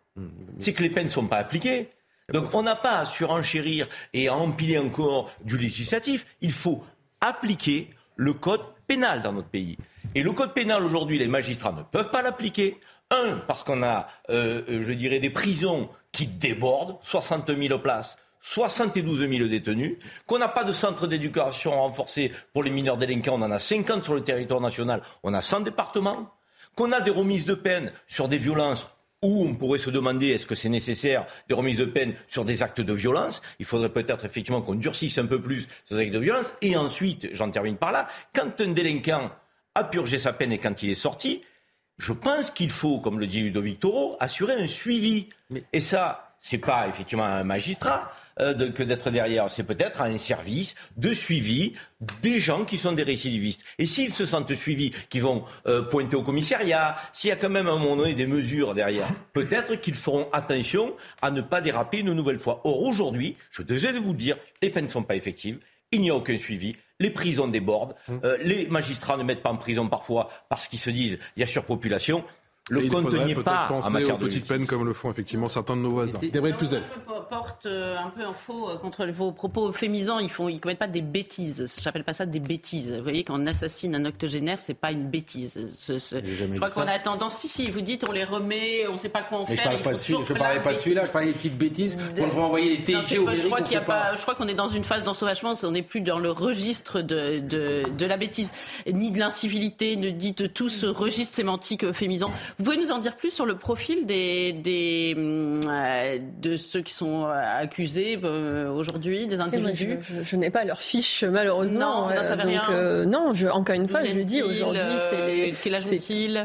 C'est 0.58 0.72
que 0.72 0.84
les 0.84 0.90
peines 0.90 1.08
ne 1.08 1.12
sont 1.12 1.28
pas 1.28 1.36
appliquées. 1.36 1.90
Donc 2.32 2.54
on 2.54 2.64
n'a 2.64 2.76
pas 2.76 3.00
à 3.00 3.06
surenchérir 3.06 3.88
et 4.14 4.30
à 4.30 4.36
empiler 4.36 4.78
encore 4.78 5.32
du 5.44 5.58
législatif. 5.58 6.26
Il 6.40 6.52
faut 6.52 6.82
appliquer 7.24 7.90
le 8.16 8.34
code 8.34 8.62
pénal 8.88 9.22
dans 9.22 9.34
notre 9.34 9.48
pays. 9.48 9.78
Et 10.16 10.22
le 10.22 10.32
code 10.32 10.54
pénal 10.54 10.84
aujourd'hui, 10.84 11.18
les 11.18 11.28
magistrats 11.28 11.72
ne 11.72 11.82
peuvent 11.82 12.12
pas 12.12 12.22
l'appliquer. 12.22 12.80
Un, 13.10 13.38
parce 13.48 13.64
qu'on 13.64 13.84
a, 13.84 14.08
euh, 14.30 14.84
je 14.84 14.94
dirais, 14.94 15.20
des 15.20 15.30
prisons 15.30 15.90
qui 16.12 16.28
débordent, 16.28 16.98
60 17.02 17.52
000 17.56 17.80
places. 17.80 18.18
72 18.46 19.20
000 19.20 19.48
détenus, 19.48 19.98
qu'on 20.28 20.38
n'a 20.38 20.50
pas 20.50 20.66
de 20.66 20.74
centre 20.74 21.08
d'éducation 21.08 21.72
renforcé 21.72 22.34
pour 22.52 22.62
les 22.62 22.72
mineurs 22.72 22.98
délinquants, 22.98 23.36
on 23.36 23.42
en 23.42 23.52
a 23.52 23.58
50 23.58 24.04
sur 24.04 24.16
le 24.16 24.22
territoire 24.22 24.60
national, 24.60 25.02
on 25.24 25.34
a 25.34 25.42
100 25.42 25.62
départements, 25.62 26.30
qu'on 26.76 26.92
a 26.92 27.00
des 27.00 27.10
remises 27.10 27.46
de 27.46 27.54
peine 27.54 27.94
sur 28.06 28.28
des 28.28 28.38
violences 28.38 28.90
où 29.24 29.44
on 29.44 29.56
pourrait 29.56 29.80
se 29.80 29.90
demander 29.90 30.28
est-ce 30.28 30.46
que 30.46 30.54
c'est 30.54 30.70
nécessaire 30.70 31.26
des 31.48 31.56
remises 31.56 31.78
de 31.78 31.86
peine 31.86 32.14
sur 32.28 32.46
des 32.46 32.62
actes 32.62 32.82
de 32.82 32.94
violence. 32.94 33.42
Il 33.60 33.66
faudrait 33.66 33.90
peut-être 33.90 34.26
effectivement 34.26 34.62
qu'on 34.62 34.76
durcisse 34.76 35.18
un 35.18 35.26
peu 35.26 35.42
plus 35.42 35.68
ces 35.86 35.98
actes 35.98 36.14
de 36.14 36.20
violence. 36.20 36.54
Et 36.62 36.76
ensuite, 36.76 37.30
j'en 37.32 37.50
termine 37.50 37.78
par 37.78 37.92
là, 37.92 38.08
quand 38.36 38.62
un 38.62 38.74
délinquant 38.74 39.32
a 39.76 39.84
purgé 39.84 40.20
sa 40.20 40.34
peine 40.34 40.52
et 40.52 40.60
quand 40.60 40.84
il 40.84 40.92
est 40.92 40.96
sorti, 40.96 41.42
je 41.98 42.14
pense 42.14 42.52
qu'il 42.52 42.70
faut, 42.70 43.00
comme 43.00 43.20
le 43.20 43.28
dit 43.28 43.42
Ludovic 43.42 43.80
Toro, 43.80 44.18
assurer 44.20 44.54
un 44.54 44.68
suivi. 44.68 45.30
Et 45.72 45.80
ça, 45.80 46.36
c'est 46.40 46.58
pas 46.58 46.88
effectivement 46.88 47.24
un 47.24 47.44
magistrat. 47.44 48.12
Euh, 48.40 48.56
de, 48.56 48.68
que 48.68 48.82
d'être 48.82 49.12
derrière. 49.12 49.48
C'est 49.48 49.64
peut-être 49.64 50.02
un 50.02 50.18
service 50.18 50.74
de 50.98 51.14
suivi 51.14 51.74
des 52.24 52.40
gens 52.40 52.66
qui 52.66 52.80
sont 52.80 52.92
des 52.92 53.04
récidivistes. 53.04 53.64
Et 53.78 53.86
s'ils 53.86 54.12
se 54.12 54.26
sentent 54.26 54.56
suivis, 54.56 54.90
qui 55.10 55.20
vont 55.20 55.44
euh, 55.68 55.84
pointer 55.84 56.16
au 56.16 56.24
commissariat, 56.24 56.96
s'il 57.14 57.30
y 57.30 57.34
a 57.34 57.36
quand 57.36 57.52
même 57.52 57.68
à 57.68 57.74
un 57.74 57.78
moment 57.78 57.96
donné 57.96 58.16
des 58.16 58.26
mesures 58.26 58.74
derrière, 58.74 59.08
peut-être 59.34 59.76
qu'ils 59.76 59.94
feront 59.94 60.30
attention 60.34 60.96
à 61.22 61.30
ne 61.30 61.42
pas 61.42 61.62
déraper 61.62 62.00
une 62.00 62.14
nouvelle 62.14 62.40
fois. 62.40 62.62
Or, 62.64 62.82
aujourd'hui, 62.82 63.38
je 63.52 63.62
devais 63.62 63.92
vous 63.92 64.14
le 64.14 64.18
dire, 64.18 64.38
les 64.64 64.72
peines 64.72 64.86
ne 64.86 64.90
sont 64.90 65.04
pas 65.04 65.16
effectives, 65.16 65.60
il 65.92 66.02
n'y 66.02 66.10
a 66.10 66.16
aucun 66.16 66.40
suivi, 66.40 66.76
les 67.00 67.12
prisons 67.12 67.48
débordent, 67.48 67.94
euh, 68.10 68.38
les 68.42 68.66
magistrats 68.66 69.18
ne 69.18 69.24
mettent 69.24 69.44
pas 69.44 69.52
en 69.52 69.58
prison 69.58 69.88
parfois 69.88 70.30
parce 70.50 70.68
qu'ils 70.68 70.80
se 70.80 70.90
disent 70.90 71.20
il 71.38 71.42
y 71.42 71.44
a 71.44 71.48
surpopulation. 71.48 72.24
Le 72.70 72.88
compte 72.88 73.12
n'y 73.14 73.32
est 73.32 73.36
peut-être 73.36 73.44
pas 73.44 73.66
en 73.66 73.68
penser 73.68 73.90
matière 73.92 74.16
aux 74.16 74.20
de 74.20 74.26
petites 74.26 74.48
peines 74.48 74.66
comme 74.66 74.86
le 74.86 74.94
font 74.94 75.12
effectivement 75.12 75.50
certains 75.50 75.76
de 75.76 75.82
nos 75.82 75.90
voisins. 75.90 76.18
Gabriel 76.32 76.56
Cluzel. 76.58 76.82
Je 76.98 77.04
porte 77.30 77.66
un 77.66 78.10
peu 78.10 78.26
en 78.26 78.34
faux 78.34 78.70
contre 78.82 79.06
vos 79.08 79.34
propos 79.34 79.68
euphémisants. 79.68 80.20
Ils 80.20 80.30
font, 80.30 80.48
ils 80.48 80.62
commettent 80.62 80.80
pas 80.80 80.88
des 80.88 81.02
bêtises. 81.02 81.76
J'appelle 81.82 82.06
pas 82.06 82.14
ça 82.14 82.26
des 82.26 82.40
bêtises. 82.40 82.94
Vous 82.94 83.04
voyez, 83.04 83.26
quand 83.26 83.38
on 83.38 83.46
assassine 83.48 83.96
un 83.96 84.06
octogénaire, 84.06 84.62
c'est 84.62 84.76
pas 84.76 84.94
une 84.94 85.10
bêtise. 85.10 85.60
Ce- 85.78 86.00
ce- 86.00 86.16
Je 86.26 86.56
crois 86.56 86.70
qu'on 86.72 86.88
a 86.88 86.98
tendance, 87.00 87.36
si, 87.36 87.50
si, 87.50 87.70
vous 87.70 87.82
dites, 87.82 88.06
on 88.08 88.14
les 88.14 88.24
remet, 88.24 88.88
on 88.88 88.98
sait 88.98 89.10
pas 89.10 89.24
quoi 89.24 89.40
en 89.40 89.46
Mais 89.50 89.58
faire. 89.58 89.66
je 89.66 89.80
parlais 89.80 89.84
pas 89.84 89.94
de 89.94 89.98
je 90.26 90.34
parlais 90.34 90.60
pas 90.62 90.72
de 90.74 90.78
celui-là, 90.78 91.06
je 91.06 91.12
parlais 91.12 91.28
des 91.28 91.34
petites 91.34 91.58
bêtises. 91.58 91.98
De- 92.16 92.22
On 92.22 92.28
devrait 92.28 92.44
envoyer 92.44 92.78
des 92.78 92.84
TG 92.84 93.18
au 93.20 93.30
je 93.36 93.46
crois 93.48 93.58
qu'on 93.60 93.64
qu'il 93.66 93.82
pas, 93.82 94.16
je 94.16 94.22
crois 94.22 94.36
qu'on 94.36 94.48
est 94.48 94.56
dans 94.56 94.68
une 94.68 94.86
phase 94.86 95.04
d'ensauvagement, 95.04 95.52
on 95.64 95.72
n'est 95.72 95.82
plus 95.82 96.00
dans 96.00 96.20
le 96.20 96.32
registre 96.32 97.02
de, 97.02 97.40
de, 97.40 97.84
de 97.98 98.06
la 98.06 98.16
bêtise, 98.16 98.54
ni 98.88 99.12
de 99.12 99.20
l'incivilité, 99.20 99.98
ne 99.98 100.12
dites 100.12 100.54
tout 100.54 100.70
ce 100.70 100.86
registre 100.86 101.36
sémantique 101.36 101.84
euphémisant. 101.84 102.32
Vous 102.60 102.66
pouvez 102.66 102.78
nous 102.78 102.92
en 102.92 103.00
dire 103.00 103.16
plus 103.16 103.32
sur 103.32 103.46
le 103.46 103.56
profil 103.58 104.06
des, 104.06 104.54
des, 104.54 105.14
hum, 105.18 105.60
euh, 105.68 106.20
de 106.42 106.58
ceux 106.58 106.82
qui 106.82 106.94
sont 106.94 107.26
euh, 107.26 107.32
accusés 107.60 108.20
euh, 108.24 108.70
aujourd'hui, 108.72 109.28
des 109.28 109.40
individus 109.40 109.98
Je, 110.02 110.16
je- 110.16 110.24
je 110.24 110.36
n'ai 110.36 110.50
pas 110.50 110.64
leur 110.66 110.80
fiche 110.82 111.24
malheureusement. 111.24 112.02
Non, 112.02 112.08
vous 112.08 112.14
n'en 112.14 112.22
Euh, 112.22 112.36
donc, 112.36 112.46
rien. 112.48 112.62
euh, 112.72 113.06
non, 113.06 113.34
je, 113.34 113.48
encore 113.48 113.76
une 113.76 113.88
fois, 113.88 114.04
je 114.06 114.20
dis 114.20 114.42
aujourd'hui, 114.42 114.80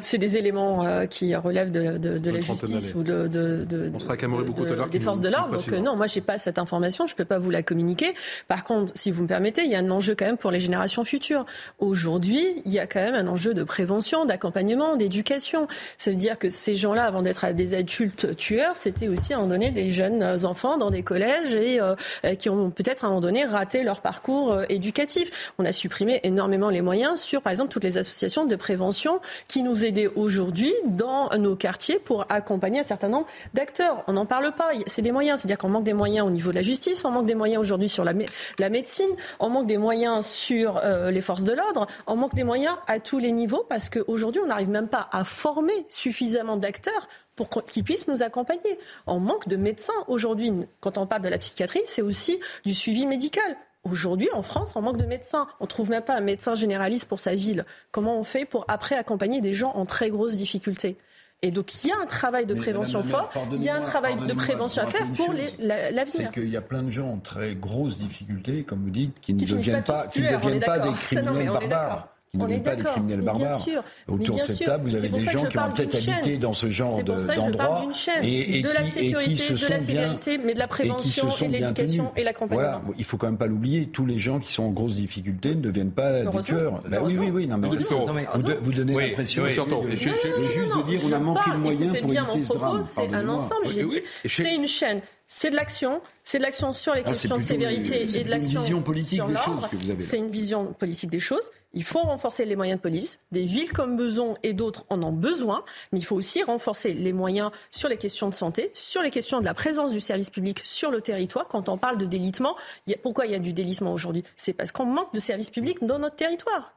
c'est 0.02 0.18
des 0.18 0.36
éléments 0.36 0.84
euh, 0.86 1.06
qui 1.06 1.34
relèvent 1.34 1.70
de, 1.70 1.80
la- 1.80 1.98
de- 1.98 2.18
de 2.18 2.30
la 2.30 2.40
justice 2.40 2.94
ou 2.94 3.02
de, 3.02 3.26
de, 3.26 3.64
de- 3.64 3.90
On 3.94 3.98
sera 3.98 4.16
de- 4.16 4.26
beaucoup 4.44 4.64
l'heure 4.64 4.88
des 4.88 5.00
forces 5.00 5.20
de 5.20 5.28
l'ordre. 5.28 5.56
Donc 5.56 5.72
euh, 5.72 5.80
non, 5.80 5.96
moi 5.96 6.06
j'ai 6.06 6.20
pas 6.20 6.38
cette 6.38 6.58
information, 6.58 7.06
je 7.06 7.14
peux 7.14 7.24
pas 7.24 7.38
vous 7.38 7.50
la 7.50 7.62
communiquer. 7.62 8.14
Par 8.48 8.64
contre, 8.64 8.92
si 8.96 9.10
vous 9.10 9.22
me 9.22 9.28
permettez, 9.28 9.62
il 9.64 9.70
y 9.70 9.74
a 9.74 9.78
un 9.78 9.90
enjeu 9.90 10.14
quand 10.14 10.26
même 10.26 10.36
pour 10.38 10.50
les 10.50 10.60
générations 10.60 11.04
futures. 11.04 11.44
Aujourd'hui, 11.78 12.62
il 12.64 12.72
y 12.72 12.78
a 12.78 12.86
quand 12.86 13.00
même 13.00 13.14
un 13.14 13.26
enjeu 13.28 13.54
de 13.54 13.62
prévention, 13.62 14.24
d'accompagnement, 14.24 14.96
d'éducation. 14.96 15.66
Ça 16.00 16.12
veut 16.12 16.16
dire 16.16 16.38
que 16.38 16.48
ces 16.48 16.76
gens-là, 16.76 17.06
avant 17.06 17.22
d'être 17.22 17.44
des 17.54 17.74
adultes 17.74 18.36
tueurs, 18.36 18.76
c'était 18.76 19.08
aussi 19.08 19.32
à 19.32 19.36
un 19.36 19.40
moment 19.40 19.54
donné 19.54 19.72
des 19.72 19.90
jeunes 19.90 20.46
enfants 20.46 20.78
dans 20.78 20.90
des 20.90 21.02
collèges 21.02 21.56
et 21.56 21.80
euh, 21.80 21.96
qui 22.38 22.48
ont 22.48 22.70
peut-être 22.70 23.02
à 23.02 23.08
un 23.08 23.10
moment 23.10 23.20
donné 23.20 23.44
raté 23.44 23.82
leur 23.82 24.00
parcours 24.00 24.52
euh, 24.52 24.62
éducatif. 24.68 25.52
On 25.58 25.64
a 25.64 25.72
supprimé 25.72 26.20
énormément 26.22 26.70
les 26.70 26.82
moyens 26.82 27.20
sur, 27.20 27.42
par 27.42 27.50
exemple, 27.50 27.72
toutes 27.72 27.82
les 27.82 27.98
associations 27.98 28.44
de 28.44 28.54
prévention 28.54 29.20
qui 29.48 29.64
nous 29.64 29.84
aidaient 29.84 30.06
aujourd'hui 30.14 30.72
dans 30.86 31.30
nos 31.36 31.56
quartiers 31.56 31.98
pour 31.98 32.26
accompagner 32.28 32.78
un 32.78 32.84
certain 32.84 33.08
nombre 33.08 33.26
d'acteurs. 33.54 34.04
On 34.06 34.12
n'en 34.12 34.24
parle 34.24 34.54
pas. 34.54 34.70
C'est 34.86 35.02
des 35.02 35.10
moyens. 35.10 35.40
C'est-à-dire 35.40 35.58
qu'on 35.58 35.68
manque 35.68 35.82
des 35.82 35.94
moyens 35.94 36.28
au 36.28 36.30
niveau 36.30 36.50
de 36.50 36.56
la 36.56 36.62
justice, 36.62 37.04
on 37.04 37.10
manque 37.10 37.26
des 37.26 37.34
moyens 37.34 37.60
aujourd'hui 37.60 37.88
sur 37.88 38.04
la 38.04 38.68
médecine, 38.70 39.10
on 39.40 39.48
manque 39.48 39.66
des 39.66 39.78
moyens 39.78 40.24
sur 40.24 40.76
euh, 40.76 41.10
les 41.10 41.20
forces 41.20 41.42
de 41.42 41.54
l'ordre, 41.54 41.88
on 42.06 42.14
manque 42.14 42.36
des 42.36 42.44
moyens 42.44 42.76
à 42.86 43.00
tous 43.00 43.18
les 43.18 43.32
niveaux 43.32 43.66
parce 43.68 43.88
qu'aujourd'hui, 43.88 44.40
on 44.44 44.46
n'arrive 44.46 44.70
même 44.70 44.86
pas 44.86 45.08
à 45.10 45.24
former 45.24 45.86
suffisamment 45.88 46.56
d'acteurs 46.56 47.08
pour 47.36 47.48
qu'ils 47.48 47.84
puissent 47.84 48.08
nous 48.08 48.22
accompagner. 48.22 48.78
On 49.06 49.20
manque 49.20 49.48
de 49.48 49.56
médecins 49.56 49.92
aujourd'hui. 50.08 50.52
Quand 50.80 50.98
on 50.98 51.06
parle 51.06 51.22
de 51.22 51.28
la 51.28 51.38
psychiatrie, 51.38 51.82
c'est 51.84 52.02
aussi 52.02 52.40
du 52.64 52.74
suivi 52.74 53.06
médical. 53.06 53.56
Aujourd'hui, 53.84 54.28
en 54.32 54.42
France, 54.42 54.72
on 54.74 54.82
manque 54.82 54.96
de 54.98 55.06
médecins. 55.06 55.46
On 55.60 55.66
trouve 55.66 55.88
même 55.88 56.02
pas 56.02 56.16
un 56.16 56.20
médecin 56.20 56.54
généraliste 56.56 57.06
pour 57.06 57.20
sa 57.20 57.34
ville. 57.34 57.64
Comment 57.92 58.18
on 58.18 58.24
fait 58.24 58.44
pour 58.44 58.64
après 58.68 58.96
accompagner 58.96 59.40
des 59.40 59.52
gens 59.52 59.70
en 59.74 59.86
très 59.86 60.10
grosse 60.10 60.34
difficulté 60.36 60.96
et 61.40 61.52
donc, 61.52 61.84
il 61.84 61.90
y 61.90 61.92
a 61.92 61.96
un 62.02 62.06
travail 62.06 62.46
de 62.46 62.54
Mais 62.54 62.58
prévention 62.58 63.00
fort, 63.04 63.30
il 63.52 63.62
y 63.62 63.68
a 63.68 63.76
un 63.76 63.80
travail 63.80 64.16
de 64.16 64.34
prévention 64.34 64.82
à 64.82 64.86
faire 64.86 65.06
pour 65.16 65.26
chose. 65.26 65.36
la- 65.60 65.92
l'avenir. 65.92 66.08
C'est 66.12 66.32
qu'il 66.32 66.48
y 66.48 66.56
a 66.56 66.60
plein 66.60 66.82
de 66.82 66.90
gens 66.90 67.08
en 67.10 67.18
très 67.18 67.54
grosses 67.54 67.96
difficultés, 67.96 68.64
comme 68.64 68.82
vous 68.82 68.90
dites, 68.90 69.20
qui 69.20 69.34
ne 69.34 69.38
Qui 69.38 69.44
deviennent 69.44 69.84
pas 69.84 69.92
pas, 69.92 70.02
tous 70.08 70.14
qui 70.14 70.22
ne 70.22 70.26
tueurs, 70.30 70.40
on 70.42 70.46
deviennent 70.46 70.62
est 70.64 70.66
pas 70.66 70.78
des 70.80 70.88
non, 70.90 70.94
criminels 70.96 71.46
barbares. 71.68 72.08
Qui 72.30 72.36
ne 72.36 72.42
deviennent 72.42 72.62
pas 72.62 72.76
des 72.76 72.82
criminels 72.84 73.20
bien 73.22 73.32
barbares. 73.32 73.58
sûr. 73.60 73.82
Autour 74.06 74.18
de 74.18 74.32
bien 74.32 74.44
cette 74.44 74.56
sûr. 74.56 74.66
table, 74.66 74.84
vous 74.84 74.90
C'est 74.90 74.96
avez 74.98 75.08
des 75.08 75.20
gens 75.22 75.44
qui 75.46 75.58
ont 75.58 75.70
peut-être 75.72 76.08
habité 76.10 76.36
dans 76.36 76.52
ce 76.52 76.68
genre 76.68 77.02
de- 77.02 77.92
chaîne. 77.94 78.22
et, 78.22 78.58
et 78.58 78.62
de 78.62 78.68
la 78.68 78.82
qui, 78.82 78.88
et 78.88 78.90
qui 78.92 78.92
sécurité, 79.06 79.36
se 79.36 79.52
de 79.52 79.56
sont 79.56 79.64
la 79.72 79.76
bien 79.78 79.86
sévérité, 79.86 80.38
mais 80.38 80.52
de 80.54 80.58
la 80.58 80.64
et 80.64 80.68
qui 80.68 80.72
se 80.74 80.82
prévention 80.82 81.30
sont 81.30 81.44
et 81.44 81.48
de 81.48 81.52
bien 81.52 81.60
l'éducation 81.68 82.04
tenus. 82.04 82.12
et 82.16 82.24
l'accompagnement. 82.24 82.62
Voilà, 82.62 82.82
il 82.98 83.04
faut 83.04 83.16
quand 83.16 83.26
même 83.28 83.38
pas 83.38 83.46
l'oublier. 83.46 83.86
Tous 83.86 84.04
les 84.04 84.18
gens 84.18 84.40
qui 84.40 84.52
sont 84.52 84.64
en 84.64 84.70
grosse 84.72 84.94
difficulté 84.94 85.54
ne 85.54 85.62
deviennent 85.62 85.90
pas 85.90 86.20
des 86.24 86.42
tueurs. 86.42 86.80
Bah 86.88 86.98
oui, 87.02 87.16
oui, 87.18 87.30
oui. 87.32 87.46
Non, 87.46 87.56
mais 87.56 87.68
vous, 87.68 87.76
de- 87.76 88.58
vous 88.62 88.72
donnez 88.72 88.94
Oui, 88.94 89.06
l'impression 89.08 89.44
oui, 89.44 89.54
de- 89.54 89.60
oui, 89.60 89.84
de- 89.86 89.90
de 89.92 89.96
juste 89.96 90.76
de 90.76 90.82
dire 90.82 91.00
on 91.08 91.12
a 91.12 91.18
manqué 91.18 91.50
de 91.50 91.56
moyens 91.56 91.98
pour 91.98 92.10
bien 92.10 92.24
éviter 92.28 92.44
ce 92.44 92.52
drame. 92.52 92.82
C'est 92.82 93.14
un 93.14 93.28
ensemble, 93.28 93.68
j'ai 93.72 93.84
dit. 93.84 94.00
et 94.24 94.28
C'est 94.28 94.54
une 94.54 94.66
chaîne. 94.66 95.00
C'est 95.30 95.50
de 95.50 95.56
l'action. 95.56 96.00
C'est 96.24 96.38
de 96.38 96.42
l'action 96.42 96.72
sur 96.72 96.94
les 96.94 97.02
Ah, 97.04 97.08
questions 97.10 97.36
de 97.36 97.42
sévérité 97.42 98.02
une- 98.04 98.16
et 98.16 98.24
de 98.24 98.30
l'action 98.30 98.60
sur 98.62 99.28
l'ordre. 99.28 99.68
C'est 99.98 100.16
une 100.16 100.30
vision 100.30 100.72
politique 100.72 101.10
des 101.10 101.18
choses. 101.18 101.50
Il 101.74 101.84
faut 101.84 101.98
renforcer 102.00 102.46
les 102.46 102.56
moyens 102.56 102.78
de 102.78 102.82
police. 102.82 103.20
Des 103.30 103.42
villes 103.42 103.70
comme 103.72 103.98
Beson 103.98 104.36
et 104.42 104.54
d'autres 104.54 104.86
en 104.88 105.02
ont 105.02 105.12
besoin, 105.12 105.64
mais 105.92 105.98
il 105.98 106.04
faut 106.04 106.16
aussi 106.16 106.42
renforcer 106.42 106.94
les 106.94 107.12
moyens 107.12 107.50
sur 107.70 107.90
les 107.90 107.98
questions 107.98 108.30
de 108.30 108.34
santé, 108.34 108.70
sur 108.72 109.02
les 109.02 109.10
questions 109.10 109.38
de 109.40 109.44
la 109.44 109.52
présence 109.52 109.92
du 109.92 110.00
service 110.00 110.30
public 110.30 110.62
sur 110.64 110.90
le 110.90 111.02
territoire. 111.02 111.46
Quand 111.48 111.68
on 111.68 111.76
parle 111.76 111.98
de 111.98 112.06
délitement, 112.06 112.56
y 112.86 112.94
a- 112.94 112.98
pourquoi 113.02 113.26
il 113.26 113.32
y 113.32 113.34
a 113.34 113.38
du 113.38 113.52
délitement 113.52 113.92
aujourd'hui? 113.92 114.24
C'est 114.36 114.54
parce 114.54 114.72
qu'on 114.72 114.86
manque 114.86 115.12
de 115.12 115.20
service 115.20 115.50
public 115.50 115.84
dans 115.84 115.98
notre 115.98 116.16
territoire. 116.16 116.74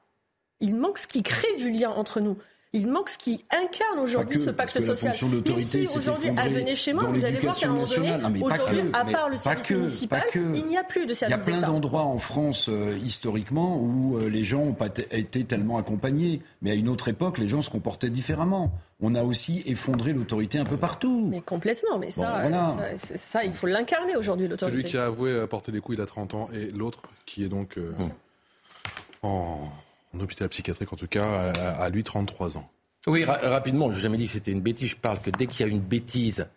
Il 0.60 0.76
manque 0.76 0.98
ce 0.98 1.08
qui 1.08 1.24
crée 1.24 1.56
du 1.58 1.72
lien 1.72 1.90
entre 1.90 2.20
nous. 2.20 2.38
Il 2.74 2.88
manque 2.88 3.10
ce 3.10 3.18
qui 3.18 3.44
incarne 3.52 4.00
aujourd'hui 4.00 4.40
ce 4.40 4.50
pacte 4.50 4.80
social. 4.80 5.14
Mais 5.46 5.56
si 5.62 5.88
aujourd'hui, 5.94 6.30
venez 6.30 6.76
chez 6.76 6.94
moi, 6.94 7.04
vous 7.04 7.26
allez 7.26 7.40
voir 7.40 7.58
qu'à 7.58 7.68
un 7.68 7.70
moment 7.70 7.86
donné, 7.86 8.14
aujourd'hui, 8.42 8.82
à 8.94 9.04
part 9.04 9.30
le 9.30 9.36
service 9.36 9.70
municipal, 9.70 10.24
il 10.36 10.66
n'y 10.66 10.78
a 10.78 10.84
plus 10.84 11.06
de 11.06 11.14
service 11.14 11.38
d'État. 11.38 11.52
Il 11.52 11.54
y 11.54 11.58
a 11.58 11.60
plein 11.60 11.68
d'endroits 11.68 12.04
en 12.04 12.18
France, 12.18 12.70
euh, 12.70 12.98
historiquement, 13.04 13.78
où 13.78 14.18
euh, 14.18 14.30
les 14.30 14.44
gens 14.44 14.66
n'ont 14.66 14.74
pas 14.74 14.88
été 15.12 15.44
tellement 15.44 15.78
accompagnés. 15.78 16.42
Mais 16.62 16.72
à 16.72 16.76
une 16.76 16.88
autre 16.88 17.10
époque, 17.10 17.40
les 17.40 17.50
gens 17.50 17.62
se 17.62 17.70
comportaient 17.70 18.10
différemment. 18.10 18.72
On 19.02 19.16
a 19.16 19.24
aussi 19.24 19.64
effondré 19.66 20.14
l'autorité 20.14 20.58
un 20.58 20.64
peu 20.64 20.78
partout. 20.78 21.28
Mais 21.30 21.42
complètement. 21.42 21.98
Mais 21.98 22.12
ça, 22.12 22.50
ça, 22.96 23.18
ça, 23.18 23.44
il 23.44 23.52
faut 23.52 23.68
l'incarner 23.68 24.16
aujourd'hui, 24.16 24.48
l'autorité. 24.48 24.78
Celui 24.78 24.90
qui 24.90 24.98
a 24.98 25.06
avoué 25.06 25.46
porter 25.48 25.74
des 25.74 25.82
coups 25.82 25.98
il 25.98 26.02
a 26.02 26.06
30 26.06 26.36
ans 26.36 26.50
et 26.54 26.68
l'autre 26.72 27.02
qui 27.26 27.44
est 27.44 27.50
donc 27.50 27.78
euh, 27.78 27.92
en 29.24 29.70
en 30.14 30.20
hôpital 30.20 30.50
psychiatrique 30.50 30.92
en 30.94 30.96
tout 30.96 31.08
cas, 31.08 31.52
à, 31.52 31.90
lui 31.90 32.04
33 32.04 32.58
ans. 32.58 32.66
Oui, 33.08 33.26
rapidement, 33.26 33.90
je 33.90 33.96
n'ai 33.96 34.02
jamais 34.02 34.18
dit 34.18 34.26
que 34.26 34.32
c'était 34.32 34.52
une 34.52 34.62
bêtise. 34.62 34.90
Je 34.90 34.96
parle 34.96 35.20
que 35.20 35.32
dès 35.32 35.48
qu'il 35.48 35.66
y 35.66 35.70
a 35.70 35.72
une 35.72 35.82
bêtise, 35.82 36.48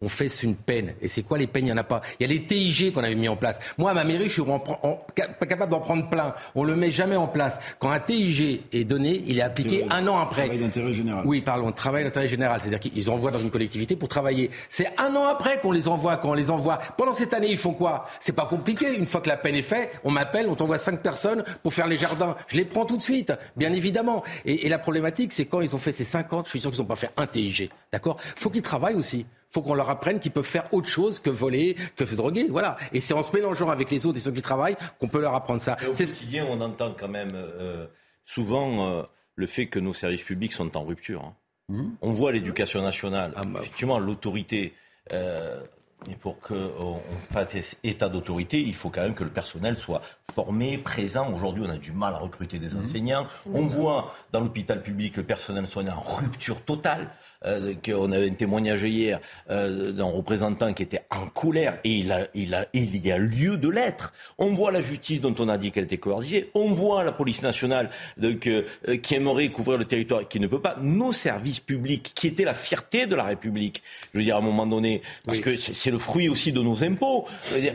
on 0.00 0.08
fait 0.08 0.28
une 0.42 0.54
peine. 0.54 0.94
Et 1.00 1.08
c'est 1.08 1.22
quoi 1.22 1.38
les 1.38 1.46
peines? 1.46 1.64
Il 1.64 1.66
n'y 1.66 1.72
en 1.72 1.76
a 1.76 1.84
pas. 1.84 2.02
Il 2.18 2.22
y 2.22 2.30
a 2.30 2.32
les 2.32 2.44
TIG 2.46 2.92
qu'on 2.92 3.02
avait 3.02 3.16
mis 3.16 3.28
en 3.28 3.36
place. 3.36 3.58
Moi, 3.78 3.90
à 3.90 3.94
ma 3.94 4.04
mairie, 4.04 4.28
je 4.28 4.34
suis 4.34 4.42
pas 4.42 5.46
capable 5.46 5.72
d'en 5.72 5.80
prendre 5.80 6.08
plein. 6.08 6.34
On 6.54 6.62
le 6.62 6.76
met 6.76 6.92
jamais 6.92 7.16
en 7.16 7.26
place. 7.26 7.58
Quand 7.80 7.90
un 7.90 7.98
TIG 7.98 8.62
est 8.72 8.84
donné, 8.84 9.22
il 9.26 9.38
est 9.38 9.42
appliqué 9.42 9.86
un 9.90 10.06
an 10.06 10.18
après. 10.18 10.42
Travail 10.42 10.58
d'intérêt 10.58 10.94
général. 10.94 11.24
Oui, 11.26 11.40
parlons. 11.40 11.72
Travail 11.72 12.04
d'intérêt 12.04 12.28
général. 12.28 12.60
C'est-à-dire 12.60 12.78
qu'ils 12.78 13.10
envoient 13.10 13.32
dans 13.32 13.40
une 13.40 13.50
collectivité 13.50 13.96
pour 13.96 14.08
travailler. 14.08 14.50
C'est 14.68 14.88
un 14.98 15.14
an 15.16 15.26
après 15.26 15.60
qu'on 15.60 15.72
les 15.72 15.88
envoie. 15.88 16.16
Quand 16.16 16.30
on 16.30 16.34
les 16.34 16.50
envoie. 16.50 16.78
Pendant 16.96 17.14
cette 17.14 17.34
année, 17.34 17.50
ils 17.50 17.58
font 17.58 17.72
quoi? 17.72 18.06
C'est 18.20 18.34
pas 18.34 18.46
compliqué. 18.46 18.96
Une 18.96 19.06
fois 19.06 19.20
que 19.20 19.28
la 19.28 19.36
peine 19.36 19.56
est 19.56 19.62
faite, 19.62 20.00
on 20.04 20.12
m'appelle, 20.12 20.46
on 20.48 20.54
t'envoie 20.54 20.78
cinq 20.78 21.02
personnes 21.02 21.42
pour 21.62 21.74
faire 21.74 21.88
les 21.88 21.96
jardins. 21.96 22.36
Je 22.46 22.56
les 22.56 22.64
prends 22.64 22.84
tout 22.84 22.96
de 22.96 23.02
suite, 23.02 23.32
bien 23.56 23.72
évidemment. 23.72 24.22
Et, 24.44 24.66
et 24.66 24.68
la 24.68 24.78
problématique, 24.78 25.32
c'est 25.32 25.46
quand 25.46 25.60
ils 25.60 25.74
ont 25.74 25.78
fait 25.78 25.92
ces 25.92 26.04
50, 26.04 26.46
je 26.46 26.50
suis 26.50 26.60
sûr 26.60 26.70
qu'ils 26.70 26.80
n'ont 26.80 26.86
pas 26.86 26.96
fait 26.96 27.10
un 27.16 27.26
TIG. 27.26 27.70
D'accord? 27.92 28.16
Faut 28.36 28.50
qu'ils 28.50 28.62
travaillent 28.62 28.94
aussi 28.94 29.26
faut 29.50 29.62
qu'on 29.62 29.74
leur 29.74 29.90
apprenne 29.90 30.20
qu'ils 30.20 30.32
peuvent 30.32 30.44
faire 30.44 30.72
autre 30.72 30.88
chose 30.88 31.18
que 31.20 31.30
voler, 31.30 31.76
que 31.96 32.06
se 32.06 32.14
droguer. 32.14 32.46
Voilà. 32.50 32.76
Et 32.92 33.00
c'est 33.00 33.14
en 33.14 33.22
se 33.22 33.34
mélangeant 33.34 33.70
avec 33.70 33.90
les 33.90 34.06
autres 34.06 34.18
et 34.18 34.20
ceux 34.20 34.32
qui 34.32 34.42
travaillent 34.42 34.76
qu'on 34.98 35.08
peut 35.08 35.20
leur 35.20 35.34
apprendre 35.34 35.62
ça. 35.62 35.76
au 35.88 35.92
quotidien, 35.92 36.46
on 36.48 36.60
entend 36.60 36.94
quand 36.98 37.08
même 37.08 37.32
euh, 37.34 37.86
souvent 38.24 38.88
euh, 38.88 39.02
le 39.34 39.46
fait 39.46 39.66
que 39.66 39.78
nos 39.78 39.94
services 39.94 40.22
publics 40.22 40.52
sont 40.52 40.76
en 40.76 40.84
rupture. 40.84 41.24
Hein. 41.24 41.34
Mmh. 41.68 41.88
On 42.00 42.12
voit 42.12 42.32
l'éducation 42.32 42.82
nationale. 42.82 43.32
Ah, 43.36 43.42
bah, 43.46 43.60
Effectivement, 43.60 43.98
l'autorité. 43.98 44.74
Euh, 45.12 45.60
et 46.08 46.14
pour 46.14 46.38
qu'on 46.38 47.00
fasse 47.32 47.74
état 47.82 48.08
d'autorité, 48.08 48.60
il 48.60 48.74
faut 48.74 48.88
quand 48.88 49.00
même 49.02 49.14
que 49.14 49.24
le 49.24 49.30
personnel 49.30 49.76
soit 49.76 50.00
formé, 50.32 50.78
présent. 50.78 51.32
Aujourd'hui, 51.32 51.64
on 51.66 51.70
a 51.70 51.76
du 51.76 51.90
mal 51.90 52.14
à 52.14 52.18
recruter 52.18 52.58
des 52.58 52.74
mmh. 52.74 52.84
enseignants. 52.84 53.26
On 53.52 53.66
voit 53.66 54.14
dans 54.32 54.40
l'hôpital 54.40 54.80
public 54.80 55.16
le 55.16 55.24
personnel 55.24 55.66
soignant 55.66 55.96
en 55.96 56.16
rupture 56.16 56.62
totale. 56.62 57.10
Euh, 57.46 57.74
qu'on 57.84 58.10
avait 58.10 58.28
un 58.28 58.34
témoignage 58.34 58.82
hier 58.82 59.20
euh, 59.48 59.92
d'un 59.92 60.06
représentant 60.06 60.72
qui 60.72 60.82
était 60.82 61.02
en 61.08 61.28
colère 61.28 61.78
et 61.84 61.92
il, 61.92 62.10
a, 62.10 62.26
il, 62.34 62.52
a, 62.52 62.66
il 62.72 62.96
y 62.96 63.12
a 63.12 63.18
lieu 63.18 63.56
de 63.56 63.68
l'être. 63.68 64.12
On 64.38 64.54
voit 64.56 64.72
la 64.72 64.80
justice 64.80 65.20
dont 65.20 65.36
on 65.38 65.48
a 65.48 65.56
dit 65.56 65.70
qu'elle 65.70 65.84
était 65.84 65.98
coordonnée, 65.98 66.50
on 66.54 66.74
voit 66.74 67.04
la 67.04 67.12
police 67.12 67.42
nationale 67.42 67.90
donc, 68.16 68.48
euh, 68.48 68.64
qui 69.00 69.14
aimerait 69.14 69.50
couvrir 69.50 69.78
le 69.78 69.84
territoire 69.84 70.22
et 70.22 70.24
qui 70.24 70.40
ne 70.40 70.48
peut 70.48 70.60
pas. 70.60 70.78
Nos 70.82 71.12
services 71.12 71.60
publics, 71.60 72.10
qui 72.12 72.26
étaient 72.26 72.44
la 72.44 72.54
fierté 72.54 73.06
de 73.06 73.14
la 73.14 73.22
République, 73.22 73.84
je 74.12 74.18
veux 74.18 74.24
dire 74.24 74.34
à 74.34 74.38
un 74.38 74.42
moment 74.42 74.66
donné, 74.66 75.02
parce 75.24 75.38
que 75.38 75.54
c'est 75.54 75.92
le 75.92 75.98
fruit 75.98 76.28
aussi 76.28 76.50
de 76.50 76.60
nos 76.60 76.82
impôts. 76.82 77.26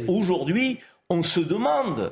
Aujourd'hui, 0.09 0.80
on 1.09 1.24
se 1.24 1.39
demande 1.39 2.11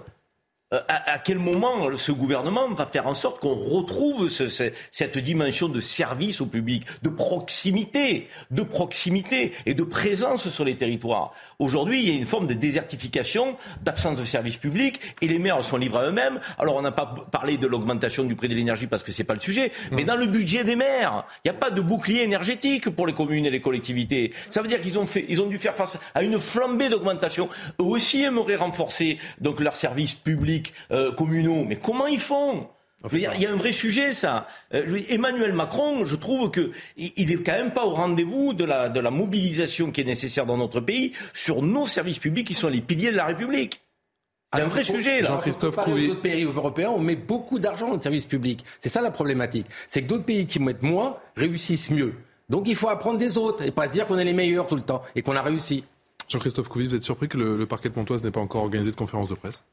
euh, 0.73 0.79
à, 0.87 1.19
quel 1.19 1.37
moment 1.37 1.95
ce 1.97 2.11
gouvernement 2.11 2.69
va 2.69 2.85
faire 2.85 3.07
en 3.07 3.13
sorte 3.13 3.41
qu'on 3.41 3.53
retrouve 3.53 4.29
cette 4.29 5.17
dimension 5.17 5.67
de 5.67 5.79
service 5.81 6.39
au 6.39 6.45
public, 6.45 6.85
de 7.03 7.09
proximité, 7.09 8.29
de 8.51 8.63
proximité 8.63 9.53
et 9.65 9.73
de 9.73 9.83
présence 9.83 10.47
sur 10.49 10.63
les 10.63 10.77
territoires? 10.77 11.33
Aujourd'hui, 11.59 12.01
il 12.01 12.09
y 12.09 12.11
a 12.11 12.17
une 12.17 12.25
forme 12.25 12.47
de 12.47 12.53
désertification, 12.53 13.57
d'absence 13.83 14.17
de 14.17 14.23
service 14.23 14.57
public, 14.57 14.99
et 15.21 15.27
les 15.27 15.39
maires 15.39 15.61
sont 15.63 15.77
livrés 15.77 16.05
à 16.05 16.07
eux-mêmes. 16.07 16.39
Alors, 16.57 16.77
on 16.77 16.81
n'a 16.81 16.91
pas 16.91 17.13
parlé 17.31 17.57
de 17.57 17.67
l'augmentation 17.67 18.23
du 18.23 18.35
prix 18.35 18.47
de 18.47 18.55
l'énergie 18.55 18.87
parce 18.87 19.03
que 19.03 19.11
c'est 19.11 19.23
pas 19.25 19.33
le 19.33 19.41
sujet, 19.41 19.71
mais 19.91 20.05
dans 20.05 20.15
le 20.15 20.25
budget 20.25 20.63
des 20.63 20.75
maires, 20.77 21.25
il 21.43 21.51
n'y 21.51 21.55
a 21.57 21.59
pas 21.59 21.69
de 21.69 21.81
bouclier 21.81 22.23
énergétique 22.23 22.89
pour 22.89 23.07
les 23.07 23.13
communes 23.13 23.45
et 23.45 23.51
les 23.51 23.61
collectivités. 23.61 24.33
Ça 24.49 24.61
veut 24.61 24.67
dire 24.67 24.79
qu'ils 24.79 24.97
ont 24.97 25.05
fait, 25.05 25.25
ils 25.27 25.41
ont 25.41 25.47
dû 25.47 25.57
faire 25.57 25.75
face 25.75 25.97
à 26.15 26.23
une 26.23 26.39
flambée 26.39 26.89
d'augmentation. 26.89 27.49
Eux 27.79 27.83
aussi 27.83 28.23
aimeraient 28.23 28.55
renforcer 28.55 29.17
donc 29.39 29.59
leurs 29.59 29.75
services 29.75 30.15
publics 30.61 30.73
euh, 30.91 31.11
communaux. 31.11 31.65
Mais 31.67 31.77
comment 31.77 32.07
ils 32.07 32.19
font? 32.19 32.67
Il 33.11 33.19
y, 33.19 33.25
a 33.25 33.51
un 33.51 33.55
vrai 33.55 33.71
sujet, 33.71 34.13
ça. 34.13 34.47
Euh, 34.75 35.01
Emmanuel 35.09 35.53
Macron, 35.53 36.05
je 36.05 36.15
trouve 36.15 36.51
que 36.51 36.71
il 36.97 37.31
est 37.31 37.41
quand 37.41 37.53
même 37.53 37.71
pas 37.71 37.83
au 37.83 37.95
rendez-vous 37.95 38.53
de 38.53 38.63
la, 38.63 38.89
de 38.89 38.99
la 38.99 39.09
mobilisation 39.09 39.89
qui 39.89 40.01
est 40.01 40.05
nécessaire 40.05 40.45
dans 40.45 40.57
notre 40.57 40.81
pays 40.81 41.13
sur 41.33 41.63
nos 41.63 41.87
services 41.87 42.19
publics 42.19 42.45
qui 42.45 42.53
sont 42.53 42.67
les 42.67 42.81
piliers 42.81 43.11
de 43.11 43.17
la 43.17 43.25
République. 43.25 43.81
Il 44.53 44.59
y 44.59 44.61
a 44.61 44.65
un 44.65 44.67
vrai 44.67 44.83
sujet 44.83 45.21
là. 45.21 45.29
Jean-Christophe 45.29 45.77
Couvi. 45.77 46.11
autres 46.11 46.21
pays 46.21 46.43
européens, 46.43 46.91
on 46.91 46.99
met 46.99 47.15
beaucoup 47.15 47.57
d'argent 47.57 47.87
dans 47.87 47.95
le 47.95 48.01
service 48.01 48.27
public. 48.27 48.63
C'est 48.79 48.89
ça 48.89 49.01
la 49.01 49.09
problématique. 49.09 49.65
C'est 49.87 50.03
que 50.03 50.07
d'autres 50.07 50.25
pays 50.25 50.45
qui 50.45 50.59
mettent 50.59 50.83
moins 50.83 51.17
réussissent 51.35 51.89
mieux. 51.89 52.13
Donc 52.49 52.67
il 52.67 52.75
faut 52.75 52.89
apprendre 52.89 53.17
des 53.17 53.35
autres 53.35 53.63
et 53.63 53.71
pas 53.71 53.87
se 53.87 53.93
dire 53.93 54.05
qu'on 54.05 54.19
est 54.19 54.25
les 54.25 54.33
meilleurs 54.33 54.67
tout 54.67 54.75
le 54.75 54.81
temps 54.83 55.01
et 55.15 55.23
qu'on 55.23 55.35
a 55.35 55.41
réussi. 55.41 55.85
Jean-Christophe 56.27 56.67
Couvi, 56.67 56.87
vous 56.87 56.95
êtes 56.95 57.03
surpris 57.03 57.27
que 57.27 57.37
le, 57.37 57.57
le 57.57 57.65
parquet 57.65 57.89
de 57.89 57.95
Pontoise 57.95 58.23
n'ait 58.23 58.31
pas 58.31 58.41
encore 58.41 58.61
organisé 58.61 58.91
de 58.91 58.95
conférence 58.95 59.29
de 59.29 59.35
presse? 59.35 59.63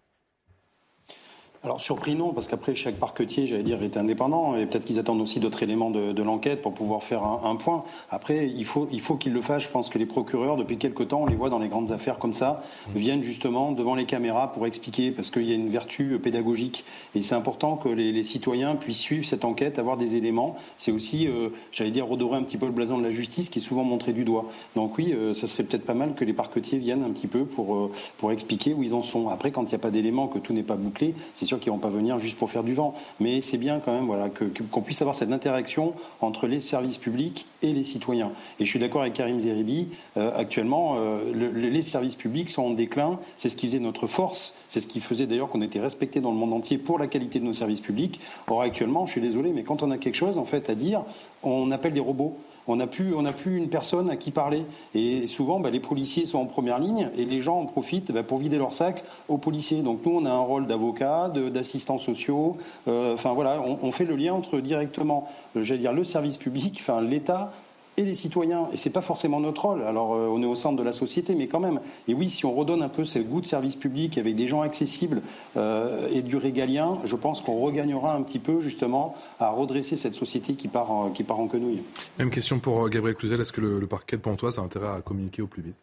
Alors 1.64 1.80
surpris 1.80 2.14
non, 2.14 2.32
parce 2.32 2.46
qu'après 2.46 2.74
chaque 2.74 2.96
parquetier, 2.96 3.46
j'allais 3.46 3.64
dire, 3.64 3.82
est 3.82 3.96
indépendant 3.96 4.56
et 4.56 4.66
peut-être 4.66 4.84
qu'ils 4.84 4.98
attendent 4.98 5.20
aussi 5.20 5.40
d'autres 5.40 5.62
éléments 5.62 5.90
de, 5.90 6.22
l'enquête 6.22 6.62
pour 6.62 6.72
pouvoir 6.72 7.02
faire 7.02 7.24
un, 7.24 7.56
point. 7.56 7.84
Après, 8.10 8.48
il 8.48 8.64
faut 8.64 8.88
il 8.92 9.00
faut 9.00 9.16
qu'ils 9.16 9.32
le 9.32 9.40
fassent. 9.40 9.64
Je 9.64 9.70
pense 9.70 9.88
que 9.88 9.98
les 9.98 10.06
procureurs, 10.06 10.56
depuis 10.56 10.78
quelque 10.78 11.02
temps, 11.02 11.22
on 11.22 11.26
les 11.26 11.36
voit 11.36 11.50
dans 11.50 11.58
les 11.58 11.68
grandes 11.68 11.90
affaires 11.90 12.18
comme 12.18 12.34
ça, 12.34 12.62
mmh. 12.88 12.98
viennent 12.98 13.22
justement 13.22 13.72
devant 13.72 13.94
les 13.94 14.04
caméras 14.04 14.52
pour 14.52 14.66
expliquer, 14.66 15.10
parce 15.10 15.30
qu'il 15.30 15.44
y 15.44 15.52
a 15.52 15.54
une 15.54 15.68
vertu 15.68 16.18
pédagogique 16.18 16.84
et 17.14 17.22
c'est 17.22 17.34
important 17.34 17.76
que 17.76 17.88
les, 17.88 18.22
citoyens 18.22 18.76
puissent 18.76 18.98
suivre 18.98 19.24
cette 19.24 19.44
enquête, 19.44 19.78
avoir 19.78 19.96
des 19.96 20.16
éléments. 20.16 20.56
C'est 20.76 20.92
aussi, 20.92 21.26
euh, 21.26 21.50
j'allais 21.72 21.90
dire, 21.90 22.06
redorer 22.06 22.36
un 22.36 22.42
petit 22.42 22.56
peu 22.56 22.66
le 22.66 22.72
blason 22.72 22.98
de 22.98 23.04
la 23.04 23.10
justice 23.10 23.48
qui 23.48 23.60
est 23.60 23.62
souvent 23.62 23.84
montré 23.84 24.12
du 24.12 24.24
doigt. 24.24 24.46
Donc 24.76 24.98
oui, 24.98 25.12
euh, 25.12 25.34
ça 25.34 25.46
serait 25.46 25.64
peut-être 25.64 25.84
pas 25.84 25.94
mal 25.94 26.14
que 26.14 26.24
les 26.24 26.32
parquetiers 26.32 26.78
viennent 26.78 27.02
un 27.02 27.10
petit 27.10 27.26
peu 27.26 27.44
pour 27.44 27.74
euh, 27.74 27.90
pour 28.18 28.32
expliquer 28.32 28.74
où 28.74 28.82
ils 28.82 28.94
en 28.94 29.02
sont. 29.02 29.28
Après, 29.28 29.50
quand 29.50 29.62
il 29.62 29.68
n'y 29.68 29.74
a 29.74 29.78
pas 29.78 29.90
d'éléments, 29.90 30.28
que 30.28 30.38
tout 30.38 30.52
n'est 30.52 30.62
pas 30.62 30.76
bouclé, 30.76 31.14
c'est 31.34 31.47
sûr 31.48 31.58
qu'ils 31.58 31.72
vont 31.72 31.78
pas 31.78 31.88
venir 31.88 32.18
juste 32.18 32.38
pour 32.38 32.50
faire 32.50 32.62
du 32.62 32.74
vent. 32.74 32.94
Mais 33.20 33.40
c'est 33.40 33.58
bien 33.58 33.80
quand 33.80 33.92
même 33.92 34.06
voilà, 34.06 34.30
qu'on 34.70 34.82
puisse 34.82 35.00
avoir 35.02 35.14
cette 35.14 35.32
interaction 35.32 35.94
entre 36.20 36.46
les 36.46 36.60
services 36.60 36.98
publics 36.98 37.46
et 37.62 37.72
les 37.72 37.84
citoyens. 37.84 38.32
Et 38.60 38.64
je 38.64 38.70
suis 38.70 38.78
d'accord 38.78 39.02
avec 39.02 39.14
Karim 39.14 39.40
Zeribi, 39.40 39.88
euh, 40.16 40.30
actuellement, 40.36 40.96
euh, 40.98 41.32
les 41.34 41.82
services 41.82 42.14
publics 42.14 42.50
sont 42.50 42.62
en 42.62 42.70
déclin. 42.70 43.18
C'est 43.36 43.48
ce 43.48 43.56
qui 43.56 43.66
faisait 43.66 43.80
notre 43.80 44.06
force. 44.06 44.56
C'est 44.68 44.80
ce 44.80 44.86
qui 44.86 45.00
faisait 45.00 45.26
d'ailleurs 45.26 45.48
qu'on 45.48 45.62
était 45.62 45.80
respecté 45.80 46.20
dans 46.20 46.30
le 46.30 46.36
monde 46.36 46.52
entier 46.52 46.78
pour 46.78 46.98
la 46.98 47.06
qualité 47.06 47.40
de 47.40 47.44
nos 47.44 47.52
services 47.52 47.80
publics. 47.80 48.20
Or, 48.46 48.62
actuellement, 48.62 49.06
je 49.06 49.12
suis 49.12 49.20
désolé, 49.20 49.52
mais 49.52 49.64
quand 49.64 49.82
on 49.82 49.90
a 49.90 49.98
quelque 49.98 50.14
chose 50.14 50.38
en 50.38 50.44
fait 50.44 50.70
à 50.70 50.74
dire, 50.74 51.04
on 51.42 51.70
appelle 51.70 51.92
des 51.92 52.00
robots 52.00 52.36
on 52.68 52.76
n'a 52.76 52.86
plus, 52.86 53.56
une 53.56 53.68
personne 53.68 54.10
à 54.10 54.16
qui 54.16 54.30
parler. 54.30 54.64
Et 54.94 55.26
souvent, 55.26 55.58
bah, 55.58 55.70
les 55.70 55.80
policiers 55.80 56.26
sont 56.26 56.38
en 56.38 56.46
première 56.46 56.78
ligne 56.78 57.10
et 57.16 57.24
les 57.24 57.40
gens 57.40 57.58
en 57.58 57.66
profitent 57.66 58.12
bah, 58.12 58.22
pour 58.22 58.38
vider 58.38 58.58
leur 58.58 58.74
sac 58.74 59.02
aux 59.28 59.38
policiers. 59.38 59.82
Donc 59.82 60.04
nous, 60.04 60.12
on 60.12 60.24
a 60.24 60.30
un 60.30 60.38
rôle 60.38 60.66
d'avocat, 60.66 61.30
d'assistants 61.30 61.98
sociaux. 61.98 62.58
Euh, 62.86 63.14
enfin 63.14 63.32
voilà, 63.32 63.60
on, 63.60 63.90
fait 63.90 64.04
le 64.04 64.16
lien 64.16 64.34
entre 64.34 64.60
directement, 64.60 65.26
euh, 65.56 65.62
j'allais 65.62 65.80
dire, 65.80 65.92
le 65.92 66.04
service 66.04 66.36
public, 66.36 66.82
l'État 67.00 67.52
et 67.98 68.04
les 68.04 68.14
citoyens. 68.14 68.68
Et 68.72 68.76
c'est 68.76 68.90
pas 68.90 69.02
forcément 69.02 69.40
notre 69.40 69.66
rôle. 69.66 69.82
Alors, 69.82 70.14
euh, 70.14 70.28
on 70.30 70.42
est 70.42 70.46
au 70.46 70.54
centre 70.54 70.76
de 70.76 70.82
la 70.82 70.92
société, 70.92 71.34
mais 71.34 71.48
quand 71.48 71.60
même. 71.60 71.80
Et 72.06 72.14
oui, 72.14 72.30
si 72.30 72.46
on 72.46 72.54
redonne 72.54 72.82
un 72.82 72.88
peu 72.88 73.04
ce 73.04 73.18
goût 73.18 73.40
de 73.40 73.46
service 73.46 73.76
public 73.76 74.16
avec 74.16 74.36
des 74.36 74.46
gens 74.46 74.62
accessibles 74.62 75.20
euh, 75.56 76.08
et 76.10 76.22
du 76.22 76.36
régalien, 76.36 76.98
je 77.04 77.16
pense 77.16 77.42
qu'on 77.42 77.58
regagnera 77.58 78.14
un 78.14 78.22
petit 78.22 78.38
peu, 78.38 78.60
justement, 78.60 79.14
à 79.40 79.50
redresser 79.50 79.96
cette 79.96 80.14
société 80.14 80.54
qui 80.54 80.68
part, 80.68 81.10
qui 81.12 81.24
en 81.28 81.48
quenouille. 81.48 81.82
Même 82.18 82.30
question 82.30 82.58
pour 82.60 82.86
euh, 82.86 82.88
Gabriel 82.88 83.16
Cluzel. 83.16 83.40
Est-ce 83.40 83.52
que 83.52 83.60
le, 83.60 83.80
le 83.80 83.86
parquet 83.86 84.16
de 84.16 84.22
Pontoise 84.22 84.58
a 84.58 84.62
intérêt 84.62 84.88
à 84.88 85.00
communiquer 85.02 85.42
au 85.42 85.46
plus 85.46 85.62
vite? 85.62 85.76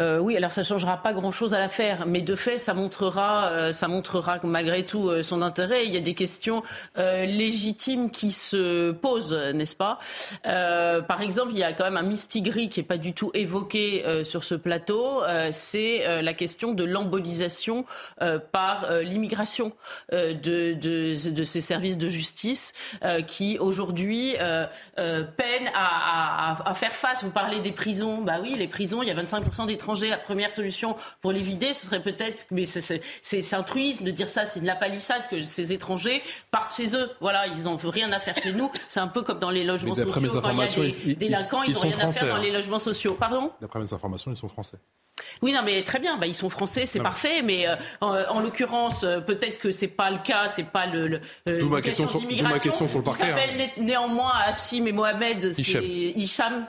Euh, 0.00 0.18
oui, 0.18 0.36
alors 0.36 0.52
ça 0.52 0.62
changera 0.62 0.96
pas 0.96 1.12
grand-chose 1.12 1.52
à 1.52 1.58
l'affaire, 1.58 2.06
mais 2.06 2.22
de 2.22 2.34
fait, 2.34 2.58
ça 2.58 2.72
montrera, 2.72 3.48
euh, 3.50 3.72
ça 3.72 3.88
montrera 3.88 4.38
malgré 4.42 4.86
tout 4.86 5.08
euh, 5.08 5.22
son 5.22 5.42
intérêt. 5.42 5.84
Il 5.84 5.92
y 5.92 5.96
a 5.96 6.00
des 6.00 6.14
questions 6.14 6.62
légitimes 6.96 8.10
qui 8.10 8.32
se 8.32 8.92
posent, 8.92 9.34
n'est-ce 9.34 9.76
pas? 9.76 9.98
Par 10.44 11.20
exemple, 11.20 11.52
il 11.52 11.58
y 11.58 11.62
a 11.62 11.72
quand 11.72 11.84
même 11.84 11.96
un 11.96 12.02
mistigris 12.02 12.68
qui 12.68 12.80
est 12.80 12.84
pas 12.84 12.96
du 12.96 13.12
tout 13.12 13.30
évoqué 13.34 14.04
sur 14.24 14.44
ce 14.44 14.54
plateau. 14.54 15.22
C'est 15.50 16.22
la 16.22 16.34
question 16.34 16.72
de 16.72 16.84
l'embolisation 16.84 17.84
par 18.52 18.92
l'immigration 19.00 19.72
de, 20.12 21.44
ces 21.44 21.60
services 21.60 21.98
de 21.98 22.08
justice 22.08 22.72
qui 23.26 23.58
aujourd'hui 23.58 24.34
peinent 24.36 25.70
à, 25.74 26.50
à, 26.52 26.70
à, 26.70 26.74
faire 26.74 26.94
face. 26.94 27.24
Vous 27.24 27.30
parlez 27.30 27.60
des 27.60 27.72
prisons, 27.72 28.22
bah 28.22 28.36
oui, 28.42 28.54
les 28.56 28.68
prisons, 28.68 29.02
il 29.02 29.08
y 29.08 29.10
a 29.10 29.14
25% 29.14 29.66
des 29.66 29.76
étrangers, 29.82 30.08
la 30.08 30.16
première 30.16 30.52
solution 30.52 30.94
pour 31.20 31.32
les 31.32 31.40
vider, 31.40 31.72
ce 31.72 31.86
serait 31.86 32.02
peut-être, 32.02 32.46
mais 32.50 32.64
c'est 32.64 33.54
un 33.54 33.62
truisme 33.62 34.04
de 34.04 34.10
dire 34.10 34.28
ça, 34.28 34.46
c'est 34.46 34.60
de 34.60 34.66
la 34.66 34.76
palissade 34.76 35.22
que 35.30 35.42
ces 35.42 35.72
étrangers 35.72 36.22
partent 36.50 36.74
chez 36.74 36.96
eux. 36.96 37.10
Voilà, 37.20 37.46
ils 37.48 37.64
n'ont 37.64 37.76
rien 37.76 38.12
à 38.12 38.20
faire 38.20 38.36
chez 38.36 38.52
nous. 38.52 38.70
C'est 38.88 39.00
un 39.00 39.08
peu 39.08 39.22
comme 39.22 39.38
dans 39.38 39.50
les 39.50 39.64
logements 39.64 39.94
sociaux. 39.94 40.12
Quand 40.12 40.20
il 40.20 40.58
y 40.58 40.86
a 40.86 41.06
des 41.06 41.14
délinquants, 41.16 41.62
ils 41.62 41.74
n'ont 41.74 41.80
rien 41.80 41.98
à 41.98 42.12
faire 42.12 42.28
dans 42.28 42.36
hein. 42.36 42.40
les 42.40 42.52
logements 42.52 42.78
sociaux. 42.78 43.14
Pardon? 43.18 43.50
D'après 43.60 43.80
mes 43.80 43.92
informations, 43.92 44.30
ils 44.30 44.36
sont 44.36 44.48
français. 44.48 44.76
Oui, 45.42 45.52
non, 45.52 45.60
mais 45.64 45.82
très 45.82 45.98
bien. 45.98 46.16
Bah, 46.16 46.26
ils 46.26 46.34
sont 46.34 46.48
français, 46.48 46.86
c'est 46.86 47.00
parfait. 47.00 47.42
Mais 47.42 47.66
euh, 47.66 47.76
en, 48.00 48.40
l'occurrence, 48.40 49.04
euh, 49.04 49.20
peut-être 49.20 49.58
que 49.58 49.72
c'est 49.72 49.88
pas 49.88 50.10
le 50.10 50.18
cas, 50.18 50.48
c'est 50.54 50.66
pas 50.66 50.86
le. 50.86 51.08
le 51.08 51.20
euh, 51.48 51.64
ma 51.66 51.80
question, 51.80 52.06
sur, 52.06 52.20
ma 52.22 52.58
question 52.58 52.88
sur 52.88 52.98
le 52.98 53.04
parquet. 53.04 53.24
s'appellent 53.24 53.60
hein. 53.60 53.68
néanmoins 53.78 54.32
Hachim 54.46 54.86
et 54.86 54.92
Mohamed. 54.92 55.52
Hichem. 55.58 56.66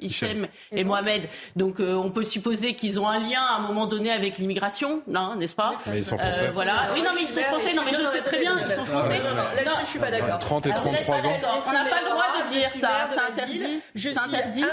Hicham. 0.00 0.46
Et, 0.72 0.84
Mohamed. 0.84 1.28
Donc, 1.56 1.80
on 1.80 2.10
peut 2.10 2.24
supposer 2.24 2.74
qu'ils 2.74 3.00
ont 3.00 3.08
un 3.08 3.18
lien 3.18 3.42
à 3.42 3.56
un 3.56 3.60
moment 3.60 3.86
donné 3.86 4.10
avec 4.10 4.38
l'immigration, 4.38 5.02
n'est-ce 5.06 5.54
pas? 5.54 5.74
Ils 5.94 6.04
sont 6.04 6.18
français. 6.18 6.48
voilà. 6.52 6.86
Oui, 6.94 7.02
non, 7.02 7.10
mais 7.14 7.22
ils 7.22 7.28
sont 7.28 7.42
français. 7.42 7.74
Non, 7.74 7.82
mais 7.84 7.92
je 7.92 8.04
sais 8.04 8.20
très 8.20 8.38
bien, 8.38 8.56
ils 8.64 8.70
sont 8.70 8.84
français. 8.84 9.18
Non, 9.64 9.72
je 9.80 9.86
suis 9.86 9.98
pas 9.98 10.10
d'accord. 10.10 10.38
30 10.38 10.66
et 10.66 10.70
33 10.70 11.16
ans. 11.16 11.20
On 11.66 11.72
n'a 11.72 11.84
pas 11.84 12.02
le 12.02 12.10
droit 12.10 12.24
de 12.44 12.50
dire 12.50 12.70
ça. 12.80 13.06
C'est 13.12 13.20
interdit. 13.20 13.80
C'est 13.94 14.18
interdit. 14.18 14.64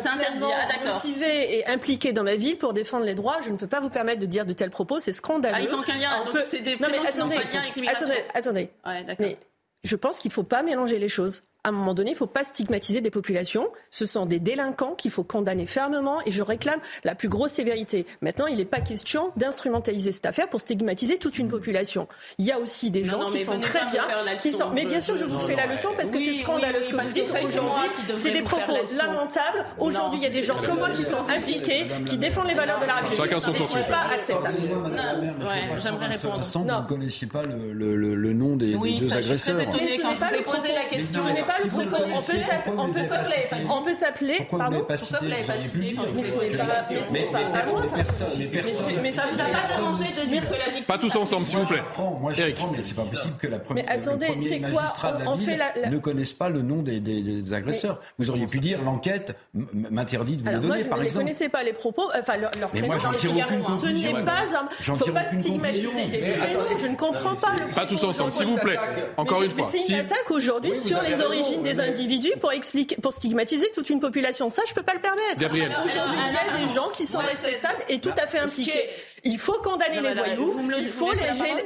C'est 0.00 0.08
interdit. 0.08 0.44
Ah, 0.44 0.72
d'accord. 0.72 0.94
Motivé 0.94 1.58
et 1.58 1.66
impliqué 1.66 2.12
dans 2.12 2.22
ville 2.36 2.58
pour 2.58 2.72
défendre 2.72 3.04
les 3.04 3.14
droits. 3.14 3.40
Je 3.42 3.50
ne 3.50 3.56
peux 3.56 3.66
pas 3.66 3.80
vous 3.80 3.90
permettre 3.90 4.20
de 4.20 4.26
dire 4.26 4.46
de 4.46 4.52
tels 4.52 4.70
propos, 4.70 4.98
c'est 4.98 5.12
scandaleux. 5.12 5.56
Ah, 5.58 5.62
ils 5.62 5.70
n'ont 5.70 5.82
qu'un 5.82 5.96
lien, 5.96 6.24
donc 6.24 6.38
c'est 6.40 6.60
des 6.60 6.76
non, 6.76 6.88
mais 6.90 6.98
attendez, 7.06 7.36
attendez, 8.34 8.70
attendez. 8.84 9.16
mais 9.18 9.38
je 9.84 9.96
pense 9.96 10.18
qu'il 10.18 10.30
ne 10.30 10.34
faut 10.34 10.42
pas 10.42 10.62
mélanger 10.62 10.98
les 10.98 11.08
choses 11.08 11.42
à 11.66 11.70
un 11.70 11.72
moment 11.72 11.94
donné, 11.94 12.10
il 12.10 12.12
ne 12.12 12.18
faut 12.18 12.28
pas 12.28 12.44
stigmatiser 12.44 13.00
des 13.00 13.10
populations. 13.10 13.68
Ce 13.90 14.06
sont 14.06 14.24
des 14.24 14.38
délinquants 14.38 14.94
qu'il 14.94 15.10
faut 15.10 15.24
condamner 15.24 15.66
fermement 15.66 16.20
et 16.24 16.30
je 16.30 16.40
réclame 16.40 16.78
la 17.02 17.16
plus 17.16 17.28
grosse 17.28 17.50
sévérité. 17.50 18.06
Maintenant, 18.22 18.46
il 18.46 18.58
n'est 18.58 18.64
pas 18.64 18.80
question 18.80 19.32
d'instrumentaliser 19.36 20.12
cette 20.12 20.26
affaire 20.26 20.48
pour 20.48 20.60
stigmatiser 20.60 21.16
toute 21.16 21.40
une 21.40 21.48
population. 21.48 22.06
Il 22.38 22.44
y 22.44 22.52
a 22.52 22.60
aussi 22.60 22.92
des 22.92 23.02
gens 23.02 23.26
qui 23.26 23.40
sont 23.40 23.58
très 23.58 23.84
bien, 23.86 24.04
qui 24.38 24.52
sont... 24.52 24.70
mais 24.70 24.84
bien 24.84 25.00
sûr, 25.00 25.16
je 25.16 25.24
vous 25.24 25.40
fais 25.40 25.56
la 25.56 25.66
leçon 25.66 25.88
parce 25.96 26.12
que 26.12 26.20
c'est 26.20 26.34
scandaleux 26.34 26.82
ce 26.82 26.90
que 26.90 27.04
vous 27.04 27.12
dites 27.12 27.34
aujourd'hui. 27.42 27.90
C'est 28.14 28.30
des 28.30 28.42
propos 28.42 28.76
lamentables. 28.96 29.64
Aujourd'hui, 29.80 30.20
il 30.20 30.22
y 30.22 30.28
a 30.28 30.30
des 30.30 30.44
gens 30.44 30.54
comme 30.64 30.78
moi 30.78 30.90
qui 30.90 31.02
sont 31.02 31.28
impliqués, 31.28 31.88
qui 32.06 32.16
défendent 32.16 32.46
les 32.46 32.54
valeurs 32.54 32.78
de 32.78 32.86
la 32.86 32.94
République. 32.94 33.20
Chacun 33.20 33.40
son 33.40 33.52
tour, 33.52 33.68
Ce 33.68 33.76
n'est 33.76 33.88
pas 33.88 34.06
acceptable. 34.14 34.56
J'aimerais 35.78 36.06
répondre. 36.06 36.42
Vous 36.44 36.64
ne 36.64 36.86
connaissiez 36.86 37.26
pas 37.26 37.42
le 37.42 38.32
nom 38.32 38.54
des 38.54 38.74
deux 38.74 39.12
agresseurs. 39.12 39.58
Oui, 39.58 40.00
quand 40.00 40.14
je 40.14 40.24
vous 40.24 40.34
ai 40.36 40.42
posé 40.44 40.68
la 40.72 40.84
question. 40.84 41.22
On 41.64 42.90
peut 42.90 43.04
s'appeler. 43.04 43.66
On 43.68 43.82
peut 43.82 43.94
s'appeler. 43.94 44.46
Pardon 44.50 44.84
Pourquoi 44.86 45.18
vous 45.20 45.28
n'avez 45.28 45.42
pas 45.44 45.58
cité 45.58 45.76
Mais 46.12 47.02
c'est 47.02 47.30
pas 47.30 47.42
Mais 49.02 49.12
ça 49.12 49.22
vous 49.32 49.40
a 49.40 49.44
pas 49.44 49.66
dérangé 49.66 50.04
de 50.04 50.28
dire 50.28 50.42
que 50.42 50.52
la 50.52 50.64
victime. 50.64 50.84
Pas 50.86 50.98
tous 50.98 51.16
ensemble, 51.16 51.44
s'il 51.44 51.58
vous 51.58 51.66
plaît. 51.66 51.82
Moi, 52.20 52.32
je 52.32 52.52
prends, 52.52 52.72
mais 52.76 52.82
c'est 52.82 52.94
pas 52.94 53.04
possible 53.04 53.36
que 53.38 53.46
la 53.46 53.58
première. 53.58 53.84
Mais 53.84 53.90
attendez, 53.90 54.28
c'est 54.46 54.60
quoi 54.60 54.94
On 55.26 55.38
fait 55.38 55.56
la 55.56 55.88
ne 55.90 55.98
connaissent 55.98 56.32
pas 56.32 56.48
le 56.48 56.62
nom 56.62 56.82
des 56.82 57.52
agresseurs. 57.52 58.00
Vous 58.18 58.30
auriez 58.30 58.46
pu 58.46 58.58
dire 58.58 58.82
l'enquête 58.82 59.36
m'interdit 59.54 60.36
de 60.36 60.42
vous 60.42 60.50
le 60.50 60.58
donner, 60.58 60.84
par 60.84 61.02
exemple. 61.02 61.08
Je 61.08 61.18
ne 61.18 61.22
connaissais 61.24 61.48
pas 61.48 61.62
les 61.62 61.72
propos, 61.72 62.10
enfin 62.18 62.36
leur 62.36 62.50
présence. 62.50 63.02
Ce 63.20 63.86
n'est 63.86 64.22
pas 64.22 64.44
un. 64.54 64.68
Il 64.86 64.92
ne 64.92 64.96
faut 64.96 65.12
pas 65.12 65.24
stigmatiser. 65.24 65.88
Je 66.80 66.86
ne 66.86 66.96
comprends 66.96 67.34
pas. 67.34 67.56
Pas 67.74 67.86
tous 67.86 68.02
ensemble, 68.04 68.32
s'il 68.32 68.46
vous 68.46 68.58
plaît. 68.58 68.78
Encore 69.16 69.42
une 69.42 69.50
fois. 69.50 69.68
C'est 69.70 69.92
une 69.92 70.00
attaque 70.00 70.30
aujourd'hui 70.30 70.74
sur 70.76 71.02
les 71.02 71.20
origines 71.20 71.45
des 71.62 71.80
individus 71.80 72.32
pour 72.40 72.52
expliquer, 72.52 72.96
pour 72.96 73.12
stigmatiser 73.12 73.70
toute 73.74 73.90
une 73.90 74.00
population. 74.00 74.48
Ça, 74.48 74.62
je 74.68 74.74
peux 74.74 74.82
pas 74.82 74.94
le 74.94 75.00
permettre. 75.00 75.36
Gabriel. 75.38 75.70
Aujourd'hui, 75.84 76.18
il 76.28 76.34
y 76.34 76.36
a 76.36 76.66
des 76.66 76.74
gens 76.74 76.88
qui 76.90 77.06
sont 77.06 77.18
respectables 77.18 77.82
et 77.88 77.98
tout 77.98 78.14
à 78.16 78.26
fait 78.26 78.38
impliqués. 78.38 78.88
Il 79.24 79.38
faut 79.38 79.60
condamner 79.62 80.00
les 80.00 80.14
voyous. 80.14 80.60
Il 80.78 80.90
faut 80.90 81.12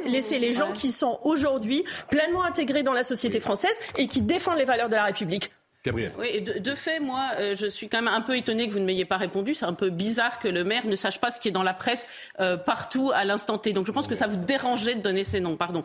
laisser 0.06 0.38
les 0.38 0.52
gens 0.52 0.72
qui 0.72 0.92
sont 0.92 1.18
aujourd'hui 1.22 1.84
pleinement 2.10 2.42
intégrés 2.42 2.82
dans 2.82 2.92
la 2.92 3.02
société 3.02 3.40
française 3.40 3.76
et 3.96 4.06
qui 4.06 4.20
défendent 4.20 4.58
les 4.58 4.64
valeurs 4.64 4.88
de 4.88 4.94
la 4.94 5.04
République. 5.04 5.50
Gabriel. 5.82 6.12
Oui, 6.18 6.42
de, 6.42 6.74
fait, 6.74 7.00
moi, 7.00 7.30
euh, 7.38 7.56
je 7.56 7.66
suis 7.66 7.88
quand 7.88 8.02
même 8.02 8.12
un 8.12 8.20
peu 8.20 8.36
étonné 8.36 8.68
que 8.68 8.72
vous 8.74 8.80
ne 8.80 8.84
m'ayez 8.84 9.06
pas 9.06 9.16
répondu. 9.16 9.54
C'est 9.54 9.64
un 9.64 9.72
peu 9.72 9.88
bizarre 9.88 10.38
que 10.38 10.46
le 10.46 10.62
maire 10.62 10.84
ne 10.84 10.94
sache 10.94 11.18
pas 11.18 11.30
ce 11.30 11.40
qui 11.40 11.48
est 11.48 11.52
dans 11.52 11.62
la 11.62 11.72
presse 11.72 12.06
euh, 12.38 12.58
partout 12.58 13.12
à 13.14 13.24
l'instant 13.24 13.56
T. 13.56 13.72
Donc, 13.72 13.86
je 13.86 13.92
pense 13.92 14.06
que 14.06 14.14
ça 14.14 14.26
vous 14.26 14.36
dérangeait 14.36 14.94
de 14.94 15.00
donner 15.00 15.24
ces 15.24 15.40
noms, 15.40 15.56
pardon. 15.56 15.82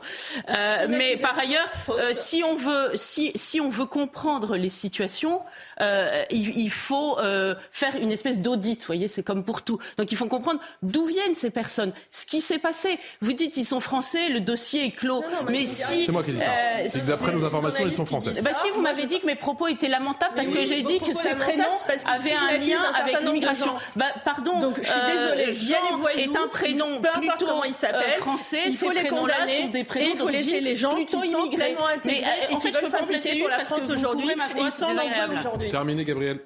Euh, 0.50 0.88
mais 0.90 1.16
par 1.16 1.40
ailleurs, 1.40 1.72
si 2.12 2.44
on 2.44 2.56
veut, 2.56 2.92
si, 2.96 3.32
si 3.36 3.62
on 3.62 3.70
veut 3.70 3.86
comprendre 3.86 4.58
les 4.58 4.68
situations, 4.68 5.42
il, 5.80 6.58
il, 6.58 6.70
faut 6.70 7.18
faire 7.72 7.96
une 7.96 8.12
espèce 8.12 8.40
d'audit. 8.40 8.82
Vous 8.82 8.88
voyez, 8.88 9.08
c'est 9.08 9.24
comme 9.24 9.46
pour 9.46 9.62
tout. 9.62 9.80
Donc, 9.98 10.12
il 10.12 10.18
faut 10.18 10.28
comprendre 10.28 10.60
d'où 10.84 11.06
viennent 11.06 11.36
ces 11.36 11.52
personnes, 11.52 11.94
ce 12.12 12.26
qui 12.26 12.42
s'est 12.42 12.60
passé. 12.60 13.00
Vous 13.22 13.32
dites, 13.32 13.56
ils 13.56 13.66
sont 13.66 13.80
français, 13.80 14.28
le 14.28 14.42
dossier 14.42 14.88
est 14.88 14.92
clos. 14.92 15.24
mais 15.48 15.66
si, 15.66 16.06
c'est 16.06 16.12
moi 16.12 16.22
qui 16.22 16.34
dis 16.34 16.40
ça. 16.40 17.00
D'après 17.08 17.32
nos 17.32 17.46
informations, 17.46 17.86
ils 17.86 17.94
sont 17.94 18.06
français. 18.06 18.42
Bah, 18.44 18.52
si 18.62 18.70
vous 18.72 18.82
m'avez 18.82 19.06
dit 19.06 19.22
que 19.22 19.26
mes 19.26 19.36
propos 19.36 19.68
étaient 19.68 19.85
lamentable 19.88 20.34
parce 20.36 20.50
que 20.50 20.66
j'ai 20.66 20.82
dit 20.82 21.00
que 21.00 21.14
ces 21.14 21.36
prénoms 21.36 21.64
avaient 22.08 22.34
un 22.34 22.58
lien 22.58 22.82
avec 22.94 23.22
l'immigration. 23.22 23.74
Bah, 23.96 24.06
pardon. 24.24 24.60
Donc, 24.60 24.78
je 24.82 24.90
suis 24.90 25.02
désolée. 25.12 25.52
Jean 25.52 26.08
est 26.16 26.36
un 26.36 26.48
prénom 26.48 27.02
plutôt 27.02 27.46
comment 27.46 27.64
il 27.64 27.74
s'appelle 27.74 28.12
français. 28.20 28.62
Il 28.68 28.78
faut 28.78 28.92
les 28.92 29.06
condamner. 29.06 29.68
Des 29.68 29.84
prénoms 29.84 30.12
il 30.14 30.18
faut 30.18 30.30
laisser 30.30 30.62
les 30.62 30.76
gens 30.76 30.96
qui 31.04 31.30
sont 31.30 31.46
vraiment 31.48 31.88
intégrés 31.88 32.24
et 32.50 32.56
qui 32.56 32.72
veulent 32.72 32.86
s'impliquer 32.86 33.40
pour 33.40 33.50
la 33.50 33.60
France 33.60 33.90
aujourd'hui. 33.90 34.30
Et 34.30 34.62
ils 34.62 34.72
sont 34.72 34.88
nombreux 34.88 35.38
aujourd'hui. 35.38 35.70
Terminé, 35.70 36.04
Gabriel. 36.04 36.40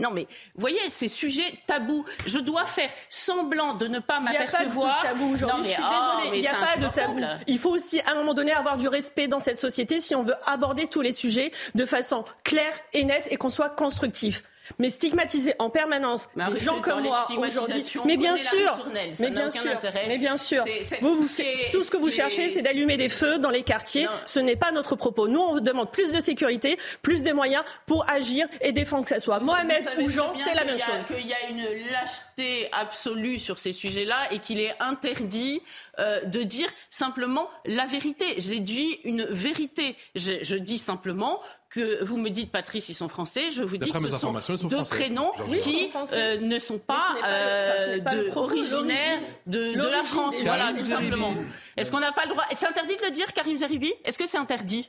Non, 0.00 0.10
mais 0.10 0.26
vous 0.54 0.60
voyez, 0.60 0.78
ces 0.88 1.08
sujets 1.08 1.52
tabous, 1.66 2.04
je 2.26 2.38
dois 2.38 2.64
faire 2.64 2.90
semblant 3.08 3.74
de 3.74 3.86
ne 3.86 3.98
pas 3.98 4.18
m'apercevoir. 4.18 5.04
Il 5.04 5.08
n'y 5.08 5.08
a 5.08 5.12
pas 5.12 5.14
de 5.14 5.18
tabou 5.18 5.32
aujourd'hui. 5.32 5.64
Je 5.64 5.68
suis 5.68 5.82
désolée, 5.82 6.26
oh, 6.26 6.30
il 6.34 6.40
n'y 6.40 6.48
a 6.48 6.54
pas 6.54 6.76
de 6.76 6.92
tabou. 6.92 7.20
Il 7.46 7.58
faut 7.58 7.70
aussi, 7.70 8.00
à 8.00 8.12
un 8.12 8.14
moment 8.14 8.34
donné, 8.34 8.52
avoir 8.52 8.76
du 8.76 8.88
respect 8.88 9.28
dans 9.28 9.38
cette 9.38 9.58
société 9.58 10.00
si 10.00 10.14
on 10.14 10.22
veut 10.22 10.34
aborder 10.46 10.86
tous 10.86 11.02
les 11.02 11.12
sujets 11.12 11.52
de 11.74 11.84
façon 11.84 12.24
claire 12.44 12.72
et 12.92 13.04
nette 13.04 13.28
et 13.30 13.36
qu'on 13.36 13.48
soit 13.48 13.70
constructif 13.70 14.42
mais 14.78 14.90
stigmatiser 14.90 15.54
en 15.58 15.70
permanence 15.70 16.28
des 16.36 16.60
gens 16.60 16.80
comme 16.80 17.02
moi 17.02 17.26
aujourd'hui. 17.38 17.84
Mais 18.04 18.16
bien 18.16 18.36
sûr, 18.36 18.86
mais 18.94 19.30
bien 19.30 19.50
sûr, 19.50 19.78
mais 20.08 20.18
bien 20.18 20.36
sûr. 20.36 20.64
Vous, 21.00 21.16
vous 21.16 21.28
tout 21.72 21.82
ce 21.82 21.90
que 21.90 21.96
vous 21.96 22.10
cherchez, 22.10 22.48
c'est 22.48 22.62
d'allumer 22.62 22.96
des 22.96 23.08
feux 23.08 23.38
dans 23.38 23.50
les 23.50 23.62
quartiers. 23.62 24.08
Ce 24.26 24.40
n'est 24.40 24.56
pas 24.56 24.72
notre 24.72 24.96
propos. 24.96 25.28
Nous, 25.28 25.40
on 25.40 25.52
vous 25.54 25.60
demande 25.60 25.90
plus 25.90 26.12
de 26.12 26.20
sécurité, 26.20 26.78
plus 27.02 27.22
de 27.22 27.32
moyens 27.32 27.64
pour 27.86 28.08
agir 28.10 28.46
et 28.60 28.72
défendre 28.72 29.04
que 29.04 29.14
ce 29.14 29.20
soit 29.20 29.40
Mohamed 29.40 29.88
ou 30.00 30.08
Jean, 30.08 30.34
c'est 30.34 30.54
la 30.54 30.64
même 30.64 30.78
chose. 30.78 31.06
Qu'il 31.06 31.26
y 31.26 31.32
a 31.32 31.48
une 31.48 31.62
lâcheté 31.90 32.68
absolue 32.72 33.38
sur 33.38 33.58
ces 33.58 33.72
sujets-là 33.72 34.32
et 34.32 34.38
qu'il 34.38 34.60
est 34.60 34.74
interdit 34.80 35.62
euh, 35.98 36.20
de 36.24 36.42
dire 36.42 36.68
simplement 36.90 37.48
la 37.64 37.86
vérité. 37.86 38.34
J'ai 38.38 38.60
dit 38.60 39.00
une 39.04 39.24
vérité. 39.24 39.96
je 40.14 40.56
dis 40.56 40.78
simplement 40.78 41.40
que 41.70 42.02
vous 42.02 42.16
me 42.16 42.30
dites, 42.30 42.50
Patrice, 42.50 42.88
ils 42.88 42.94
sont 42.94 43.08
français. 43.08 43.52
Je 43.52 43.62
vous 43.62 43.76
dis 43.76 43.90
que 43.90 44.08
ce 44.08 44.16
sont 44.16 44.68
deux 44.68 44.82
prénoms 44.82 45.30
qui 45.62 45.90
euh, 46.12 46.38
ne 46.38 46.58
sont 46.58 46.80
pas, 46.80 47.14
euh, 47.24 48.00
originaires 48.34 49.20
de, 49.46 49.74
la 49.76 50.02
France. 50.02 50.34
Voilà, 50.42 50.72
tout 50.72 50.84
simplement. 50.84 51.32
Est-ce 51.76 51.90
qu'on 51.90 52.00
n'a 52.00 52.12
pas 52.12 52.24
le 52.24 52.30
droit? 52.30 52.44
C'est 52.52 52.66
interdit 52.66 52.96
de 52.96 53.04
le 53.04 53.12
dire, 53.12 53.32
Karim 53.32 53.56
Zeribi? 53.56 53.92
Est-ce 54.04 54.18
que 54.18 54.26
c'est 54.26 54.36
interdit? 54.36 54.88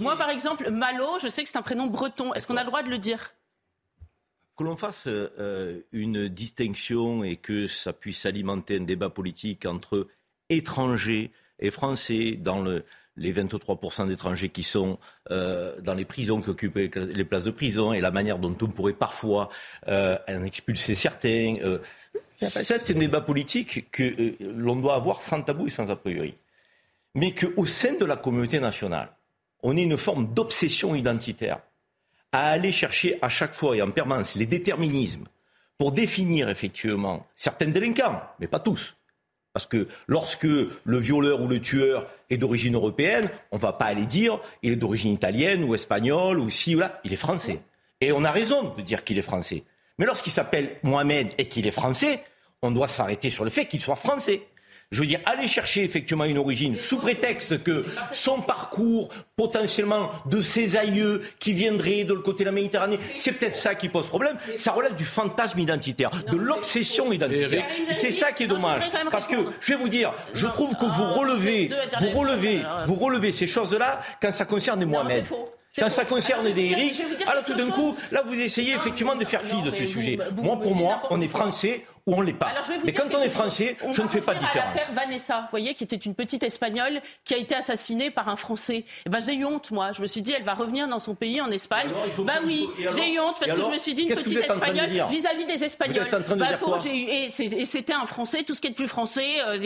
Moi, 0.00 0.16
par 0.16 0.30
exemple, 0.30 0.70
Malo, 0.70 1.18
je 1.22 1.28
sais 1.28 1.44
que 1.44 1.50
c'est 1.50 1.58
un 1.58 1.62
prénom 1.62 1.86
breton. 1.86 2.32
Est-ce 2.32 2.46
qu'on 2.46 2.56
a 2.56 2.62
le 2.62 2.68
droit 2.68 2.82
de 2.82 2.88
le 2.88 2.98
dire? 2.98 3.34
Que 4.56 4.64
l'on 4.64 4.76
fasse 4.76 5.04
euh, 5.06 5.80
une 5.92 6.28
distinction 6.28 7.24
et 7.24 7.36
que 7.36 7.66
ça 7.66 7.92
puisse 7.92 8.24
alimenter 8.24 8.78
un 8.78 8.84
débat 8.84 9.10
politique 9.10 9.66
entre 9.66 10.08
étrangers 10.48 11.30
et 11.58 11.70
français 11.70 12.36
dans 12.38 12.62
le, 12.62 12.84
les 13.16 13.32
23% 13.32 14.08
d'étrangers 14.08 14.48
qui 14.48 14.62
sont 14.62 14.98
euh, 15.30 15.78
dans 15.80 15.94
les 15.94 16.04
prisons, 16.04 16.40
qui 16.40 16.50
occupent 16.50 16.76
les 16.76 17.24
places 17.24 17.44
de 17.44 17.50
prison, 17.50 17.92
et 17.92 18.00
la 18.00 18.10
manière 18.10 18.38
dont 18.38 18.56
on 18.60 18.66
pourrait 18.66 18.92
parfois 18.92 19.48
euh, 19.88 20.16
en 20.28 20.44
expulser 20.44 20.94
certains. 20.94 21.56
Euh, 21.62 21.78
c'est 22.38 22.90
un 22.90 22.94
débat 22.94 23.20
politique 23.20 23.90
que 23.90 24.34
l'on 24.40 24.76
doit 24.76 24.94
avoir 24.94 25.20
sans 25.20 25.42
tabou 25.42 25.66
et 25.66 25.70
sans 25.70 25.90
a 25.90 25.96
priori. 25.96 26.34
Mais 27.14 27.34
qu'au 27.34 27.66
sein 27.66 27.94
de 27.94 28.04
la 28.06 28.16
communauté 28.16 28.60
nationale, 28.60 29.10
on 29.62 29.76
ait 29.76 29.82
une 29.82 29.98
forme 29.98 30.32
d'obsession 30.32 30.94
identitaire 30.94 31.60
à 32.32 32.50
aller 32.50 32.72
chercher 32.72 33.18
à 33.20 33.28
chaque 33.28 33.54
fois 33.54 33.76
et 33.76 33.82
en 33.82 33.90
permanence 33.90 34.36
les 34.36 34.46
déterminismes 34.46 35.26
pour 35.76 35.92
définir 35.92 36.48
effectivement 36.48 37.26
certains 37.36 37.68
délinquants, 37.68 38.22
mais 38.38 38.46
pas 38.46 38.60
tous, 38.60 38.96
parce 39.52 39.66
que 39.66 39.86
lorsque 40.06 40.44
le 40.44 40.98
violeur 40.98 41.40
ou 41.40 41.48
le 41.48 41.60
tueur 41.60 42.06
est 42.30 42.36
d'origine 42.36 42.74
européenne, 42.74 43.28
on 43.50 43.56
ne 43.56 43.60
va 43.60 43.72
pas 43.72 43.86
aller 43.86 44.06
dire 44.06 44.40
il 44.62 44.72
est 44.72 44.76
d'origine 44.76 45.12
italienne 45.12 45.64
ou 45.64 45.74
espagnole 45.74 46.38
ou 46.38 46.50
si 46.50 46.76
ou 46.76 46.78
là, 46.78 47.00
il 47.04 47.12
est 47.12 47.16
français. 47.16 47.60
Et 48.00 48.12
on 48.12 48.24
a 48.24 48.30
raison 48.30 48.74
de 48.76 48.82
dire 48.82 49.04
qu'il 49.04 49.18
est 49.18 49.22
français. 49.22 49.64
Mais 49.98 50.06
lorsqu'il 50.06 50.32
s'appelle 50.32 50.76
Mohamed 50.82 51.32
et 51.36 51.46
qu'il 51.46 51.66
est 51.66 51.72
français, 51.72 52.24
on 52.62 52.70
doit 52.70 52.88
s'arrêter 52.88 53.30
sur 53.30 53.44
le 53.44 53.50
fait 53.50 53.66
qu'il 53.66 53.80
soit 53.80 53.96
français. 53.96 54.42
Je 54.92 55.00
veux 55.00 55.06
dire, 55.06 55.20
aller 55.24 55.46
chercher 55.46 55.84
effectivement 55.84 56.24
une 56.24 56.38
origine 56.38 56.76
sous 56.76 56.98
prétexte 56.98 57.62
que 57.62 57.86
son 58.10 58.40
parcours 58.40 59.08
potentiellement 59.36 60.10
de 60.26 60.40
ses 60.40 60.76
aïeux 60.76 61.22
qui 61.38 61.52
viendraient 61.52 62.02
de 62.02 62.12
le 62.12 62.20
côté 62.20 62.42
de 62.42 62.48
la 62.48 62.52
Méditerranée, 62.52 62.98
c'est 63.14 63.30
peut-être 63.30 63.54
ça 63.54 63.76
qui 63.76 63.88
pose 63.88 64.06
problème. 64.06 64.36
Ça 64.56 64.72
relève 64.72 64.96
du 64.96 65.04
fantasme 65.04 65.60
identitaire, 65.60 66.10
de 66.28 66.36
l'obsession 66.36 67.12
identitaire. 67.12 67.66
C'est 67.92 68.10
ça 68.10 68.32
qui 68.32 68.42
est 68.42 68.48
dommage. 68.48 68.82
Parce 69.12 69.28
que, 69.28 69.36
je 69.60 69.74
vais 69.74 69.78
vous 69.78 69.88
dire, 69.88 70.12
je 70.34 70.48
trouve 70.48 70.74
que 70.74 70.86
vous 70.86 71.04
relevez, 71.14 71.70
vous 72.00 72.18
relevez, 72.18 72.62
vous 72.88 72.96
relevez 72.96 73.30
ces 73.30 73.46
choses-là 73.46 74.02
quand 74.20 74.32
ça 74.32 74.44
concerne 74.44 74.84
Mohamed. 74.84 75.24
Quand 75.78 75.88
ça 75.88 76.04
concerne 76.04 76.52
des 76.52 76.64
Eric, 76.64 77.00
alors 77.28 77.44
tout 77.44 77.54
d'un 77.54 77.70
coup, 77.70 77.96
là, 78.10 78.24
vous 78.26 78.34
essayez 78.34 78.74
effectivement 78.74 79.14
de 79.14 79.24
faire 79.24 79.40
fi 79.40 79.62
de 79.62 79.70
ce 79.70 79.84
sujet. 79.84 80.18
Moi, 80.36 80.60
pour 80.60 80.74
moi, 80.74 81.02
on 81.10 81.20
est 81.20 81.28
français, 81.28 81.84
ou 82.06 82.14
on 82.14 82.20
l'est 82.20 82.32
pas. 82.32 82.52
Mais 82.84 82.92
quand 82.92 83.14
on 83.14 83.22
est 83.22 83.30
français, 83.30 83.76
je 83.92 84.02
ne 84.02 84.08
fais 84.08 84.20
pas 84.20 84.34
de 84.34 84.40
différence. 84.40 84.74
L'affaire 84.74 84.94
Vanessa, 84.94 85.40
vous 85.40 85.50
voyez, 85.50 85.74
qui 85.74 85.84
était 85.84 85.96
une 85.96 86.14
petite 86.14 86.42
espagnole 86.42 87.00
qui 87.24 87.34
a 87.34 87.36
été 87.36 87.54
assassinée 87.54 88.10
par 88.10 88.28
un 88.28 88.36
Français. 88.36 88.84
Eh 89.06 89.10
ben 89.10 89.20
j'ai 89.20 89.34
eu 89.34 89.44
honte, 89.44 89.70
moi. 89.70 89.92
Je 89.92 90.02
me 90.02 90.06
suis 90.06 90.22
dit, 90.22 90.32
elle 90.32 90.42
va 90.42 90.54
revenir 90.54 90.88
dans 90.88 90.98
son 90.98 91.14
pays, 91.14 91.40
en 91.40 91.50
Espagne. 91.50 91.90
bah 92.20 92.34
oui, 92.44 92.68
j'ai 92.78 93.14
eu 93.14 93.20
honte 93.20 93.36
parce 93.38 93.52
que 93.52 93.62
je 93.62 93.70
me 93.70 93.78
suis 93.78 93.94
dit, 93.94 94.02
une 94.02 94.14
petite 94.14 94.38
espagnole 94.38 94.90
vis-à-vis 95.08 95.46
des 95.46 95.64
Espagnols. 95.64 95.98
Vous 96.00 96.06
êtes 96.06 96.14
en 96.14 96.22
train 96.22 96.36
de 96.36 96.44
dire 96.44 96.58
quoi 96.58 96.78
et 96.86 97.64
c'était 97.64 97.92
un 97.92 98.06
Français, 98.06 98.42
tout 98.42 98.54
ce 98.54 98.60
qui 98.60 98.68
est 98.68 98.70
de 98.70 98.76
plus 98.76 98.88
français. 98.88 99.26
Euh, 99.46 99.58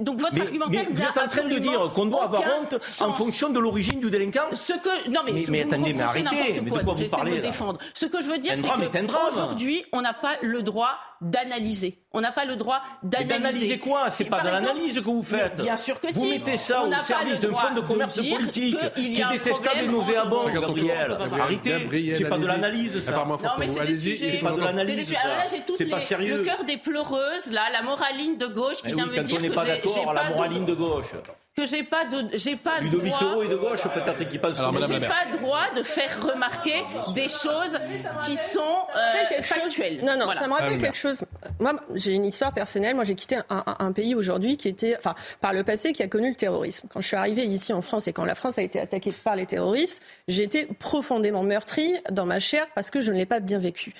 donc 0.00 0.20
votre 0.20 0.40
argumentaire. 0.40 0.84
Mais 0.88 0.94
vous 0.94 1.02
êtes 1.02 1.18
en 1.18 1.28
train 1.28 1.48
de 1.48 1.58
dire 1.58 1.92
qu'on 1.94 2.06
doit 2.06 2.24
avoir 2.24 2.42
honte 2.42 2.76
en 3.00 3.12
fonction 3.12 3.50
de 3.50 3.58
l'origine 3.58 4.00
du 4.00 4.10
délinquant 4.10 4.48
Ce 4.54 4.72
que 4.72 5.10
non 5.10 5.20
mais, 5.24 5.32
mais, 5.48 5.62
attendez, 5.62 5.92
mais 5.92 6.02
arrêtez. 6.02 6.60
Mais 6.62 6.70
de 6.70 6.82
quoi 6.82 6.94
vous 6.94 7.08
parlez 7.08 7.40
défendre. 7.40 7.78
Ce 7.92 8.06
que 8.06 8.20
je 8.20 8.26
veux 8.26 8.38
dire, 8.38 8.54
c'est 8.56 9.06
qu'aujourd'hui, 9.06 9.84
on 9.92 10.02
n'a 10.02 10.14
pas 10.14 10.36
le 10.42 10.62
droit 10.62 10.98
d'analyser. 11.44 11.98
On 12.12 12.20
n'a 12.20 12.32
pas 12.32 12.44
le 12.44 12.56
droit 12.56 12.80
d'analyser. 13.02 13.38
D'analyser 13.38 13.78
quoi? 13.78 14.10
C'est 14.10 14.24
pas 14.24 14.40
de 14.40 14.48
l'analyse 14.48 15.00
que 15.00 15.04
vous 15.04 15.22
faites. 15.22 15.56
Bien 15.56 15.76
sûr 15.76 16.00
que 16.00 16.10
si. 16.12 16.18
Vous 16.18 16.26
mettez 16.26 16.56
ça 16.56 16.84
au 16.84 16.90
service 17.04 17.40
d'un 17.40 17.54
fonds 17.54 17.74
de 17.74 17.80
commerce 17.80 18.16
politique 18.16 18.78
qui 18.94 19.20
est 19.20 19.28
détestable 19.30 19.80
et 19.84 19.88
nauséabond, 19.88 20.48
Gabriel. 20.48 21.18
Arrêtez. 21.40 22.14
C'est 22.16 22.28
pas 22.28 22.38
de 22.38 22.46
l'analyse, 22.46 23.00
ça. 23.02 23.12
Non, 23.12 23.38
mais 23.58 23.68
c'est 23.68 23.84
des 23.84 23.94
sujets. 23.94 24.30
C'est 24.32 24.38
pas 24.38 24.52
de 24.52 24.60
l'analyse. 24.60 25.14
Alors 25.22 25.36
là, 25.36 25.46
j'ai 25.50 25.60
tout 25.62 25.76
le 25.78 26.42
cœur 26.42 26.64
des 26.64 26.76
pleureuses, 26.76 27.50
là, 27.50 27.62
la 27.72 27.82
moraline 27.82 28.36
de 28.36 28.46
gauche 28.46 28.78
qui 28.82 28.90
eh 28.90 28.92
vient 28.92 29.06
me 29.06 29.22
dire 29.22 29.36
que 29.36 29.42
j'ai 29.42 29.50
pas 29.50 29.64
d'accord, 29.64 30.12
la 30.12 30.30
moraline 30.30 30.64
de 30.64 30.74
gauche 30.74 31.12
que 31.56 31.64
j'ai 31.66 31.84
pas 31.84 32.04
de 32.04 32.36
j'ai 32.36 32.56
pas 32.56 32.80
Ludovic 32.80 33.12
droit, 33.12 33.44
et 33.44 33.48
de 33.48 33.54
gauche 33.54 33.82
peut-être 33.82 34.28
qui 34.28 34.38
passe 34.38 34.60
j'ai 34.88 35.00
pas 35.00 35.26
droit 35.30 35.70
de 35.76 35.82
faire 35.82 36.20
remarquer 36.20 36.82
des 37.14 37.28
choses 37.28 37.78
qui 38.24 38.34
sont 38.34 38.60
euh, 38.60 39.42
factuelles. 39.42 40.04
Non 40.04 40.16
non, 40.18 40.32
ça 40.32 40.48
me 40.48 40.52
rappelle 40.52 40.78
quelque 40.78 40.96
chose. 40.96 41.24
Moi 41.60 41.74
j'ai 41.94 42.12
une 42.12 42.24
histoire 42.24 42.52
personnelle, 42.52 42.96
moi 42.96 43.04
j'ai 43.04 43.14
quitté 43.14 43.38
un, 43.48 43.92
pays 43.92 44.16
aujourd'hui 44.16 44.56
qui 44.56 44.68
était 44.68 44.96
enfin 44.96 45.14
par 45.40 45.52
le 45.52 45.62
passé 45.62 45.92
qui 45.92 46.02
a 46.02 46.08
connu 46.08 46.28
le 46.28 46.34
terrorisme. 46.34 46.88
Quand 46.90 47.00
je 47.00 47.06
suis 47.06 47.16
arrivée 47.16 47.44
ici 47.44 47.72
en 47.72 47.82
France 47.82 48.08
et 48.08 48.12
quand 48.12 48.24
la 48.24 48.34
France 48.34 48.58
a 48.58 48.62
été 48.62 48.80
attaquée 48.80 49.12
par 49.12 49.36
les 49.36 49.46
terroristes, 49.46 50.02
j'ai 50.26 50.42
été 50.42 50.66
profondément 50.66 51.44
meurtrie 51.44 51.94
dans 52.10 52.26
ma 52.26 52.40
chair 52.40 52.66
parce 52.74 52.90
que 52.90 53.00
je 53.00 53.12
ne 53.12 53.16
l'ai 53.16 53.26
pas 53.26 53.38
bien 53.38 53.58
vécu. 53.58 53.94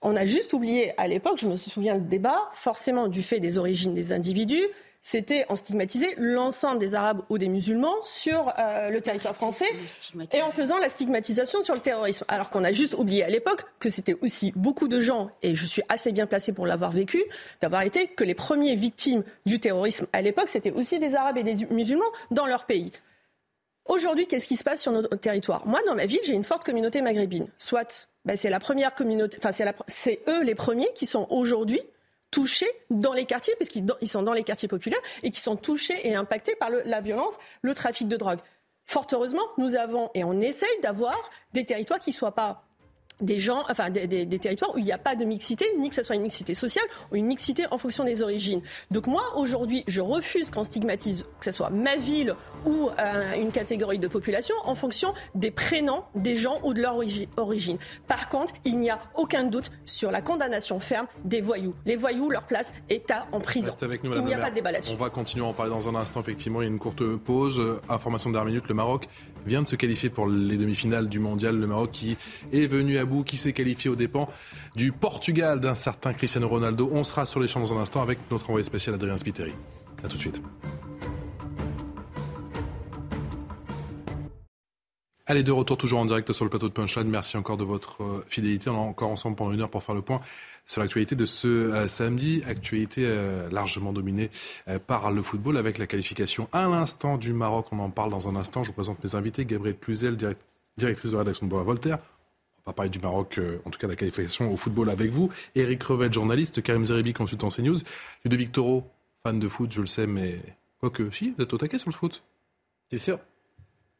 On 0.00 0.16
a 0.16 0.24
juste 0.24 0.52
oublié 0.52 0.92
à 0.96 1.08
l'époque, 1.08 1.38
je 1.38 1.48
me 1.48 1.56
souviens 1.56 1.96
le 1.96 2.00
débat, 2.00 2.48
forcément 2.52 3.08
du 3.08 3.22
fait 3.22 3.40
des 3.40 3.58
origines 3.58 3.94
des 3.94 4.12
individus, 4.12 4.64
c'était 5.10 5.46
en 5.48 5.56
stigmatiser 5.56 6.14
l'ensemble 6.18 6.78
des 6.78 6.94
Arabes 6.94 7.22
ou 7.30 7.38
des 7.38 7.48
musulmans 7.48 7.96
sur 8.02 8.52
euh, 8.58 8.90
le 8.90 9.00
territoire 9.00 9.34
français 9.34 9.64
et 10.34 10.42
en 10.42 10.52
faisant 10.52 10.76
la 10.76 10.90
stigmatisation 10.90 11.62
sur 11.62 11.74
le 11.74 11.80
terrorisme. 11.80 12.26
Alors 12.28 12.50
qu'on 12.50 12.62
a 12.62 12.72
juste 12.72 12.92
oublié 12.92 13.24
à 13.24 13.30
l'époque 13.30 13.64
que 13.80 13.88
c'était 13.88 14.16
aussi 14.20 14.52
beaucoup 14.54 14.86
de 14.86 15.00
gens, 15.00 15.30
et 15.40 15.54
je 15.54 15.64
suis 15.64 15.80
assez 15.88 16.12
bien 16.12 16.26
placé 16.26 16.52
pour 16.52 16.66
l'avoir 16.66 16.90
vécu, 16.90 17.24
d'avoir 17.62 17.82
été 17.82 18.08
que 18.08 18.22
les 18.22 18.34
premiers 18.34 18.74
victimes 18.74 19.24
du 19.46 19.60
terrorisme 19.60 20.06
à 20.12 20.20
l'époque, 20.20 20.50
c'était 20.50 20.72
aussi 20.72 20.98
des 20.98 21.14
Arabes 21.14 21.38
et 21.38 21.42
des 21.42 21.66
musulmans 21.70 22.04
dans 22.30 22.44
leur 22.44 22.66
pays. 22.66 22.92
Aujourd'hui, 23.86 24.26
qu'est-ce 24.26 24.46
qui 24.46 24.58
se 24.58 24.64
passe 24.64 24.82
sur 24.82 24.92
notre 24.92 25.16
territoire? 25.16 25.66
Moi, 25.66 25.80
dans 25.86 25.94
ma 25.94 26.04
ville, 26.04 26.20
j'ai 26.22 26.34
une 26.34 26.44
forte 26.44 26.64
communauté 26.64 27.00
maghrébine. 27.00 27.46
Soit, 27.56 28.10
ben, 28.26 28.36
c'est 28.36 28.50
la 28.50 28.60
première 28.60 28.94
communauté, 28.94 29.38
enfin, 29.42 29.52
c'est 29.86 30.20
eux 30.28 30.44
les 30.44 30.54
premiers 30.54 30.92
qui 30.94 31.06
sont 31.06 31.26
aujourd'hui 31.30 31.80
touchés 32.30 32.70
dans 32.90 33.12
les 33.12 33.24
quartiers, 33.24 33.54
puisqu'ils 33.56 34.08
sont 34.08 34.22
dans 34.22 34.32
les 34.32 34.44
quartiers 34.44 34.68
populaires, 34.68 35.00
et 35.22 35.30
qui 35.30 35.40
sont 35.40 35.56
touchés 35.56 36.06
et 36.06 36.14
impactés 36.14 36.54
par 36.56 36.70
la 36.70 37.00
violence, 37.00 37.34
le 37.62 37.74
trafic 37.74 38.08
de 38.08 38.16
drogue. 38.16 38.40
Fort 38.84 39.06
heureusement, 39.12 39.42
nous 39.58 39.76
avons, 39.76 40.10
et 40.14 40.24
on 40.24 40.40
essaye 40.40 40.80
d'avoir 40.82 41.30
des 41.52 41.64
territoires 41.64 41.98
qui 41.98 42.10
ne 42.10 42.14
soient 42.14 42.34
pas 42.34 42.67
des 43.20 43.38
gens, 43.38 43.64
enfin 43.70 43.90
des, 43.90 44.26
territoires 44.38 44.74
où 44.74 44.78
il 44.78 44.84
n'y 44.84 44.92
a 44.92 44.98
pas 44.98 45.16
de 45.16 45.24
mixité, 45.24 45.66
ni 45.78 45.88
que 45.88 45.94
ce 45.94 46.02
soit 46.02 46.14
une 46.14 46.22
mixité 46.22 46.54
sociale 46.54 46.84
ou 47.10 47.16
une 47.16 47.26
mixité 47.26 47.64
en 47.70 47.78
fonction 47.78 48.04
des 48.04 48.22
origines. 48.22 48.60
Donc 48.90 49.06
moi, 49.06 49.22
aujourd'hui, 49.36 49.84
je 49.86 50.00
refuse 50.00 50.50
qu'on 50.50 50.64
stigmatise, 50.64 51.24
que 51.38 51.44
ce 51.44 51.50
soit 51.50 51.70
ma 51.70 51.96
ville 51.96 52.34
ou 52.66 52.90
euh, 52.98 53.34
une 53.40 53.50
catégorie 53.50 53.98
de 53.98 54.08
population, 54.08 54.54
en 54.64 54.74
fonction 54.74 55.14
des 55.34 55.50
prénoms 55.50 56.02
des 56.14 56.36
gens 56.36 56.60
ou 56.62 56.74
de 56.74 56.82
leur 56.82 56.98
origine. 57.36 57.78
Par 58.06 58.28
contre, 58.28 58.54
il 58.64 58.78
n'y 58.78 58.90
a 58.90 58.98
aucun 59.14 59.44
doute 59.44 59.70
sur 59.84 60.10
la 60.10 60.22
condamnation 60.22 60.78
ferme 60.80 61.06
des 61.24 61.40
voyous. 61.40 61.74
Les 61.86 61.96
voyous, 61.96 62.30
leur 62.30 62.46
place 62.46 62.72
est 62.88 63.10
à 63.10 63.26
en 63.32 63.40
prison. 63.40 63.72
Avec 63.82 64.04
nous, 64.04 64.14
il 64.14 64.24
n'y 64.24 64.34
a 64.34 64.38
pas 64.38 64.50
de 64.50 64.54
débat 64.54 64.72
là-dessus. 64.72 64.92
On 64.92 65.02
va 65.02 65.10
continuer 65.10 65.44
à 65.44 65.48
en 65.48 65.52
parler 65.52 65.70
dans 65.70 65.88
un 65.88 65.94
instant, 65.94 66.20
effectivement. 66.20 66.60
Il 66.60 66.64
y 66.64 66.68
a 66.68 66.70
une 66.70 66.78
courte 66.78 67.04
pause. 67.16 67.80
Information 67.88 68.30
de 68.30 68.34
dernière 68.34 68.52
minute, 68.52 68.68
le 68.68 68.74
Maroc 68.74 69.08
vient 69.46 69.62
de 69.62 69.68
se 69.68 69.76
qualifier 69.76 70.10
pour 70.10 70.28
les 70.28 70.56
demi-finales 70.56 71.08
du 71.08 71.18
mondial. 71.18 71.58
Le 71.58 71.66
Maroc 71.66 71.90
qui 71.92 72.16
est 72.52 72.66
venu 72.66 72.98
à 72.98 73.04
bout, 73.04 73.24
qui 73.24 73.36
s'est 73.36 73.52
qualifié 73.52 73.90
aux 73.90 73.96
dépens 73.96 74.28
du 74.76 74.92
Portugal 74.92 75.60
d'un 75.60 75.74
certain 75.74 76.12
Cristiano 76.12 76.48
Ronaldo. 76.48 76.88
On 76.92 77.04
sera 77.04 77.26
sur 77.26 77.40
les 77.40 77.48
champs 77.48 77.60
dans 77.60 77.72
un 77.72 77.80
instant 77.80 78.02
avec 78.02 78.18
notre 78.30 78.50
envoyé 78.50 78.64
spécial 78.64 78.94
Adrien 78.94 79.18
Spiteri. 79.18 79.52
A 80.04 80.08
tout 80.08 80.16
de 80.16 80.22
suite. 80.22 80.42
Allez, 85.30 85.42
de 85.42 85.52
retour 85.52 85.76
toujours 85.76 85.98
en 85.98 86.06
direct 86.06 86.32
sur 86.32 86.46
le 86.46 86.48
plateau 86.48 86.68
de 86.68 86.72
Punchline. 86.72 87.06
Merci 87.06 87.36
encore 87.36 87.58
de 87.58 87.64
votre 87.64 88.02
euh, 88.02 88.24
fidélité. 88.28 88.70
On 88.70 88.74
est 88.74 88.78
encore 88.78 89.10
ensemble 89.10 89.36
pendant 89.36 89.52
une 89.52 89.60
heure 89.60 89.68
pour 89.68 89.82
faire 89.82 89.94
le 89.94 90.00
point 90.00 90.22
sur 90.68 90.80
l'actualité 90.80 91.16
de 91.16 91.24
ce 91.24 91.48
euh, 91.48 91.88
samedi. 91.88 92.42
Actualité 92.46 93.02
euh, 93.04 93.48
largement 93.50 93.92
dominée 93.92 94.30
par 94.86 95.10
le 95.10 95.22
football 95.22 95.56
avec 95.56 95.78
la 95.78 95.86
qualification 95.86 96.48
à 96.52 96.68
l'instant 96.68 97.16
du 97.16 97.32
Maroc. 97.32 97.66
On 97.72 97.80
en 97.80 97.90
parle 97.90 98.10
dans 98.10 98.28
un 98.28 98.36
instant. 98.36 98.62
Je 98.62 98.68
vous 98.68 98.74
présente 98.74 99.02
mes 99.02 99.16
invités. 99.16 99.44
Gabrielle 99.44 99.76
Cluzel, 99.76 100.16
directrice 100.76 101.10
de 101.10 101.16
rédaction 101.16 101.46
de 101.46 101.50
Bois 101.50 101.64
Voltaire. 101.64 101.98
On 102.64 102.70
va 102.70 102.74
parler 102.74 102.90
du 102.90 103.00
Maroc, 103.00 103.40
en 103.64 103.70
tout 103.70 103.78
cas 103.78 103.88
la 103.88 103.96
qualification 103.96 104.52
au 104.52 104.56
football 104.56 104.90
avec 104.90 105.10
vous. 105.10 105.30
Eric 105.54 105.82
Revet, 105.82 106.12
journaliste. 106.12 106.62
Karim 106.62 106.84
Zeribi, 106.84 107.14
consultant 107.14 107.48
CNews. 107.48 107.78
Ludovic 108.24 108.52
Toro, 108.52 108.84
fan 109.22 109.40
de 109.40 109.48
foot, 109.48 109.72
je 109.72 109.80
le 109.80 109.86
sais, 109.86 110.06
mais 110.06 110.38
quoique, 110.78 111.10
si, 111.10 111.30
vous 111.30 111.42
êtes 111.42 111.52
au 111.52 111.56
taquet 111.56 111.78
sur 111.78 111.88
le 111.88 111.94
foot? 111.94 112.22
C'est 112.90 112.98
sûr. 112.98 113.18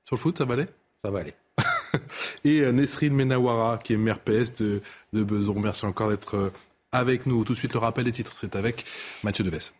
Sur 0.04 0.16
le 0.16 0.20
foot, 0.20 0.36
ça 0.36 0.44
va 0.44 0.54
aller 0.54 0.66
ça 1.02 1.10
va 1.10 1.20
aller. 1.20 1.34
Et 2.44 2.60
euh, 2.60 2.72
Nesrine 2.72 3.14
Menawara, 3.14 3.78
qui 3.78 3.94
est 3.94 3.96
maire 3.96 4.18
PS 4.18 4.54
de, 4.56 4.82
de. 5.12 5.60
Merci 5.60 5.86
encore 5.86 6.10
d'être 6.10 6.36
euh, 6.36 6.52
avec 6.92 7.26
nous. 7.26 7.44
Tout 7.44 7.52
de 7.52 7.58
suite, 7.58 7.72
le 7.72 7.78
rappel 7.78 8.04
des 8.04 8.12
titres, 8.12 8.34
c'est 8.36 8.56
avec 8.56 8.84
Mathieu 9.22 9.44
Deves. 9.44 9.72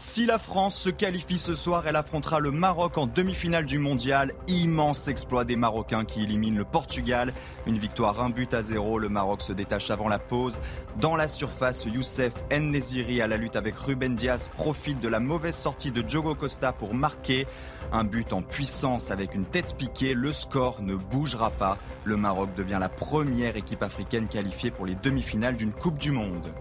Si 0.00 0.26
la 0.26 0.38
France 0.38 0.76
se 0.76 0.90
qualifie 0.90 1.40
ce 1.40 1.56
soir, 1.56 1.88
elle 1.88 1.96
affrontera 1.96 2.38
le 2.38 2.52
Maroc 2.52 2.96
en 2.98 3.08
demi-finale 3.08 3.64
du 3.64 3.80
mondial. 3.80 4.32
Immense 4.46 5.08
exploit 5.08 5.44
des 5.44 5.56
Marocains 5.56 6.04
qui 6.04 6.22
éliminent 6.22 6.56
le 6.56 6.64
Portugal. 6.64 7.32
Une 7.66 7.78
victoire, 7.78 8.22
un 8.22 8.30
but 8.30 8.54
à 8.54 8.62
zéro. 8.62 9.00
Le 9.00 9.08
Maroc 9.08 9.42
se 9.42 9.52
détache 9.52 9.90
avant 9.90 10.06
la 10.06 10.20
pause. 10.20 10.60
Dans 11.00 11.16
la 11.16 11.26
surface, 11.26 11.84
Youssef 11.84 12.32
Nesiri 12.52 13.20
à 13.20 13.26
la 13.26 13.36
lutte 13.36 13.56
avec 13.56 13.74
Ruben 13.74 14.14
Diaz 14.14 14.50
profite 14.56 15.00
de 15.00 15.08
la 15.08 15.18
mauvaise 15.18 15.56
sortie 15.56 15.90
de 15.90 16.00
Diogo 16.00 16.36
Costa 16.36 16.72
pour 16.72 16.94
marquer. 16.94 17.48
Un 17.90 18.04
but 18.04 18.32
en 18.32 18.42
puissance 18.42 19.10
avec 19.10 19.34
une 19.34 19.46
tête 19.46 19.74
piquée, 19.76 20.14
le 20.14 20.32
score 20.32 20.80
ne 20.80 20.94
bougera 20.94 21.50
pas. 21.50 21.76
Le 22.04 22.16
Maroc 22.16 22.50
devient 22.54 22.78
la 22.78 22.88
première 22.88 23.56
équipe 23.56 23.82
africaine 23.82 24.28
qualifiée 24.28 24.70
pour 24.70 24.86
les 24.86 24.94
demi-finales 24.94 25.56
d'une 25.56 25.72
Coupe 25.72 25.98
du 25.98 26.12
Monde. 26.12 26.52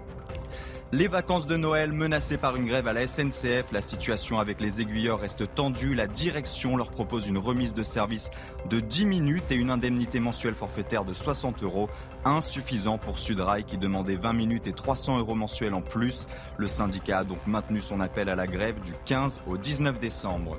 Les 0.93 1.09
vacances 1.09 1.47
de 1.47 1.57
Noël 1.57 1.91
menacées 1.91 2.37
par 2.37 2.55
une 2.55 2.65
grève 2.65 2.87
à 2.87 2.93
la 2.93 3.05
SNCF, 3.05 3.73
la 3.73 3.81
situation 3.81 4.39
avec 4.39 4.61
les 4.61 4.79
aiguilleurs 4.79 5.19
reste 5.19 5.53
tendue. 5.53 5.93
La 5.93 6.07
direction 6.07 6.77
leur 6.77 6.91
propose 6.91 7.27
une 7.27 7.37
remise 7.37 7.73
de 7.73 7.83
service 7.83 8.29
de 8.69 8.79
10 8.79 9.05
minutes 9.05 9.51
et 9.51 9.55
une 9.55 9.69
indemnité 9.69 10.21
mensuelle 10.21 10.55
forfaitaire 10.55 11.03
de 11.03 11.13
60 11.13 11.61
euros, 11.63 11.89
insuffisant 12.23 12.97
pour 12.97 13.19
Sudrail 13.19 13.65
qui 13.65 13.77
demandait 13.77 14.15
20 14.15 14.31
minutes 14.31 14.67
et 14.67 14.71
300 14.71 15.19
euros 15.19 15.35
mensuels 15.35 15.73
en 15.73 15.81
plus. 15.81 16.25
Le 16.55 16.69
syndicat 16.69 17.19
a 17.19 17.23
donc 17.25 17.45
maintenu 17.47 17.81
son 17.81 17.99
appel 17.99 18.29
à 18.29 18.35
la 18.35 18.47
grève 18.47 18.79
du 18.79 18.93
15 19.03 19.41
au 19.45 19.57
19 19.57 19.99
décembre. 19.99 20.57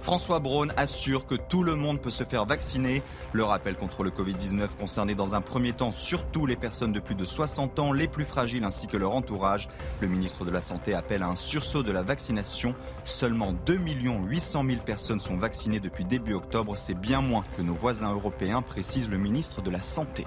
François 0.00 0.38
Braun 0.38 0.68
assure 0.76 1.26
que 1.26 1.34
tout 1.34 1.62
le 1.62 1.74
monde 1.74 2.00
peut 2.00 2.10
se 2.10 2.24
faire 2.24 2.44
vacciner. 2.44 3.02
Le 3.32 3.44
rappel 3.44 3.76
contre 3.76 4.02
le 4.02 4.10
Covid-19 4.10 4.68
concernait 4.78 5.14
dans 5.14 5.34
un 5.34 5.40
premier 5.40 5.72
temps 5.72 5.90
surtout 5.90 6.46
les 6.46 6.56
personnes 6.56 6.92
de 6.92 7.00
plus 7.00 7.14
de 7.14 7.24
60 7.24 7.78
ans, 7.78 7.92
les 7.92 8.08
plus 8.08 8.24
fragiles 8.24 8.64
ainsi 8.64 8.86
que 8.86 8.96
leur 8.96 9.14
entourage. 9.14 9.68
Le 10.00 10.08
ministre 10.08 10.44
de 10.44 10.50
la 10.50 10.62
Santé 10.62 10.94
appelle 10.94 11.22
à 11.22 11.28
un 11.28 11.34
sursaut 11.34 11.82
de 11.82 11.92
la 11.92 12.02
vaccination. 12.02 12.74
Seulement 13.04 13.52
2 13.66 13.76
800 13.76 14.64
000 14.68 14.82
personnes 14.84 15.20
sont 15.20 15.36
vaccinées 15.36 15.80
depuis 15.80 16.04
début 16.04 16.34
octobre. 16.34 16.76
C'est 16.76 16.94
bien 16.94 17.20
moins 17.20 17.44
que 17.56 17.62
nos 17.62 17.74
voisins 17.74 18.12
européens, 18.12 18.62
précise 18.62 19.08
le 19.10 19.18
ministre 19.18 19.62
de 19.62 19.70
la 19.70 19.80
Santé. 19.80 20.24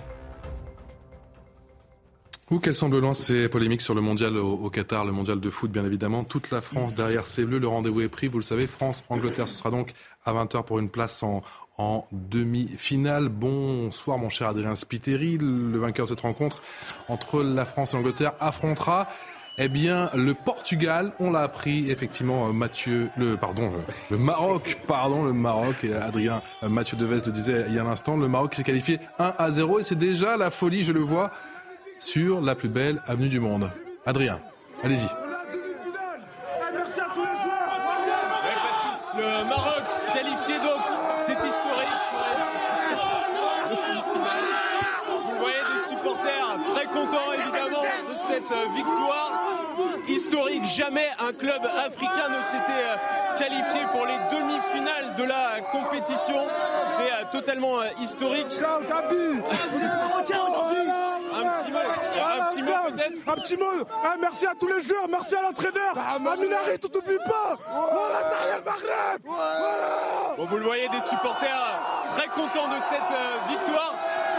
Ou 2.52 2.58
qu'elle 2.58 2.76
semble 2.76 2.98
loin 3.00 3.14
ces 3.14 3.48
polémiques 3.48 3.82
sur 3.82 3.94
le 3.94 4.02
mondial 4.02 4.36
au, 4.38 4.70
Qatar, 4.72 5.06
le 5.06 5.12
mondial 5.12 5.40
de 5.40 5.50
foot 5.52 5.72
bien 5.72 5.86
évidemment? 5.86 6.24
Toute 6.24 6.50
la 6.50 6.62
France 6.62 6.96
derrière 6.96 7.28
ses 7.28 7.46
bleus, 7.46 7.60
le 7.60 7.68
rendez-vous 7.68 8.02
est 8.02 8.08
pris, 8.08 8.28
vous 8.28 8.40
le 8.40 8.44
savez. 8.44 8.66
France-Angleterre, 8.66 9.48
ce 9.48 9.56
sera 9.56 9.70
donc 9.70 9.94
à 10.26 10.34
20h 10.34 10.64
pour 10.64 10.80
une 10.80 10.90
place 10.90 11.24
en, 11.24 11.44
demi-finale. 12.12 13.30
Bonsoir 13.30 14.18
mon 14.18 14.30
cher 14.30 14.50
Adrien 14.50 14.76
Spiteri, 14.76 15.38
le 15.38 15.78
vainqueur 15.78 16.08
de 16.08 16.10
cette 16.10 16.22
rencontre 16.22 16.62
entre 17.08 17.42
la 17.42 17.64
France 17.64 17.94
et 17.94 17.98
l'Angleterre 17.98 18.34
affrontera 18.42 19.08
eh 19.62 19.68
bien, 19.68 20.10
le 20.16 20.34
Portugal, 20.34 21.12
on 21.20 21.32
l'a 21.32 21.42
appris 21.42 21.92
effectivement, 21.92 22.48
euh, 22.48 22.54
Mathieu, 22.54 23.10
le 23.18 23.36
pardon, 23.36 23.74
euh, 23.74 23.92
le 24.10 24.18
Maroc, 24.18 24.78
pardon, 24.88 25.26
le 25.26 25.34
Maroc. 25.34 25.84
Et 25.84 25.94
Adrien, 25.94 26.42
euh, 26.64 26.70
Mathieu 26.70 26.96
Deves 26.96 27.26
le 27.26 27.32
disait 27.34 27.66
il 27.68 27.76
y 27.76 27.80
a 27.80 27.84
un 27.84 27.92
instant, 27.92 28.16
le 28.16 28.30
Maroc 28.30 28.56
s'est 28.56 28.64
qualifié 28.64 29.00
1 29.20 29.34
à 29.38 29.52
0 29.52 29.80
et 29.80 29.84
c'est 29.84 29.98
déjà 29.98 30.38
la 30.38 30.50
folie, 30.50 30.84
je 30.84 30.94
le 30.94 31.02
vois, 31.02 31.32
sur 32.00 32.42
la 32.42 32.56
plus 32.56 32.70
belle 32.70 33.02
avenue 33.06 33.30
du 33.30 33.40
monde. 33.40 33.70
Adrien, 34.06 34.40
allez-y. 34.84 35.08
Le 39.18 39.44
Maroc 39.50 39.84
qualifié 40.14 40.56
donc, 40.60 40.82
c'est 41.18 41.34
historique. 41.34 42.00
Vous 43.70 45.40
voyez 45.40 45.58
des 45.74 45.82
supporters 45.90 46.58
très 46.74 46.86
contents 46.86 47.34
évidemment 47.34 47.84
de 48.10 48.16
cette 48.16 48.54
victoire 48.76 49.32
historique. 50.08 50.64
Jamais 50.66 51.08
un 51.20 51.34
club 51.34 51.62
africain 51.66 52.30
ne 52.30 52.42
s'était 52.44 52.84
euh, 52.84 53.38
qualifié 53.38 53.82
pour 53.92 54.06
les 54.06 54.18
demi-finales 54.32 55.16
de 55.18 55.24
la 55.24 55.62
compétition. 55.72 56.42
C'est 56.88 57.12
euh, 57.12 57.26
totalement 57.32 57.82
euh, 57.82 57.88
historique. 58.02 58.48
Un 62.20 62.46
petit 62.46 62.62
mot, 62.62 62.72
un 62.72 62.92
petit 62.92 62.92
mot 62.92 62.92
peut-être 62.94 63.20
Un 63.28 63.34
petit 63.42 63.58
mot. 63.58 63.88
Ah, 64.04 64.16
Merci 64.20 64.46
à 64.48 64.54
tous 64.60 64.68
les 64.68 64.82
joueurs, 64.82 65.08
merci 65.10 65.36
à 65.36 65.42
l'entraîneur. 65.42 65.94
À 65.98 66.20
Minari, 66.20 66.80
tout 66.80 66.90
n'oublie 66.94 67.18
pas. 67.26 67.58
Voilà, 67.68 68.30
derrière 68.30 68.62
Maghreb 68.66 69.22
Voilà. 69.26 70.36
Bon, 70.38 70.46
Vous 70.46 70.58
le 70.58 70.64
voyez, 70.64 70.88
des 70.90 71.02
supporters 71.02 71.80
très 72.16 72.28
contents 72.28 72.68
de 72.68 72.80
cette 72.82 73.16
victoire. 73.50 73.89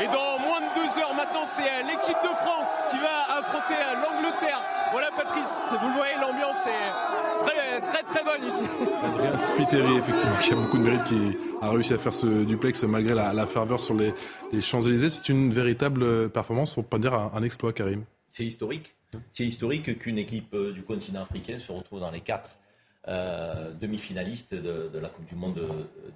Et 0.00 0.06
dans 0.06 0.38
moins 0.38 0.60
de 0.60 0.74
deux 0.74 1.00
heures 1.00 1.14
maintenant, 1.14 1.44
c'est 1.44 1.82
l'équipe 1.82 2.16
de 2.22 2.34
France 2.42 2.86
qui 2.90 2.98
va 2.98 3.38
affronter 3.38 3.74
l'Angleterre 3.94 4.60
voilà 4.92 5.10
Patrice, 5.16 5.72
vous 5.80 5.88
le 5.88 5.94
voyez, 5.94 6.14
l'ambiance 6.20 6.66
est 6.66 7.44
très 7.44 7.80
très 7.80 8.02
très 8.02 8.24
bonne 8.24 8.44
ici. 8.44 8.64
Adrien 9.04 9.36
Spiteri, 9.36 9.96
effectivement, 9.98 10.36
qui 10.42 10.52
a 10.52 10.56
beaucoup 10.56 10.78
de 10.78 10.82
mérite, 10.82 11.04
qui 11.04 11.36
a 11.62 11.70
réussi 11.70 11.94
à 11.94 11.98
faire 11.98 12.12
ce 12.12 12.44
duplex 12.44 12.82
malgré 12.82 13.14
la, 13.14 13.46
ferveur 13.46 13.78
sur 13.78 13.94
les, 13.94 14.12
Champs-Élysées. 14.60 15.10
C'est 15.10 15.28
une 15.28 15.54
véritable 15.54 16.28
performance, 16.30 16.76
on 16.76 16.82
peut 16.82 16.88
pas 16.88 16.98
dire 16.98 17.14
un, 17.14 17.42
exploit, 17.44 17.72
Karim. 17.72 18.04
C'est 18.32 18.44
historique. 18.44 18.96
C'est 19.30 19.46
historique 19.46 19.96
qu'une 19.98 20.18
équipe 20.18 20.54
euh, 20.54 20.72
du 20.72 20.82
continent 20.82 21.22
africain 21.22 21.58
se 21.58 21.70
retrouve 21.70 22.00
dans 22.00 22.12
les 22.12 22.20
quatre 22.20 22.50
euh, 23.08 23.72
demi-finalistes 23.72 24.54
de, 24.54 24.98
la 24.98 25.08
Coupe 25.08 25.26
du 25.26 25.36
Monde 25.36 25.60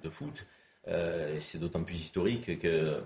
de, 0.03 0.09
foot. 0.09 0.45
Euh, 0.87 1.37
c'est 1.39 1.59
d'autant 1.59 1.83
plus 1.83 1.95
historique 1.95 2.59
que 2.59 2.99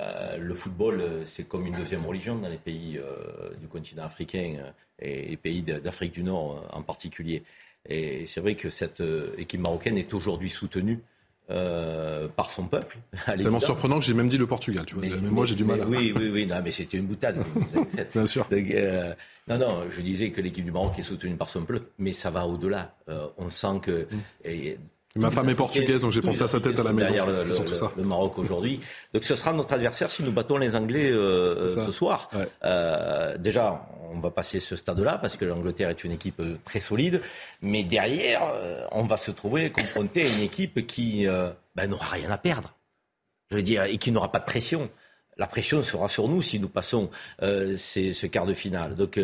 euh, 0.00 0.38
le 0.38 0.54
football, 0.54 1.00
euh, 1.00 1.24
c'est 1.24 1.46
comme 1.46 1.66
une 1.66 1.74
deuxième 1.74 2.04
religion 2.04 2.36
dans 2.36 2.48
les 2.48 2.58
pays 2.58 2.98
euh, 2.98 3.54
du 3.60 3.68
continent 3.68 4.04
africain 4.04 4.56
et 4.98 5.28
les 5.28 5.36
pays 5.36 5.62
d'Afrique 5.62 6.12
du 6.12 6.24
Nord 6.24 6.68
en 6.72 6.82
particulier. 6.82 7.44
Et 7.88 8.26
c'est 8.26 8.40
vrai 8.40 8.54
que 8.54 8.70
cette 8.70 9.02
équipe 9.36 9.60
marocaine 9.60 9.98
est 9.98 10.14
aujourd'hui 10.14 10.50
soutenue 10.50 11.00
par 11.46 12.50
son 12.50 12.66
peuple. 12.66 12.96
C'est 13.26 13.36
tellement 13.36 13.60
surprenant 13.60 13.98
que 13.98 14.04
j'ai 14.06 14.14
même 14.14 14.28
dit 14.28 14.38
le 14.38 14.46
Portugal, 14.46 14.86
tu 14.86 14.94
vois. 14.94 15.04
Mais, 15.04 15.30
moi, 15.30 15.44
j'ai 15.44 15.54
du 15.54 15.64
mal 15.64 15.82
à... 15.82 15.86
Oui, 15.86 16.14
oui, 16.16 16.30
oui, 16.32 16.46
non, 16.46 16.62
mais 16.64 16.72
c'était 16.72 16.96
une 16.96 17.06
boutade 17.06 17.36
que 17.36 17.44
vous 17.46 17.76
avez 17.76 17.90
faite. 17.96 18.12
Bien 18.14 18.26
sûr. 18.26 18.48
non, 19.48 19.58
non, 19.58 19.90
je 19.90 20.00
disais 20.00 20.30
que 20.30 20.40
l'équipe 20.40 20.64
du 20.64 20.72
Maroc 20.72 20.98
est 20.98 21.02
soutenue 21.02 21.36
par 21.36 21.50
son 21.50 21.64
peuple, 21.64 21.82
mais 21.98 22.14
ça 22.14 22.30
va 22.30 22.46
au-delà. 22.46 22.96
on 23.36 23.50
sent 23.50 23.80
que... 23.82 24.06
Mm. 24.44 24.78
Ma 25.16 25.30
femme 25.30 25.48
est 25.48 25.54
portugaise, 25.54 26.00
donc 26.00 26.10
j'ai 26.10 26.22
pensé 26.22 26.42
à 26.42 26.48
sa 26.48 26.58
tête 26.58 26.76
à 26.76 26.82
la 26.82 26.92
maison. 26.92 27.14
Le, 27.14 28.02
le, 28.02 28.02
Maroc 28.02 28.36
aujourd'hui. 28.36 28.80
Donc 29.12 29.22
ce 29.22 29.36
sera 29.36 29.52
notre 29.52 29.72
adversaire 29.72 30.10
si 30.10 30.24
nous 30.24 30.32
battons 30.32 30.56
les 30.56 30.74
Anglais 30.74 31.08
euh, 31.08 31.68
ce 31.68 31.92
soir. 31.92 32.28
Euh, 32.64 33.38
déjà, 33.38 33.86
on 34.12 34.18
va 34.18 34.32
passer 34.32 34.58
ce 34.58 34.74
stade-là 34.74 35.18
parce 35.18 35.36
que 35.36 35.44
l'Angleterre 35.44 35.90
est 35.90 36.02
une 36.02 36.10
équipe 36.10 36.40
euh, 36.40 36.56
très 36.64 36.80
solide. 36.80 37.22
Mais 37.62 37.84
derrière, 37.84 38.42
on 38.90 39.04
va 39.04 39.16
se 39.16 39.30
trouver 39.30 39.70
confronté 39.70 40.24
à 40.24 40.28
une 40.28 40.42
équipe 40.42 40.84
qui 40.84 41.26
ben, 41.76 41.86
n'aura 41.86 42.06
rien 42.06 42.32
à 42.32 42.38
perdre. 42.38 42.74
Je 43.52 43.56
veux 43.56 43.62
dire, 43.62 43.84
et 43.84 43.98
qui 43.98 44.10
n'aura 44.10 44.32
pas 44.32 44.40
de 44.40 44.46
pression. 44.46 44.90
La 45.36 45.46
pression 45.46 45.80
sera 45.84 46.08
sur 46.08 46.26
nous 46.26 46.42
si 46.42 46.58
nous 46.58 46.68
passons 46.68 47.08
ce 47.40 48.26
quart 48.26 48.46
de 48.46 48.54
finale. 48.54 48.96
Donc 48.96 49.20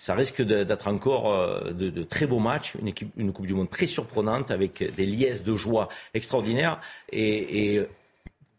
ça 0.00 0.14
risque 0.14 0.40
d'être 0.40 0.88
encore 0.88 1.30
euh, 1.30 1.72
de, 1.72 2.02
très 2.02 2.26
beaux 2.26 2.38
matchs, 2.38 2.74
une, 3.18 3.32
Coupe 3.34 3.44
du 3.44 3.52
Monde 3.52 3.68
très 3.68 3.86
surprenante 3.86 4.50
avec 4.50 4.94
des 4.96 5.04
liesses 5.04 5.42
de 5.42 5.54
joie 5.56 5.90
extraordinaires. 6.14 6.80
Et, 7.12 7.82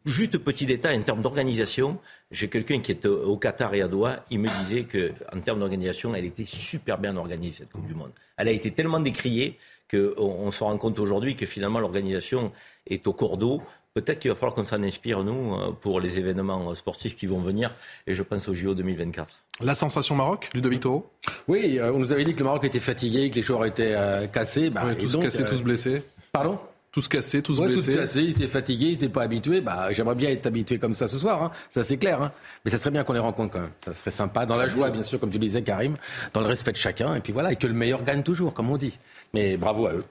juste 0.06 0.38
petit 0.38 0.68
détail 0.68 1.00
en 1.00 1.02
termes 1.02 1.22
d'organisation, 1.22 1.98
j'ai 2.30 2.48
quelqu'un 2.48 2.80
qui 2.80 2.92
est 2.92 3.08
au 3.08 3.38
Qatar 3.38 3.74
et 3.74 3.82
à 3.82 3.88
Doha, 3.88 4.24
il 4.30 4.38
me 4.39 4.50
disait 4.64 4.84
qu'en 4.84 5.39
termes 5.42 5.60
d'organisation, 5.60 6.14
elle 6.14 6.26
était 6.26 6.46
super 6.46 7.00
bien 7.00 7.18
organisée, 7.18 7.58
cette 7.60 7.72
Coupe 7.72 7.88
du 7.88 7.96
Monde. 7.96 8.12
Elle 8.38 8.48
a 8.48 8.52
été 8.52 8.70
tellement 8.70 9.00
décriée 9.00 9.58
qu'on 9.89 10.14
on 10.18 10.52
se 10.52 10.64
rend 10.64 10.78
compte 10.78 11.00
aujourd'hui 11.00 11.36
que 11.36 11.48
finalement 11.48 11.80
l'organisation 11.80 12.52
est 12.86 13.08
au 13.08 13.14
cordeau. 13.14 13.64
Peut-être 13.96 14.20
qu'il 14.20 14.30
va 14.30 14.36
falloir 14.36 14.54
qu'on 14.54 14.64
s'en 14.64 14.84
inspire, 14.84 15.24
nous, 15.24 15.56
euh, 15.56 15.72
pour 15.72 16.02
les 16.02 16.20
événements 16.20 16.76
sportifs 16.76 17.16
qui 17.16 17.26
vont 17.26 17.39
venir, 17.39 17.72
et 18.06 18.14
je 18.14 18.22
pense 18.22 18.48
au 18.48 18.54
JO 18.54 18.76
2024. 18.76 19.44
La 19.64 19.74
sensation 19.74 20.16
Maroc, 20.16 20.49
Ludovic 20.53 20.82
Toro 20.82 21.09
Oui, 21.47 21.78
euh, 21.80 21.91
on 21.93 21.99
nous 21.99 22.12
avait 22.12 22.24
dit 22.24 22.34
que 22.34 22.39
le 22.39 22.45
Maroc 22.45 22.64
était 22.66 22.80
fatigué, 22.80 23.30
que 23.30 23.36
les 23.36 23.43
joueurs 23.43 23.66
étaient 23.66 23.93
euh, 23.95 24.28
cassés. 24.28 24.70
Bah, 24.70 24.84
tous 24.99 25.18
cassés, 25.18 25.45
tous 25.45 25.62
blessés. 25.62 26.03
Pardon 26.32 26.59
tous 26.91 27.07
cassés, 27.07 27.41
tous 27.41 27.62
blessés. 27.62 27.93
Tous 27.93 27.99
cassés, 27.99 28.24
ils 28.24 28.32
étaient 28.32 28.47
fatigués, 28.47 28.88
ils 28.88 28.91
n'étaient 28.91 29.07
pas 29.07 29.24
habitués. 29.24 29.62
Bah, 29.62 29.93
j'aimerais 29.93 30.16
bien 30.16 30.30
être 30.30 30.45
habitué 30.45 30.78
comme 30.78 30.93
ça 30.93 31.07
ce 31.07 31.18
soir, 31.18 31.41
hein. 31.41 31.51
ça 31.70 31.86
c'est 31.86 31.95
clair. 31.95 32.22
Hein. 32.22 32.34
Mais 32.66 32.72
ça 32.72 32.78
serait 32.78 32.91
bien 32.91 33.05
qu'on 33.05 33.14
les 33.14 33.20
rencontre 33.20 33.53
quand 33.53 33.62
même. 33.62 33.72
Ça 33.86 33.93
serait 33.93 34.12
sympa, 34.12 34.45
dans 34.45 34.57
la 34.57 34.68
joie, 34.68 34.89
bien 34.89 35.03
sûr, 35.03 35.18
comme 35.18 35.30
tu 35.30 35.38
le 35.38 35.45
disais, 35.45 35.62
Karim, 35.62 35.95
dans 36.34 36.41
le 36.41 36.47
respect 36.47 36.74
de 36.74 36.78
chacun. 36.78 37.16
Et 37.16 37.22
puis 37.22 37.32
voilà, 37.32 37.53
et 37.53 37.55
que 37.55 37.68
le 37.68 37.74
meilleur 37.74 38.03
gagne 38.03 38.24
toujours, 38.24 38.53
comme 38.53 38.70
on 38.70 38.76
dit. 38.76 38.99
Mais 39.34 39.55
bravo 39.55 39.88
à 39.88 39.93
eux. 39.93 40.03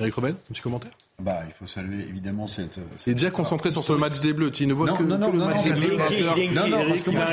Eric 0.00 0.14
Robin, 0.14 0.30
un 0.30 0.52
petit 0.52 0.60
commentaire? 0.60 0.90
Bah, 1.18 1.40
il 1.46 1.52
faut 1.52 1.66
saluer 1.66 2.02
évidemment 2.02 2.46
cette. 2.46 2.78
C'est 2.98 3.14
déjà 3.14 3.30
concentré 3.30 3.70
sur 3.70 3.82
ce 3.82 3.94
match 3.94 4.20
des 4.20 4.34
Bleus. 4.34 4.50
Tu 4.50 4.66
ne 4.66 4.74
vois 4.74 4.92
que, 4.92 5.02
non, 5.02 5.16
non, 5.16 5.32
le 5.32 5.38
match 5.38 5.64
des 5.64 5.72
Bleus. 5.72 5.96
Non, 6.54 6.68
non, 6.68 6.86
parce 6.88 7.02
que 7.02 7.10
moi, 7.10 7.24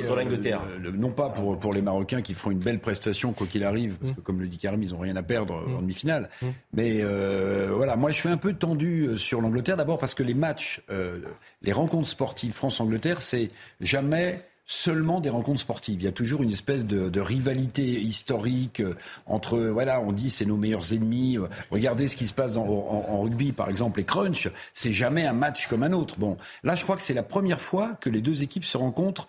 contre 0.00 0.16
l'Angleterre. 0.16 0.60
Non 0.94 1.10
pas 1.10 1.28
pour, 1.30 1.58
pour 1.58 1.72
les 1.72 1.82
Marocains 1.82 2.22
qui 2.22 2.34
feront 2.34 2.52
une 2.52 2.60
belle 2.60 2.78
prestation, 2.78 3.32
quoi 3.32 3.46
qu'il 3.46 3.64
arrive, 3.64 3.96
parce 3.96 4.12
que 4.12 4.20
comme 4.20 4.40
le 4.40 4.46
dit 4.46 4.58
Karim, 4.58 4.82
ils 4.82 4.90
n'ont 4.90 4.98
rien 4.98 5.16
à 5.16 5.22
perdre 5.22 5.54
en 5.76 5.80
demi-finale. 5.80 6.30
Mais 6.72 7.00
euh, 7.00 7.72
voilà, 7.74 7.96
moi 7.96 8.10
je 8.10 8.16
suis 8.16 8.28
un 8.28 8.36
peu 8.36 8.52
tendu 8.52 9.06
euh, 9.06 9.16
sur 9.16 9.40
l'Angleterre, 9.40 9.76
d'abord 9.76 9.98
parce 9.98 10.14
que 10.14 10.22
les 10.22 10.34
matchs, 10.34 10.82
euh, 10.90 11.18
les 11.62 11.72
rencontres 11.72 12.08
sportives 12.08 12.52
France-Angleterre, 12.52 13.20
c'est 13.20 13.50
jamais 13.80 14.40
seulement 14.72 15.20
des 15.20 15.28
rencontres 15.28 15.60
sportives. 15.60 16.00
Il 16.00 16.04
y 16.04 16.08
a 16.08 16.12
toujours 16.12 16.42
une 16.42 16.50
espèce 16.50 16.86
de, 16.86 17.20
rivalité 17.20 18.00
historique 18.00 18.80
euh, 18.80 18.94
entre, 19.26 19.58
voilà, 19.58 20.00
on 20.00 20.12
dit 20.12 20.30
c'est 20.30 20.46
nos 20.46 20.56
meilleurs 20.56 20.94
ennemis. 20.94 21.36
Euh, 21.36 21.46
regardez 21.70 22.08
ce 22.08 22.16
qui 22.16 22.26
se 22.26 22.32
passe 22.32 22.54
dans, 22.54 22.64
en, 22.64 23.04
en, 23.08 23.20
rugby, 23.20 23.52
par 23.52 23.68
exemple, 23.68 23.98
les 23.98 24.04
crunch. 24.04 24.48
C'est 24.72 24.92
jamais 24.92 25.26
un 25.26 25.34
match 25.34 25.68
comme 25.68 25.82
un 25.82 25.92
autre. 25.92 26.18
Bon, 26.18 26.38
là, 26.64 26.74
je 26.74 26.84
crois 26.84 26.96
que 26.96 27.02
c'est 27.02 27.14
la 27.14 27.22
première 27.22 27.60
fois 27.60 27.98
que 28.00 28.08
les 28.08 28.22
deux 28.22 28.42
équipes 28.42 28.64
se 28.64 28.78
rencontrent 28.78 29.28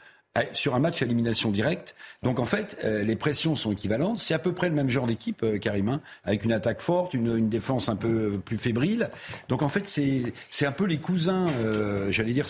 sur 0.53 0.73
un 0.73 0.79
match 0.79 1.01
à 1.03 1.05
élimination 1.05 1.51
directe. 1.51 1.95
Donc 2.23 2.39
en 2.39 2.45
fait, 2.45 2.79
euh, 2.83 3.03
les 3.03 3.15
pressions 3.15 3.55
sont 3.55 3.71
équivalentes. 3.71 4.17
C'est 4.17 4.33
à 4.33 4.39
peu 4.39 4.51
près 4.51 4.67
le 4.67 4.73
même 4.73 4.89
genre 4.89 5.05
d'équipe, 5.05 5.43
euh, 5.43 5.59
Karim, 5.59 5.89
hein, 5.89 6.01
avec 6.23 6.43
une 6.43 6.51
attaque 6.51 6.81
forte, 6.81 7.13
une, 7.13 7.37
une, 7.37 7.49
défense 7.49 7.87
un 7.87 7.95
peu 7.95 8.39
plus 8.43 8.57
fébrile. 8.57 9.11
Donc 9.47 9.61
en 9.61 9.69
fait, 9.69 9.85
c'est 9.85 10.65
un 10.65 10.71
peu 10.71 10.85
les 10.85 10.97
cousins, 10.97 11.47
euh, 11.63 12.09
j'allais 12.09 12.33
dire, 12.33 12.47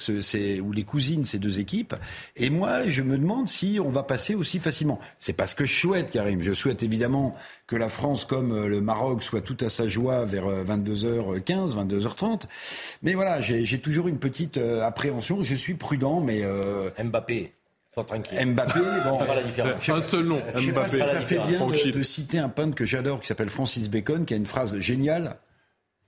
ou 0.64 0.72
les 0.72 0.84
cousines 0.84 1.26
ces 1.26 1.40
deux 1.40 1.60
équipes. 1.60 1.94
Et 2.38 2.50
moi, 2.50 2.88
je 2.88 3.02
me 3.02 3.18
demande 3.18 3.50
si 3.50 3.80
on 3.84 3.90
va 3.90 4.04
passer 4.04 4.34
aussi 4.34 4.60
facilement. 4.60 5.00
C'est 5.18 5.34
pas 5.34 5.48
ce 5.48 5.56
que 5.56 5.66
je 5.66 5.78
souhaite, 5.78 6.10
Karim. 6.10 6.42
Je 6.42 6.54
souhaite 6.54 6.84
évidemment 6.84 7.36
que 7.68 7.76
la 7.76 7.90
France, 7.90 8.24
comme 8.24 8.66
le 8.66 8.80
Maroc, 8.80 9.24
soit 9.24 9.42
tout 9.42 9.58
à 9.60 9.68
sa 9.68 9.90
joie 9.90 10.24
vers 10.24 10.48
22h15, 10.64 11.76
22h30. 11.76 12.44
Mais 13.02 13.14
voilà, 13.14 13.42
j'ai 13.42 13.80
toujours 13.80 14.08
une 14.08 14.20
petite 14.20 14.58
appréhension. 14.58 15.44
Je 15.44 15.56
suis 15.56 15.74
prudent, 15.74 16.22
mais 16.22 16.44
Mbappé. 17.04 17.52
Mbappé, 17.96 18.80
bon, 19.06 19.20
la 19.24 19.44
différence. 19.44 19.90
un 19.90 20.02
seul 20.02 20.26
nom. 20.26 20.42
Mbappé. 20.56 20.98
ça 20.98 21.22
fait 21.22 21.40
bien 21.40 21.68
de, 21.68 22.04
citer 22.04 22.40
un 22.40 22.50
peintre 22.50 22.76
que 22.76 22.86
j'adore 22.86 23.22
qui 23.22 23.28
s'appelle 23.28 23.50
Francis 23.50 23.90
Bacon, 23.90 24.26
qui 24.26 24.34
a 24.34 24.38
une 24.38 24.46
phrase 24.46 24.80
géniale. 24.80 25.38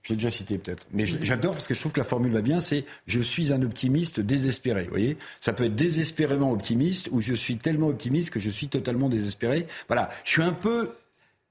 Je 0.01 0.09
l'ai 0.13 0.17
déjà 0.17 0.29
cité 0.29 0.59
peut-être, 0.59 0.85
mais 0.91 1.07
j'adore 1.07 1.53
parce 1.53 1.65
que 1.65 1.73
je 1.73 1.79
trouve 1.79 1.91
que 1.91 1.99
la 1.99 2.05
formule 2.05 2.31
va 2.31 2.41
bien. 2.41 2.59
C'est 2.59 2.85
je 3.07 3.21
suis 3.21 3.51
un 3.51 3.63
optimiste 3.63 4.19
désespéré. 4.19 4.83
Vous 4.83 4.91
voyez, 4.91 5.17
ça 5.39 5.51
peut 5.51 5.63
être 5.63 5.75
désespérément 5.75 6.51
optimiste 6.51 7.09
ou 7.11 7.21
je 7.21 7.33
suis 7.33 7.57
tellement 7.57 7.87
optimiste 7.87 8.31
que 8.31 8.39
je 8.39 8.51
suis 8.51 8.67
totalement 8.67 9.09
désespéré. 9.09 9.65
Voilà, 9.87 10.11
je 10.23 10.31
suis 10.31 10.43
un 10.43 10.53
peu 10.53 10.91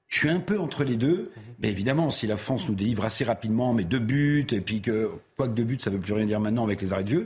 je 0.07 0.19
suis 0.19 0.29
un 0.29 0.39
peu 0.39 0.59
entre 0.59 0.83
les 0.83 0.95
deux, 0.95 1.31
mais 1.59 1.69
évidemment, 1.69 2.09
si 2.09 2.27
la 2.27 2.37
France 2.37 2.69
nous 2.69 2.75
délivre 2.75 3.03
assez 3.03 3.23
rapidement, 3.23 3.73
mais 3.73 3.83
deux 3.83 3.99
buts, 3.99 4.47
et 4.51 4.61
puis 4.61 4.81
que, 4.81 5.09
quoi 5.35 5.47
que 5.47 5.53
deux 5.53 5.63
buts, 5.63 5.77
ça 5.79 5.89
ne 5.89 5.95
veut 5.95 6.01
plus 6.01 6.13
rien 6.13 6.25
dire 6.25 6.39
maintenant 6.39 6.63
avec 6.63 6.81
les 6.81 6.93
arrêts 6.93 7.03
de 7.03 7.09
jeu, 7.09 7.23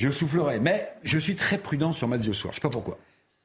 je 0.00 0.10
soufflerai. 0.10 0.58
Mais 0.60 0.92
je 1.02 1.18
suis 1.18 1.34
très 1.34 1.58
prudent 1.58 1.92
sur 1.92 2.06
le 2.06 2.16
match 2.16 2.26
de 2.26 2.32
soir. 2.32 2.52
Je 2.52 2.58
ne 2.58 2.62
sais 2.62 2.68
pas 2.68 2.72
pourquoi. 2.72 2.98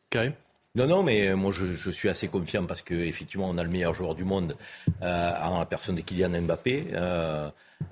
Karim 0.10 0.34
non, 0.76 0.88
non, 0.88 1.04
mais 1.04 1.34
moi 1.36 1.52
je, 1.54 1.90
suis 1.90 2.10
assez 2.10 2.28
confiant 2.28 2.66
parce 2.66 2.82
qu'effectivement 2.82 3.50
on 3.50 3.58
a 3.58 3.64
le 3.64 3.70
meilleur 3.70 3.94
joueur 3.94 4.14
du 4.14 4.26
monde 4.26 4.56
euh, 5.02 5.32
en 5.42 5.60
la 5.60 5.66
personne 5.66 5.96
de 5.96 6.02
Kylian 6.02 6.42
Mbappé. 6.42 6.88
Euh, 6.92 7.50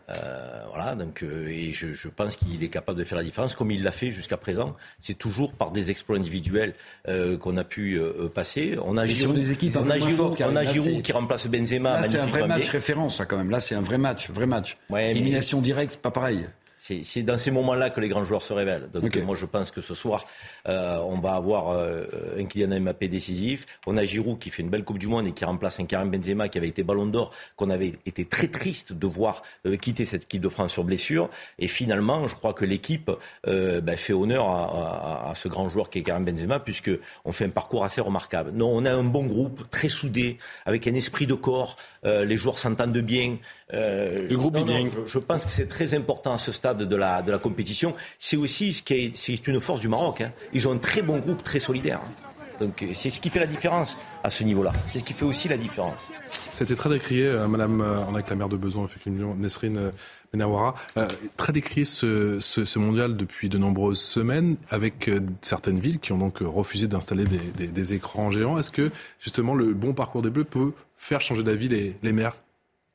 euh, 0.09 0.63
voilà, 0.67 0.93
donc 0.95 1.23
et 1.23 1.71
je, 1.71 2.09
pense 2.09 2.35
qu'il 2.35 2.61
est 2.61 2.67
capable 2.67 2.99
de 2.99 3.05
faire 3.05 3.17
la 3.17 3.23
différence 3.23 3.55
comme 3.55 3.71
il 3.71 3.83
l'a 3.83 3.93
fait 3.93 4.11
jusqu'à 4.11 4.35
présent. 4.35 4.75
C'est 4.99 5.17
toujours 5.17 5.53
par 5.53 5.71
des 5.71 5.91
exploits 5.91 6.17
individuels 6.17 6.73
qu'on 7.39 7.55
a 7.55 7.63
pu 7.63 8.01
passer. 8.33 8.77
On 8.83 8.97
a 8.97 9.05
Giroud, 9.05 9.35
des 9.35 9.51
équipes 9.51 9.77
on 9.77 9.89
a 9.89 9.97
Giroud, 9.97 10.35
on 10.41 10.55
a 10.57 10.63
Giroud 10.65 11.01
qui 11.01 11.13
remplace 11.13 11.47
Benzema. 11.47 12.01
Là, 12.01 12.03
c'est 12.03 12.19
un 12.19 12.25
vrai 12.25 12.45
match 12.45 12.69
référence, 12.69 13.21
quand 13.29 13.37
même. 13.37 13.49
Là, 13.49 13.61
c'est 13.61 13.75
un 13.75 13.81
vrai 13.81 13.97
match, 13.97 14.29
vrai 14.29 14.45
match. 14.45 14.77
Élimination 14.93 15.61
directe, 15.61 15.97
pas 15.97 16.11
pareil. 16.11 16.45
C'est 16.83 17.23
dans 17.23 17.37
ces 17.37 17.49
moments-là 17.49 17.91
que 17.91 18.01
les 18.01 18.09
grands 18.09 18.25
joueurs 18.25 18.41
se 18.41 18.51
révèlent. 18.51 18.89
Donc 18.91 19.15
moi 19.19 19.37
je 19.37 19.45
pense 19.45 19.71
que 19.71 19.79
ce 19.79 19.93
soir, 19.93 20.25
euh, 20.67 20.97
on 20.97 21.17
va 21.17 21.35
avoir 21.35 21.69
euh, 21.69 22.03
un 22.37 22.43
Kylian 22.43 22.81
Mbappé 22.81 23.07
décisif. 23.07 23.65
On 23.87 23.95
a 23.95 24.03
Giroud 24.03 24.37
qui 24.37 24.49
fait 24.49 24.63
une 24.63 24.69
belle 24.69 24.83
Coupe 24.83 24.97
du 24.97 25.07
Monde 25.07 25.25
et 25.27 25.31
qui 25.31 25.45
remplace 25.45 25.79
un 25.79 25.85
Karim 25.85 26.11
Benzema 26.11 26.49
qui 26.49 26.57
avait 26.57 26.67
été 26.67 26.83
Ballon 26.83 27.05
d'Or, 27.05 27.31
qu'on 27.55 27.69
avait 27.69 27.93
été 28.05 28.25
très 28.25 28.49
triste 28.49 28.91
de 28.91 29.07
voir 29.07 29.43
euh, 29.65 29.77
quitter 29.77 30.03
cette 30.03 30.23
équipe 30.23 30.41
de 30.41 30.49
France 30.49 30.73
sur 30.73 30.83
blessure. 30.83 31.29
Et 31.57 31.69
finalement, 31.69 32.27
je 32.27 32.35
crois 32.35 32.53
que 32.53 32.65
l'équipe 32.65 33.09
ben, 33.45 33.97
fait 33.97 34.13
honneur 34.13 34.49
à, 34.49 35.31
ce 35.35 35.47
grand 35.47 35.69
joueur 35.69 35.89
qui 35.89 35.99
est 35.99 36.03
Karim 36.03 36.25
Benzema 36.25 36.59
puisque 36.59 36.91
on 37.23 37.31
fait 37.31 37.45
un 37.45 37.49
parcours 37.49 37.85
assez 37.85 38.01
remarquable. 38.01 38.51
Non, 38.53 38.69
on 38.69 38.83
a 38.83 38.91
un 38.91 39.03
bon 39.03 39.23
groupe, 39.23 39.69
très 39.69 39.87
soudé, 39.89 40.37
avec 40.65 40.85
un 40.87 40.93
esprit 40.95 41.27
de 41.27 41.33
corps. 41.33 41.77
les 42.03 42.35
joueurs 42.35 42.57
s'entendent 42.57 42.97
bien. 42.97 43.37
le 43.71 44.35
groupe 44.35 44.57
est 44.57 44.63
bien. 44.63 44.89
je, 44.93 45.07
je 45.07 45.19
pense 45.19 45.45
que 45.45 45.51
c'est 45.51 45.67
très 45.67 45.93
important 45.93 46.33
à 46.33 46.37
ce 46.37 46.51
stade 46.51 46.72
de 46.73 46.95
la, 46.95 47.23
compétition. 47.41 47.95
C'est 48.19 48.37
aussi 48.37 48.73
ce 48.73 48.83
qui 48.83 48.93
est, 48.93 49.47
une 49.47 49.61
force 49.61 49.79
du 49.79 49.87
Maroc. 49.87 50.21
Hein. 50.21 50.31
Ils 50.53 50.67
ont 50.67 50.71
un 50.71 50.77
très 50.77 51.01
bon 51.01 51.19
groupe, 51.19 51.41
très 51.41 51.59
solidaire. 51.59 52.01
Donc 52.59 52.85
c'est 52.93 53.09
ce 53.09 53.19
qui 53.19 53.29
fait 53.29 53.39
la 53.39 53.47
différence 53.47 53.97
à 54.23 54.29
ce 54.29 54.43
niveau-là. 54.43 54.71
C'est 54.91 54.99
ce 54.99 55.03
qui 55.03 55.13
fait 55.13 55.25
aussi 55.25 55.47
la 55.47 55.57
différence. 55.57 56.11
C'était 56.55 56.75
très 56.75 56.89
décrié, 56.89 57.25
euh, 57.25 57.47
Madame, 57.47 57.81
euh, 57.81 58.03
on 58.07 58.15
a 58.15 58.21
la 58.21 58.35
maire 58.35 58.49
de 58.49 58.57
Besançon, 58.57 58.85
effectivement, 58.85 59.35
Nesrine 59.35 59.77
euh, 59.77 59.91
Benawara, 60.31 60.75
très 61.35 61.51
décrié 61.51 61.83
ce, 61.85 62.79
mondial 62.79 63.17
depuis 63.17 63.49
de 63.49 63.57
nombreuses 63.57 64.01
semaines, 64.01 64.55
avec 64.69 65.09
certaines 65.41 65.79
villes 65.79 65.99
qui 65.99 66.11
ont 66.11 66.17
donc 66.17 66.39
refusé 66.41 66.87
d'installer 66.87 67.25
des, 67.25 67.93
écrans 67.93 68.31
géants. 68.31 68.57
Est-ce 68.57 68.71
que 68.71 68.89
justement 69.19 69.53
le 69.53 69.73
bon 69.73 69.93
parcours 69.93 70.23
des 70.23 70.31
Bleus 70.31 70.43
peut 70.43 70.71
faire 70.97 71.21
changer 71.21 71.43
d'avis 71.43 71.69
les 72.01 72.13
maires? 72.13 72.35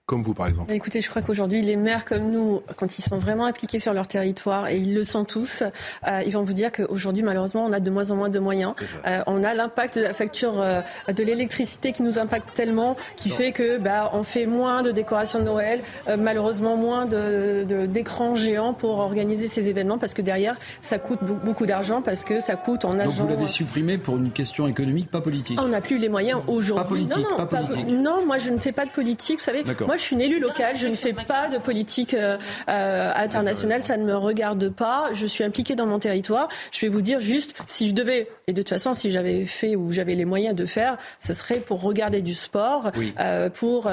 Comme 0.09 0.23
vous 0.23 0.33
par 0.33 0.47
exemple 0.47 0.69
bah, 0.69 0.75
Écoutez, 0.75 1.03
je 1.03 1.11
crois 1.11 1.21
qu'aujourd'hui, 1.21 1.61
les 1.61 1.77
maires 1.77 2.07
comme 2.07 2.31
nous, 2.31 2.63
quand 2.77 2.99
ils 2.99 3.03
sont 3.03 3.19
vraiment 3.19 3.45
impliqués 3.45 3.79
sur 3.79 3.93
leur 3.93 4.09
territoire, 4.09 4.69
et 4.69 4.79
ils 4.79 4.95
le 4.95 5.03
sont 5.03 5.25
tous, 5.25 5.63
euh, 6.07 6.23
ils 6.25 6.33
vont 6.33 6.43
vous 6.43 6.55
dire 6.55 6.73
qu'aujourd'hui, 6.73 7.23
malheureusement, 7.23 7.65
on 7.67 7.73
a 7.73 7.79
de 7.79 7.91
moins 7.91 8.11
en 8.11 8.17
moins 8.17 8.31
de 8.31 8.39
moyens. 8.39 8.73
Euh, 9.07 9.21
on 9.27 9.45
a 9.45 9.53
l'impact 9.53 9.99
de 9.99 10.05
la 10.05 10.15
facture 10.15 10.63
euh, 10.63 10.81
de 11.15 11.23
l'électricité 11.23 11.93
qui 11.93 12.03
nous 12.03 12.19
impacte 12.19 12.55
tellement, 12.55 12.97
qui 13.17 13.29
fait 13.29 13.53
que 13.53 13.77
bah, 13.77 14.11
on 14.15 14.23
fait 14.23 14.47
moins 14.47 14.83
de 14.83 14.93
décorations 14.93 15.41
de 15.41 15.45
Noël, 15.45 15.81
malheureusement 16.19 16.77
moins 16.77 17.05
d'écrans 17.05 18.33
de, 18.33 18.39
géants 18.39 18.73
pour 18.73 18.99
organiser 19.01 19.47
ces 19.47 19.69
événements, 19.69 19.99
parce 19.99 20.15
que 20.15 20.23
derrière, 20.23 20.57
ça 20.81 20.99
coûte 20.99 21.21
beaucoup 21.23 21.67
d'argent, 21.67 22.01
parce 22.01 22.25
que 22.25 22.41
ça 22.41 22.57
coûte 22.57 22.87
en 22.87 22.99
agent. 22.99 23.11
Donc 23.11 23.13
vous 23.13 23.29
l'avez 23.29 23.47
supprimé 23.47 23.99
pour 23.99 24.17
une 24.17 24.31
question 24.31 24.67
économique, 24.67 25.11
pas 25.11 25.21
politique 25.21 25.61
On 25.63 25.69
n'a 25.69 25.83
plus 25.83 25.99
les 25.99 26.09
moyens 26.09 26.41
aujourd'hui. 26.47 26.83
Pas 26.83 26.89
politique, 26.89 27.31
non, 27.31 27.39
non, 27.39 27.47
pas 27.47 27.63
politique. 27.63 27.89
non, 27.89 28.25
moi 28.25 28.39
je 28.39 28.51
ne 28.51 28.59
fais 28.59 28.73
pas 28.73 28.87
de 28.87 28.91
politique. 28.91 29.39
Vous 29.39 29.45
savez, 29.45 29.65
moi 29.87 29.98
je 29.99 30.05
suis 30.05 30.15
une 30.15 30.23
élue 30.23 30.41
locale, 30.41 30.77
je 30.77 30.87
ne 30.87 30.95
fais 30.95 31.13
pas 31.13 31.49
de 31.49 31.59
politique 31.59 32.15
euh, 32.15 32.39
euh, 32.69 33.13
internationale, 33.15 33.83
ça 33.83 33.97
ne 33.97 34.05
me 34.05 34.17
regarde 34.17 34.69
pas. 34.71 35.11
Je 35.13 35.27
suis 35.27 35.45
impliquée 35.45 35.75
dans 35.75 35.87
mon 35.87 35.99
territoire. 35.99 36.49
Je 36.73 36.87
vais 36.87 36.89
vous 36.89 37.03
dire 37.03 37.21
juste, 37.21 37.57
si 37.67 37.89
je 37.89 37.95
devais, 37.95 38.29
et 38.47 38.53
de 38.53 38.63
toute 38.63 38.69
façon, 38.69 38.95
si 38.95 39.11
j'avais 39.11 39.45
fait 39.47 39.77
ou 39.77 39.93
j'avais 39.93 40.15
les 40.15 40.25
moyens 40.25 40.55
de 40.55 40.67
faire, 40.67 40.97
ce 41.21 41.33
serait 41.33 41.61
pour 41.61 41.83
regarder 41.83 42.23
du 42.23 42.35
sport, 42.35 42.91
euh, 43.21 43.51
pour 43.51 43.91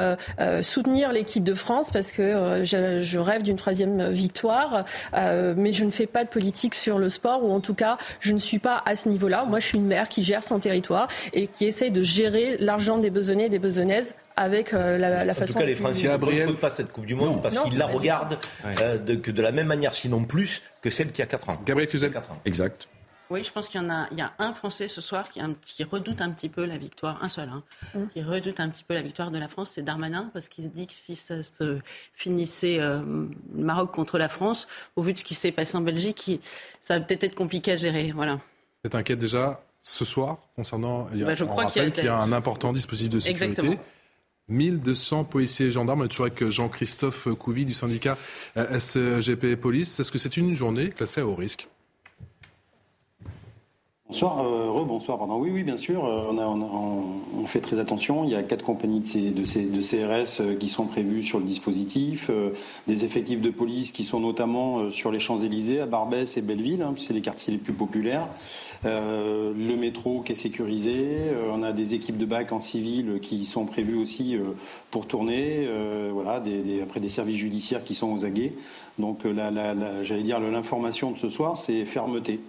soutenir 0.61 1.11
l'équipe 1.11 1.43
de 1.43 1.53
France, 1.53 1.89
parce 1.91 2.11
que 2.11 2.61
je, 2.63 2.99
je, 2.99 3.19
rêve 3.19 3.43
d'une 3.43 3.55
troisième 3.55 4.11
victoire, 4.11 4.85
mais 5.13 5.71
je 5.71 5.83
ne 5.83 5.91
fais 5.91 6.05
pas 6.05 6.23
de 6.23 6.29
politique 6.29 6.75
sur 6.75 6.99
le 6.99 7.09
sport, 7.09 7.43
ou 7.43 7.51
en 7.51 7.59
tout 7.59 7.73
cas, 7.73 7.97
je 8.19 8.33
ne 8.33 8.39
suis 8.39 8.59
pas 8.59 8.83
à 8.85 8.95
ce 8.95 9.09
niveau-là. 9.09 9.45
Moi, 9.45 9.59
je 9.59 9.67
suis 9.67 9.77
une 9.77 9.87
maire 9.87 10.09
qui 10.09 10.23
gère 10.23 10.43
son 10.43 10.59
territoire 10.59 11.07
et 11.33 11.47
qui 11.47 11.65
essaie 11.65 11.89
de 11.89 12.01
gérer 12.01 12.57
l'argent 12.59 12.97
des 12.97 13.09
besonnais 13.09 13.45
et 13.45 13.49
des 13.49 13.59
besonnaises 13.59 14.13
avec 14.37 14.73
euh, 14.73 14.97
la, 14.97 15.33
façon. 15.33 15.51
En 15.51 15.53
tout 15.53 15.59
cas, 15.59 15.65
les 15.65 15.75
Français 15.75 16.07
ne 16.07 16.17
veulent 16.17 16.55
pas 16.55 16.69
cette 16.69 16.91
Coupe 16.91 17.05
du 17.05 17.15
Monde 17.15 17.41
parce 17.41 17.57
qu'ils 17.57 17.77
la 17.77 17.87
regardent 17.87 18.37
euh, 18.65 18.97
de, 18.97 19.15
que 19.15 19.31
de 19.31 19.41
la 19.41 19.51
même 19.51 19.67
manière, 19.67 19.93
sinon 19.93 20.23
plus, 20.23 20.61
que 20.81 20.89
celle 20.89 21.11
qui 21.11 21.21
a 21.21 21.25
4 21.25 21.49
ans. 21.49 21.61
Gabriel 21.65 21.89
Cluzel. 21.89 22.11
4 22.11 22.31
ans. 22.31 22.41
Exact. 22.45 22.87
Oui, 23.31 23.43
je 23.43 23.51
pense 23.51 23.67
qu'il 23.67 23.81
y 23.81 23.83
en 23.83 23.89
a, 23.89 24.07
il 24.11 24.19
y 24.19 24.21
a 24.21 24.33
un 24.37 24.53
Français 24.53 24.87
ce 24.87 25.01
soir 25.01 25.29
qui, 25.29 25.41
qui 25.61 25.83
redoute 25.83 26.21
un 26.21 26.29
petit 26.29 26.49
peu 26.49 26.63
la 26.65 26.77
victoire, 26.77 27.23
un 27.23 27.29
seul, 27.29 27.49
hein, 27.49 27.63
mmh. 27.95 27.99
qui 28.13 28.21
redoute 28.21 28.59
un 28.59 28.69
petit 28.69 28.83
peu 28.83 28.93
la 28.93 29.01
victoire 29.01 29.31
de 29.31 29.39
la 29.39 29.47
France, 29.47 29.71
c'est 29.73 29.81
Darmanin, 29.81 30.29
parce 30.31 30.47
qu'il 30.47 30.63
se 30.63 30.69
dit 30.69 30.85
que 30.85 30.93
si 30.93 31.15
ça 31.15 31.41
se 31.41 31.79
finissait 32.13 32.79
euh, 32.79 33.01
Maroc 33.51 33.91
contre 33.91 34.19
la 34.19 34.27
France, 34.27 34.67
au 34.95 35.01
vu 35.01 35.13
de 35.13 35.17
ce 35.17 35.23
qui 35.23 35.33
s'est 35.33 35.51
passé 35.51 35.75
en 35.75 35.81
Belgique, 35.81 36.39
ça 36.81 36.99
va 36.99 37.03
peut-être 37.03 37.23
être 37.23 37.35
compliqué 37.35 37.71
à 37.71 37.75
gérer. 37.77 38.11
Voilà. 38.13 38.35
Vous 38.35 38.87
êtes 38.87 38.95
inquiète 38.95 39.17
déjà 39.17 39.59
ce 39.81 40.05
soir 40.05 40.37
concernant. 40.55 41.07
Bah, 41.13 41.33
je 41.33 41.45
crois 41.45 41.65
qu'il 41.65 41.81
y, 41.83 42.07
a 42.07 42.17
un 42.17 42.31
important 42.31 42.73
dispositif 42.73 43.13
de 43.13 43.19
sécurité. 43.19 43.45
Exactement. 43.45 43.83
1200 44.49 45.25
policiers 45.25 45.67
et 45.67 45.71
gendarmes. 45.71 46.01
On 46.01 46.05
est 46.05 46.09
toujours 46.09 46.27
avec 46.27 46.47
Jean-Christophe 46.49 47.27
Couvi 47.39 47.65
du 47.65 47.73
syndicat 47.73 48.17
SGP 48.55 49.55
Police. 49.55 49.99
Est-ce 49.99 50.11
que 50.11 50.17
c'est 50.17 50.37
une 50.37 50.55
journée 50.55 50.89
classée 50.89 51.21
à 51.21 51.25
haut 51.25 51.35
risque? 51.35 51.67
Bonsoir, 54.07 54.39
euh, 54.39 54.69
rebonsoir, 54.69 55.17
pardon. 55.17 55.39
Oui, 55.39 55.49
oui, 55.51 55.63
bien 55.63 55.77
sûr. 55.77 56.05
Euh, 56.05 56.31
on, 56.31 57.45
fait 57.47 57.59
très 57.59 57.79
attention. 57.79 58.23
Il 58.23 58.29
y 58.29 58.35
a 58.35 58.43
quatre 58.43 58.63
compagnies 58.63 58.99
de, 58.99 59.41
de, 59.41 59.81
CRS 59.81 60.41
euh, 60.41 60.55
qui 60.55 60.67
sont 60.69 60.85
prévues 60.85 61.23
sur 61.23 61.39
le 61.39 61.45
dispositif, 61.45 62.29
des 62.87 63.03
effectifs 63.03 63.41
de 63.41 63.49
police 63.49 63.91
qui 63.91 64.03
sont 64.03 64.19
notamment 64.19 64.91
sur 64.91 65.11
les 65.11 65.19
Champs-Élysées, 65.19 65.81
à 65.81 65.85
Barbès 65.85 66.37
et 66.37 66.41
Belleville, 66.41 66.83
hein, 66.83 66.93
c'est 66.97 67.13
les 67.13 67.21
quartiers 67.21 67.51
les 67.51 67.59
plus 67.59 67.73
populaires. 67.73 68.29
Le 68.85 69.75
métro 69.75 70.21
qui 70.21 70.33
est 70.33 70.35
sécurisé. 70.35 71.17
on 71.51 71.63
a 71.63 71.71
des 71.71 71.93
équipes 71.93 72.17
de 72.17 72.25
bac 72.25 72.51
en 72.51 72.59
civil 72.59 73.19
qui 73.21 73.45
sont 73.45 73.65
prévues 73.65 73.97
aussi 73.97 74.37
pour 74.91 75.07
tourner. 75.07 75.67
voilà, 76.13 76.41
après 76.83 76.99
des 76.99 77.09
services 77.09 77.37
judiciaires 77.37 77.83
qui 77.83 77.95
sont 77.95 78.13
aux 78.13 78.25
aguets. 78.25 78.53
Donc, 78.99 79.21
j'allais 80.03 80.23
dire, 80.23 80.39
l'information 80.39 81.11
de 81.11 81.17
ce 81.17 81.29
soir, 81.29 81.57
c'est 81.57 81.85
fermeté. 81.85 82.39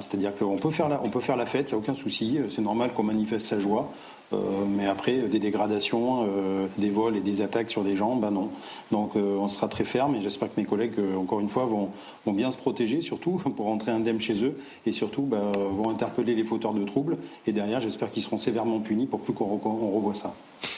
C'est-à-dire 0.00 0.34
qu'on 0.36 0.56
peut 0.56 0.70
faire 0.70 0.88
peut 1.10 1.20
faire 1.20 1.36
la 1.36 1.46
fête, 1.46 1.70
il 1.70 1.74
n'y 1.74 1.80
a 1.80 1.82
aucun 1.82 1.94
souci, 1.94 2.38
c'est 2.48 2.62
normal 2.62 2.92
qu'on 2.92 3.02
manifeste 3.02 3.46
sa 3.46 3.58
joie. 3.60 3.92
Euh, 4.32 4.64
mais 4.66 4.86
après, 4.86 5.28
des 5.28 5.38
dégradations, 5.38 6.26
euh, 6.26 6.66
des 6.78 6.90
vols 6.90 7.16
et 7.16 7.20
des 7.20 7.40
attaques 7.40 7.70
sur 7.70 7.84
des 7.84 7.96
gens, 7.96 8.16
ben 8.16 8.30
non. 8.30 8.50
Donc 8.90 9.16
euh, 9.16 9.36
on 9.36 9.48
sera 9.48 9.68
très 9.68 9.84
ferme 9.84 10.14
et 10.14 10.22
j'espère 10.22 10.48
que 10.52 10.60
mes 10.60 10.66
collègues, 10.66 10.98
encore 11.16 11.40
une 11.40 11.48
fois, 11.48 11.66
vont, 11.66 11.90
vont, 12.24 12.32
bien 12.32 12.50
se 12.50 12.56
protéger, 12.56 13.00
surtout 13.00 13.32
pour 13.56 13.66
rentrer 13.66 13.92
indemne 13.92 14.20
chez 14.20 14.44
eux 14.44 14.56
et 14.86 14.92
surtout 14.92 15.22
ben, 15.22 15.52
vont 15.52 15.90
interpeller 15.90 16.34
les 16.34 16.44
fauteurs 16.44 16.74
de 16.74 16.84
troubles. 16.84 17.18
Et 17.46 17.52
derrière, 17.52 17.80
j'espère 17.80 18.10
qu'ils 18.10 18.22
seront 18.22 18.38
sévèrement 18.38 18.80
punis 18.80 19.06
pour 19.06 19.20
plus 19.20 19.32
qu'on 19.32 19.58
revoie 19.58 20.14
ça. 20.14 20.34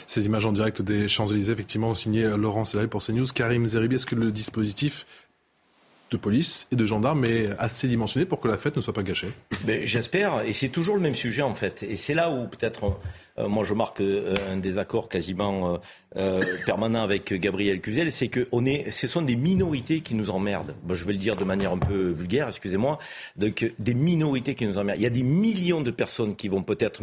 Ces 0.06 0.26
images 0.26 0.46
en 0.46 0.52
direct 0.52 0.82
des 0.82 1.08
Champs-Élysées, 1.08 1.52
effectivement, 1.52 1.94
signées 1.94 2.28
Laurent 2.36 2.64
Sélary 2.64 2.88
pour 2.88 3.02
CNews. 3.02 3.26
Karim 3.34 3.66
Zeribi, 3.66 3.96
est-ce 3.96 4.06
que 4.06 4.14
le 4.14 4.32
dispositif 4.32 5.06
de 6.10 6.16
police 6.16 6.68
et 6.72 6.76
de 6.76 6.86
gendarmes 6.86 7.24
est 7.24 7.48
assez 7.58 7.88
dimensionné 7.88 8.26
pour 8.26 8.40
que 8.40 8.48
la 8.48 8.56
fête 8.56 8.76
ne 8.76 8.80
soit 8.80 8.92
pas 8.92 9.02
gâchée? 9.02 9.28
J'espère, 9.84 10.42
et 10.42 10.52
c'est 10.52 10.68
toujours 10.68 10.96
le 10.96 11.02
même 11.02 11.14
sujet 11.14 11.42
en 11.42 11.54
fait. 11.54 11.82
Et 11.82 11.96
c'est 11.96 12.14
là 12.14 12.30
où 12.30 12.46
peut-être 12.46 12.96
moi 13.38 13.64
je 13.64 13.74
marque 13.74 14.00
euh, 14.00 14.34
un 14.50 14.56
désaccord 14.56 15.08
quasiment 15.08 15.78
euh, 16.16 16.42
permanent 16.64 17.02
avec 17.02 17.32
Gabriel 17.34 17.80
Cluzel, 17.80 18.10
c'est 18.10 18.28
que 18.28 18.46
on 18.52 18.64
est, 18.64 18.90
ce 18.90 19.06
sont 19.06 19.22
des 19.22 19.36
minorités 19.36 20.00
qui 20.00 20.14
nous 20.14 20.30
emmerdent. 20.30 20.74
je 20.90 21.04
vais 21.04 21.12
le 21.12 21.18
dire 21.18 21.36
de 21.36 21.44
manière 21.44 21.72
un 21.72 21.78
peu 21.78 22.10
vulgaire, 22.10 22.48
excusez-moi. 22.48 22.98
Donc 23.36 23.70
des 23.78 23.94
minorités 23.94 24.54
qui 24.54 24.66
nous 24.66 24.78
emmerdent. 24.78 24.98
Il 24.98 25.02
y 25.02 25.06
a 25.06 25.10
des 25.10 25.22
millions 25.22 25.82
de 25.82 25.90
personnes 25.90 26.34
qui 26.34 26.48
vont 26.48 26.62
peut-être 26.62 27.02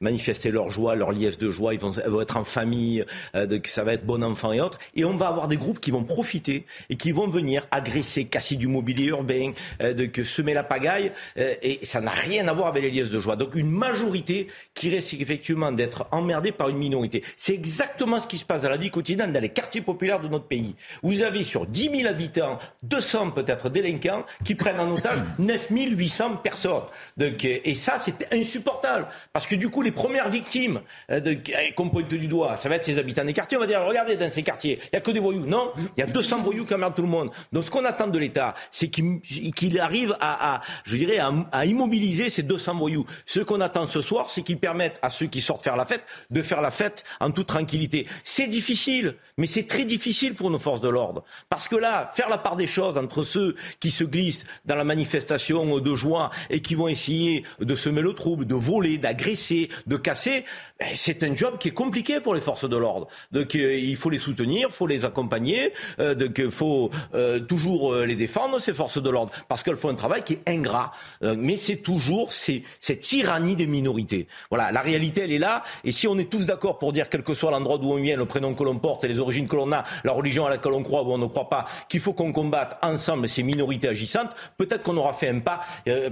manifester 0.00 0.50
leur 0.50 0.70
joie, 0.70 0.94
leur 0.94 1.12
liesse 1.12 1.38
de 1.38 1.50
joie. 1.50 1.74
Ils 1.74 1.80
vont, 1.80 2.20
être 2.20 2.36
en 2.36 2.44
famille, 2.44 3.04
donc 3.34 3.66
ça 3.66 3.84
va 3.84 3.92
être 3.94 4.06
bon 4.06 4.22
enfant 4.22 4.52
et 4.52 4.60
autres. 4.60 4.78
Et 4.94 5.04
on 5.04 5.16
va 5.16 5.28
avoir 5.28 5.48
des 5.48 5.56
groupes 5.56 5.80
qui 5.80 5.90
vont 5.90 6.04
profiter 6.04 6.64
et 6.88 6.96
qui 6.96 7.12
vont 7.12 7.28
venir 7.28 7.66
agresser, 7.70 8.24
casser 8.24 8.56
du 8.56 8.68
mobilier 8.68 9.06
urbain, 9.06 9.52
de 9.80 10.22
semer 10.22 10.54
la 10.54 10.64
pagaille. 10.64 11.12
et 11.36 11.80
ça 11.82 12.00
n'a 12.00 12.10
rien 12.10 12.48
à 12.48 12.52
voir 12.52 12.68
avec 12.68 12.82
les 12.82 12.90
liesses 12.90 13.10
de 13.10 13.20
joie. 13.20 13.36
Donc 13.36 13.54
une 13.54 13.70
majorité 13.70 14.48
qui 14.72 14.90
reste 14.90 15.14
effectivement 15.14 15.72
d'être 15.72 16.06
emmerdés 16.10 16.52
par 16.52 16.68
une 16.68 16.78
minorité. 16.78 17.22
C'est 17.36 17.54
exactement 17.54 18.20
ce 18.20 18.26
qui 18.26 18.38
se 18.38 18.44
passe 18.44 18.53
dans 18.62 18.68
la 18.68 18.76
vie 18.76 18.90
quotidienne 18.90 19.32
dans 19.32 19.40
les 19.40 19.48
quartiers 19.48 19.80
populaires 19.80 20.20
de 20.20 20.28
notre 20.28 20.46
pays. 20.46 20.74
Vous 21.02 21.22
avez 21.22 21.42
sur 21.42 21.66
10 21.66 21.90
000 22.02 22.08
habitants, 22.08 22.58
200 22.82 23.30
peut-être 23.30 23.68
délinquants 23.68 24.24
qui 24.44 24.54
prennent 24.54 24.80
en 24.80 24.90
otage 24.90 25.18
9 25.38 25.68
800 25.70 26.36
personnes. 26.36 26.82
Donc, 27.16 27.44
euh, 27.44 27.58
et 27.64 27.74
ça, 27.74 27.96
c'est 27.98 28.32
insupportable. 28.34 29.06
Parce 29.32 29.46
que 29.46 29.54
du 29.54 29.68
coup, 29.68 29.82
les 29.82 29.92
premières 29.92 30.28
victimes 30.28 30.80
euh, 31.10 31.20
de, 31.20 31.36
qu'on 31.74 31.90
pointe 31.90 32.08
du 32.08 32.28
doigt, 32.28 32.56
ça 32.56 32.68
va 32.68 32.76
être 32.76 32.84
ces 32.84 32.98
habitants 32.98 33.24
des 33.24 33.32
quartiers. 33.32 33.56
On 33.56 33.60
va 33.60 33.66
dire, 33.66 33.84
regardez, 33.84 34.16
dans 34.16 34.30
ces 34.30 34.42
quartiers, 34.42 34.78
il 34.82 34.88
n'y 34.94 34.98
a 34.98 35.00
que 35.00 35.10
des 35.10 35.20
voyous. 35.20 35.46
Non, 35.46 35.72
il 35.96 36.00
y 36.00 36.02
a 36.02 36.06
200 36.06 36.42
voyous 36.42 36.64
qui 36.64 36.74
emmerdent 36.74 36.94
tout 36.94 37.02
le 37.02 37.08
monde. 37.08 37.30
Donc 37.52 37.64
ce 37.64 37.70
qu'on 37.70 37.84
attend 37.84 38.06
de 38.06 38.18
l'État, 38.18 38.54
c'est 38.70 38.88
qu'il 38.88 39.80
arrive 39.80 40.16
à, 40.20 40.54
à, 40.54 40.60
je 40.84 40.96
dirais, 40.96 41.18
à, 41.18 41.32
à 41.52 41.64
immobiliser 41.64 42.30
ces 42.30 42.42
200 42.42 42.76
voyous. 42.76 43.06
Ce 43.26 43.40
qu'on 43.40 43.60
attend 43.60 43.86
ce 43.86 44.00
soir, 44.00 44.28
c'est 44.28 44.42
qu'ils 44.42 44.58
permettent 44.58 44.98
à 45.02 45.10
ceux 45.10 45.26
qui 45.26 45.40
sortent 45.40 45.64
faire 45.64 45.76
la 45.76 45.84
fête 45.84 46.04
de 46.30 46.42
faire 46.42 46.60
la 46.60 46.70
fête 46.70 47.04
en 47.20 47.30
toute 47.30 47.46
tranquillité. 47.46 48.06
C'est 48.36 48.48
difficile, 48.48 49.14
mais 49.36 49.46
c'est 49.46 49.62
très 49.62 49.84
difficile 49.84 50.34
pour 50.34 50.50
nos 50.50 50.58
forces 50.58 50.80
de 50.80 50.88
l'ordre. 50.88 51.22
Parce 51.48 51.68
que 51.68 51.76
là, 51.76 52.10
faire 52.12 52.28
la 52.28 52.36
part 52.36 52.56
des 52.56 52.66
choses 52.66 52.98
entre 52.98 53.22
ceux 53.22 53.54
qui 53.78 53.92
se 53.92 54.02
glissent 54.02 54.42
dans 54.64 54.74
la 54.74 54.82
manifestation 54.82 55.78
de 55.78 55.94
joie 55.94 56.32
et 56.50 56.60
qui 56.60 56.74
vont 56.74 56.88
essayer 56.88 57.44
de 57.60 57.74
semer 57.76 58.00
le 58.00 58.12
trouble, 58.12 58.44
de 58.44 58.56
voler, 58.56 58.98
d'agresser, 58.98 59.68
de 59.86 59.96
casser, 59.96 60.44
ben, 60.80 60.88
c'est 60.96 61.22
un 61.22 61.36
job 61.36 61.58
qui 61.60 61.68
est 61.68 61.74
compliqué 61.74 62.18
pour 62.18 62.34
les 62.34 62.40
forces 62.40 62.68
de 62.68 62.76
l'ordre. 62.76 63.06
Donc 63.30 63.54
euh, 63.54 63.78
il 63.78 63.94
faut 63.94 64.10
les 64.10 64.18
soutenir, 64.18 64.66
il 64.68 64.74
faut 64.74 64.88
les 64.88 65.04
accompagner, 65.04 65.72
euh, 66.00 66.16
donc 66.16 66.38
il 66.38 66.50
faut 66.50 66.90
euh, 67.14 67.38
toujours 67.38 67.94
les 67.94 68.16
défendre, 68.16 68.58
ces 68.58 68.74
forces 68.74 69.00
de 69.00 69.10
l'ordre, 69.10 69.30
parce 69.46 69.62
qu'elles 69.62 69.76
font 69.76 69.90
un 69.90 69.94
travail 69.94 70.24
qui 70.24 70.32
est 70.32 70.42
ingrat. 70.48 70.90
mais 71.22 71.56
c'est 71.56 71.76
toujours 71.76 72.32
cette 72.32 72.98
tyrannie 72.98 73.54
des 73.54 73.68
minorités. 73.68 74.26
Voilà, 74.50 74.72
la 74.72 74.80
réalité, 74.80 75.20
elle 75.20 75.32
est 75.32 75.38
là. 75.38 75.62
Et 75.84 75.92
si 75.92 76.08
on 76.08 76.18
est 76.18 76.28
tous 76.28 76.46
d'accord 76.46 76.80
pour 76.80 76.92
dire, 76.92 77.08
quel 77.08 77.22
que 77.22 77.32
soit 77.32 77.52
l'endroit 77.52 77.78
d'où 77.78 77.92
on 77.92 78.02
vient, 78.02 78.23
le 78.24 78.28
prénom 78.28 78.54
que 78.54 78.64
l'on 78.64 78.78
porte 78.78 79.04
et 79.04 79.08
les 79.08 79.20
origines 79.20 79.46
que 79.46 79.56
l'on 79.56 79.70
a, 79.72 79.84
la 80.02 80.12
religion 80.12 80.46
à 80.46 80.50
laquelle 80.50 80.72
on 80.72 80.82
croit 80.82 81.02
ou 81.02 81.12
on 81.12 81.18
ne 81.18 81.26
croit 81.26 81.48
pas, 81.48 81.66
qu'il 81.88 82.00
faut 82.00 82.12
qu'on 82.12 82.32
combatte 82.32 82.78
ensemble 82.82 83.28
ces 83.28 83.42
minorités 83.42 83.88
agissantes, 83.88 84.30
peut-être 84.56 84.82
qu'on 84.82 84.96
aura 84.96 85.12
fait 85.12 85.28
un 85.28 85.40
pas, 85.40 85.60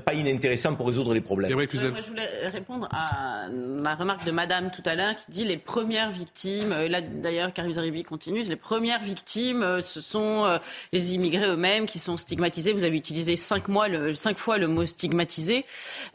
pas 0.04 0.14
inintéressant 0.14 0.74
pour 0.74 0.86
résoudre 0.86 1.14
les 1.14 1.20
problèmes. 1.20 1.52
moi, 1.52 1.66
je 1.72 2.08
voulais 2.08 2.48
répondre 2.48 2.88
à 2.92 3.48
la 3.50 3.94
remarque 3.94 4.24
de 4.24 4.30
Madame 4.30 4.70
tout 4.70 4.82
à 4.84 4.94
l'heure 4.94 5.16
qui 5.16 5.30
dit 5.30 5.44
les 5.44 5.58
premières 5.58 6.10
victimes, 6.10 6.70
là 6.70 7.00
d'ailleurs 7.00 7.52
Karim 7.52 7.74
Zeribi 7.74 8.02
continue, 8.02 8.42
les 8.42 8.56
premières 8.56 9.02
victimes, 9.02 9.80
ce 9.82 10.00
sont 10.00 10.58
les 10.92 11.14
immigrés 11.14 11.46
eux-mêmes 11.46 11.86
qui 11.86 11.98
sont 11.98 12.16
stigmatisés. 12.16 12.72
Vous 12.72 12.84
avez 12.84 12.96
utilisé 12.96 13.36
cinq, 13.36 13.68
mois 13.68 13.88
le, 13.88 14.14
cinq 14.14 14.38
fois 14.38 14.58
le 14.58 14.68
mot 14.68 14.84
stigmatisé. 14.84 15.64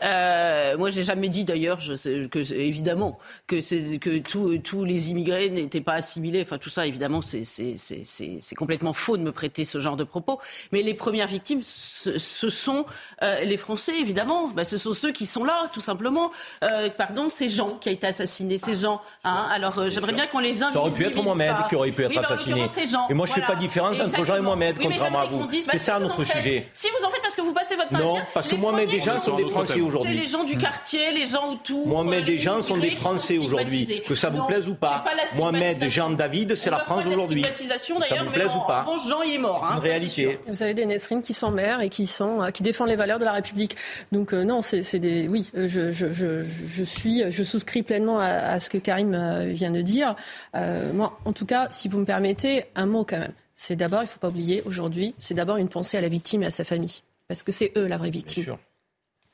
Euh, 0.04 0.78
moi, 0.78 0.90
j'ai 0.90 1.04
jamais 1.04 1.30
dit 1.30 1.44
d'ailleurs, 1.44 1.80
que 1.80 2.54
évidemment, 2.54 3.18
que, 3.48 3.98
que 3.98 4.58
tous 4.58 4.84
les 4.84 5.12
immigrés 5.12 5.50
n'étaient 5.50 5.82
pas 5.88 5.94
assimilés. 5.94 6.42
Enfin, 6.42 6.58
tout 6.58 6.70
ça, 6.70 6.86
évidemment, 6.86 7.22
c'est 7.22 8.56
complètement 8.58 8.92
faux 8.92 9.16
de 9.16 9.24
me 9.24 9.32
prêter 9.32 9.64
ce 9.64 9.80
genre 9.80 9.96
de 9.96 10.04
propos. 10.04 10.38
Mais 10.74 10.82
les 10.82 10.94
premières 10.94 11.28
victimes, 11.28 11.62
ce, 11.64 12.50
sont 12.50 12.86
euh, 13.24 13.40
les 13.46 13.56
Français, 13.56 13.94
évidemment. 13.98 14.50
Bah, 14.50 14.66
ce 14.66 14.76
sont 14.76 14.94
ceux 14.94 15.14
qui 15.14 15.26
sont 15.26 15.46
là, 15.46 15.70
tout 15.72 15.80
simplement. 15.80 16.30
Euh, 16.66 16.90
pardon, 16.90 17.30
ces 17.30 17.48
gens 17.48 17.78
qui 17.80 17.88
ont 17.88 17.94
été 17.94 18.06
assassinés, 18.06 18.58
ces 18.58 18.76
gens. 18.76 19.02
Hein. 19.24 19.48
Alors, 19.50 19.80
euh, 19.80 19.90
j'aimerais 19.90 20.12
bien 20.12 20.28
qu'on 20.28 20.40
les 20.40 20.62
invite. 20.62 20.74
Ça 20.74 20.82
aurait 20.82 20.92
pu 20.92 21.06
être 21.06 21.24
Mohamed 21.24 21.56
qui 21.70 21.76
aurait 21.76 21.92
pu 21.92 22.04
être 22.04 22.18
assassiné. 22.18 22.66
et 23.10 23.14
moi, 23.14 23.26
je 23.26 23.32
ne 23.32 23.36
fais 23.36 23.48
pas 23.48 23.56
différence 23.56 23.98
entre 24.02 24.26
Jean 24.26 24.36
et 24.36 24.42
Mohamed, 24.42 24.78
contrairement 24.82 25.20
à 25.20 25.26
vous. 25.28 25.48
C'est 25.72 25.78
ça 25.78 26.00
notre 26.00 26.26
sujet. 26.26 26.70
Si 26.74 26.88
vous 27.00 27.06
en 27.06 27.10
faites 27.10 27.22
parce 27.22 27.36
que 27.36 27.42
vous 27.42 27.54
passez 27.54 27.78
votre 27.78 27.90
temps. 27.90 28.00
Non, 28.00 28.18
parce 28.34 28.50
que 28.50 28.58
Mohamed 28.58 28.92
et 28.92 29.00
Jean 29.00 29.20
sont 29.20 29.38
des 29.38 29.46
Français 29.46 29.80
aujourd'hui. 29.80 30.18
C'est 30.18 30.22
les 30.22 30.28
gens 30.28 30.44
du 30.44 30.58
quartier, 30.58 31.14
les 31.14 31.28
gens 31.28 31.50
autour. 31.50 31.88
Mohamed 31.88 32.28
et 32.28 32.38
Jean 32.38 32.62
sont 32.62 32.76
des 32.76 32.92
Français 32.92 33.38
aujourd'hui. 33.38 34.02
Que 34.06 34.16
ça 34.16 34.30
vous 34.30 34.44
plaise 34.44 34.68
ou 34.68 34.76
pas. 34.76 35.06
Mohamed, 35.38 35.77
Jean, 35.90 36.12
David, 36.12 36.56
c'est 36.56 36.70
la 36.70 36.80
France 36.80 37.06
aujourd'hui. 37.06 37.44
Ça 37.70 38.24
vous 38.24 38.32
plaise 38.32 38.56
ou 38.56 38.68
pas. 38.68 38.86
Jean, 39.08 39.22
il 39.22 39.36
est 39.36 39.38
mort. 39.38 39.68
Une 39.74 39.80
réalité. 39.80 40.40
Vous 40.48 40.64
avez 40.64 40.74
des 40.74 40.86
Nesrine 40.86 41.22
qui 41.22 41.34
sont 41.34 41.52
mères 41.52 41.82
et 41.82 41.90
qui 41.90 42.08
sont 42.08 42.50
qui 42.54 42.64
défendent 42.64 42.90
les 42.90 42.96
valeurs 42.96 43.20
de 43.20 43.26
la 43.26 43.34
République. 43.34 43.76
Donc 44.12 44.34
non, 44.34 44.62
c'est 44.62 45.00
des 45.00 45.28
oui, 45.28 45.50
je, 45.54 45.92
je, 45.92 46.12
je, 46.12 46.44
je 46.44 46.84
suis 46.84 47.24
je 47.30 47.44
souscris 47.44 47.84
pleinement 47.84 48.20
à, 48.20 48.60
ce 48.60 48.70
que 48.70 48.78
Karim 48.78 49.46
vient 49.48 49.72
de 49.72 49.82
dire. 49.82 50.16
moi, 50.54 51.20
en 51.26 51.34
tout 51.34 51.46
cas, 51.46 51.68
si 51.72 51.88
vous 51.88 52.00
me 52.00 52.06
permettez, 52.06 52.66
un 52.76 52.86
mot 52.86 53.04
quand 53.04 53.20
même 53.20 53.34
c'est 53.58 53.76
d'abord, 53.76 54.02
il 54.02 54.06
ne 54.06 54.10
faut 54.10 54.20
pas 54.20 54.30
oublier, 54.30 54.62
aujourd'hui, 54.66 55.16
c'est 55.20 55.34
d'abord 55.34 55.58
une 55.58 55.68
pensée 55.68 55.98
à 55.98 56.02
la 56.02 56.10
victime 56.10 56.44
et 56.44 56.46
à 56.46 56.52
sa 56.52 56.64
famille. 56.64 57.02
Parce 57.28 57.44
que 57.44 57.52
c'est 57.52 57.74
eux 57.76 57.88
la 57.88 57.98
vraie 57.98 58.12
victime. 58.12 58.56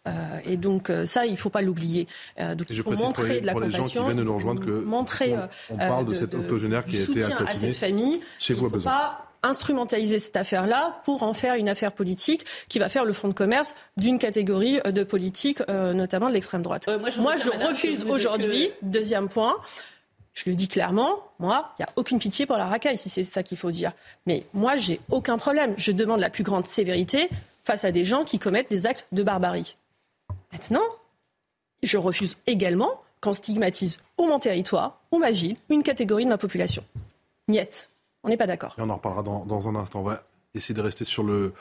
Euh, 0.08 0.12
et 0.46 0.58
donc 0.58 0.90
euh, 0.90 1.06
ça, 1.06 1.26
il 1.26 1.32
ne 1.32 1.38
faut 1.38 1.50
pas 1.50 1.62
l'oublier. 1.62 2.08
Euh, 2.40 2.56
donc 2.56 2.68
il 2.70 2.82
faut 2.82 2.92
montrer 2.92 3.40
de 3.42 3.46
la 3.46 3.54
pour 3.54 3.62
les 3.62 3.72
gens 3.72 3.88
qui 3.88 4.00
viennent 4.00 4.18
de 4.18 4.24
nous 4.24 4.36
rejoindre 4.36 4.64
que 4.64 4.72
montrer, 4.72 5.36
on, 5.70 5.78
parle 5.78 6.06
de, 6.06 6.14
cet 6.14 6.36
octogénaire 6.36 6.84
qui 6.84 6.98
a 6.98 7.04
été 7.04 7.24
assassiné 7.24 7.70
à 7.70 7.74
cette 7.74 7.76
famille. 7.76 8.20
Chez 8.40 8.54
vous 8.54 8.68
il 8.68 8.74
ne 8.74 8.80
faut 8.80 8.84
pas 8.84 9.28
instrumentaliser 9.46 10.20
cette 10.20 10.38
affaire-là 10.38 11.02
pour 11.04 11.24
en 11.24 11.34
faire 11.34 11.56
une 11.56 11.68
affaire 11.68 11.92
politique 11.92 12.46
qui 12.70 12.80
va 12.80 12.88
faire 12.88 13.04
le 13.04 13.12
front 13.12 13.28
de 13.28 13.34
commerce 13.34 13.76
d'une 13.98 14.18
catégorie 14.18 14.80
de 14.86 15.04
politique, 15.04 15.62
notamment 15.68 16.30
de 16.30 16.34
l'extrême 16.34 16.62
droite. 16.62 16.88
moi, 16.88 17.10
je, 17.10 17.20
moi, 17.20 17.36
je 17.36 17.50
refuse 17.50 18.06
aujourd'hui, 18.10 18.70
deuxième 18.82 19.28
point, 19.28 19.58
je 20.34 20.50
le 20.50 20.56
dis 20.56 20.70
clairement, 20.70 21.20
moi, 21.40 21.74
il 21.78 21.82
n'y 21.82 21.86
a 21.86 21.90
aucune 21.98 22.20
pitié 22.20 22.46
pour 22.46 22.56
la 22.56 22.68
racaille, 22.68 22.98
si 22.98 23.10
c'est 23.10 23.26
ça 23.26 23.44
qu'il 23.44 23.58
faut 23.58 23.72
dire. 23.72 23.92
Mais 24.26 24.46
moi, 24.54 24.78
j'ai 24.78 25.02
aucun 25.12 25.38
problème. 25.38 25.74
Je 25.78 25.92
demande 25.92 26.22
la 26.22 26.30
plus 26.30 26.44
grande 26.44 26.66
sévérité 26.66 27.30
face 27.66 27.84
à 27.84 27.92
des 27.92 28.06
gens 28.06 28.24
qui 28.24 28.40
commettent 28.40 28.70
des 28.70 28.88
actes 28.88 29.08
de 29.12 29.24
barbarie. 29.24 29.76
Maintenant, 30.54 30.86
je 31.82 31.98
refuse 31.98 32.38
également 32.46 33.02
qu'on 33.22 33.34
stigmatise 33.34 33.98
ou 34.18 34.28
mon 34.28 34.40
territoire, 34.40 35.02
ou 35.12 35.18
ma 35.18 35.32
ville, 35.32 35.56
une 35.70 35.82
catégorie 35.84 36.26
de 36.26 36.30
ma 36.30 36.38
population. 36.38 36.84
Niette. 37.48 37.90
On 38.24 38.30
n'est 38.30 38.38
pas 38.38 38.48
d'accord. 38.48 38.76
On 38.78 38.90
en 38.90 38.96
reparlera 38.96 39.24
dans, 39.24 39.68
un 39.68 39.76
instant. 39.76 40.00
On 40.00 40.04
va 40.04 40.24
essayer 40.54 40.76
de 40.76 40.82
rester 40.82 41.04
sur 41.04 41.24
le, 41.24 41.54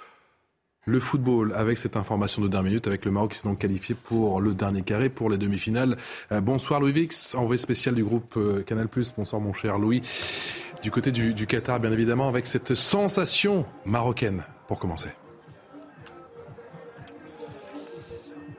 le 0.85 1.01
football, 1.01 1.55
avec 1.55 1.79
cette 1.79 1.97
information 1.97 2.43
de 2.43 2.49
dernière 2.49 2.71
minute, 2.71 2.87
avec 2.87 3.05
le 3.05 3.11
Maroc 3.11 3.33
qui 3.33 3.39
s'est 3.39 3.49
donc 3.49 3.59
qualifié 3.59 3.95
pour 3.95 4.41
le 4.41 4.55
dernier 4.55 4.83
carré, 4.83 5.09
pour 5.09 5.31
les 5.31 5.39
demi-finales. 5.39 5.97
Euh, 6.31 6.41
bonsoir 6.41 6.79
Louis 6.79 6.93
Vix, 6.93 7.35
envoyé 7.35 7.61
spécial 7.61 7.95
du 7.95 8.05
groupe 8.05 8.35
euh, 8.37 8.63
Canal+. 8.63 8.89
Bonsoir 9.17 9.41
mon 9.41 9.55
cher 9.55 9.79
Louis. 9.79 10.03
Du 10.83 10.91
côté 10.91 11.11
du, 11.11 11.33
du 11.33 11.47
Qatar, 11.47 11.81
bien 11.81 11.93
évidemment, 11.93 12.29
avec 12.29 12.47
cette 12.47 12.75
sensation 12.75 13.65
marocaine, 13.87 14.45
pour 14.69 14.79
commencer. 14.79 15.09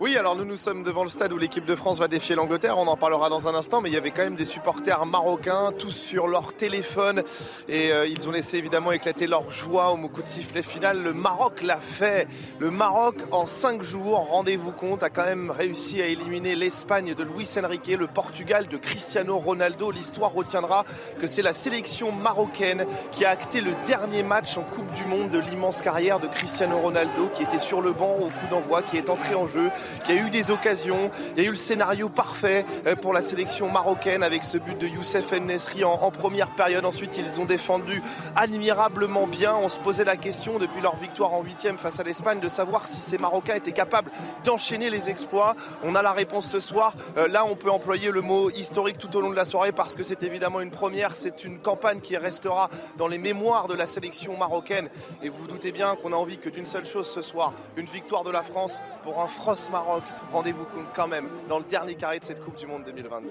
Oui, 0.04 0.18
alors 0.18 0.36
nous 0.36 0.44
nous 0.44 0.58
sommes 0.58 0.84
devant 0.84 1.04
le 1.04 1.10
stade 1.10 1.32
où 1.32 1.38
l'équipe 1.38 1.64
de 1.64 1.76
France 1.76 1.98
va 1.98 2.10
défier 2.10 2.36
l'Angleterre. 2.36 2.78
On 2.78 2.88
en 2.88 2.98
parlera 2.98 3.30
dans 3.30 3.48
un 3.48 3.56
instant, 3.56 3.80
mais 3.80 3.90
il 3.90 3.94
y 3.94 3.98
avait 3.98 4.12
quand 4.12 4.24
même 4.24 4.36
des 4.36 4.44
supporters 4.44 5.06
marocains, 5.06 5.72
tous 5.80 5.92
sur 5.92 6.28
leur 6.28 6.52
téléphone, 6.52 7.24
et 7.70 7.94
euh, 7.94 8.06
ils 8.06 8.28
ont 8.28 8.34
laissé 8.34 8.58
évidemment 8.58 8.92
éclater 8.92 9.28
leur 9.28 9.50
joie 9.50 9.94
au 9.94 10.10
coup 10.10 10.22
de 10.22 10.28
sifflet 10.28 10.62
final. 10.62 11.02
Le 11.02 11.14
Maroc 11.14 11.62
l'a 11.62 11.78
fait. 11.78 12.28
Le 12.60 12.70
Maroc, 12.70 13.16
en 13.32 13.46
cinq 13.46 13.82
jours, 13.82 14.18
rendez-vous 14.28 14.74
compte, 14.74 15.04
a 15.04 15.10
quand 15.10 15.24
même 15.24 15.50
réussi 15.50 16.02
à 16.02 16.08
éliminer 16.08 16.56
l'Espagne 16.56 17.14
de 17.14 17.24
Luis 17.24 17.50
Enrique, 17.58 17.96
le 17.98 18.08
Portugal 18.08 18.68
de 18.68 18.76
Cristiano 18.76 19.38
Ronaldo. 19.38 19.90
L'histoire 19.90 20.34
retiendra 20.34 20.84
que 21.22 21.28
c'est 21.28 21.42
la 21.42 21.54
sélection 21.54 22.12
marocaine 22.12 22.86
qui 23.14 23.24
a 23.24 23.30
acté 23.30 23.62
le 23.62 23.72
dernier 23.86 24.24
match 24.24 24.58
en 24.58 24.64
Coupe 24.64 24.92
du 24.92 25.06
Monde 25.06 25.30
de 25.30 25.40
l'immense 25.40 25.80
carrière 25.80 26.20
de 26.20 26.28
Cristiano 26.28 26.78
Ronaldo, 26.78 27.30
qui 27.34 27.44
était 27.44 27.58
sur 27.58 27.80
le 27.80 27.94
banc 27.94 28.18
au 28.20 28.28
coup 28.28 28.48
d'envoi, 28.52 28.82
qui 28.82 28.98
est 28.98 29.10
entré 29.10 29.34
en 29.36 29.48
jeu 29.48 29.72
il 30.07 30.15
y 30.15 30.18
a 30.18 30.22
eu 30.22 30.30
des 30.30 30.52
occasions, 30.52 31.11
il 31.36 31.44
y 31.44 31.45
a 31.45 31.48
eu 31.48 31.52
le 31.52 31.56
scénario 31.56 32.10
parfait 32.10 32.65
euh, 32.88 32.95
pour 32.95 33.14
la 33.14 33.22
sélection 33.22 33.70
marocaine 33.70 34.24
avec 34.24 34.44
ce 34.44 34.57
but 34.57 34.78
de 34.78 34.88
Youssef 34.88 35.32
Nesri 35.34 35.84
en, 35.84 36.11
première 36.11 36.52
période. 36.52 36.86
Ensuite, 36.86 37.18
ils 37.18 37.40
ont 37.40 37.45
défendu 37.45 38.02
admirablement 38.36 39.28
bien. 39.28 39.56
On 39.56 39.70
se 39.70 39.80
posait 39.80 40.03
la 40.03 40.18
question 40.18 40.60
depuis 40.60 40.82
leur 40.82 40.95
victoire 40.95 41.34
en 41.34 41.41
huitième 41.44 41.78
face 41.78 41.99
à 41.99 42.03
l'Espagne 42.03 42.40
de 42.40 42.49
savoir 42.49 42.86
si 42.86 42.99
ces 42.99 43.18
Marocains 43.18 43.56
étaient 43.56 43.72
capables 43.72 44.11
d'enchaîner 44.44 44.90
les 44.90 45.10
exploits. 45.10 45.56
On 45.84 45.95
a 45.95 46.02
la 46.02 46.11
réponse 46.11 46.49
ce 46.49 46.60
soir. 46.60 46.94
Euh, 47.18 47.28
là, 47.28 47.45
on 47.45 47.56
peut 47.56 47.72
employer 47.72 48.11
le 48.11 48.22
mot 48.22 48.49
historique 48.49 48.98
tout 48.98 49.15
au 49.15 49.22
long 49.22 49.30
de 49.30 49.36
la 49.36 49.45
soirée 49.45 49.72
parce 49.72 49.95
que 49.95 50.03
c'est 50.03 50.24
évidemment 50.24 50.61
une 50.61 50.72
première. 50.72 51.15
C'est 51.15 51.44
une 51.44 51.60
campagne 51.60 51.99
qui 52.02 52.18
restera 52.18 52.70
dans 52.98 53.07
les 53.07 53.18
mémoires 53.18 53.68
de 53.68 53.74
la 53.74 53.86
sélection 53.86 54.38
marocaine. 54.38 54.90
Et 55.22 55.30
vous 55.30 55.38
vous 55.38 55.48
doutez 55.48 55.72
bien 55.72 55.95
qu'on 55.95 56.14
a 56.14 56.15
envie 56.15 56.38
que 56.38 56.49
d'une 56.49 56.65
seule 56.65 56.86
chose 56.86 57.10
ce 57.10 57.22
soir, 57.22 57.53
une 57.78 57.86
victoire 57.86 58.24
de 58.24 58.32
la 58.32 58.44
France 58.44 58.82
pour 59.03 59.22
un 59.22 59.28
France-Maroc 59.28 59.83
Rendez-vous 60.32 60.66
compte 60.66 60.88
quand 60.96 61.08
même 61.08 61.28
dans 61.50 61.60
le 61.60 61.66
dernier 61.66 61.96
carré 61.96 62.20
de 62.20 62.24
cette 62.24 62.44
Coupe 62.44 62.56
du 62.56 62.66
Monde 62.66 62.84
2022. 62.86 63.30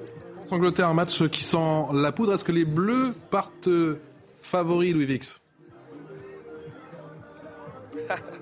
Angleterre, 0.50 0.88
un 0.88 0.94
match 0.94 1.26
qui 1.28 1.42
sent 1.42 1.84
la 1.92 2.12
poudre. 2.12 2.34
Est-ce 2.34 2.44
que 2.44 2.52
les 2.52 2.64
Bleus 2.64 3.14
partent 3.30 3.68
favoris, 4.42 4.94
Louis 4.94 5.06
Vix? 5.06 5.40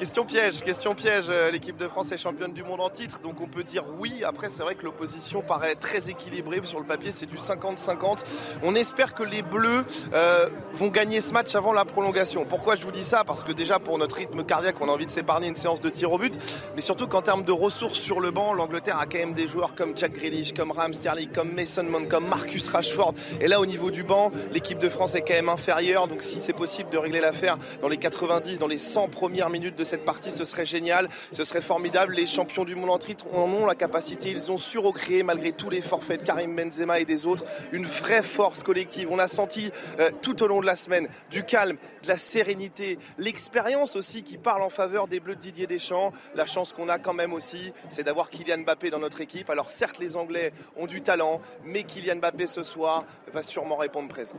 Question 0.00 0.24
piège, 0.24 0.62
question 0.62 0.94
piège. 0.94 1.26
Euh, 1.28 1.50
l'équipe 1.50 1.76
de 1.76 1.86
France 1.86 2.10
est 2.10 2.16
championne 2.16 2.54
du 2.54 2.62
monde 2.62 2.80
en 2.80 2.88
titre, 2.88 3.20
donc 3.20 3.38
on 3.42 3.46
peut 3.46 3.62
dire 3.62 3.84
oui. 3.98 4.22
Après, 4.24 4.48
c'est 4.48 4.62
vrai 4.62 4.74
que 4.74 4.86
l'opposition 4.86 5.42
paraît 5.42 5.74
très 5.74 6.08
équilibrée. 6.08 6.58
Sur 6.64 6.80
le 6.80 6.86
papier, 6.86 7.12
c'est 7.12 7.26
du 7.26 7.36
50-50. 7.36 8.24
On 8.62 8.74
espère 8.74 9.12
que 9.12 9.22
les 9.22 9.42
Bleus 9.42 9.84
euh, 10.14 10.48
vont 10.72 10.88
gagner 10.88 11.20
ce 11.20 11.34
match 11.34 11.54
avant 11.54 11.74
la 11.74 11.84
prolongation. 11.84 12.46
Pourquoi 12.46 12.76
je 12.76 12.82
vous 12.84 12.92
dis 12.92 13.04
ça? 13.04 13.24
Parce 13.24 13.44
que 13.44 13.52
déjà, 13.52 13.78
pour 13.78 13.98
notre 13.98 14.16
rythme 14.16 14.42
cardiaque, 14.42 14.76
on 14.80 14.88
a 14.88 14.90
envie 14.90 15.04
de 15.04 15.10
s'épargner 15.10 15.48
une 15.48 15.54
séance 15.54 15.82
de 15.82 15.90
tir 15.90 16.10
au 16.10 16.16
but. 16.16 16.34
Mais 16.76 16.80
surtout 16.80 17.06
qu'en 17.06 17.20
termes 17.20 17.42
de 17.42 17.52
ressources 17.52 17.98
sur 17.98 18.20
le 18.20 18.30
banc, 18.30 18.54
l'Angleterre 18.54 18.98
a 18.98 19.04
quand 19.04 19.18
même 19.18 19.34
des 19.34 19.46
joueurs 19.46 19.74
comme 19.74 19.94
Jack 19.98 20.14
Grealish, 20.14 20.54
comme 20.54 20.70
Ram 20.70 20.94
Sterling, 20.94 21.28
comme 21.30 21.52
Mason 21.52 21.84
Mount, 21.84 22.08
comme 22.08 22.26
Marcus 22.26 22.68
Rashford. 22.68 23.12
Et 23.42 23.48
là, 23.48 23.60
au 23.60 23.66
niveau 23.66 23.90
du 23.90 24.02
banc, 24.02 24.32
l'équipe 24.50 24.78
de 24.78 24.88
France 24.88 25.14
est 25.14 25.20
quand 25.20 25.34
même 25.34 25.50
inférieure. 25.50 26.08
Donc 26.08 26.22
si 26.22 26.40
c'est 26.40 26.54
possible 26.54 26.88
de 26.88 26.96
régler 26.96 27.20
l'affaire 27.20 27.58
dans 27.82 27.88
les 27.88 27.98
90, 27.98 28.58
dans 28.58 28.66
les 28.66 28.78
100 28.78 29.08
premières 29.08 29.50
minutes 29.50 29.76
de 29.76 29.89
cette 29.90 30.04
partie, 30.04 30.30
ce 30.30 30.44
serait 30.44 30.66
génial, 30.66 31.08
ce 31.32 31.42
serait 31.42 31.60
formidable. 31.60 32.14
Les 32.14 32.26
champions 32.26 32.64
du 32.64 32.76
monde 32.76 32.90
en 32.90 32.98
titre 32.98 33.26
en 33.34 33.52
ont 33.52 33.66
la 33.66 33.74
capacité, 33.74 34.30
ils 34.30 34.52
ont 34.52 34.58
su 34.58 34.78
recréer 34.78 35.24
malgré 35.24 35.50
tous 35.50 35.68
les 35.68 35.80
forfaits 35.80 36.20
de 36.20 36.26
Karim 36.26 36.54
Benzema 36.54 37.00
et 37.00 37.04
des 37.04 37.26
autres 37.26 37.44
une 37.72 37.86
vraie 37.86 38.22
force 38.22 38.62
collective. 38.62 39.08
On 39.10 39.18
a 39.18 39.26
senti 39.26 39.72
euh, 39.98 40.10
tout 40.22 40.44
au 40.44 40.46
long 40.46 40.60
de 40.60 40.66
la 40.66 40.76
semaine 40.76 41.08
du 41.30 41.42
calme, 41.42 41.76
de 42.04 42.08
la 42.08 42.18
sérénité, 42.18 42.98
l'expérience 43.18 43.96
aussi 43.96 44.22
qui 44.22 44.38
parle 44.38 44.62
en 44.62 44.70
faveur 44.70 45.08
des 45.08 45.18
Bleus 45.18 45.34
de 45.34 45.40
Didier 45.40 45.66
Deschamps. 45.66 46.12
La 46.36 46.46
chance 46.46 46.72
qu'on 46.72 46.88
a 46.88 47.00
quand 47.00 47.14
même 47.14 47.32
aussi, 47.32 47.72
c'est 47.88 48.04
d'avoir 48.04 48.30
Kylian 48.30 48.58
Mbappé 48.58 48.90
dans 48.90 49.00
notre 49.00 49.20
équipe. 49.20 49.50
Alors 49.50 49.70
certes, 49.70 49.98
les 49.98 50.14
Anglais 50.16 50.52
ont 50.76 50.86
du 50.86 51.00
talent, 51.00 51.40
mais 51.64 51.82
Kylian 51.82 52.16
Mbappé 52.16 52.46
ce 52.46 52.62
soir 52.62 53.04
va 53.32 53.42
sûrement 53.42 53.76
répondre 53.76 54.08
présent. 54.08 54.36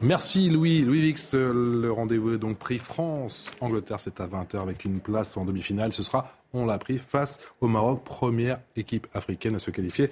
Merci 0.00 0.50
Louis. 0.50 0.80
Louis 0.80 1.00
Vix, 1.00 1.34
le 1.34 1.92
rendez-vous 1.92 2.34
est 2.34 2.38
donc 2.38 2.58
pris 2.58 2.78
France-Angleterre, 2.78 4.00
c'est 4.00 4.18
à 4.20 4.26
20h 4.26 4.63
avec 4.64 4.84
une 4.84 5.00
place 5.00 5.36
en 5.36 5.44
demi-finale. 5.44 5.92
Ce 5.92 6.02
sera 6.02 6.34
on 6.54 6.66
l'a 6.66 6.78
pris 6.78 6.98
face 6.98 7.40
au 7.60 7.66
Maroc, 7.66 8.02
première 8.04 8.60
équipe 8.76 9.08
africaine 9.12 9.56
à 9.56 9.58
se 9.58 9.70
qualifier 9.70 10.08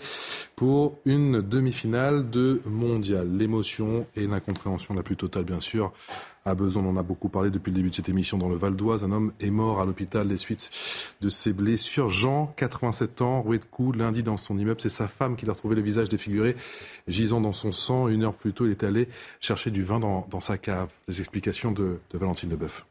pour 0.56 0.98
une 1.04 1.40
demi-finale 1.40 2.28
de 2.30 2.60
mondial. 2.66 3.28
L'émotion 3.36 4.06
et 4.16 4.26
l'incompréhension 4.26 4.94
la 4.94 5.04
plus 5.04 5.16
totale, 5.16 5.44
bien 5.44 5.60
sûr. 5.60 5.92
À 6.44 6.56
besoin, 6.56 6.82
on 6.82 6.90
en 6.90 6.96
a 6.96 7.04
beaucoup 7.04 7.28
parlé 7.28 7.50
depuis 7.50 7.70
le 7.70 7.76
début 7.76 7.90
de 7.90 7.94
cette 7.94 8.08
émission 8.08 8.36
dans 8.36 8.48
le 8.48 8.56
Val 8.56 8.74
d'Oise. 8.74 9.04
Un 9.04 9.12
homme 9.12 9.32
est 9.38 9.50
mort 9.50 9.80
à 9.80 9.84
l'hôpital 9.84 10.26
des 10.26 10.36
suites 10.36 10.70
de 11.20 11.28
ses 11.28 11.52
blessures. 11.52 12.08
Jean, 12.08 12.52
87 12.56 13.22
ans, 13.22 13.42
roué 13.42 13.58
de 13.58 13.64
coups, 13.64 13.96
lundi 13.96 14.24
dans 14.24 14.36
son 14.36 14.58
immeuble. 14.58 14.80
C'est 14.80 14.88
sa 14.88 15.06
femme 15.06 15.36
qui 15.36 15.46
l'a 15.46 15.52
retrouvé 15.52 15.76
le 15.76 15.82
visage 15.82 16.08
défiguré, 16.08 16.56
gisant 17.06 17.40
dans 17.40 17.52
son 17.52 17.70
sang. 17.70 18.08
Une 18.08 18.24
heure 18.24 18.34
plus 18.34 18.52
tôt, 18.52 18.66
il 18.66 18.72
est 18.72 18.82
allé 18.82 19.08
chercher 19.40 19.70
du 19.70 19.84
vin 19.84 20.00
dans, 20.00 20.40
sa 20.40 20.58
cave. 20.58 20.88
Les 21.06 21.20
explications 21.20 21.70
de, 21.70 22.00
de 22.10 22.18
Valentine 22.18 22.50
Leboeuf. 22.50 22.84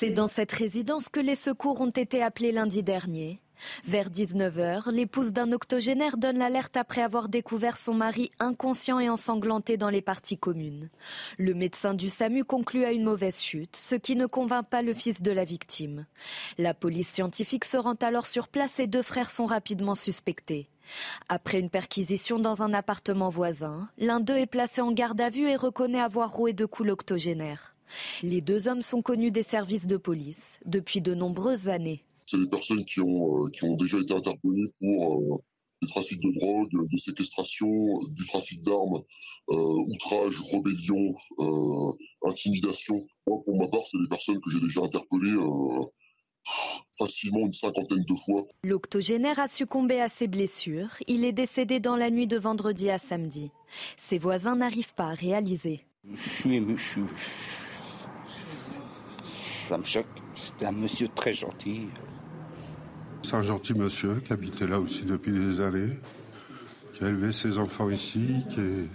C'est 0.00 0.10
dans 0.10 0.28
cette 0.28 0.52
résidence 0.52 1.08
que 1.08 1.18
les 1.18 1.34
secours 1.34 1.80
ont 1.80 1.90
été 1.90 2.22
appelés 2.22 2.52
lundi 2.52 2.84
dernier. 2.84 3.42
Vers 3.84 4.10
19h, 4.10 4.92
l'épouse 4.92 5.32
d'un 5.32 5.50
octogénaire 5.50 6.18
donne 6.18 6.38
l'alerte 6.38 6.76
après 6.76 7.02
avoir 7.02 7.28
découvert 7.28 7.76
son 7.76 7.94
mari 7.94 8.30
inconscient 8.38 9.00
et 9.00 9.08
ensanglanté 9.08 9.76
dans 9.76 9.88
les 9.88 10.00
parties 10.00 10.38
communes. 10.38 10.88
Le 11.36 11.52
médecin 11.52 11.94
du 11.94 12.10
SAMU 12.10 12.44
conclut 12.44 12.84
à 12.84 12.92
une 12.92 13.02
mauvaise 13.02 13.40
chute, 13.40 13.74
ce 13.74 13.96
qui 13.96 14.14
ne 14.14 14.26
convainc 14.26 14.68
pas 14.68 14.82
le 14.82 14.94
fils 14.94 15.20
de 15.20 15.32
la 15.32 15.42
victime. 15.42 16.06
La 16.58 16.74
police 16.74 17.12
scientifique 17.12 17.64
se 17.64 17.76
rend 17.76 17.94
alors 17.94 18.28
sur 18.28 18.46
place 18.46 18.78
et 18.78 18.86
deux 18.86 19.02
frères 19.02 19.32
sont 19.32 19.46
rapidement 19.46 19.96
suspectés. 19.96 20.68
Après 21.28 21.58
une 21.58 21.70
perquisition 21.70 22.38
dans 22.38 22.62
un 22.62 22.72
appartement 22.72 23.30
voisin, 23.30 23.88
l'un 23.98 24.20
d'eux 24.20 24.36
est 24.36 24.46
placé 24.46 24.80
en 24.80 24.92
garde 24.92 25.20
à 25.20 25.28
vue 25.28 25.48
et 25.48 25.56
reconnaît 25.56 26.00
avoir 26.00 26.32
roué 26.32 26.52
de 26.52 26.66
coups 26.66 26.86
l'octogénaire. 26.86 27.74
Les 28.22 28.40
deux 28.40 28.68
hommes 28.68 28.82
sont 28.82 29.02
connus 29.02 29.30
des 29.30 29.42
services 29.42 29.86
de 29.86 29.96
police 29.96 30.58
depuis 30.66 31.00
de 31.00 31.14
nombreuses 31.14 31.68
années. 31.68 32.04
C'est 32.26 32.38
des 32.38 32.48
personnes 32.48 32.84
qui 32.84 33.00
ont, 33.00 33.44
euh, 33.44 33.50
qui 33.50 33.64
ont 33.64 33.76
déjà 33.76 33.98
été 33.98 34.12
interpellées 34.12 34.70
pour 34.80 35.14
euh, 35.14 35.42
des 35.80 35.88
trafics 35.88 36.20
de 36.20 36.32
drogue, 36.38 36.90
des 36.90 36.98
séquestrations, 36.98 38.02
du 38.10 38.26
trafic 38.26 38.60
d'armes, 38.62 39.02
euh, 39.50 39.54
outrage, 39.54 40.34
rébellion, 40.52 41.14
intimidation. 42.26 43.06
Moi, 43.26 43.38
pour 43.44 43.58
ma 43.58 43.68
part, 43.68 43.82
c'est 43.86 43.98
des 43.98 44.08
personnes 44.08 44.40
que 44.40 44.50
j'ai 44.50 44.60
déjà 44.60 44.82
interpellées 44.82 45.38
facilement 46.96 47.46
une 47.46 47.52
cinquantaine 47.52 48.04
de 48.04 48.14
fois. 48.24 48.44
L'octogénaire 48.64 49.38
a 49.38 49.48
succombé 49.48 50.00
à 50.00 50.08
ses 50.08 50.26
blessures. 50.26 50.88
Il 51.06 51.24
est 51.24 51.32
décédé 51.32 51.80
dans 51.80 51.96
la 51.96 52.10
nuit 52.10 52.26
de 52.26 52.38
vendredi 52.38 52.90
à 52.90 52.98
samedi. 52.98 53.50
Ses 53.96 54.18
voisins 54.18 54.56
n'arrivent 54.56 54.94
pas 54.94 55.08
à 55.10 55.14
réaliser. 55.14 55.80
Je 56.12 56.28
suis 56.28 56.54
ému, 56.54 56.76
je 56.76 56.82
suis, 56.82 57.02
ça 59.68 59.76
me 59.76 59.84
choque. 59.84 60.06
C'était 60.34 60.66
un 60.66 60.72
monsieur 60.72 61.08
très 61.08 61.34
gentil. 61.34 61.88
C'est 63.22 63.34
un 63.34 63.42
gentil 63.42 63.74
monsieur 63.74 64.20
qui 64.20 64.32
habitait 64.32 64.66
là 64.66 64.80
aussi 64.80 65.02
depuis 65.02 65.32
des 65.32 65.60
années, 65.60 65.98
qui 66.94 67.04
a 67.04 67.08
élevé 67.08 67.32
ses 67.32 67.58
enfants 67.58 67.90
ici, 67.90 68.42
qui 68.50 68.60
est... 68.60 68.86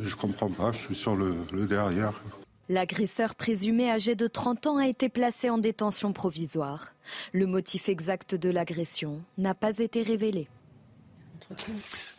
Je 0.00 0.16
comprends 0.16 0.50
pas, 0.50 0.72
je 0.72 0.78
suis 0.78 0.94
sur 0.94 1.14
le, 1.14 1.36
le 1.52 1.66
derrière. 1.66 2.22
L'agresseur 2.68 3.34
présumé 3.34 3.90
âgé 3.90 4.14
de 4.14 4.26
30 4.26 4.66
ans 4.66 4.76
a 4.78 4.88
été 4.88 5.08
placé 5.08 5.50
en 5.50 5.58
détention 5.58 6.12
provisoire. 6.12 6.94
Le 7.32 7.46
motif 7.46 7.88
exact 7.88 8.34
de 8.34 8.48
l'agression 8.50 9.22
n'a 9.38 9.54
pas 9.54 9.78
été 9.78 10.02
révélé. 10.02 10.48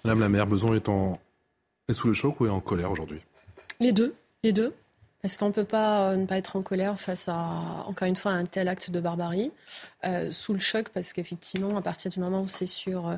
Madame 0.05 0.19
la 0.19 0.29
maire, 0.29 0.47
Beson 0.47 0.73
est, 0.73 0.89
en... 0.89 1.19
est 1.89 1.93
sous 1.93 2.07
le 2.07 2.13
choc 2.13 2.39
ou 2.39 2.45
est 2.45 2.49
en 2.49 2.61
colère 2.61 2.91
aujourd'hui? 2.91 3.19
Les 3.79 3.91
deux, 3.91 4.15
les 4.43 4.53
deux. 4.53 4.73
Parce 5.21 5.37
qu'on 5.37 5.47
ne 5.47 5.51
peut 5.51 5.63
pas 5.63 6.11
euh, 6.11 6.15
ne 6.15 6.25
pas 6.25 6.37
être 6.37 6.55
en 6.55 6.61
colère 6.61 6.99
face 6.99 7.27
à, 7.27 7.85
encore 7.87 8.07
une 8.07 8.15
fois, 8.15 8.31
un 8.31 8.45
tel 8.45 8.67
acte 8.67 8.91
de 8.91 8.99
barbarie, 8.99 9.51
euh, 10.05 10.31
sous 10.31 10.53
le 10.53 10.59
choc, 10.59 10.89
parce 10.89 11.13
qu'effectivement, 11.13 11.75
à 11.75 11.81
partir 11.81 12.11
du 12.11 12.19
moment 12.19 12.41
où 12.41 12.47
c'est 12.47 12.67
sur 12.67 13.07
euh, 13.07 13.17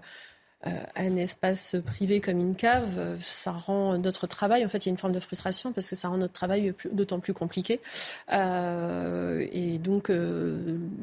un 0.95 1.15
espace 1.17 1.75
privé 1.85 2.21
comme 2.21 2.39
une 2.39 2.55
cave, 2.55 3.17
ça 3.21 3.51
rend 3.51 3.97
notre 3.97 4.27
travail, 4.27 4.65
en 4.65 4.69
fait, 4.69 4.85
il 4.85 4.87
y 4.87 4.89
a 4.89 4.91
une 4.91 4.97
forme 4.97 5.13
de 5.13 5.19
frustration, 5.19 5.73
parce 5.73 5.89
que 5.89 5.95
ça 5.95 6.07
rend 6.07 6.17
notre 6.17 6.33
travail 6.33 6.73
d'autant 6.91 7.19
plus 7.19 7.33
compliqué. 7.33 7.79
et 8.31 9.77
donc, 9.79 10.11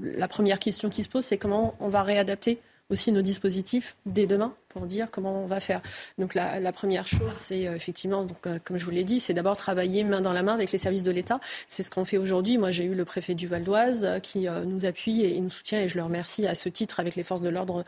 la 0.02 0.28
première 0.28 0.58
question 0.58 0.90
qui 0.90 1.02
se 1.02 1.08
pose, 1.08 1.24
c'est 1.24 1.38
comment 1.38 1.74
on 1.80 1.88
va 1.88 2.02
réadapter 2.02 2.60
aussi 2.90 3.12
nos 3.12 3.22
dispositifs 3.22 3.96
dès 4.06 4.26
demain 4.26 4.54
pour 4.68 4.86
dire 4.86 5.08
comment 5.10 5.42
on 5.42 5.46
va 5.46 5.60
faire. 5.60 5.80
Donc 6.18 6.34
la, 6.34 6.72
première 6.72 7.08
chose, 7.08 7.32
c'est 7.32 7.66
euh, 7.66 7.74
effectivement, 7.74 8.24
donc, 8.24 8.36
euh, 8.46 8.58
comme 8.62 8.76
je 8.76 8.84
vous 8.84 8.90
l'ai 8.90 9.04
dit, 9.04 9.20
c'est 9.20 9.34
d'abord 9.34 9.56
travailler 9.56 10.04
main 10.04 10.20
dans 10.20 10.32
la 10.32 10.42
main 10.42 10.54
avec 10.54 10.70
les 10.72 10.78
services 10.78 11.02
de 11.02 11.10
l'État. 11.10 11.40
C'est 11.66 11.82
ce 11.82 11.90
qu'on 11.90 12.04
fait 12.04 12.18
aujourd'hui. 12.18 12.58
Moi, 12.58 12.70
j'ai 12.70 12.84
eu 12.84 12.94
le 12.94 13.04
préfet 13.04 13.34
du 13.34 13.46
Val 13.46 13.64
d'Oise 13.64 14.04
euh, 14.04 14.18
qui 14.18 14.46
nous 14.66 14.84
appuie 14.84 15.22
et, 15.22 15.40
nous 15.40 15.50
soutient 15.50 15.80
et 15.80 15.88
je 15.88 15.96
le 15.96 16.04
remercie 16.04 16.46
à 16.46 16.54
ce 16.54 16.68
titre 16.68 17.00
avec 17.00 17.16
les 17.16 17.22
forces 17.22 17.42
de 17.42 17.48
l'ordre 17.48 17.84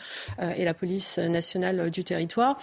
et 0.57 0.65
la 0.65 0.75
police 0.75 1.19
nationale 1.19 1.91
du 1.91 2.05
territoire 2.05 2.59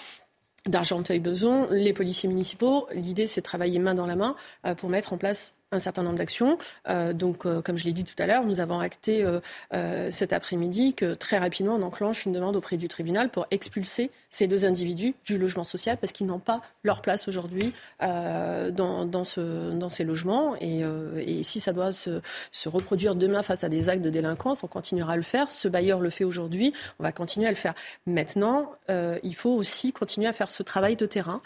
d'Argenteuil-Beson, 0.67 1.67
les 1.71 1.93
policiers 1.93 2.29
municipaux. 2.29 2.87
L'idée, 2.93 3.27
c'est 3.27 3.41
de 3.41 3.45
travailler 3.45 3.79
main 3.79 3.93
dans 3.93 4.05
la 4.05 4.15
main 4.15 4.35
pour 4.77 4.89
mettre 4.89 5.13
en 5.13 5.17
place 5.17 5.54
un 5.71 5.79
certain 5.79 6.03
nombre 6.03 6.17
d'actions. 6.17 6.57
Euh, 6.87 7.13
donc, 7.13 7.45
euh, 7.45 7.61
comme 7.61 7.77
je 7.77 7.85
l'ai 7.85 7.93
dit 7.93 8.03
tout 8.03 8.15
à 8.21 8.27
l'heure, 8.27 8.45
nous 8.45 8.59
avons 8.59 8.79
acté 8.79 9.25
euh, 9.25 10.11
cet 10.11 10.31
après-midi 10.31 10.93
que 10.93 11.13
très 11.13 11.37
rapidement, 11.37 11.75
on 11.75 11.81
enclenche 11.81 12.25
une 12.25 12.31
demande 12.31 12.55
auprès 12.55 12.77
du 12.77 12.87
tribunal 12.87 13.29
pour 13.29 13.47
expulser 13.51 14.11
ces 14.29 14.47
deux 14.47 14.65
individus 14.65 15.15
du 15.25 15.37
logement 15.37 15.63
social 15.63 15.97
parce 15.97 16.13
qu'ils 16.13 16.27
n'ont 16.27 16.39
pas 16.39 16.61
leur 16.83 17.01
place 17.01 17.27
aujourd'hui 17.27 17.73
dans, 17.99 19.05
dans, 19.05 19.25
ce, 19.25 19.71
dans 19.71 19.89
ces 19.89 20.03
logements. 20.03 20.55
Et, 20.59 20.81
et 21.17 21.43
si 21.43 21.59
ça 21.59 21.73
doit 21.73 21.91
se, 21.91 22.21
se, 22.51 22.69
reproduire 22.69 23.15
demain 23.15 23.43
face 23.43 23.63
à 23.63 23.69
des 23.69 23.89
actes 23.89 24.01
de 24.01 24.09
délinquance, 24.09 24.63
on 24.63 24.67
continuera 24.67 25.13
à 25.13 25.15
le 25.15 25.21
faire. 25.23 25.49
Ce 25.51 25.67
bailleur 25.67 25.99
le 25.99 26.09
fait 26.09 26.23
aujourd'hui, 26.23 26.73
on 26.99 27.03
va 27.03 27.11
continuer 27.11 27.47
à 27.47 27.51
le 27.51 27.55
faire. 27.55 27.73
Maintenant, 28.05 28.71
il 28.89 29.35
faut 29.35 29.51
aussi 29.51 29.93
continuer 29.93 30.27
à 30.27 30.33
faire 30.33 30.49
ce 30.49 30.63
travail 30.63 30.95
de 30.95 31.05
terrain 31.05 31.41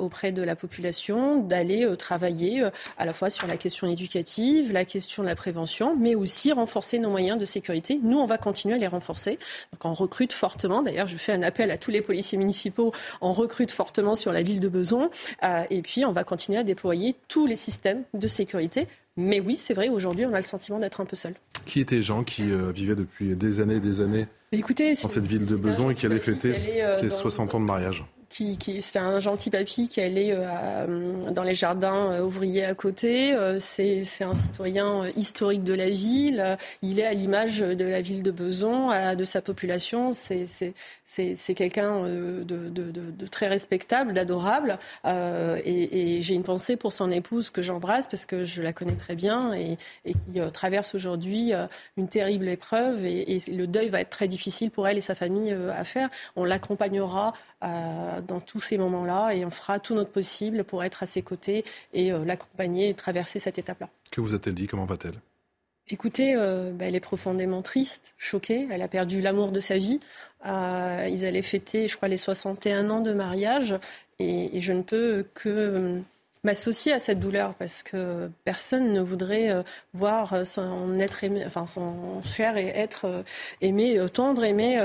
auprès 0.00 0.32
de 0.32 0.42
la 0.42 0.56
population, 0.56 1.42
d'aller 1.42 1.96
travailler 1.96 2.68
à 2.98 3.04
la 3.04 3.12
fois 3.12 3.30
sur 3.36 3.46
la 3.46 3.56
question 3.56 3.86
éducative, 3.86 4.72
la 4.72 4.84
question 4.84 5.22
de 5.22 5.28
la 5.28 5.34
prévention, 5.34 5.96
mais 5.96 6.14
aussi 6.14 6.52
renforcer 6.52 6.98
nos 6.98 7.10
moyens 7.10 7.38
de 7.38 7.44
sécurité. 7.44 8.00
Nous, 8.02 8.18
on 8.18 8.26
va 8.26 8.38
continuer 8.38 8.74
à 8.74 8.78
les 8.78 8.86
renforcer. 8.86 9.38
Donc, 9.72 9.84
on 9.84 9.94
recrute 9.94 10.32
fortement. 10.32 10.82
D'ailleurs, 10.82 11.06
je 11.06 11.16
fais 11.16 11.32
un 11.32 11.42
appel 11.42 11.70
à 11.70 11.76
tous 11.76 11.90
les 11.90 12.00
policiers 12.00 12.38
municipaux. 12.38 12.92
On 13.20 13.32
recrute 13.32 13.70
fortement 13.70 14.14
sur 14.14 14.32
la 14.32 14.42
ville 14.42 14.60
de 14.60 14.68
Beson. 14.68 15.10
Euh, 15.42 15.64
et 15.70 15.82
puis, 15.82 16.04
on 16.04 16.12
va 16.12 16.24
continuer 16.24 16.58
à 16.58 16.64
déployer 16.64 17.14
tous 17.28 17.46
les 17.46 17.56
systèmes 17.56 18.04
de 18.14 18.26
sécurité. 18.26 18.88
Mais 19.18 19.40
oui, 19.40 19.56
c'est 19.58 19.74
vrai, 19.74 19.88
aujourd'hui, 19.88 20.26
on 20.26 20.32
a 20.32 20.38
le 20.38 20.42
sentiment 20.42 20.78
d'être 20.78 21.00
un 21.00 21.06
peu 21.06 21.16
seul. 21.16 21.34
Qui 21.64 21.80
étaient 21.80 22.02
gens 22.02 22.24
qui 22.24 22.50
euh, 22.50 22.70
vivaient 22.70 22.94
depuis 22.94 23.34
des 23.34 23.60
années 23.60 23.76
et 23.76 23.80
des 23.80 24.00
années 24.00 24.26
Écoutez, 24.52 24.94
dans 24.94 25.08
cette 25.08 25.24
ville 25.24 25.46
de 25.46 25.56
Beson 25.56 25.90
et 25.90 25.94
qui 25.94 26.06
allaient 26.06 26.18
fêter 26.18 26.52
euh, 26.52 27.00
ses 27.00 27.10
60 27.10 27.54
ans 27.54 27.60
de 27.60 27.64
mariage? 27.64 28.04
C'est 28.80 28.98
un 28.98 29.18
gentil 29.18 29.50
papy 29.50 29.88
qui 29.88 30.00
allait 30.00 30.32
euh, 30.32 31.30
dans 31.30 31.42
les 31.42 31.54
jardins 31.54 32.12
euh, 32.12 32.22
ouvriers 32.22 32.64
à 32.64 32.74
côté. 32.74 33.32
Euh, 33.32 33.58
c'est, 33.58 34.04
un 34.20 34.34
citoyen 34.34 35.08
historique 35.16 35.64
de 35.64 35.72
la 35.72 35.88
ville. 35.88 36.58
Il 36.82 37.00
est 37.00 37.06
à 37.06 37.14
l'image 37.14 37.60
de 37.60 37.84
la 37.84 38.00
ville 38.00 38.22
de 38.22 38.30
Beson, 38.30 38.90
de 39.14 39.24
sa 39.24 39.40
population. 39.40 40.10
C'est, 40.12 40.74
quelqu'un 41.54 42.02
de, 42.02 43.26
très 43.30 43.48
respectable, 43.48 44.12
d'adorable. 44.12 44.78
Et, 45.04 46.18
j'ai 46.20 46.34
une 46.34 46.42
pensée 46.42 46.76
pour 46.76 46.92
son 46.92 47.10
épouse 47.10 47.50
que 47.50 47.62
j'embrasse 47.62 48.08
parce 48.08 48.26
que 48.26 48.44
je 48.44 48.62
la 48.62 48.72
connais 48.72 48.96
très 48.96 49.14
bien 49.14 49.52
et, 49.52 49.76
qui 50.04 50.40
traverse 50.52 50.94
aujourd'hui 50.94 51.52
une 51.96 52.08
terrible 52.08 52.48
épreuve. 52.48 53.04
Et, 53.04 53.38
le 53.48 53.66
deuil 53.66 53.88
va 53.88 54.00
être 54.00 54.10
très 54.10 54.28
difficile 54.28 54.70
pour 54.70 54.88
elle 54.88 54.98
et 54.98 55.02
sa 55.02 55.14
famille 55.14 55.52
à 55.52 55.84
faire. 55.84 56.08
On 56.34 56.44
l'accompagnera 56.44 57.34
euh, 57.64 58.20
dans 58.26 58.40
tous 58.40 58.60
ces 58.60 58.78
moments-là 58.78 59.32
et 59.34 59.44
on 59.44 59.50
fera 59.50 59.80
tout 59.80 59.94
notre 59.94 60.10
possible 60.10 60.64
pour 60.64 60.84
être 60.84 61.02
à 61.02 61.06
ses 61.06 61.22
côtés 61.22 61.64
et 61.92 62.12
euh, 62.12 62.24
l'accompagner 62.24 62.88
et 62.88 62.94
traverser 62.94 63.38
cette 63.38 63.58
étape-là. 63.58 63.88
Que 64.10 64.20
vous 64.20 64.34
a-t-elle 64.34 64.54
dit? 64.54 64.66
Comment 64.66 64.86
va-t-elle? 64.86 65.14
Écoutez, 65.88 66.34
euh, 66.34 66.72
bah, 66.72 66.86
elle 66.86 66.96
est 66.96 67.00
profondément 67.00 67.62
triste, 67.62 68.14
choquée. 68.18 68.66
Elle 68.70 68.82
a 68.82 68.88
perdu 68.88 69.20
l'amour 69.20 69.52
de 69.52 69.60
sa 69.60 69.78
vie. 69.78 70.00
ils 70.44 71.24
allaient 71.24 71.42
fêter, 71.42 71.86
je 71.86 71.96
crois, 71.96 72.08
les 72.08 72.16
61 72.16 72.90
ans 72.90 73.00
de 73.00 73.12
mariage. 73.12 73.76
et 74.18 74.60
je 74.60 74.72
ne 74.72 74.82
peux 74.82 75.26
que 75.34 76.02
m'associer 76.46 76.92
à 76.92 77.00
cette 77.00 77.18
douleur 77.18 77.54
parce 77.54 77.82
que 77.82 78.30
personne 78.44 78.92
ne 78.92 79.00
voudrait 79.00 79.50
euh, 79.50 79.62
voir 79.92 80.32
euh, 80.32 80.44
son 80.44 80.98
être 81.00 81.24
aimé, 81.24 81.42
enfin 81.44 81.66
son 81.66 82.22
cher 82.22 82.56
et 82.56 82.68
être 82.68 83.06
euh, 83.06 83.22
aimé, 83.60 84.00
tendre 84.12 84.44
aimé 84.44 84.80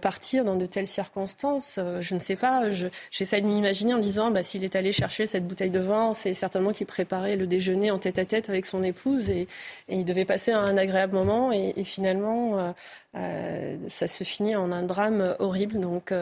partir 0.00 0.44
dans 0.44 0.56
de 0.56 0.64
telles 0.64 0.86
circonstances. 0.86 1.78
Je 2.00 2.14
ne 2.14 2.18
sais 2.18 2.36
pas. 2.36 2.70
J'essaie 3.10 3.40
de 3.42 3.46
m'imaginer 3.46 3.92
en 3.94 3.98
disant, 3.98 4.30
bah, 4.30 4.42
s'il 4.42 4.64
est 4.64 4.74
allé 4.74 4.92
chercher 4.92 5.26
cette 5.26 5.46
bouteille 5.46 5.70
de 5.70 5.78
vin, 5.78 6.14
c'est 6.14 6.32
certainement 6.34 6.72
qu'il 6.72 6.86
préparait 6.86 7.36
le 7.36 7.46
déjeuner 7.46 7.90
en 7.90 7.98
tête 7.98 8.18
à 8.18 8.24
tête 8.24 8.48
avec 8.48 8.64
son 8.64 8.82
épouse 8.82 9.28
et, 9.30 9.46
il 9.88 10.04
devait 10.04 10.24
passer 10.24 10.52
un 10.52 10.76
agréable 10.78 11.14
moment 11.14 11.52
et, 11.52 11.84
finalement. 11.84 12.74
ça 13.14 14.06
se 14.06 14.24
finit 14.24 14.56
en 14.56 14.72
un 14.72 14.82
drame 14.82 15.36
horrible. 15.38 15.78
Donc, 15.80 16.14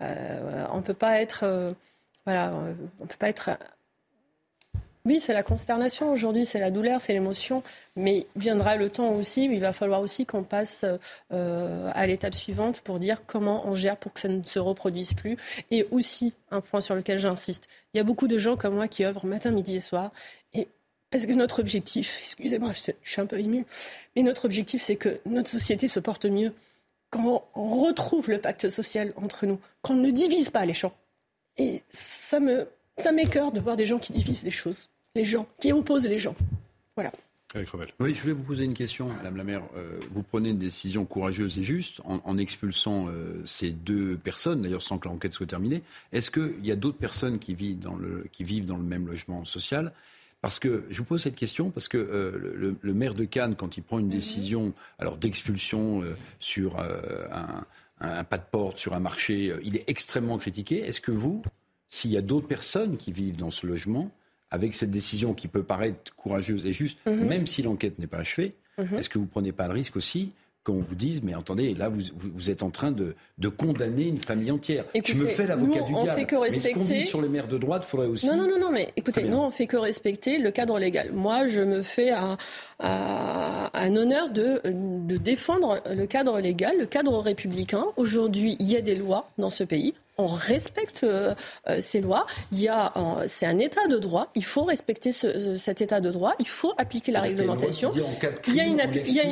on 0.00 0.82
peut 0.82 0.94
pas 0.94 1.20
être, 1.20 1.74
voilà, 2.26 2.52
on 3.00 3.06
peut 3.06 3.16
pas 3.18 3.28
être 3.28 3.50
oui, 5.06 5.20
c'est 5.20 5.34
la 5.34 5.42
consternation 5.42 6.10
aujourd'hui, 6.10 6.46
c'est 6.46 6.58
la 6.58 6.70
douleur, 6.70 6.98
c'est 6.98 7.12
l'émotion, 7.12 7.62
mais 7.94 8.26
viendra 8.36 8.76
le 8.76 8.88
temps 8.88 9.10
aussi 9.12 9.44
il 9.44 9.60
va 9.60 9.74
falloir 9.74 10.00
aussi 10.00 10.24
qu'on 10.24 10.44
passe 10.44 10.86
euh, 11.30 11.90
à 11.94 12.06
l'étape 12.06 12.34
suivante 12.34 12.80
pour 12.80 12.98
dire 12.98 13.26
comment 13.26 13.68
on 13.68 13.74
gère 13.74 13.98
pour 13.98 14.14
que 14.14 14.20
ça 14.20 14.28
ne 14.28 14.42
se 14.42 14.58
reproduise 14.58 15.12
plus. 15.12 15.36
Et 15.70 15.86
aussi, 15.90 16.32
un 16.50 16.62
point 16.62 16.80
sur 16.80 16.94
lequel 16.94 17.18
j'insiste, 17.18 17.68
il 17.92 17.98
y 17.98 18.00
a 18.00 18.02
beaucoup 18.02 18.28
de 18.28 18.38
gens 18.38 18.56
comme 18.56 18.76
moi 18.76 18.88
qui 18.88 19.04
œuvrent 19.04 19.26
matin, 19.26 19.50
midi 19.50 19.76
et 19.76 19.80
soir. 19.80 20.10
Et 20.54 20.68
est-ce 21.12 21.26
que 21.26 21.34
notre 21.34 21.60
objectif, 21.60 22.18
excusez-moi, 22.20 22.72
je 22.72 22.92
suis 23.02 23.20
un 23.20 23.26
peu 23.26 23.38
ému, 23.38 23.66
mais 24.16 24.22
notre 24.22 24.46
objectif, 24.46 24.80
c'est 24.80 24.96
que 24.96 25.20
notre 25.26 25.50
société 25.50 25.86
se 25.86 26.00
porte 26.00 26.24
mieux, 26.24 26.54
quand 27.10 27.44
on 27.54 27.66
retrouve 27.66 28.30
le 28.30 28.38
pacte 28.38 28.70
social 28.70 29.12
entre 29.16 29.44
nous, 29.44 29.60
qu'on 29.82 29.94
ne 29.96 30.10
divise 30.10 30.48
pas 30.48 30.64
les 30.64 30.72
gens. 30.72 30.94
Et 31.58 31.82
ça 31.90 32.40
me, 32.40 32.66
ça 32.96 33.12
m'écœure 33.12 33.52
de 33.52 33.60
voir 33.60 33.76
des 33.76 33.84
gens 33.84 33.98
qui 33.98 34.14
divisent 34.14 34.42
les 34.42 34.50
choses 34.50 34.88
les 35.14 35.24
gens, 35.24 35.46
qui 35.60 35.72
opposent 35.72 36.08
les 36.08 36.18
gens. 36.18 36.34
Voilà. 36.96 37.12
Oui, 38.00 38.14
je 38.16 38.26
vais 38.26 38.32
vous 38.32 38.42
poser 38.42 38.64
une 38.64 38.74
question, 38.74 39.06
Madame 39.06 39.36
la 39.36 39.44
maire. 39.44 39.62
Euh, 39.76 40.00
vous 40.10 40.24
prenez 40.24 40.48
une 40.48 40.58
décision 40.58 41.04
courageuse 41.04 41.56
et 41.56 41.62
juste 41.62 42.00
en, 42.04 42.36
expulsant 42.36 43.06
euh, 43.06 43.40
ces 43.46 43.70
deux 43.70 44.16
personnes, 44.16 44.62
d'ailleurs 44.62 44.82
sans 44.82 44.98
que 44.98 45.06
l'enquête 45.06 45.32
soit 45.32 45.46
terminée. 45.46 45.84
Est-ce 46.10 46.32
qu'il 46.32 46.66
y 46.66 46.72
a 46.72 46.76
d'autres 46.76 46.98
personnes 46.98 47.38
qui 47.38 47.54
vivent, 47.54 47.78
dans 47.78 47.94
le, 47.94 48.26
qui 48.32 48.42
vivent 48.42 48.66
dans 48.66 48.76
le 48.76 48.82
même 48.82 49.06
logement 49.06 49.44
social? 49.44 49.92
Parce 50.40 50.58
que 50.58 50.82
je 50.90 50.98
vous 50.98 51.04
pose 51.04 51.22
cette 51.22 51.36
question 51.36 51.70
parce 51.70 51.86
que 51.86 51.96
euh, 51.96 52.76
le, 52.82 52.92
maire 52.92 53.14
de 53.14 53.24
Cannes, 53.24 53.54
quand 53.54 53.76
il 53.76 53.84
prend 53.84 54.00
une 54.00 54.10
décision 54.10 54.72
alors 54.98 55.16
d'expulsion 55.16 56.02
sur 56.40 56.80
un, 56.80 57.64
un, 58.00 58.24
pas 58.24 58.38
de 58.38 58.44
porte, 58.50 58.78
sur 58.78 58.94
un 58.94 59.00
marché, 59.00 59.54
il 59.62 59.76
est 59.76 59.88
extrêmement 59.88 60.38
critiqué. 60.38 60.84
Est-ce 60.84 61.00
que 61.00 61.12
vous, 61.12 61.42
s'il 61.88 62.10
y 62.10 62.16
a 62.16 62.20
d'autres 62.20 62.48
personnes 62.48 62.96
qui 62.96 63.12
vivent 63.12 63.36
dans 63.36 63.52
ce 63.52 63.64
logement, 63.64 64.10
avec 64.54 64.74
cette 64.74 64.90
décision 64.90 65.34
qui 65.34 65.48
peut 65.48 65.64
paraître 65.64 66.14
courageuse 66.16 66.64
et 66.64 66.72
juste, 66.72 66.98
mhm. 67.06 67.26
même 67.26 67.46
si 67.46 67.62
l'enquête 67.62 67.98
n'est 67.98 68.06
pas 68.06 68.18
achevée, 68.18 68.54
mhm. 68.78 68.98
est-ce 68.98 69.08
que 69.08 69.18
vous 69.18 69.24
ne 69.24 69.30
prenez 69.30 69.52
pas 69.52 69.66
le 69.66 69.74
risque 69.74 69.96
aussi 69.96 70.30
qu'on 70.62 70.80
vous 70.80 70.94
dise, 70.94 71.22
mais 71.22 71.34
attendez, 71.34 71.74
là, 71.74 71.90
vous, 71.90 72.00
vous 72.16 72.48
êtes 72.48 72.62
en 72.62 72.70
train 72.70 72.90
de, 72.90 73.14
de, 73.36 73.48
condamner 73.48 74.04
une 74.04 74.20
famille 74.20 74.50
entière. 74.50 74.86
je 74.94 75.14
me 75.14 75.26
fais 75.26 75.46
l'avocat 75.46 75.82
du 75.82 75.92
diable. 75.92 76.20
Fait 76.20 76.24
que 76.24 76.36
respecter... 76.36 76.68
Mais 76.68 76.84
ce 76.86 76.88
qu'on 76.88 76.94
dit 76.94 77.02
sur 77.02 77.20
les 77.20 77.28
maires 77.28 77.48
de 77.48 77.58
droite, 77.58 77.82
il 77.86 77.90
faudrait 77.90 78.06
aussi... 78.06 78.26
Non, 78.28 78.36
non, 78.38 78.48
non, 78.48 78.58
non 78.58 78.70
mais 78.70 78.88
écoutez, 78.96 79.24
nous, 79.24 79.36
on 79.36 79.50
fait 79.50 79.66
que 79.66 79.76
respecter 79.76 80.38
le 80.38 80.50
cadre 80.52 80.78
légal. 80.78 81.12
Moi, 81.12 81.48
je 81.48 81.60
me 81.60 81.82
fais 81.82 82.12
un, 82.12 82.38
un 82.80 83.96
honneur 83.96 84.30
de, 84.30 84.62
de 84.64 85.16
défendre 85.18 85.82
le 85.94 86.06
cadre 86.06 86.40
légal, 86.40 86.78
le 86.78 86.86
cadre 86.86 87.18
républicain. 87.18 87.84
Aujourd'hui, 87.98 88.56
il 88.58 88.66
y 88.66 88.76
a 88.76 88.80
des 88.80 88.94
lois 88.94 89.28
dans 89.36 89.50
ce 89.50 89.64
pays 89.64 89.92
on 90.18 90.26
respecte 90.26 91.02
euh, 91.04 91.34
euh, 91.68 91.78
ces 91.80 92.00
lois. 92.00 92.26
Il 92.52 92.60
y 92.60 92.68
a, 92.68 92.92
c'est 93.26 93.46
un 93.46 93.58
état 93.58 93.86
de 93.88 93.98
droit. 93.98 94.28
Il 94.34 94.44
faut 94.44 94.64
respecter 94.64 95.12
cet 95.12 95.80
état 95.80 96.00
de 96.00 96.10
droit. 96.10 96.34
Il 96.38 96.48
faut 96.48 96.72
appliquer 96.78 97.12
la 97.12 97.20
réglementation. 97.20 97.92
il 98.46 98.54
y 98.54 98.60
a 98.60 98.64
une, 98.64 98.82
il 99.06 99.14
y 99.14 99.20
a 99.20 99.24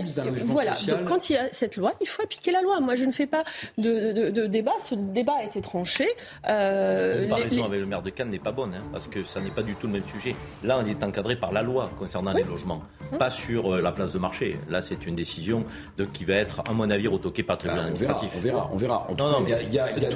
voilà. 0.44 0.72
Donc 0.88 1.04
quand 1.04 1.30
il 1.30 1.34
y 1.34 1.36
a 1.36 1.52
cette 1.52 1.76
loi, 1.76 1.92
il 2.00 2.08
faut 2.08 2.22
appliquer 2.22 2.50
la 2.50 2.62
loi. 2.62 2.80
Moi, 2.80 2.96
je 2.96 3.04
ne 3.04 3.12
fais 3.12 3.26
pas 3.26 3.44
de, 3.78 4.46
débat. 4.46 4.72
Ce 4.84 4.94
débat 4.94 5.34
a 5.40 5.44
été 5.44 5.60
tranché. 5.60 6.06
Euh, 6.48 7.22
la 7.22 7.36
comparaison 7.36 7.64
avec 7.64 7.80
le 7.80 7.86
maire 7.86 8.02
de 8.02 8.10
Cannes 8.10 8.30
n'est 8.30 8.38
pas 8.38 8.52
bonne, 8.52 8.74
hein, 8.74 8.82
parce 8.92 9.06
que 9.06 9.24
ça 9.24 9.40
n'est 9.40 9.50
pas 9.50 9.62
du 9.62 9.74
tout 9.76 9.86
le 9.86 9.94
même 9.94 10.06
sujet. 10.06 10.34
Là, 10.64 10.80
on 10.82 10.86
est 10.86 11.02
encadré 11.02 11.36
par 11.36 11.52
la 11.52 11.62
loi 11.62 11.90
concernant 11.98 12.32
les 12.32 12.44
logements, 12.44 12.82
hum. 13.12 13.18
pas 13.18 13.30
sur 13.30 13.76
la 13.76 13.92
place 13.92 14.12
de 14.12 14.18
marché. 14.18 14.56
Là, 14.68 14.82
c'est 14.82 15.06
une 15.06 15.14
décision 15.14 15.64
de, 15.96 16.04
qui 16.04 16.24
va 16.24 16.34
être, 16.34 16.62
à 16.66 16.72
mon 16.72 16.90
avis, 16.90 17.08
retoquée 17.08 17.42
par 17.42 17.56
le 17.56 17.60
tribunal 17.60 17.84
bah, 17.84 17.90
administratif. 17.92 18.30
On 18.36 18.40
verra, 18.40 18.70
on 18.72 18.76
verra. 18.76 19.08
non, 19.18 19.30
non, 19.30 19.44
il 19.46 19.50
y 19.50 19.54
a, 19.54 19.62
y 19.62 19.78
a, 19.78 20.10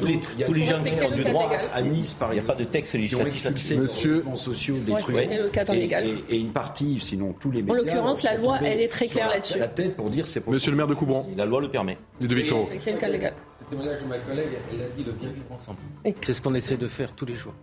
les 0.56 0.56
gens 0.65 0.83
qui 0.83 0.95
font 0.95 1.11
du 1.11 1.25
droit 1.25 1.51
à 1.75 1.83
Nice, 1.83 2.15
par 2.15 2.33
exemple. 2.33 2.37
Il 2.37 2.41
n'y 2.41 2.45
a 2.45 2.55
pas 2.55 2.59
de 2.59 2.65
texte 2.65 2.95
législatif 2.95 3.77
Monsieur, 3.77 4.25
sociaux 4.35 4.77
détruits. 4.85 5.17
Et, 5.19 6.35
et, 6.35 6.39
une 6.39 6.53
partie, 6.53 6.99
sinon 7.01 7.35
tous 7.39 7.51
les 7.51 7.63
médias. 7.63 7.75
En 7.75 7.77
l'occurrence, 7.77 8.23
la 8.23 8.37
loi, 8.37 8.59
elle 8.63 8.81
est 8.81 8.89
très 8.89 9.07
claire 9.07 9.29
là-dessus. 9.29 9.59
La 9.59 9.69
tête 9.69 9.97
pour 9.97 10.11
dire 10.11 10.27
c'est 10.27 10.47
Monsieur 10.47 10.71
le 10.71 10.77
maire 10.77 10.87
de 10.87 10.95
Coubron. 10.95 11.27
La 11.37 11.45
loi 11.45 11.61
le 11.61 11.69
permet. 11.69 11.99
Et 12.21 12.27
de 12.27 12.35
Victor. 12.35 12.69
C'est 12.83 12.93
le 12.93 12.99
cas 12.99 13.09
légal. 13.09 13.35
Le 13.61 13.67
témoignage 13.77 14.03
de 14.03 14.07
ma 14.07 14.19
collègue, 14.19 14.49
elle 14.73 14.81
a 14.83 14.89
dit 14.97 15.05
de 15.05 15.11
bien 15.13 15.29
vivre 15.29 15.47
ensemble. 15.51 15.79
C'est 16.21 16.35
ce 16.35 16.41
qu'on 16.41 16.55
essaie 16.55 16.77
de 16.77 16.89
faire 16.89 17.13
tous 17.13 17.27
les 17.27 17.35
jours. 17.35 17.55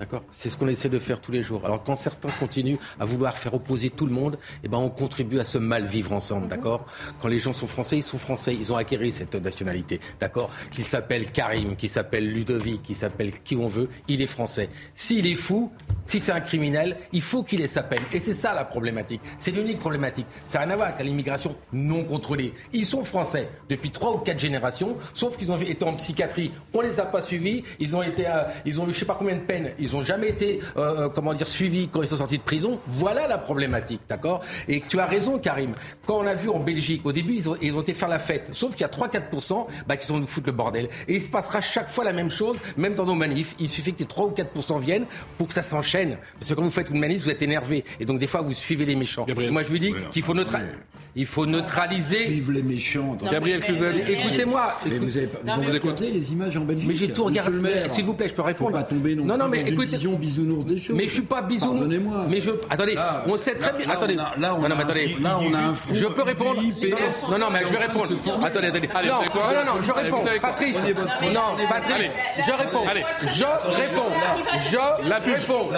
D'accord 0.00 0.22
C'est 0.30 0.48
ce 0.48 0.56
qu'on 0.56 0.68
essaie 0.68 0.88
de 0.88 0.98
faire 0.98 1.20
tous 1.20 1.30
les 1.30 1.42
jours. 1.42 1.60
Alors 1.66 1.84
quand 1.84 1.94
certains 1.94 2.30
continuent 2.40 2.78
à 2.98 3.04
vouloir 3.04 3.36
faire 3.36 3.52
opposer 3.52 3.90
tout 3.90 4.06
le 4.06 4.12
monde, 4.12 4.38
eh 4.64 4.68
ben 4.68 4.78
on 4.78 4.88
contribue 4.88 5.38
à 5.38 5.44
ce 5.44 5.58
mal 5.58 5.84
vivre 5.84 6.12
ensemble, 6.12 6.44
mhm. 6.44 6.48
d'accord? 6.48 6.86
Quand 7.20 7.28
les 7.28 7.38
gens 7.38 7.52
sont 7.52 7.66
français, 7.66 7.98
ils 7.98 8.02
sont 8.02 8.16
français, 8.16 8.56
ils 8.58 8.72
ont 8.72 8.76
acquéri 8.76 9.12
cette 9.12 9.34
nationalité, 9.34 10.00
d'accord? 10.18 10.48
Qu'il 10.72 10.84
s'appelle 10.84 11.30
Karim, 11.30 11.76
qu'il 11.76 11.90
s'appelle 11.90 12.32
Ludovic, 12.32 12.82
qu'il 12.82 12.96
s'appelle 12.96 13.32
qui 13.44 13.56
on 13.56 13.68
veut, 13.68 13.90
il 14.08 14.22
est 14.22 14.26
français. 14.26 14.70
S'il 14.94 15.26
est 15.26 15.34
fou, 15.34 15.70
si 16.06 16.18
c'est 16.18 16.32
un 16.32 16.40
criminel, 16.40 16.96
il 17.12 17.20
faut 17.20 17.42
qu'il 17.42 17.60
ait 17.60 17.68
sa 17.68 17.82
peine. 17.82 18.02
Et 18.10 18.20
c'est 18.20 18.32
ça 18.32 18.54
la 18.54 18.64
problématique. 18.64 19.20
C'est 19.38 19.50
l'unique 19.50 19.80
problématique. 19.80 20.26
Ça 20.46 20.60
n'a 20.60 20.64
rien 20.64 20.72
à 20.72 20.76
voir 20.76 20.88
avec 20.88 21.04
l'immigration 21.04 21.54
non 21.74 22.04
contrôlée. 22.04 22.54
Ils 22.72 22.86
sont 22.86 23.04
français 23.04 23.50
depuis 23.68 23.90
trois 23.90 24.14
ou 24.14 24.18
quatre 24.18 24.40
générations, 24.40 24.96
sauf 25.12 25.36
qu'ils 25.36 25.52
ont 25.52 25.60
été 25.60 25.84
en 25.84 25.92
psychiatrie. 25.92 26.52
On 26.72 26.80
les 26.80 26.98
a 27.00 27.04
pas 27.04 27.20
suivis. 27.20 27.64
Ils 27.78 27.94
ont 27.94 28.02
été, 28.02 28.26
euh, 28.26 28.44
ils 28.64 28.80
ont 28.80 28.88
eu 28.88 28.94
je 28.94 29.00
sais 29.00 29.04
pas 29.04 29.14
combien 29.14 29.36
de 29.36 29.40
peines 29.40 29.72
ils 29.78 29.89
n'ont 29.92 30.02
jamais 30.02 30.28
été, 30.28 30.60
euh, 30.76 31.06
euh, 31.06 31.08
comment 31.08 31.34
dire, 31.34 31.48
suivis 31.48 31.88
quand 31.88 32.02
ils 32.02 32.08
sont 32.08 32.16
sortis 32.16 32.38
de 32.38 32.42
prison. 32.42 32.78
Voilà 32.86 33.28
la 33.28 33.38
problématique, 33.38 34.00
d'accord? 34.08 34.40
Et 34.68 34.82
tu 34.86 34.98
as 34.98 35.06
raison, 35.06 35.38
Karim. 35.38 35.74
Quand 36.06 36.18
on 36.18 36.26
a 36.26 36.34
vu 36.34 36.48
en 36.48 36.60
Belgique, 36.60 37.02
au 37.04 37.12
début, 37.12 37.34
ils 37.34 37.48
ont, 37.48 37.56
ils 37.60 37.74
ont 37.74 37.80
été 37.80 37.94
faire 37.94 38.08
la 38.08 38.18
fête. 38.18 38.48
Sauf 38.52 38.72
qu'il 38.72 38.82
y 38.82 38.84
a 38.84 38.88
3-4% 38.88 39.66
bah, 39.86 39.96
qui 39.96 40.06
sont 40.06 40.18
nous 40.18 40.26
foutre 40.26 40.46
le 40.46 40.52
bordel. 40.52 40.88
Et 41.08 41.14
il 41.14 41.20
se 41.20 41.28
passera 41.28 41.60
chaque 41.60 41.88
fois 41.88 42.04
la 42.04 42.12
même 42.12 42.30
chose, 42.30 42.58
même 42.76 42.94
dans 42.94 43.06
nos 43.06 43.14
manifs. 43.14 43.54
Il 43.58 43.68
suffit 43.68 43.94
que 43.94 44.04
3 44.04 44.26
ou 44.26 44.30
4% 44.30 44.80
viennent 44.80 45.06
pour 45.38 45.48
que 45.48 45.54
ça 45.54 45.62
s'enchaîne. 45.62 46.16
Parce 46.38 46.50
que 46.50 46.54
quand 46.54 46.62
vous 46.62 46.70
faites 46.70 46.90
une 46.90 47.00
manif, 47.00 47.22
vous 47.24 47.30
êtes 47.30 47.42
énervé. 47.42 47.84
Et 47.98 48.04
donc, 48.04 48.18
des 48.18 48.26
fois, 48.26 48.42
vous 48.42 48.54
suivez 48.54 48.84
les 48.84 48.96
méchants. 48.96 49.26
moi, 49.50 49.62
je 49.62 49.68
vous 49.68 49.78
dis 49.78 49.94
qu'il 50.12 50.22
faut, 50.22 50.34
il 51.16 51.26
faut 51.26 51.46
neutraliser. 51.46 52.26
Suivre 52.26 52.52
les 52.52 52.62
méchants. 52.62 53.16
Gabriel 53.30 53.60
Cluzel, 53.60 54.04
écoutez-moi. 54.08 54.74
Vous 54.84 55.16
avez, 55.16 55.26
vous, 55.26 55.62
vous 55.62 55.74
écoutez 55.74 56.10
les 56.10 56.32
images 56.32 56.56
en 56.56 56.64
Belgique 56.64 56.88
Mais 56.88 56.94
j'ai 56.94 57.12
tout 57.12 57.24
regardé. 57.24 57.58
S'il 57.88 58.04
vous 58.04 58.14
plaît, 58.14 58.28
je 58.28 58.34
peux 58.34 58.42
répondre. 58.42 58.72
Pas 58.72 58.82
tomber 58.82 59.14
non, 59.14 59.24
non, 59.24 59.36
non, 59.36 59.48
mais 59.48 59.60
écoutez, 59.60 59.79
vision 59.86 60.12
bisounours 60.12 60.64
des 60.66 60.80
choses. 60.80 60.96
Mais 60.96 61.04
je 61.04 61.12
suis 61.14 61.22
pas 61.22 61.42
bisounours. 61.42 61.78
Pardonnez-moi. 61.78 62.24
Mais 62.28 62.40
je, 62.40 62.50
attendez, 62.68 62.94
Là, 62.94 63.24
on 63.26 63.36
sait 63.36 63.54
très 63.56 63.72
là, 63.72 63.76
bien. 63.78 63.86
là, 63.86 63.92
attendez, 63.94 64.16
on 64.16 64.20
a- 64.20 64.40
là, 64.40 64.54
on 64.54 64.58
non, 64.60 64.64
a 64.64 64.68
mais 64.68 64.82
attendez. 64.82 65.16
là, 65.20 65.38
on 65.40 65.54
a 65.54 65.58
un 65.58 65.74
front 65.74 65.94
Je 65.94 66.06
peux 66.06 66.22
répondre. 66.22 66.60
Non, 67.30 67.38
non, 67.38 67.46
mais 67.52 67.60
je 67.64 67.70
vais 67.72 67.78
répondre. 67.78 68.12
Attendez, 68.44 68.68
attendez. 68.68 68.88
Allez, 68.94 69.08
non, 69.08 69.14
non, 69.14 69.64
non, 69.64 69.74
non, 69.74 69.82
je 69.82 69.92
réponds. 69.92 70.24
Patrice. 70.40 70.76
Non, 71.34 71.66
Patrice. 71.68 71.96
Allez. 71.96 72.10
Je 72.46 72.50
réponds. 72.52 72.84
Je 73.22 73.44
réponds. 73.80 74.10
Je 74.70 75.08
La 75.08 75.20
pub. 75.20 75.34
réponds. 75.34 75.70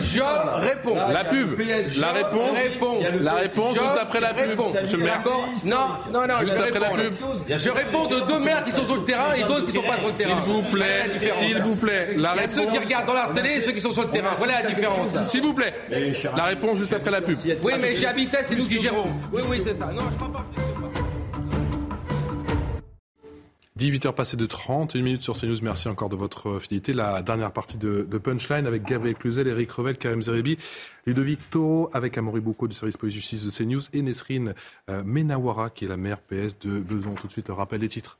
Je 0.00 0.60
réponds. 0.66 0.94
La 1.12 1.24
pub. 1.24 1.58
La 2.00 2.12
réponse. 2.12 3.04
Je 3.12 3.18
La 3.22 3.32
réponse 3.34 3.74
juste 3.74 3.98
après 4.00 4.20
la 4.20 4.34
pub, 4.34 4.58
maire. 4.98 5.16
D'accord 5.16 5.44
Non, 5.64 5.76
non, 6.12 6.26
non. 6.26 6.34
Juste 6.40 6.52
je 6.58 6.62
après 6.62 6.80
la 6.80 6.88
réponds. 6.88 6.96
pub. 6.96 7.56
Je 7.56 7.70
réponds 7.70 8.06
de 8.08 8.20
deux 8.26 8.38
maires 8.38 8.64
qui 8.64 8.72
sont 8.72 8.84
sur 8.84 8.96
le 8.96 9.04
terrain 9.04 9.32
et 9.34 9.42
d'autres 9.42 9.66
qui 9.66 9.72
sont 9.72 9.82
pas 9.82 9.96
sur 9.98 10.06
le 10.08 10.12
S'il 10.12 10.26
terrain. 10.26 10.40
vous 10.44 10.62
plaît, 10.62 11.18
s'il 11.18 11.62
vous 11.62 11.76
plaît, 11.76 12.14
la 12.16 12.34
Il 12.36 12.40
y 12.40 12.44
a 12.44 12.48
ceux 12.48 12.60
qui 12.62 12.66
réponse. 12.70 12.84
regardent 12.84 13.06
dans 13.06 13.14
la 13.14 13.26
télé 13.34 13.45
et 13.46 13.60
ceux 13.60 13.72
qui 13.72 13.80
sont 13.80 13.92
sur 13.92 14.02
le 14.02 14.10
terrain. 14.10 14.34
Voilà 14.36 14.62
la 14.62 14.68
différence. 14.68 15.20
S'il 15.28 15.42
vous 15.42 15.54
plaît, 15.54 15.74
la 16.36 16.44
réponse 16.44 16.78
juste 16.78 16.92
après 16.92 17.10
la 17.10 17.22
pub. 17.22 17.36
Oui, 17.62 17.72
mais 17.80 17.96
j'habitais, 17.96 18.44
c'est 18.44 18.56
nous 18.56 18.66
qui 18.66 18.80
gérons. 18.80 19.06
Oui, 19.32 19.42
oui, 19.48 19.60
c'est 19.64 19.74
ça. 19.74 19.86
Non, 19.86 20.02
je 20.10 20.16
crois 20.16 20.32
pas. 20.32 20.46
18h 23.78 24.14
passées 24.14 24.38
de 24.38 24.46
31 24.46 25.02
minutes 25.02 25.20
sur 25.20 25.38
CNews. 25.38 25.56
Merci 25.62 25.88
encore 25.88 26.08
de 26.08 26.16
votre 26.16 26.58
fidélité. 26.60 26.94
La 26.94 27.20
dernière 27.20 27.52
partie 27.52 27.76
de, 27.76 28.06
de 28.10 28.18
Punchline 28.18 28.66
avec 28.66 28.84
Gabriel 28.84 29.16
Cluzel, 29.16 29.46
Eric 29.48 29.70
Revel, 29.70 29.98
Karim 29.98 30.22
Zerebi, 30.22 30.56
Ludovic 31.04 31.50
Toro 31.50 31.90
avec 31.92 32.16
Amaury 32.16 32.40
Boucaud 32.40 32.68
du 32.68 32.74
service 32.74 32.96
police-justice 32.96 33.44
de 33.44 33.50
CNews 33.50 33.82
et 33.92 34.00
Nesrine 34.00 34.54
euh, 34.88 35.02
Menawara 35.04 35.68
qui 35.68 35.84
est 35.84 35.88
la 35.88 35.98
maire 35.98 36.20
PS 36.20 36.58
de 36.60 36.80
Beson. 36.80 37.14
Tout 37.14 37.26
de 37.26 37.32
suite, 37.32 37.48
rappel 37.50 37.80
des 37.80 37.88
titres. 37.88 38.18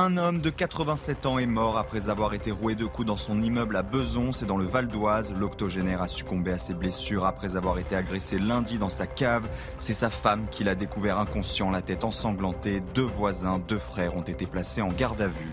Un 0.00 0.16
homme 0.16 0.40
de 0.40 0.48
87 0.48 1.26
ans 1.26 1.40
est 1.40 1.46
mort 1.46 1.76
après 1.76 2.08
avoir 2.08 2.32
été 2.32 2.52
roué 2.52 2.76
de 2.76 2.84
coups 2.84 3.08
dans 3.08 3.16
son 3.16 3.42
immeuble 3.42 3.74
à 3.74 3.82
Beson, 3.82 4.30
c'est 4.30 4.46
dans 4.46 4.56
le 4.56 4.64
Val 4.64 4.86
d'Oise. 4.86 5.34
L'octogénaire 5.36 6.00
a 6.02 6.06
succombé 6.06 6.52
à 6.52 6.58
ses 6.58 6.72
blessures 6.72 7.24
après 7.24 7.56
avoir 7.56 7.80
été 7.80 7.96
agressé 7.96 8.38
lundi 8.38 8.78
dans 8.78 8.90
sa 8.90 9.08
cave. 9.08 9.48
C'est 9.78 9.94
sa 9.94 10.08
femme 10.08 10.46
qui 10.52 10.62
l'a 10.62 10.76
découvert 10.76 11.18
inconscient, 11.18 11.72
la 11.72 11.82
tête 11.82 12.04
ensanglantée. 12.04 12.80
Deux 12.94 13.02
voisins, 13.02 13.58
deux 13.66 13.80
frères 13.80 14.16
ont 14.16 14.22
été 14.22 14.46
placés 14.46 14.82
en 14.82 14.92
garde 14.92 15.20
à 15.20 15.26
vue. 15.26 15.52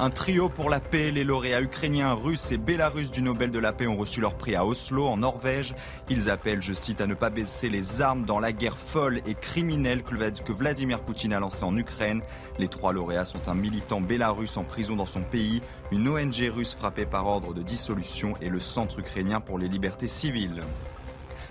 Un 0.00 0.10
trio 0.10 0.48
pour 0.48 0.70
la 0.70 0.78
paix. 0.78 1.10
Les 1.10 1.24
lauréats 1.24 1.60
ukrainiens, 1.60 2.12
russes 2.12 2.52
et 2.52 2.56
bélarusses 2.56 3.10
du 3.10 3.20
Nobel 3.20 3.50
de 3.50 3.58
la 3.58 3.72
paix 3.72 3.88
ont 3.88 3.96
reçu 3.96 4.20
leur 4.20 4.34
prix 4.34 4.54
à 4.54 4.64
Oslo, 4.64 5.06
en 5.08 5.16
Norvège. 5.16 5.74
Ils 6.08 6.30
appellent, 6.30 6.62
je 6.62 6.72
cite, 6.72 7.00
à 7.00 7.08
ne 7.08 7.14
pas 7.14 7.30
baisser 7.30 7.68
les 7.68 8.00
armes 8.00 8.24
dans 8.24 8.38
la 8.38 8.52
guerre 8.52 8.78
folle 8.78 9.20
et 9.26 9.34
criminelle 9.34 10.04
que 10.04 10.14
Vlad- 10.14 10.42
que 10.44 10.52
Vladimir 10.52 11.00
Poutine 11.00 11.32
a 11.32 11.40
lancée 11.40 11.64
en 11.64 11.76
Ukraine. 11.76 12.22
Les 12.60 12.68
trois 12.68 12.92
lauréats 12.92 13.24
sont 13.24 13.48
un 13.48 13.54
militant 13.54 14.00
bélarusse 14.00 14.56
en 14.56 14.62
prison 14.62 14.94
dans 14.94 15.04
son 15.06 15.22
pays, 15.22 15.62
une 15.90 16.08
ONG 16.08 16.48
russe 16.54 16.74
frappée 16.74 17.06
par 17.06 17.26
ordre 17.26 17.52
de 17.52 17.62
dissolution 17.62 18.34
et 18.40 18.50
le 18.50 18.60
Centre 18.60 19.00
ukrainien 19.00 19.40
pour 19.40 19.58
les 19.58 19.66
libertés 19.68 20.06
civiles. 20.08 20.62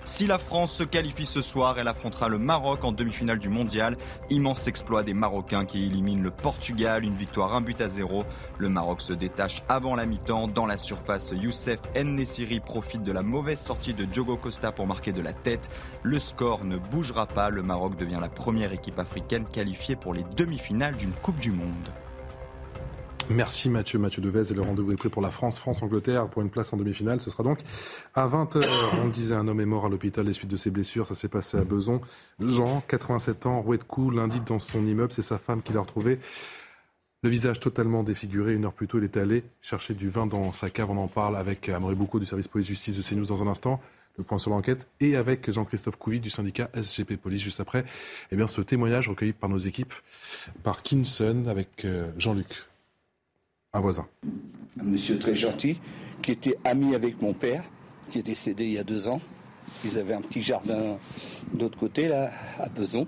Si 0.08 0.26
la 0.26 0.38
France 0.38 0.72
se 0.72 0.84
qualifie 0.86 1.26
ce 1.26 1.42
soir, 1.42 1.78
elle 1.80 1.90
affrontera 1.90 2.30
le 2.30 2.38
Maroc 2.38 2.86
en 2.86 2.94
demi-finale 2.94 3.40
du 3.40 3.50
mondial. 3.50 3.98
Immense 4.30 4.66
exploit 4.68 5.04
des 5.04 5.14
Marocains 5.14 5.66
qui 5.66 5.86
éliminent 5.86 6.24
le 6.24 6.32
Portugal, 6.32 7.04
une 7.04 7.14
victoire 7.14 7.54
un 7.54 7.60
but 7.60 7.82
à 7.82 7.90
zéro. 7.90 8.24
Le 8.58 8.70
Maroc 8.70 9.02
se 9.02 9.12
détache 9.12 9.64
avant 9.68 9.96
la 9.96 10.06
mi-temps. 10.06 10.48
Dans 10.48 10.66
la 10.66 10.78
surface, 10.78 11.34
Youssef 11.36 11.82
Nessiri 11.94 12.62
profite 12.62 13.04
de 13.04 13.12
la 13.12 13.22
mauvaise 13.22 13.60
sortie 13.60 13.94
de 13.94 14.06
Diogo 14.06 14.38
Costa 14.38 14.72
pour 14.72 14.88
marquer 14.88 15.12
de 15.12 15.22
la 15.22 15.34
tête. 15.34 15.70
Le 16.04 16.20
score 16.20 16.64
ne 16.64 16.78
bougera 16.78 17.28
pas. 17.28 17.50
Le 17.50 17.62
Maroc 17.62 17.98
devient 17.98 18.20
la 18.22 18.30
première 18.30 18.72
équipe 18.72 19.00
africaine 19.00 19.44
qualifiée 19.44 19.98
pour 19.98 20.14
les 20.14 20.24
demi-finales 20.38 20.96
d'une 20.96 21.12
Coupe 21.12 21.40
du 21.40 21.52
Monde. 21.52 21.92
Merci 23.30 23.70
Mathieu, 23.70 24.00
Mathieu 24.00 24.22
Devez. 24.22 24.54
Le 24.54 24.62
rendez-vous 24.62 24.94
est 24.94 24.96
pris 24.96 25.10
pour 25.10 25.22
la 25.22 25.32
France, 25.32 25.60
France-Angleterre 25.60 26.30
pour 26.30 26.42
une 26.42 26.50
place 26.50 26.72
en 26.72 26.78
demi-finale. 26.78 27.20
Ce 27.20 27.30
sera 27.30 27.44
donc 27.44 27.60
à 28.16 28.26
20h. 28.26 28.66
On 29.04 29.10
disait, 29.10 29.36
un 29.36 29.48
homme 29.50 29.60
est 29.60 29.66
mort 29.66 29.86
à 29.86 29.90
l'hôpital 29.90 30.26
des 30.26 30.32
suites 30.32 30.50
de 30.50 30.56
ses 30.56 30.70
blessures. 30.70 31.06
Ça 31.06 31.14
s'est 31.14 31.28
passé 31.28 31.58
à 31.58 31.66
Beson. 31.66 32.00
Jean, 32.40 32.82
87 32.88 33.46
ans, 33.46 33.62
roué 33.62 33.78
de 33.78 33.84
coups, 33.84 34.16
lundi 34.16 34.40
dans 34.46 34.60
son 34.60 34.86
immeuble. 34.86 35.12
C'est 35.12 35.22
sa 35.22 35.38
femme 35.38 35.62
qui 35.62 35.74
l'a 35.74 35.82
retrouvé. 35.82 36.20
Le 37.22 37.30
visage 37.30 37.60
totalement 37.60 38.04
défiguré. 38.04 38.54
Une 38.54 38.64
heure 38.64 38.74
plus 38.74 38.88
tôt, 38.88 38.98
il 38.98 39.04
est 39.04 39.18
allé 39.18 39.44
chercher 39.60 39.94
du 39.94 40.10
vin 40.10 40.26
dans 40.26 40.54
sa 40.54 40.70
cave. 40.70 40.90
On 40.90 40.98
en 40.98 41.08
parle 41.08 41.36
avec 41.36 41.68
Amaury 41.68 41.96
Boucaud 41.96 42.20
du 42.20 42.26
service 42.26 42.48
police-justice 42.48 42.96
de 42.96 43.02
CNews 43.02 43.26
dans 43.26 43.44
un 43.44 43.48
instant. 43.48 43.82
Le 44.18 44.24
point 44.24 44.38
sur 44.38 44.52
l'enquête. 44.52 44.88
Et 45.02 45.18
avec 45.18 45.52
Jean-Christophe 45.52 45.98
Couvi 45.98 46.22
du 46.22 46.30
syndicat 46.30 46.70
SGP 46.74 47.18
Police 47.18 47.42
juste 47.42 47.60
après. 47.60 47.84
Eh 48.32 48.38
bien, 48.38 48.48
ce 48.48 48.62
témoignage 48.62 49.10
recueilli 49.10 49.34
par 49.34 49.50
nos 49.50 49.58
équipes, 49.58 49.94
par 50.64 50.82
Kinson 50.82 51.46
avec 51.50 51.84
euh, 51.84 52.10
Jean-Luc. 52.18 52.68
Un 53.78 53.80
voisin. 53.80 54.08
un 54.82 54.86
monsieur 54.86 55.20
très 55.20 55.36
gentil, 55.36 55.80
qui 56.24 56.32
était 56.32 56.58
ami 56.64 56.96
avec 56.96 57.22
mon 57.22 57.34
père, 57.34 57.64
qui 58.10 58.18
est 58.18 58.24
décédé 58.24 58.66
il 58.66 58.72
y 58.72 58.80
a 58.80 58.84
deux 58.84 59.08
ans. 59.08 59.22
Ils 59.86 60.00
avaient 60.00 60.16
un 60.16 60.22
petit 60.22 60.42
jardin 60.42 60.98
d'autre 61.54 61.78
côté, 61.78 62.08
là, 62.08 62.32
à 62.58 62.70
Beson. 62.70 63.06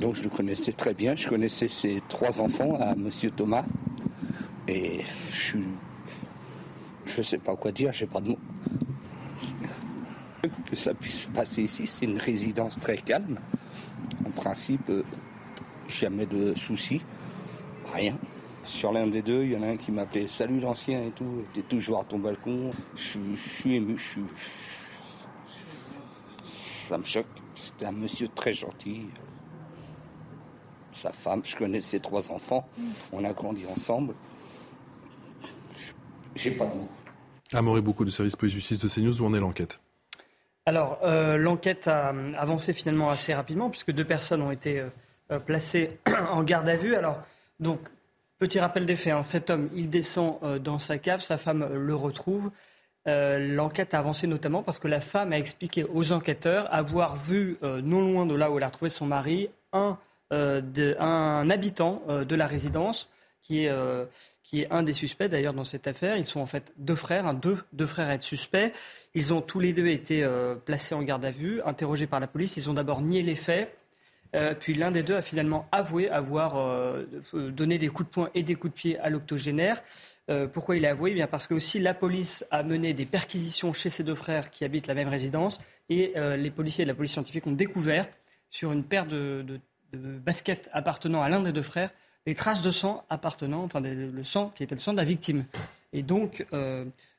Donc 0.00 0.14
je 0.14 0.22
le 0.22 0.28
connaissais 0.28 0.72
très 0.72 0.94
bien. 0.94 1.16
Je 1.16 1.28
connaissais 1.28 1.66
ses 1.66 2.00
trois 2.08 2.40
enfants, 2.40 2.78
à 2.80 2.94
monsieur 2.94 3.30
Thomas. 3.30 3.64
Et 4.68 5.00
je 5.32 5.36
suis. 5.36 5.64
Je 7.04 7.20
sais 7.20 7.38
pas 7.38 7.56
quoi 7.56 7.72
dire, 7.72 7.92
j'ai 7.92 8.06
pas 8.06 8.20
de 8.20 8.28
mots. 8.28 8.38
Que 10.70 10.76
ça 10.76 10.94
puisse 10.94 11.22
se 11.22 11.28
passer 11.28 11.64
ici, 11.64 11.88
c'est 11.88 12.04
une 12.04 12.18
résidence 12.18 12.78
très 12.78 12.98
calme. 12.98 13.40
En 14.24 14.30
principe, 14.30 14.88
euh, 14.90 15.02
jamais 15.88 16.26
de 16.26 16.54
soucis, 16.54 17.00
rien. 17.92 18.16
Sur 18.64 18.92
l'un 18.92 19.06
des 19.06 19.22
deux, 19.22 19.44
il 19.44 19.52
y 19.52 19.56
en 19.56 19.62
a 19.62 19.66
un 19.68 19.76
qui 19.76 19.92
m'appelait 19.92 20.26
Salut 20.26 20.58
l'ancien 20.60 21.02
et 21.04 21.10
tout, 21.10 21.44
t'es 21.52 21.62
toujours 21.62 22.00
à 22.00 22.04
ton 22.04 22.18
balcon. 22.18 22.70
Je, 22.96 23.02
suis- 23.02 23.36
je 23.36 23.48
suis 23.48 23.74
ému, 23.76 23.98
je 23.98 24.02
suis. 24.02 24.24
Ça 26.88 26.98
me 26.98 27.04
choque. 27.04 27.26
C'était 27.54 27.86
un 27.86 27.92
monsieur 27.92 28.28
très 28.28 28.52
gentil. 28.52 29.06
Sa 30.92 31.12
femme, 31.12 31.42
je 31.44 31.56
connais 31.56 31.80
ses 31.80 32.00
trois 32.00 32.30
enfants. 32.32 32.66
On 33.12 33.24
a 33.24 33.32
grandi 33.32 33.66
ensemble. 33.66 34.14
Je- 35.76 35.92
J'ai 36.34 36.52
pas 36.52 36.66
de 36.66 36.74
mots. 36.74 36.88
Amaury 37.52 37.80
Boucaud 37.82 38.04
du 38.04 38.10
service 38.10 38.36
police-justice 38.36 38.78
de 38.78 38.88
CNews. 38.88 39.20
Où 39.20 39.26
en 39.26 39.34
est 39.34 39.40
l'enquête? 39.40 39.80
Alors, 40.66 40.98
euh, 41.02 41.36
l'enquête 41.36 41.86
a 41.88 42.14
avancé 42.38 42.72
finalement 42.72 43.10
assez 43.10 43.34
rapidement, 43.34 43.68
puisque 43.68 43.92
deux 43.92 44.04
personnes 44.06 44.40
ont 44.40 44.50
été 44.50 44.82
euh, 45.30 45.38
placées 45.38 45.98
en 46.30 46.42
garde 46.42 46.68
à 46.68 46.76
vue. 46.76 46.94
Alors, 46.94 47.18
donc, 47.60 47.80
petit 48.38 48.60
rappel 48.60 48.86
des 48.86 48.96
faits, 48.96 49.12
hein, 49.12 49.22
cet 49.22 49.50
homme, 49.50 49.68
il 49.74 49.90
descend 49.90 50.38
euh, 50.42 50.58
dans 50.58 50.78
sa 50.78 50.98
cave, 50.98 51.20
sa 51.20 51.38
femme 51.38 51.62
euh, 51.62 51.78
le 51.78 51.94
retrouve. 51.94 52.50
Euh, 53.06 53.38
L'enquête 53.38 53.94
a 53.94 53.98
avancé 53.98 54.26
notamment 54.26 54.62
parce 54.62 54.78
que 54.78 54.88
la 54.88 55.00
femme 55.00 55.32
a 55.32 55.38
expliqué 55.38 55.84
aux 55.84 56.12
enquêteurs 56.12 56.72
avoir 56.72 57.16
vu, 57.16 57.58
non 57.62 58.00
loin 58.00 58.24
de 58.24 58.34
là 58.34 58.50
où 58.50 58.56
elle 58.56 58.64
a 58.64 58.68
retrouvé 58.68 58.88
son 58.88 59.04
mari, 59.04 59.50
un, 59.72 59.98
habitant 60.30 62.02
de 62.08 62.34
la 62.34 62.46
résidence 62.46 63.10
qui 63.42 63.66
est, 63.66 64.70
un 64.70 64.82
des 64.82 64.94
suspects 64.94 65.28
d'ailleurs 65.28 65.52
dans 65.52 65.64
cette 65.64 65.86
affaire. 65.86 66.16
Ils 66.16 66.24
sont 66.24 66.40
en 66.40 66.46
fait 66.46 66.72
deux 66.78 66.94
frères, 66.94 67.26
hein, 67.26 67.34
deux, 67.34 67.58
deux 67.74 67.86
frères 67.86 68.08
à 68.08 68.14
être 68.14 68.22
suspects. 68.22 68.72
Ils 69.14 69.34
ont 69.34 69.42
tous 69.42 69.60
les 69.60 69.74
deux 69.74 69.88
été 69.88 70.26
placés 70.64 70.94
en 70.94 71.02
garde 71.02 71.26
à 71.26 71.30
vue, 71.30 71.60
interrogés 71.66 72.06
par 72.06 72.20
la 72.20 72.26
police. 72.26 72.56
Ils 72.56 72.70
ont 72.70 72.74
d'abord 72.74 73.02
nié 73.02 73.22
les 73.22 73.36
faits. 73.36 73.76
Euh, 74.34 74.54
puis 74.58 74.74
l'un 74.74 74.90
des 74.90 75.02
deux 75.02 75.14
a 75.14 75.22
finalement 75.22 75.66
avoué 75.70 76.08
avoir 76.10 76.56
euh, 76.56 77.04
donné 77.34 77.78
des 77.78 77.88
coups 77.88 78.08
de 78.08 78.12
poing 78.12 78.30
et 78.34 78.42
des 78.42 78.54
coups 78.54 78.72
de 78.72 78.78
pied 78.78 78.98
à 78.98 79.10
l'octogénaire. 79.10 79.82
Euh, 80.30 80.46
pourquoi 80.46 80.76
il 80.76 80.86
a 80.86 80.90
avoué? 80.90 81.12
Eh 81.12 81.14
bien 81.14 81.26
Parce 81.26 81.46
que 81.46 81.54
aussi 81.54 81.78
la 81.78 81.94
police 81.94 82.44
a 82.50 82.62
mené 82.62 82.94
des 82.94 83.06
perquisitions 83.06 83.72
chez 83.72 83.90
ses 83.90 84.02
deux 84.02 84.14
frères 84.14 84.50
qui 84.50 84.64
habitent 84.64 84.86
la 84.86 84.94
même 84.94 85.08
résidence 85.08 85.60
et 85.88 86.14
les 86.16 86.50
policiers 86.50 86.84
de 86.84 86.88
la 86.88 86.94
police 86.94 87.12
scientifique 87.12 87.46
ont 87.46 87.52
découvert 87.52 88.06
sur 88.48 88.72
une 88.72 88.84
paire 88.84 89.04
de, 89.04 89.44
baskets 89.92 90.70
appartenant 90.72 91.22
à 91.22 91.28
l'un 91.28 91.40
des 91.40 91.52
deux 91.52 91.60
frères 91.60 91.90
des 92.24 92.34
traces 92.34 92.62
de 92.62 92.70
sang 92.70 93.04
appartenant, 93.10 93.62
enfin 93.64 93.80
le 93.80 94.24
sang 94.24 94.50
qui 94.54 94.62
était 94.62 94.74
le 94.74 94.80
sang 94.80 94.92
de 94.92 94.96
la 94.96 95.04
victime. 95.04 95.44
Et 95.92 96.02
donc 96.02 96.46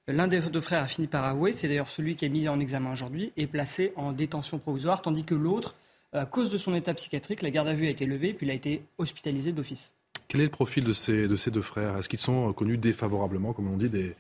l'un 0.08 0.28
des 0.28 0.40
deux 0.40 0.62
frères 0.62 0.82
a 0.82 0.88
fini 0.88 1.06
par 1.06 1.26
avouer, 1.26 1.54
c'est 1.54 1.68
d'ailleurs 1.68 1.90
celui 1.90 2.16
qui 2.16 2.26
est 2.26 2.30
mis 2.30 2.48
en 2.50 2.60
examen 2.60 2.92
aujourd'hui, 2.92 3.32
et 3.38 3.46
placé 3.46 3.94
en 3.96 4.14
détention 4.14 4.58
provisoire, 4.58 5.04
tandis 5.04 5.24
que 5.24 5.36
l'autre, 5.36 5.76
à 6.16 6.26
cause 6.26 6.50
de 6.50 6.58
son 6.58 6.74
état 6.74 6.94
psychiatrique, 6.94 7.42
la 7.42 7.52
garde 7.52 7.68
à 7.68 7.74
vue 7.74 7.88
a 7.88 7.90
été 7.90 8.06
levée, 8.06 8.34
puis 8.34 8.48
il 8.48 8.52
a 8.52 8.54
été 8.54 8.84
hospitalisé 8.98 9.52
d'office. 9.52 9.92
Quel 10.28 10.42
est 10.42 10.46
le 10.46 10.50
profil 10.50 10.84
de 10.84 10.94
ces, 10.94 11.28
de 11.28 11.36
ces 11.36 11.52
deux 11.52 11.62
frères? 11.62 11.98
Est-ce 11.98 12.10
qu'ils 12.10 12.20
sont 12.20 12.50
euh, 12.50 12.54
connus 12.54 12.78
défavorablement, 12.78 13.54
comme 13.54 13.72
on 13.72 13.78
dit, 13.78 13.90
des, 13.90 14.16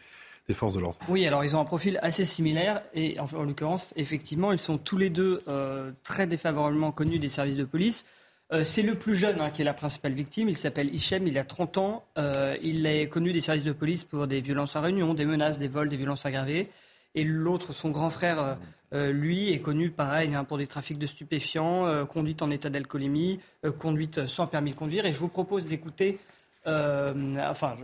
des 0.47 0.53
forces 0.53 0.75
de 0.75 0.79
l'ordre? 0.79 0.97
Oui, 1.09 1.25
alors 1.25 1.43
ils 1.43 1.55
ont 1.55 1.59
un 1.59 1.65
profil 1.65 1.99
assez 2.01 2.25
similaire 2.25 2.81
et 2.93 3.19
en, 3.19 3.25
en 3.25 3.43
l'occurrence, 3.43 3.93
effectivement, 3.95 4.51
ils 4.51 4.59
sont 4.59 4.77
tous 4.77 4.97
les 4.97 5.09
deux 5.09 5.39
euh, 5.47 5.91
très 6.03 6.27
défavorablement 6.27 6.91
connus 6.91 7.19
des 7.19 7.29
services 7.29 7.57
de 7.57 7.63
police. 7.63 8.05
Euh, 8.53 8.63
c'est 8.63 8.83
le 8.83 8.95
plus 8.95 9.15
jeune 9.15 9.41
hein, 9.41 9.49
qui 9.49 9.63
est 9.63 9.65
la 9.65 9.73
principale 9.73 10.13
victime. 10.13 10.49
Il 10.49 10.57
s'appelle 10.57 10.93
Hichem, 10.93 11.27
il 11.27 11.37
a 11.37 11.43
30 11.43 11.77
ans. 11.79 12.05
Euh, 12.17 12.55
il 12.61 12.85
est 12.85 13.07
connu 13.09 13.33
des 13.33 13.41
services 13.41 13.63
de 13.63 13.71
police 13.71 14.03
pour 14.03 14.27
des 14.27 14.41
violences 14.41 14.75
en 14.75 14.81
réunion, 14.81 15.13
des 15.13 15.25
menaces, 15.25 15.57
des 15.57 15.67
vols, 15.67 15.89
des 15.89 15.97
violences 15.97 16.25
aggravées. 16.25 16.69
Et 17.15 17.23
l'autre, 17.23 17.71
son 17.73 17.89
grand 17.89 18.09
frère, 18.09 18.39
euh, 18.39 18.53
euh, 18.93 19.11
lui, 19.11 19.51
est 19.51 19.59
connu 19.59 19.89
pareil 19.89 20.35
hein, 20.35 20.43
pour 20.43 20.57
des 20.57 20.67
trafics 20.67 20.99
de 20.99 21.05
stupéfiants, 21.07 21.85
euh, 21.87 22.05
conduite 22.05 22.41
en 22.41 22.51
état 22.51 22.69
d'alcoolémie, 22.69 23.39
euh, 23.65 23.71
conduite 23.71 24.27
sans 24.27 24.47
permis 24.47 24.71
de 24.71 24.75
conduire. 24.75 25.05
Et 25.05 25.13
je 25.13 25.19
vous 25.19 25.27
propose 25.29 25.67
d'écouter, 25.67 26.19
enfin, 26.65 27.75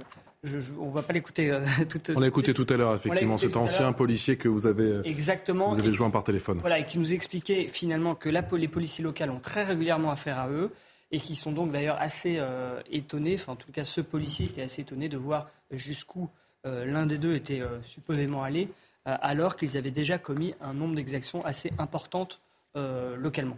je- 0.43 0.57
on 0.79 0.87
ne 0.89 0.93
va 0.93 1.01
pas 1.01 1.13
l'écouter 1.13 1.51
tout 1.89 1.99
On 2.15 2.19
l'a 2.19 2.27
écouté 2.27 2.53
tout 2.53 2.65
à 2.69 2.77
l'heure, 2.77 2.95
effectivement, 2.95 3.37
cet 3.37 3.55
ancien 3.57 3.93
policier 3.93 4.37
que 4.37 4.47
vous 4.49 4.65
avez, 4.67 4.99
Exactement. 5.05 5.73
Vous 5.73 5.79
avez 5.79 5.93
joint 5.93 6.09
par 6.09 6.23
téléphone. 6.23 6.59
Voilà, 6.59 6.79
et 6.79 6.83
qui 6.83 6.99
nous 6.99 7.13
expliquait 7.13 7.67
finalement 7.67 8.15
que 8.15 8.29
la, 8.29 8.43
les 8.57 8.67
policiers 8.67 9.03
locaux 9.03 9.23
ont 9.25 9.39
très 9.39 9.63
régulièrement 9.63 10.11
affaire 10.11 10.39
à 10.39 10.49
eux 10.49 10.71
et 11.11 11.19
qui 11.19 11.35
sont 11.35 11.51
donc 11.51 11.71
d'ailleurs 11.71 11.97
assez 11.99 12.37
euh, 12.39 12.79
étonnés, 12.89 13.35
enfin 13.35 13.51
en 13.53 13.55
tout 13.57 13.71
cas 13.71 13.83
ce 13.83 13.99
policier 14.01 14.45
était 14.45 14.61
assez 14.61 14.81
étonné 14.81 15.09
de 15.09 15.17
voir 15.17 15.49
jusqu'où 15.71 16.29
l'un 16.63 17.07
des 17.07 17.17
deux 17.17 17.33
était 17.33 17.61
supposément 17.81 18.43
allé, 18.43 18.67
alors 19.05 19.55
qu'ils 19.55 19.77
avaient 19.77 19.91
déjà 19.91 20.17
commis 20.17 20.53
un 20.61 20.73
nombre 20.73 20.95
d'exactions 20.95 21.43
assez 21.43 21.71
importantes 21.79 22.41
localement. 22.75 23.57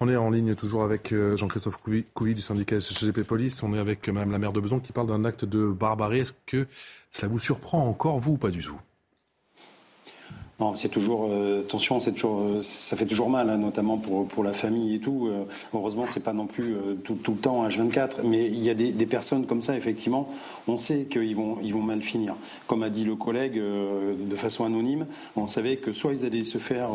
On 0.00 0.08
est 0.08 0.16
en 0.16 0.30
ligne 0.30 0.54
toujours 0.54 0.84
avec 0.84 1.12
euh, 1.12 1.36
Jean-Christophe 1.36 1.78
Couvi 2.14 2.34
du 2.34 2.40
syndicat 2.40 2.78
SGP 2.78 3.24
Police. 3.24 3.62
On 3.64 3.74
est 3.74 3.80
avec 3.80 4.08
Mme 4.08 4.30
la 4.30 4.38
maire 4.38 4.52
de 4.52 4.60
Beson 4.60 4.78
qui 4.78 4.92
parle 4.92 5.08
d'un 5.08 5.24
acte 5.24 5.44
de 5.44 5.70
barbarie. 5.70 6.20
Est-ce 6.20 6.34
que 6.46 6.68
ça 7.10 7.26
vous 7.26 7.40
surprend 7.40 7.84
encore, 7.84 8.20
vous, 8.20 8.34
ou 8.34 8.36
pas 8.36 8.50
du 8.50 8.62
tout? 8.62 8.80
Non, 10.60 10.74
c'est 10.74 10.88
toujours 10.88 11.28
euh, 11.30 11.60
attention, 11.60 12.00
c'est 12.00 12.10
toujours, 12.10 12.40
euh, 12.40 12.62
ça 12.62 12.96
fait 12.96 13.06
toujours 13.06 13.30
mal, 13.30 13.48
hein, 13.48 13.58
notamment 13.58 13.96
pour 13.96 14.26
pour 14.26 14.42
la 14.42 14.52
famille 14.52 14.96
et 14.96 14.98
tout. 14.98 15.28
Euh, 15.28 15.44
heureusement, 15.72 16.04
c'est 16.08 16.22
pas 16.24 16.32
non 16.32 16.48
plus 16.48 16.74
euh, 16.74 16.94
tout, 17.04 17.14
tout, 17.14 17.30
le 17.30 17.38
temps 17.38 17.68
H24, 17.68 18.22
mais 18.24 18.46
il 18.46 18.58
y 18.58 18.68
a 18.68 18.74
des, 18.74 18.90
des, 18.90 19.06
personnes 19.06 19.46
comme 19.46 19.62
ça, 19.62 19.76
effectivement, 19.76 20.28
on 20.66 20.76
sait 20.76 21.04
qu'ils 21.04 21.36
vont 21.36 21.58
ils 21.62 21.72
vont 21.72 21.82
mal 21.82 22.02
finir. 22.02 22.34
Comme 22.66 22.82
a 22.82 22.90
dit 22.90 23.04
le 23.04 23.14
collègue, 23.14 23.54
de 23.54 24.36
façon 24.36 24.64
anonyme, 24.64 25.06
on 25.36 25.46
savait 25.46 25.76
que 25.76 25.92
soit 25.92 26.12
ils 26.12 26.26
allaient 26.26 26.42
se 26.42 26.58
faire 26.58 26.90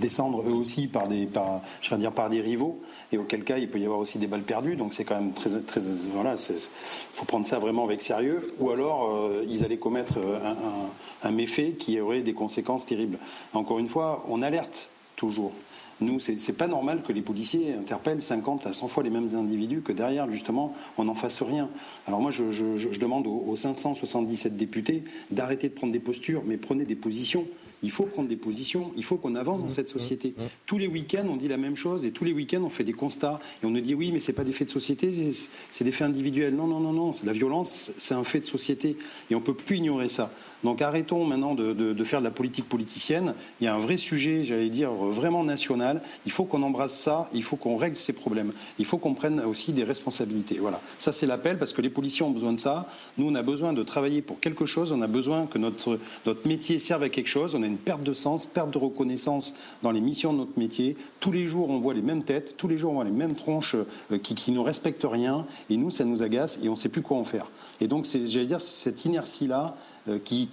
descendre 0.00 0.42
eux 0.42 0.52
aussi 0.52 0.88
par 0.88 1.06
des 1.06 1.26
par 1.26 1.62
je 1.82 1.90
vais 1.90 1.98
dire 1.98 2.12
par 2.12 2.30
des 2.30 2.40
rivaux, 2.40 2.80
et 3.12 3.18
auquel 3.18 3.44
cas 3.44 3.58
il 3.58 3.70
peut 3.70 3.78
y 3.78 3.84
avoir 3.84 4.00
aussi 4.00 4.18
des 4.18 4.26
balles 4.26 4.42
perdues. 4.42 4.74
Donc 4.74 4.92
c'est 4.92 5.04
quand 5.04 5.14
même 5.14 5.32
très 5.32 5.60
très 5.60 5.80
voilà, 6.12 6.34
faut 6.36 7.24
prendre 7.26 7.46
ça 7.46 7.60
vraiment 7.60 7.84
avec 7.84 8.02
sérieux. 8.02 8.52
Ou 8.58 8.70
alors 8.70 9.08
ils 9.48 9.64
allaient 9.64 9.78
commettre 9.78 10.18
un, 10.18 10.50
un, 10.50 10.88
un 11.22 11.30
méfait 11.30 11.72
qui 11.78 12.00
aurait 12.00 12.22
des 12.22 12.34
conséquences 12.34 12.86
terrible. 12.86 13.18
Encore 13.52 13.78
une 13.78 13.88
fois, 13.88 14.24
on 14.28 14.42
alerte 14.42 14.90
toujours. 15.16 15.52
Nous, 16.00 16.18
c'est 16.18 16.56
pas 16.56 16.66
normal 16.66 17.02
que 17.02 17.12
les 17.12 17.22
policiers 17.22 17.74
interpellent 17.74 18.22
50 18.22 18.66
à 18.66 18.72
100 18.72 18.88
fois 18.88 19.04
les 19.04 19.10
mêmes 19.10 19.34
individus, 19.34 19.82
que 19.82 19.92
derrière, 19.92 20.28
justement, 20.30 20.74
on 20.98 21.04
n'en 21.04 21.14
fasse 21.14 21.42
rien. 21.42 21.68
Alors 22.06 22.20
moi, 22.20 22.32
je, 22.32 22.98
demande 22.98 23.26
aux 23.26 23.54
577 23.54 24.56
députés 24.56 25.04
d'arrêter 25.30 25.68
de 25.68 25.74
prendre 25.74 25.92
des 25.92 26.00
postures, 26.00 26.42
mais 26.44 26.56
prenez 26.56 26.84
des 26.84 26.96
positions. 26.96 27.46
Il 27.82 27.90
faut 27.90 28.04
prendre 28.04 28.28
des 28.28 28.36
positions, 28.36 28.92
il 28.96 29.04
faut 29.04 29.16
qu'on 29.16 29.34
avance 29.34 29.60
dans 29.60 29.68
cette 29.68 29.88
société. 29.88 30.34
Tous 30.66 30.78
les 30.78 30.86
week-ends, 30.86 31.26
on 31.28 31.36
dit 31.36 31.48
la 31.48 31.56
même 31.56 31.76
chose 31.76 32.04
et 32.04 32.12
tous 32.12 32.24
les 32.24 32.32
week-ends, 32.32 32.62
on 32.62 32.70
fait 32.70 32.84
des 32.84 32.92
constats 32.92 33.40
et 33.62 33.66
on 33.66 33.70
nous 33.70 33.80
dit 33.80 33.94
oui, 33.94 34.12
mais 34.12 34.20
c'est 34.20 34.32
pas 34.32 34.44
des 34.44 34.52
faits 34.52 34.68
de 34.68 34.72
société, 34.72 35.32
c'est 35.70 35.84
des 35.84 35.92
faits 35.92 36.06
individuels. 36.08 36.54
Non, 36.54 36.66
non, 36.66 36.80
non, 36.80 36.92
non, 36.92 37.12
la 37.24 37.32
violence, 37.32 37.92
c'est 37.96 38.14
un 38.14 38.24
fait 38.24 38.40
de 38.40 38.44
société 38.44 38.96
et 39.30 39.34
on 39.34 39.40
peut 39.40 39.54
plus 39.54 39.78
ignorer 39.78 40.08
ça. 40.08 40.30
Donc 40.64 40.80
arrêtons 40.80 41.24
maintenant 41.24 41.54
de, 41.54 42.04
faire 42.04 42.20
de 42.20 42.24
la 42.24 42.30
politique 42.30 42.68
politicienne. 42.68 43.34
Il 43.60 43.64
y 43.64 43.66
a 43.66 43.74
un 43.74 43.78
vrai 43.78 43.96
sujet, 43.96 44.44
j'allais 44.44 44.70
dire, 44.70 44.92
vraiment 44.92 45.44
national. 45.44 46.02
Il 46.24 46.32
faut 46.32 46.44
qu'on 46.44 46.62
embrasse 46.62 46.98
ça, 46.98 47.28
il 47.32 47.42
faut 47.42 47.56
qu'on 47.56 47.76
règle 47.76 47.96
ces 47.96 48.12
problèmes. 48.12 48.52
Il 48.78 48.84
faut 48.84 48.98
qu'on 48.98 49.14
prenne 49.14 49.40
aussi 49.40 49.72
des 49.72 49.84
responsabilités. 49.84 50.58
Voilà. 50.58 50.80
Ça, 50.98 51.10
c'est 51.10 51.26
l'appel 51.26 51.58
parce 51.58 51.72
que 51.72 51.82
les 51.82 51.90
policiers 51.90 52.24
ont 52.24 52.30
besoin 52.30 52.52
de 52.52 52.60
ça. 52.60 52.88
Nous, 53.18 53.28
on 53.28 53.34
a 53.34 53.42
besoin 53.42 53.72
de 53.72 53.82
travailler 53.82 54.22
pour 54.22 54.38
quelque 54.38 54.66
chose. 54.66 54.92
On 54.92 55.02
a 55.02 55.08
besoin 55.08 55.46
que 55.46 55.58
notre, 55.58 55.98
notre 56.26 56.46
métier 56.48 56.78
serve 56.78 57.02
à 57.02 57.08
quelque 57.08 57.28
chose. 57.28 57.54
On 57.56 57.62
a 57.62 57.71
une 57.72 57.78
perte 57.78 58.02
de 58.02 58.12
sens, 58.12 58.46
perte 58.46 58.70
de 58.70 58.78
reconnaissance 58.78 59.54
dans 59.82 59.90
les 59.90 60.00
missions 60.00 60.32
de 60.32 60.38
notre 60.38 60.58
métier. 60.58 60.96
Tous 61.20 61.32
les 61.32 61.46
jours, 61.46 61.70
on 61.70 61.78
voit 61.78 61.94
les 61.94 62.02
mêmes 62.02 62.22
têtes. 62.22 62.56
Tous 62.56 62.68
les 62.68 62.76
jours, 62.76 62.92
on 62.92 62.94
voit 62.96 63.04
les 63.04 63.10
mêmes 63.10 63.34
tronches 63.34 63.74
euh, 63.74 64.18
qui, 64.18 64.34
qui 64.34 64.52
ne 64.52 64.60
respectent 64.60 65.06
rien. 65.08 65.46
Et 65.70 65.76
nous, 65.76 65.90
ça 65.90 66.04
nous 66.04 66.22
agace 66.22 66.60
et 66.62 66.68
on 66.68 66.72
ne 66.72 66.76
sait 66.76 66.88
plus 66.88 67.02
quoi 67.02 67.16
en 67.16 67.24
faire. 67.24 67.46
Et 67.80 67.88
donc, 67.88 68.06
j'allais 68.06 68.46
dire, 68.46 68.60
cette 68.60 69.04
inertie-là, 69.04 69.76
euh, 70.08 70.18
qui, 70.22 70.48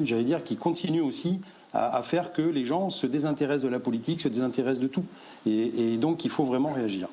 j'allais 0.00 0.24
dire, 0.24 0.44
qui 0.44 0.56
continue 0.56 1.00
aussi 1.00 1.40
à, 1.72 2.02
faire 2.02 2.32
que 2.32 2.42
les 2.42 2.64
gens 2.64 2.90
se 2.90 3.06
désintéressent 3.06 3.64
de 3.64 3.68
la 3.68 3.80
politique, 3.80 4.20
se 4.20 4.28
désintéressent 4.28 4.80
de 4.80 4.88
tout. 4.88 5.04
Et, 5.46 5.96
donc, 5.96 6.24
il 6.24 6.30
faut 6.30 6.44
vraiment 6.44 6.72
réagir. 6.72 7.08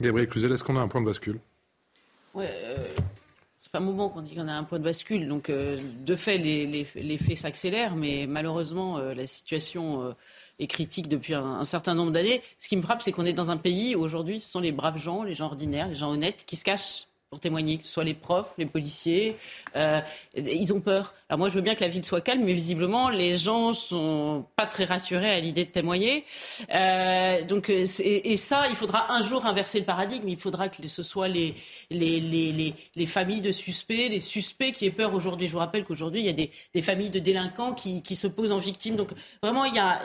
Gabriel 0.00 0.28
Cluzel, 0.28 0.52
est-ce 0.52 0.62
qu'on 0.62 0.76
a 0.76 0.80
un 0.80 0.88
point 0.88 1.00
de 1.00 1.06
bascule? 1.06 1.40
Ouais, 2.32 2.48
euh, 2.48 2.76
c'est 3.62 3.70
pas 3.70 3.78
un 3.78 3.82
moment 3.82 4.08
qu'on 4.08 4.22
dit 4.22 4.34
qu'on 4.34 4.48
a 4.48 4.54
un 4.54 4.64
point 4.64 4.78
de 4.78 4.84
bascule. 4.84 5.28
Donc, 5.28 5.50
euh, 5.50 5.78
de 6.04 6.16
fait, 6.16 6.38
les, 6.38 6.84
faits 7.18 7.36
s'accélèrent, 7.36 7.94
mais 7.94 8.26
malheureusement, 8.26 8.98
la 8.98 9.26
situation 9.26 10.14
est 10.58 10.66
critique 10.66 11.08
depuis 11.08 11.34
un, 11.34 11.44
un 11.44 11.64
certain 11.64 11.94
nombre 11.94 12.10
d'années. 12.10 12.40
Ce 12.56 12.70
qui 12.70 12.76
me 12.78 12.82
frappe, 12.82 13.02
c'est 13.02 13.12
qu'on 13.12 13.26
est 13.26 13.34
dans 13.34 13.50
un 13.50 13.58
pays 13.58 13.94
où 13.94 14.00
aujourd'hui, 14.00 14.40
ce 14.40 14.50
sont 14.50 14.60
les 14.60 14.72
braves 14.72 14.98
gens, 14.98 15.24
les 15.24 15.34
gens 15.34 15.46
ordinaires, 15.46 15.88
les 15.88 15.94
gens 15.94 16.10
honnêtes 16.10 16.44
qui 16.46 16.56
se 16.56 16.64
cachent 16.64 17.09
pour 17.30 17.38
témoigner, 17.38 17.78
que 17.78 17.84
ce 17.84 17.92
soit 17.92 18.02
les 18.02 18.14
profs, 18.14 18.54
les 18.58 18.66
policiers. 18.66 19.36
Euh, 19.76 20.00
ils 20.34 20.72
ont 20.72 20.80
peur. 20.80 21.14
Alors 21.28 21.38
moi, 21.38 21.48
je 21.48 21.54
veux 21.54 21.60
bien 21.60 21.76
que 21.76 21.80
la 21.80 21.86
ville 21.86 22.04
soit 22.04 22.20
calme, 22.20 22.42
mais 22.42 22.54
visiblement, 22.54 23.08
les 23.08 23.36
gens 23.36 23.70
sont 23.70 24.44
pas 24.56 24.66
très 24.66 24.84
rassurés 24.84 25.30
à 25.30 25.38
l'idée 25.38 25.64
de 25.64 25.70
témoigner. 25.70 26.24
Euh, 26.74 27.44
donc, 27.44 27.70
euh, 27.70 27.84
et 28.02 28.36
ça, 28.36 28.64
il 28.68 28.74
faudra 28.74 29.12
un 29.12 29.20
jour 29.20 29.46
inverser 29.46 29.78
le 29.78 29.84
paradigme. 29.84 30.28
Il 30.28 30.38
faudra 30.38 30.68
que 30.68 30.88
ce 30.88 31.04
soit 31.04 31.28
les, 31.28 31.54
les, 31.90 32.18
les, 32.18 32.74
les, 32.96 33.06
familles 33.06 33.42
de 33.42 33.52
suspects, 33.52 34.08
les 34.08 34.18
suspects 34.18 34.72
qui 34.72 34.86
aient 34.86 34.90
peur 34.90 35.14
aujourd'hui. 35.14 35.46
Je 35.46 35.52
vous 35.52 35.60
rappelle 35.60 35.84
qu'aujourd'hui, 35.84 36.22
il 36.22 36.26
y 36.26 36.30
a 36.30 36.32
des, 36.32 36.50
des 36.74 36.82
familles 36.82 37.10
de 37.10 37.20
délinquants 37.20 37.74
qui, 37.74 38.02
qui 38.02 38.16
se 38.16 38.26
posent 38.26 38.50
en 38.50 38.58
victime. 38.58 38.96
Donc, 38.96 39.10
vraiment, 39.40 39.66
il 39.66 39.76
y 39.76 39.78
a 39.78 40.02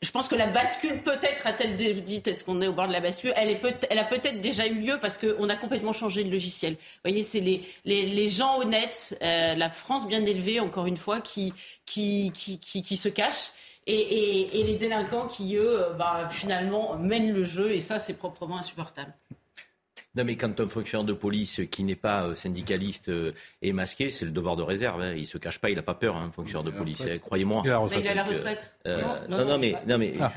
je 0.00 0.10
pense 0.12 0.28
que 0.28 0.36
la 0.36 0.46
bascule, 0.46 1.02
peut-être, 1.02 1.46
a-t-elle 1.46 1.74
dit, 1.74 2.22
est-ce 2.24 2.44
qu'on 2.44 2.60
est 2.62 2.68
au 2.68 2.72
bord 2.72 2.86
de 2.86 2.92
la 2.92 3.00
bascule 3.00 3.32
elle, 3.36 3.50
est 3.50 3.56
peut 3.56 3.74
elle 3.90 3.98
a 3.98 4.04
peut-être 4.04 4.40
déjà 4.40 4.66
eu 4.66 4.74
lieu 4.74 4.98
parce 5.00 5.18
qu'on 5.18 5.48
a 5.48 5.56
complètement 5.56 5.92
changé 5.92 6.22
de 6.22 6.30
logiciel. 6.30 6.74
Vous 6.74 7.10
voyez, 7.10 7.24
c'est 7.24 7.40
les, 7.40 7.62
les, 7.84 8.06
les, 8.06 8.28
gens 8.28 8.60
honnêtes, 8.60 9.18
euh, 9.22 9.56
la 9.56 9.70
France 9.70 10.06
bien 10.06 10.24
élevée, 10.24 10.60
encore 10.60 10.86
une 10.86 10.96
fois, 10.96 11.20
qui, 11.20 11.52
qui, 11.84 12.30
qui, 12.32 12.60
qui, 12.60 12.96
se 12.96 13.08
cachent. 13.08 13.50
Et, 13.88 13.94
et, 13.94 14.60
et, 14.60 14.64
les 14.64 14.74
délinquants 14.74 15.26
qui, 15.26 15.56
eux, 15.56 15.86
bah, 15.98 16.28
finalement, 16.30 16.96
mènent 16.96 17.32
le 17.32 17.42
jeu. 17.42 17.72
Et 17.72 17.80
ça, 17.80 17.98
c'est 17.98 18.14
proprement 18.14 18.58
insupportable. 18.58 19.12
Non, 20.14 20.24
mais 20.24 20.36
quand 20.36 20.58
un 20.60 20.68
fonctionnaire 20.68 21.04
de 21.04 21.12
police 21.12 21.60
qui 21.70 21.84
n'est 21.84 21.94
pas 21.94 22.24
euh, 22.24 22.34
syndicaliste 22.34 23.08
euh, 23.08 23.32
est 23.62 23.72
masqué, 23.72 24.10
c'est 24.10 24.24
le 24.24 24.30
devoir 24.30 24.56
de 24.56 24.62
réserve. 24.62 25.00
Hein. 25.00 25.14
Il 25.16 25.26
se 25.26 25.38
cache 25.38 25.58
pas, 25.58 25.70
il 25.70 25.76
n'a 25.76 25.82
pas 25.82 25.94
peur, 25.94 26.16
hein, 26.16 26.26
un 26.28 26.32
fonctionnaire 26.32 26.64
de 26.64 26.76
police. 26.76 27.04
Croyez-moi. 27.22 27.62
Il, 27.64 27.70
est 27.70 28.08
à 28.08 28.14
la 28.14 28.24
retraite. 28.24 28.74
Euh, 28.86 29.02
non, 29.28 29.44
non, 29.44 29.58
mais, 29.58 29.74
non, 29.86 29.98
mais 29.98 30.14
ah. 30.20 30.32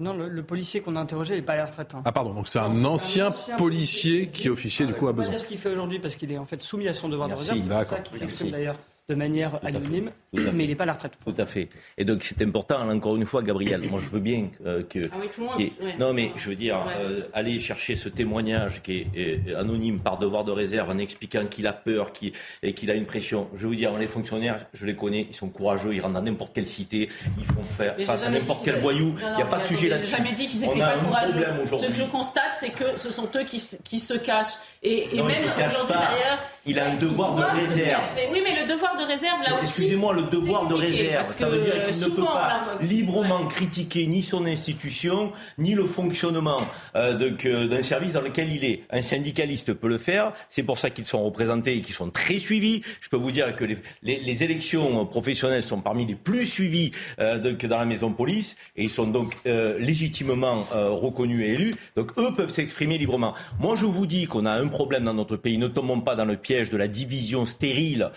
Non, 0.00 0.12
le, 0.12 0.42
policier 0.42 0.80
qu'on 0.80 0.96
a 0.96 1.00
interrogé 1.00 1.36
n'est 1.36 1.42
pas 1.42 1.52
à 1.52 1.56
la 1.56 1.66
retraite. 1.66 1.94
Hein. 1.94 2.02
Ah 2.04 2.10
pardon, 2.10 2.34
donc 2.34 2.48
c'est 2.48 2.58
un, 2.58 2.84
ancien 2.84 3.30
policier 3.56 4.28
qui 4.28 4.48
officier 4.48 4.86
du 4.86 4.92
coup 4.92 5.06
à 5.06 5.12
besoin. 5.12 5.32
C'est 5.34 5.38
ce 5.38 5.46
qu'il 5.46 5.58
fait 5.58 5.70
aujourd'hui 5.70 6.00
parce 6.00 6.16
qu'il 6.16 6.32
est 6.32 6.38
en 6.38 6.46
fait 6.46 6.60
soumis 6.60 6.88
à 6.88 6.94
son 6.94 7.08
devoir 7.08 7.28
de 7.28 7.34
réserve. 7.34 7.60
C'est 7.60 7.68
ça 7.68 8.00
qu'il 8.00 8.18
s'exprime 8.18 8.50
d'ailleurs 8.50 8.76
de 9.06 9.14
manière 9.14 9.60
anonyme, 9.62 10.12
mais 10.32 10.64
il 10.64 10.68
n'est 10.68 10.74
pas 10.74 10.84
à 10.84 10.86
la 10.86 10.94
retraite. 10.94 11.12
Tout 11.22 11.34
à 11.36 11.44
fait. 11.44 11.68
Et 11.98 12.06
donc 12.06 12.22
c'est 12.22 12.40
important, 12.40 12.88
encore 12.88 13.16
une 13.16 13.26
fois, 13.26 13.42
Gabriel, 13.42 13.82
moi 13.90 14.00
je 14.02 14.08
veux 14.08 14.20
bien 14.20 14.48
euh, 14.64 14.82
que... 14.82 15.00
Ah 15.12 15.16
oui, 15.20 15.28
tout 15.34 15.42
le 15.42 15.46
monde, 15.46 15.98
Non 15.98 16.14
mais 16.14 16.32
je 16.36 16.48
veux 16.48 16.56
dire, 16.56 16.86
euh, 17.00 17.20
aller 17.34 17.60
chercher 17.60 17.96
ce 17.96 18.08
témoignage 18.08 18.82
qui 18.82 19.06
est 19.14 19.50
euh, 19.50 19.60
anonyme 19.60 20.00
par 20.00 20.16
devoir 20.16 20.44
de 20.44 20.52
réserve 20.52 20.88
en 20.88 20.96
expliquant 20.96 21.44
qu'il 21.44 21.66
a 21.66 21.74
peur 21.74 22.12
qu'il, 22.12 22.32
et 22.62 22.72
qu'il 22.72 22.90
a 22.90 22.94
une 22.94 23.04
pression. 23.04 23.48
Je 23.54 23.62
veux 23.62 23.68
vous 23.68 23.74
dire, 23.74 23.92
les 23.92 24.06
fonctionnaires, 24.06 24.64
je 24.72 24.86
les 24.86 24.96
connais, 24.96 25.26
ils 25.28 25.36
sont 25.36 25.50
courageux, 25.50 25.94
ils 25.94 26.00
rentrent 26.00 26.14
dans 26.14 26.22
n'importe 26.22 26.54
quelle 26.54 26.66
cité, 26.66 27.10
ils 27.36 27.44
font 27.44 27.62
faire 27.62 27.96
face 28.06 28.24
à 28.24 28.30
n'importe 28.30 28.64
quel 28.64 28.80
voyou. 28.80 29.14
Il 29.20 29.36
n'y 29.36 29.42
a 29.42 29.46
pas 29.46 29.58
de 29.58 29.64
sujet 29.66 29.90
là-dessus. 29.90 30.10
J'ai 30.12 30.16
jamais 30.16 30.32
dit 30.32 30.48
qu'ils 30.48 30.64
étaient 30.64 30.78
pas 30.78 30.96
courageux. 30.96 31.44
Ce 31.66 31.86
que 31.88 31.94
je 31.94 32.04
constate, 32.04 32.54
c'est 32.54 32.70
que 32.70 32.96
ce 32.96 33.10
sont 33.10 33.28
eux 33.36 33.44
qui, 33.44 33.62
qui 33.84 33.98
se 33.98 34.14
cachent. 34.14 34.56
Et, 34.82 35.14
et 35.14 35.22
même 35.22 35.28
aujourd'hui 35.28 35.88
d'ailleurs... 35.88 36.38
Il 36.66 36.78
a 36.78 36.86
un 36.90 36.96
devoir 36.96 37.34
de 37.34 37.42
réserve. 37.42 38.02
Oui, 38.32 38.40
mais 38.42 38.62
le 38.62 38.66
devoir 38.66 38.93
de 38.96 39.06
réserve, 39.06 39.42
là 39.42 39.58
aussi. 39.58 39.66
Excusez-moi, 39.66 40.14
le 40.14 40.22
devoir 40.22 40.66
de 40.66 40.74
réserve, 40.74 41.24
ça 41.24 41.48
veut 41.48 41.62
dire 41.62 41.82
qu'il 41.82 42.00
ne 42.00 42.14
peut 42.14 42.22
pas 42.22 42.78
librement 42.80 43.46
critiquer 43.46 44.06
ni 44.06 44.22
son 44.22 44.46
institution, 44.46 45.32
ni 45.58 45.74
le 45.74 45.86
fonctionnement 45.86 46.60
euh, 46.96 47.14
d'un 47.14 47.82
service 47.82 48.12
dans 48.12 48.20
lequel 48.20 48.52
il 48.52 48.64
est. 48.64 48.82
Un 48.90 49.02
syndicaliste 49.02 49.72
peut 49.74 49.88
le 49.88 49.98
faire. 49.98 50.32
C'est 50.48 50.62
pour 50.62 50.78
ça 50.78 50.90
qu'ils 50.90 51.04
sont 51.04 51.22
représentés 51.24 51.76
et 51.76 51.80
qu'ils 51.80 51.94
sont 51.94 52.10
très 52.10 52.38
suivis. 52.38 52.82
Je 53.00 53.08
peux 53.08 53.16
vous 53.16 53.30
dire 53.30 53.54
que 53.56 53.64
les, 53.64 53.78
les, 54.02 54.42
élections 54.42 55.06
professionnelles 55.06 55.62
sont 55.62 55.80
parmi 55.80 56.06
les 56.06 56.14
plus 56.14 56.46
suivies 56.46 56.92
euh, 57.18 57.38
dans 57.38 57.78
la 57.78 57.84
maison 57.86 58.10
police 58.10 58.56
et 58.76 58.84
ils 58.84 58.90
sont 58.90 59.06
donc 59.06 59.36
euh, 59.46 59.78
légitimement 59.78 60.64
euh, 60.74 60.90
reconnus 60.90 61.42
et 61.42 61.52
élus. 61.52 61.74
Donc 61.96 62.12
eux 62.18 62.34
peuvent 62.36 62.50
s'exprimer 62.50 62.98
librement. 62.98 63.34
Moi, 63.58 63.74
je 63.76 63.86
vous 63.86 64.06
dis 64.06 64.26
qu'on 64.26 64.46
a 64.46 64.52
un 64.52 64.68
problème 64.68 65.04
dans 65.04 65.14
notre 65.14 65.36
pays. 65.36 65.58
Ne 65.58 65.68
tombons 65.68 66.00
pas 66.00 66.14
dans 66.14 66.24
le 66.24 66.36
piège 66.36 66.70
de 66.70 66.76
la 66.76 66.88
division 66.88 67.44
stérile, 67.44 68.10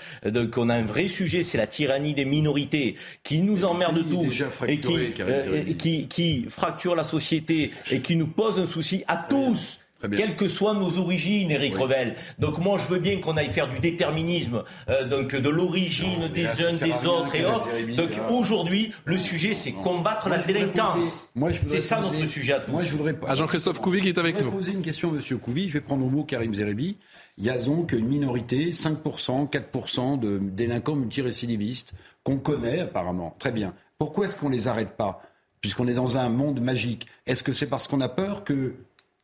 qu'on 0.52 0.67
a 0.70 0.76
un 0.76 0.84
vrai 0.86 1.08
sujet, 1.08 1.44
c'est 1.44 1.58
la 1.58 1.68
tyrannie 1.68 2.14
des 2.14 2.26
minorités 2.26 2.96
qui 3.24 3.40
nous 3.40 3.66
emmerde 3.66 4.06
tous 4.10 4.44
et 4.68 4.80
qui, 4.80 5.14
euh, 5.20 5.74
qui, 5.78 6.08
qui 6.08 6.46
fracture 6.50 6.96
la 6.96 7.04
société 7.04 7.72
et 7.92 8.02
qui 8.02 8.16
nous 8.16 8.28
pose 8.28 8.60
un 8.60 8.66
souci 8.66 9.04
à 9.08 9.18
tous 9.18 9.80
Quelles 10.16 10.36
que 10.36 10.48
soient 10.48 10.76
nos 10.76 11.00
origines, 11.00 11.50
Eric 11.50 11.76
Revel. 11.76 12.16
Donc 12.38 12.60
moi, 12.60 12.78
je 12.78 12.88
veux 12.88 13.00
bien 13.00 13.20
qu'on 13.20 13.36
aille 13.36 13.50
faire 13.52 13.68
du 13.68 13.80
déterminisme, 13.80 14.64
euh, 14.90 15.06
donc 15.06 15.36
de 15.36 15.50
l'origine 15.50 16.28
des 16.34 16.46
uns, 16.46 16.72
des 16.72 17.06
autres 17.08 17.34
et 17.34 17.46
autres. 17.46 17.68
Donc 17.96 18.12
aujourd'hui, 18.30 18.94
le 19.06 19.18
sujet, 19.18 19.56
c'est 19.56 19.72
combattre 19.72 20.30
la 20.30 20.38
délinquance. 20.38 21.30
C'est 21.66 21.82
ça 21.82 22.00
notre 22.00 22.26
sujet 22.26 22.54
à 22.54 22.60
tous. 22.60 22.72
Moi, 22.72 22.84
je 22.84 22.92
voudrais 22.92 23.16
À 23.28 23.34
Jean-Christophe 23.36 23.80
Couvi 23.82 24.02
qui 24.02 24.10
est 24.10 24.20
avec 24.20 24.36
je 24.38 24.44
nous. 24.44 24.52
voudrais 24.52 24.66
poser 24.66 24.78
une 24.78 24.84
question, 24.84 25.12
Monsieur 25.12 25.38
Couvi. 25.38 25.68
Je 25.68 25.74
vais 25.74 25.82
prendre 25.82 26.06
au 26.06 26.10
mot 26.10 26.24
Karim 26.24 26.54
Zeribi. 26.54 26.98
Il 27.38 27.46
y 27.46 27.50
a 27.50 27.58
donc 27.58 27.92
une 27.92 28.08
minorité, 28.08 28.72
5%, 28.72 29.50
4% 29.50 30.20
de 30.20 30.40
délinquants 30.40 30.96
multirécidivistes 30.96 31.94
qu'on 32.24 32.38
connaît 32.38 32.80
apparemment. 32.80 33.36
Très 33.38 33.52
bien. 33.52 33.74
Pourquoi 34.00 34.26
est-ce 34.26 34.36
qu'on 34.36 34.50
les 34.50 34.68
arrête 34.68 34.98
pas 34.98 35.22
Puisqu'on 35.62 35.88
est 35.88 35.94
dans 35.94 36.18
un 36.18 36.30
monde 36.30 36.60
magique? 36.60 37.08
Est-ce 37.26 37.44
que 37.44 37.54
c'est 37.54 37.68
parce 37.68 37.88
qu'on 37.88 38.02
a 38.02 38.10
peur 38.10 38.44
que 38.44 38.74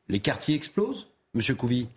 les 0.09 0.19
quartiers 0.19 0.55
explosent, 0.55 1.09
Monsieur 1.33 1.55
Couvi? 1.55 1.87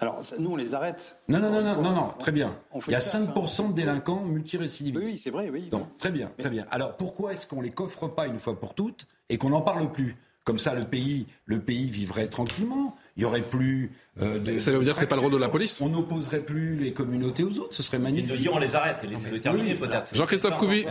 Alors, 0.00 0.22
nous, 0.38 0.50
on 0.52 0.56
les 0.56 0.74
arrête. 0.74 1.16
Non, 1.28 1.38
non, 1.38 1.50
non, 1.50 1.62
non, 1.62 1.82
non, 1.82 1.92
non, 1.92 2.08
très 2.18 2.32
bien. 2.32 2.56
Il 2.86 2.92
y 2.92 2.94
a 2.94 2.98
le 2.98 3.04
taf, 3.04 3.14
hein. 3.14 3.32
5% 3.34 3.68
de 3.68 3.72
délinquants 3.74 4.22
multirécidivistes. 4.22 5.12
Oui, 5.12 5.18
c'est 5.18 5.30
vrai, 5.30 5.48
oui. 5.50 5.68
Donc, 5.70 5.96
très 5.98 6.10
bien, 6.10 6.30
très 6.36 6.50
bien. 6.50 6.66
Alors, 6.70 6.96
pourquoi 6.96 7.32
est-ce 7.32 7.46
qu'on 7.46 7.60
les 7.62 7.70
coffre 7.70 8.08
pas 8.08 8.26
une 8.26 8.38
fois 8.38 8.58
pour 8.58 8.74
toutes 8.74 9.06
et 9.28 9.38
qu'on 9.38 9.50
n'en 9.50 9.62
parle 9.62 9.90
plus? 9.92 10.16
Comme 10.44 10.58
ça, 10.58 10.74
le 10.74 10.84
pays, 10.84 11.26
le 11.46 11.60
pays 11.60 11.88
vivrait 11.88 12.26
tranquillement. 12.26 12.96
Il 13.16 13.22
y 13.22 13.24
aurait 13.24 13.40
plus. 13.40 13.92
Euh, 14.22 14.38
de, 14.38 14.58
Ça 14.58 14.70
veut 14.70 14.84
dire 14.84 14.92
que 14.94 14.98
c'est 15.00 15.06
pas 15.06 15.16
le 15.16 15.22
rôle 15.22 15.32
de 15.32 15.36
la 15.36 15.48
police 15.48 15.80
On 15.80 15.88
n'opposerait 15.88 16.40
plus 16.40 16.76
les 16.76 16.92
communautés 16.92 17.42
aux 17.42 17.58
autres. 17.58 17.74
Ce 17.74 17.82
serait 17.82 17.98
magnifique. 17.98 18.30
de 18.30 18.36
dire 18.36 18.52
on 18.54 18.58
les 18.58 18.74
arrête 18.76 18.98
et 19.02 19.06
laissez-le 19.08 19.40
terminer 19.40 19.74
peut-être. 19.74 20.14
Jean-Christophe 20.14 20.56
Couvi, 20.58 20.84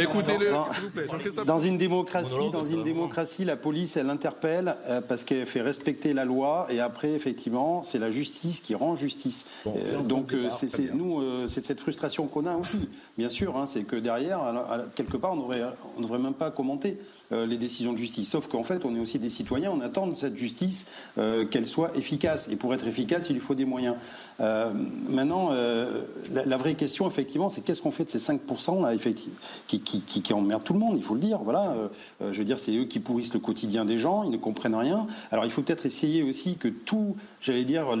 écoutez-le, 0.00 0.50
Non. 0.52 0.64
s'il 0.72 0.82
vous 0.84 0.90
plaît. 0.90 1.06
Jean-Christophe 1.10 1.46
Dans 1.46 1.58
une 1.58 1.78
démocratie, 1.78 2.50
dans 2.52 2.64
une 2.64 2.82
démocratie, 2.82 3.44
la 3.44 3.56
police, 3.56 3.96
elle 3.96 4.10
interpelle 4.10 4.76
euh, 4.86 5.00
parce 5.00 5.24
qu'elle 5.24 5.46
fait 5.46 5.62
respecter 5.62 6.12
la 6.12 6.24
loi 6.24 6.66
et 6.70 6.80
après, 6.80 7.12
effectivement, 7.12 7.82
c'est 7.82 7.98
la 7.98 8.10
justice 8.10 8.60
qui 8.60 8.74
rend 8.74 8.94
justice. 8.94 9.46
Euh, 9.66 10.00
donc, 10.02 10.32
euh, 10.32 10.48
c'est 10.50 10.70
c'est- 10.70 10.94
nous, 10.94 11.20
euh, 11.22 11.46
c'est 11.48 11.64
cette 11.64 11.80
frustration 11.80 12.26
qu'on 12.26 12.46
a 12.46 12.54
aussi, 12.54 12.88
bien 13.16 13.28
sûr. 13.28 13.56
hein, 13.56 13.66
c'est 13.66 13.84
que 13.84 13.96
derrière, 13.96 14.40
quelque 14.94 15.16
part, 15.16 15.32
on 15.32 15.36
devrait, 15.36 15.62
on 15.96 16.02
devrait 16.02 16.18
même 16.18 16.34
pas 16.34 16.50
commenter 16.50 16.98
euh, 17.32 17.46
les 17.46 17.56
décisions 17.56 17.92
de 17.92 17.98
justice. 17.98 18.28
Sauf 18.30 18.48
qu'en 18.48 18.62
fait, 18.64 18.84
on 18.84 18.94
est 18.94 19.00
aussi 19.00 19.18
des 19.18 19.28
citoyens, 19.30 19.70
on 19.70 19.80
attend 19.80 20.06
de 20.06 20.14
cette 20.14 20.36
justice 20.36 20.90
euh, 21.18 21.44
qu'elle 21.46 21.66
soit 21.66 21.96
efficace. 21.96 22.48
Et 22.50 22.56
pour 22.58 22.74
être 22.74 22.86
efficace, 22.86 23.28
il 23.30 23.34
lui 23.34 23.40
faut 23.40 23.54
des 23.54 23.64
moyens. 23.64 23.96
Euh, 24.40 24.70
maintenant, 25.08 25.50
euh, 25.52 26.02
la, 26.32 26.56
vraie 26.56 26.74
question, 26.74 27.08
effectivement, 27.08 27.48
c'est 27.48 27.62
qu'est-ce 27.62 27.82
qu'on 27.82 27.90
fait 27.90 28.04
de 28.04 28.10
ces 28.10 28.18
5% 28.18 28.82
là, 28.82 28.94
effectivement, 28.94 29.36
qui, 29.66 30.32
emmerdent 30.32 30.62
tout 30.62 30.74
le 30.74 30.78
monde, 30.78 30.94
il 30.96 31.02
faut 31.02 31.14
le 31.14 31.20
dire. 31.20 31.38
Voilà, 31.38 31.74
euh, 32.20 32.32
je 32.32 32.38
veux 32.38 32.44
dire, 32.44 32.58
c'est 32.58 32.76
eux 32.76 32.84
qui 32.84 33.00
pourrissent 33.00 33.34
le 33.34 33.40
quotidien 33.40 33.84
des 33.84 33.98
gens, 33.98 34.22
ils 34.22 34.30
ne 34.30 34.36
comprennent 34.36 34.74
rien. 34.74 35.06
Alors, 35.30 35.44
il 35.44 35.50
faut 35.50 35.62
peut-être 35.62 35.86
essayer 35.86 36.22
aussi 36.22 36.56
que 36.56 36.68
tout, 36.68 37.16
j'allais 37.40 37.64
dire, 37.64 37.96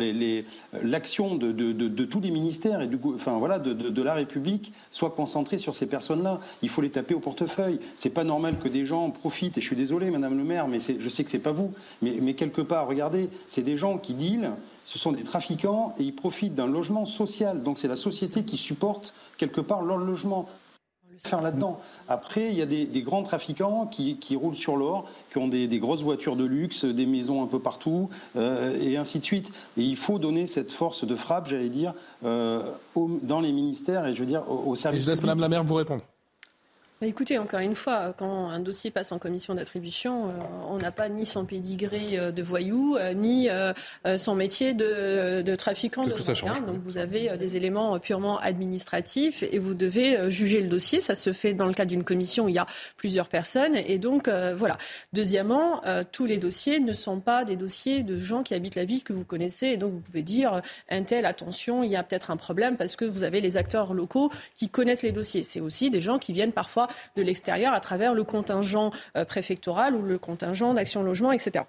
l'action 0.82 1.34
de, 1.36 2.04
tous 2.04 2.20
les 2.20 2.30
ministères 2.30 2.80
et 2.82 2.90
enfin 3.14 3.38
voilà, 3.38 3.58
de, 3.58 4.02
la 4.02 4.14
République 4.14 4.72
soit 4.90 5.10
concentrée 5.10 5.58
sur 5.58 5.74
ces 5.74 5.86
personnes-là. 5.86 6.38
Il 6.62 6.68
faut 6.68 6.82
les 6.82 6.90
taper 6.90 7.14
au 7.14 7.20
portefeuille. 7.20 7.80
C'est 7.96 8.10
pas 8.10 8.24
normal 8.24 8.58
que 8.58 8.68
des 8.68 8.84
gens 8.84 9.10
profitent. 9.10 9.58
Et 9.58 9.60
je 9.60 9.66
suis 9.66 9.76
désolé, 9.76 10.10
Madame 10.10 10.36
le 10.36 10.44
Maire, 10.44 10.68
mais 10.68 10.78
je 10.80 11.08
sais 11.08 11.24
que 11.24 11.30
c'est 11.30 11.38
pas 11.38 11.52
vous, 11.52 11.72
mais, 12.02 12.18
mais 12.22 12.34
quelque 12.34 12.60
part, 12.60 12.86
regardez, 12.86 13.28
c'est 13.48 13.62
des 13.62 13.76
gens 13.76 13.98
qui 13.98 14.14
dealent. 14.14 14.47
Ce 14.84 14.98
sont 14.98 15.12
des 15.12 15.24
trafiquants 15.24 15.94
et 15.98 16.02
ils 16.04 16.14
profitent 16.14 16.54
d'un 16.54 16.66
logement 16.66 17.04
social. 17.04 17.62
Donc 17.62 17.78
c'est 17.78 17.88
la 17.88 17.96
société 17.96 18.44
qui 18.44 18.56
supporte 18.56 19.14
quelque 19.36 19.60
part 19.60 19.82
leur 19.82 19.98
logement 19.98 20.46
faire 21.20 21.42
là-dedans. 21.42 21.80
Après, 22.06 22.48
il 22.50 22.56
y 22.56 22.62
a 22.62 22.66
des, 22.66 22.86
des 22.86 23.02
grands 23.02 23.24
trafiquants 23.24 23.86
qui, 23.86 24.18
qui 24.18 24.36
roulent 24.36 24.54
sur 24.54 24.76
l'or, 24.76 25.04
qui 25.32 25.38
ont 25.38 25.48
des, 25.48 25.66
des 25.66 25.80
grosses 25.80 26.02
voitures 26.04 26.36
de 26.36 26.44
luxe, 26.44 26.84
des 26.84 27.06
maisons 27.06 27.42
un 27.42 27.48
peu 27.48 27.58
partout, 27.58 28.08
euh, 28.36 28.78
et 28.80 28.96
ainsi 28.96 29.18
de 29.18 29.24
suite. 29.24 29.50
Et 29.76 29.82
il 29.82 29.96
faut 29.96 30.20
donner 30.20 30.46
cette 30.46 30.70
force 30.70 31.04
de 31.04 31.16
frappe, 31.16 31.48
j'allais 31.48 31.70
dire, 31.70 31.92
euh, 32.24 32.62
au- 32.94 33.18
dans 33.22 33.40
les 33.40 33.50
ministères 33.50 34.06
et 34.06 34.14
je 34.14 34.20
veux 34.20 34.26
dire 34.26 34.44
au, 34.48 34.70
au 34.70 34.74
Et 34.74 34.76
service. 34.76 35.04
je 35.04 35.10
laisse. 35.10 35.20
Madame 35.22 35.40
la 35.40 35.48
maire 35.48 35.64
vous 35.64 35.74
répondre. 35.74 36.02
Bah, 37.00 37.06
écoutez, 37.06 37.38
encore 37.38 37.60
une 37.60 37.76
fois, 37.76 38.12
quand 38.18 38.48
un 38.48 38.58
dossier 38.58 38.90
passe 38.90 39.12
en 39.12 39.20
commission 39.20 39.54
d'attribution, 39.54 40.30
euh, 40.30 40.32
on 40.68 40.78
n'a 40.78 40.90
pas 40.90 41.08
ni 41.08 41.26
son 41.26 41.44
pédigré 41.44 42.18
euh, 42.18 42.32
de 42.32 42.42
voyou, 42.42 42.96
euh, 42.96 43.14
ni 43.14 43.48
son 44.16 44.34
métier 44.34 44.74
de, 44.74 45.42
de 45.42 45.54
trafiquant 45.54 46.04
de 46.04 46.10
drogue, 46.10 46.36
hein. 46.44 46.60
Donc 46.66 46.80
vous 46.82 46.98
avez 46.98 47.36
des 47.36 47.56
éléments 47.56 48.00
purement 48.00 48.38
administratifs 48.38 49.44
et 49.44 49.58
vous 49.60 49.74
devez 49.74 50.28
juger 50.28 50.60
le 50.60 50.66
dossier. 50.66 51.00
Ça 51.00 51.14
se 51.14 51.32
fait 51.32 51.54
dans 51.54 51.66
le 51.66 51.72
cadre 51.72 51.90
d'une 51.90 52.02
commission 52.02 52.46
où 52.46 52.48
il 52.48 52.56
y 52.56 52.58
a 52.58 52.66
plusieurs 52.96 53.28
personnes. 53.28 53.76
Et 53.76 53.98
donc, 53.98 54.28
voilà. 54.28 54.76
Deuxièmement, 55.12 55.82
tous 56.10 56.26
les 56.26 56.38
dossiers 56.38 56.80
ne 56.80 56.92
sont 56.92 57.20
pas 57.20 57.44
des 57.44 57.56
dossiers 57.56 58.02
de 58.02 58.16
gens 58.16 58.42
qui 58.42 58.54
habitent 58.54 58.74
la 58.74 58.84
ville 58.84 59.04
que 59.04 59.12
vous 59.12 59.24
connaissez. 59.24 59.68
Et 59.68 59.76
donc 59.76 59.92
vous 59.92 60.00
pouvez 60.00 60.22
dire, 60.22 60.62
un 60.90 61.02
tel, 61.02 61.26
attention, 61.26 61.82
il 61.82 61.90
y 61.90 61.96
a 61.96 62.02
peut-être 62.02 62.30
un 62.30 62.36
problème 62.36 62.76
parce 62.76 62.96
que 62.96 63.04
vous 63.04 63.24
avez 63.24 63.40
les 63.40 63.56
acteurs 63.56 63.94
locaux 63.94 64.30
qui 64.54 64.68
connaissent 64.68 65.02
les 65.02 65.12
dossiers. 65.12 65.42
C'est 65.42 65.60
aussi 65.60 65.90
des 65.90 66.00
gens 66.00 66.18
qui 66.18 66.32
viennent 66.32 66.52
parfois 66.52 66.87
de 67.16 67.22
l'extérieur 67.22 67.72
à 67.72 67.80
travers 67.80 68.14
le 68.14 68.24
contingent 68.24 68.90
euh, 69.16 69.24
préfectoral 69.24 69.94
ou 69.94 70.02
le 70.02 70.18
contingent 70.18 70.74
d'action 70.74 71.02
logement, 71.02 71.32
etc. 71.32 71.64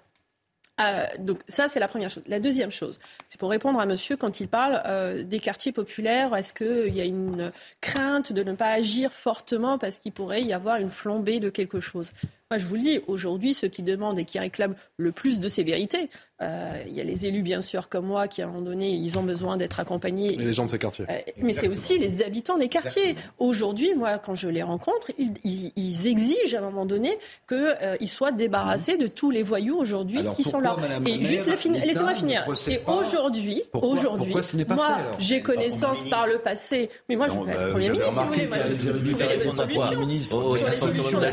Euh, 0.80 1.06
donc 1.18 1.40
ça, 1.48 1.68
c'est 1.68 1.80
la 1.80 1.88
première 1.88 2.10
chose. 2.10 2.22
La 2.26 2.40
deuxième 2.40 2.70
chose, 2.70 3.00
c'est 3.26 3.38
pour 3.38 3.50
répondre 3.50 3.78
à 3.80 3.86
monsieur 3.86 4.16
quand 4.16 4.40
il 4.40 4.48
parle 4.48 4.82
euh, 4.86 5.22
des 5.22 5.38
quartiers 5.38 5.72
populaires. 5.72 6.34
Est-ce 6.34 6.54
qu'il 6.54 6.94
y 6.94 7.00
a 7.00 7.04
une 7.04 7.52
crainte 7.80 8.32
de 8.32 8.42
ne 8.42 8.52
pas 8.54 8.70
agir 8.70 9.12
fortement 9.12 9.78
parce 9.78 9.98
qu'il 9.98 10.12
pourrait 10.12 10.42
y 10.42 10.52
avoir 10.52 10.76
une 10.76 10.90
flambée 10.90 11.40
de 11.40 11.50
quelque 11.50 11.80
chose? 11.80 12.12
Moi, 12.52 12.58
je 12.58 12.66
vous 12.66 12.74
le 12.74 12.80
dis, 12.80 12.98
aujourd'hui, 13.06 13.54
ceux 13.54 13.68
qui 13.68 13.84
demandent 13.84 14.18
et 14.18 14.24
qui 14.24 14.40
réclament 14.40 14.74
le 14.96 15.12
plus 15.12 15.38
de 15.38 15.46
sévérité, 15.46 16.10
euh, 16.42 16.82
il 16.88 16.96
y 16.96 17.00
a 17.00 17.04
les 17.04 17.24
élus, 17.26 17.42
bien 17.42 17.62
sûr, 17.62 17.88
comme 17.88 18.06
moi, 18.06 18.26
qui 18.26 18.42
à 18.42 18.46
un 18.46 18.48
moment 18.48 18.60
donné, 18.62 18.90
ils 18.90 19.16
ont 19.20 19.22
besoin 19.22 19.56
d'être 19.56 19.78
accompagnés. 19.78 20.32
Et 20.32 20.36
les 20.36 20.52
gens 20.52 20.64
de 20.64 20.70
ces 20.70 20.78
quartiers. 20.78 21.04
Euh, 21.08 21.14
mais 21.36 21.52
c'est 21.52 21.68
aussi 21.68 21.96
les 21.98 22.24
habitants 22.24 22.58
des 22.58 22.66
quartiers. 22.66 23.14
Aujourd'hui, 23.38 23.94
moi, 23.94 24.18
quand 24.18 24.34
je 24.34 24.48
les 24.48 24.64
rencontre, 24.64 25.12
ils, 25.16 25.32
ils- 25.44 25.70
ils 25.76 26.06
exigent 26.08 26.56
à 26.56 26.58
un 26.58 26.62
moment 26.62 26.86
donné 26.86 27.16
qu'ils 27.48 28.08
soient 28.08 28.32
débarrassés 28.32 28.96
de 28.96 29.06
tous 29.06 29.30
les 29.30 29.44
voyous 29.44 29.76
aujourd'hui 29.78 30.18
qui 30.34 30.42
sont 30.42 30.58
là. 30.58 30.74
Madame 30.80 31.06
Et 31.06 31.22
juste 31.22 31.46
laissez-moi 31.46 32.14
ne 32.14 32.16
finir. 32.18 32.44
Et 32.68 32.80
aujourd'hui, 32.88 33.62
aujourd'hui, 33.74 34.34
moi, 34.66 34.98
j'ai 35.20 35.40
connaissance 35.40 36.02
par 36.10 36.26
le 36.26 36.38
passé. 36.38 36.90
Mais 37.08 37.14
moi, 37.14 37.28
je 37.28 37.34
pas 37.34 37.44
bah, 37.44 37.52
être 37.52 37.64
vous 37.66 37.70
Premier 37.70 37.90
ministre, 37.90 38.12
si 38.12 38.18
vous 38.18 38.26
voulez. 38.26 38.46
Moi, 38.48 38.58
je 38.58 38.88
trouver 38.88 39.28
les 39.36 39.44
bonnes 39.44 39.52
solutions. 39.52 40.00
Ministre, 40.00 40.56
Sur 40.56 40.66
les 40.68 40.74
solutions 40.74 41.18
de 41.20 41.24
la. 41.26 41.30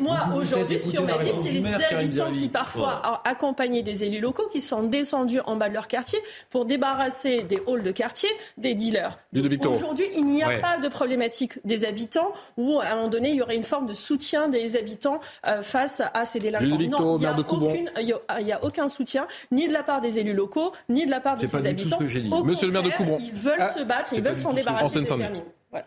Moi, 0.00 0.18
aujourd'hui, 0.34 0.49
sur 0.80 1.04
ma 1.04 1.16
ville, 1.18 1.34
c'est 1.40 1.50
les 1.52 1.64
habitants 1.94 2.32
qui 2.32 2.48
parfois 2.48 3.02
ont 3.06 3.28
accompagné 3.28 3.82
des 3.82 4.04
élus 4.04 4.20
locaux 4.20 4.48
qui 4.52 4.60
sont 4.60 4.82
descendus 4.82 5.40
en 5.46 5.56
bas 5.56 5.68
de 5.68 5.74
leur 5.74 5.88
quartier 5.88 6.18
pour 6.50 6.64
débarrasser 6.64 7.42
des 7.42 7.60
halls 7.66 7.82
de 7.82 7.90
quartier 7.90 8.28
des 8.58 8.74
dealers. 8.74 9.18
Aujourd'hui, 9.66 10.06
il 10.14 10.24
n'y 10.26 10.42
a 10.42 10.48
Ouais. 10.48 10.60
pas 10.60 10.78
de 10.78 10.88
problématique 10.88 11.58
des 11.64 11.84
habitants 11.84 12.32
où, 12.56 12.80
à 12.80 12.86
un 12.88 12.94
moment 12.96 13.08
donné, 13.08 13.30
il 13.30 13.36
y 13.36 13.42
aurait 13.42 13.54
une 13.56 13.62
forme 13.62 13.86
de 13.86 13.92
soutien 13.92 14.48
des 14.48 14.76
habitants 14.76 15.20
euh, 15.46 15.62
face 15.62 16.02
à 16.12 16.24
ces 16.24 16.40
délinquants. 16.40 16.64
Non, 16.66 17.18
il 17.18 18.44
n'y 18.44 18.52
a, 18.52 18.64
aucun 18.64 18.88
soutien, 18.88 19.26
ni 19.52 19.68
de 19.68 19.72
la 19.72 19.82
part 19.82 20.00
des 20.00 20.18
élus 20.18 20.32
locaux, 20.34 20.72
ni 20.88 21.06
de 21.06 21.10
la 21.10 21.20
part 21.20 21.36
de 21.36 21.42
C'est 21.42 21.46
ces 21.58 21.62
pas 21.62 21.72
du 21.72 21.76
tout 21.76 21.88
ce 21.88 21.94
habitants. 21.94 21.98
que 21.98 22.08
j'ai 22.08 22.20
dit. 22.20 22.30
Au 22.32 22.42
Monsieur 22.44 22.66
le 22.66 22.72
maire 22.72 22.82
de 22.82 22.90
Coubon. 22.90 23.18
Ils 23.20 23.32
veulent 23.32 23.54
Ah, 23.60 23.72
se 23.72 23.82
battre, 23.84 24.12
ils 24.12 24.22
veulent 24.22 24.36
s'en 24.36 24.52
débarrasser. 24.52 24.84
En 24.84 24.88
Seine-Saint-Denis. 24.88 25.42
Voilà. 25.70 25.86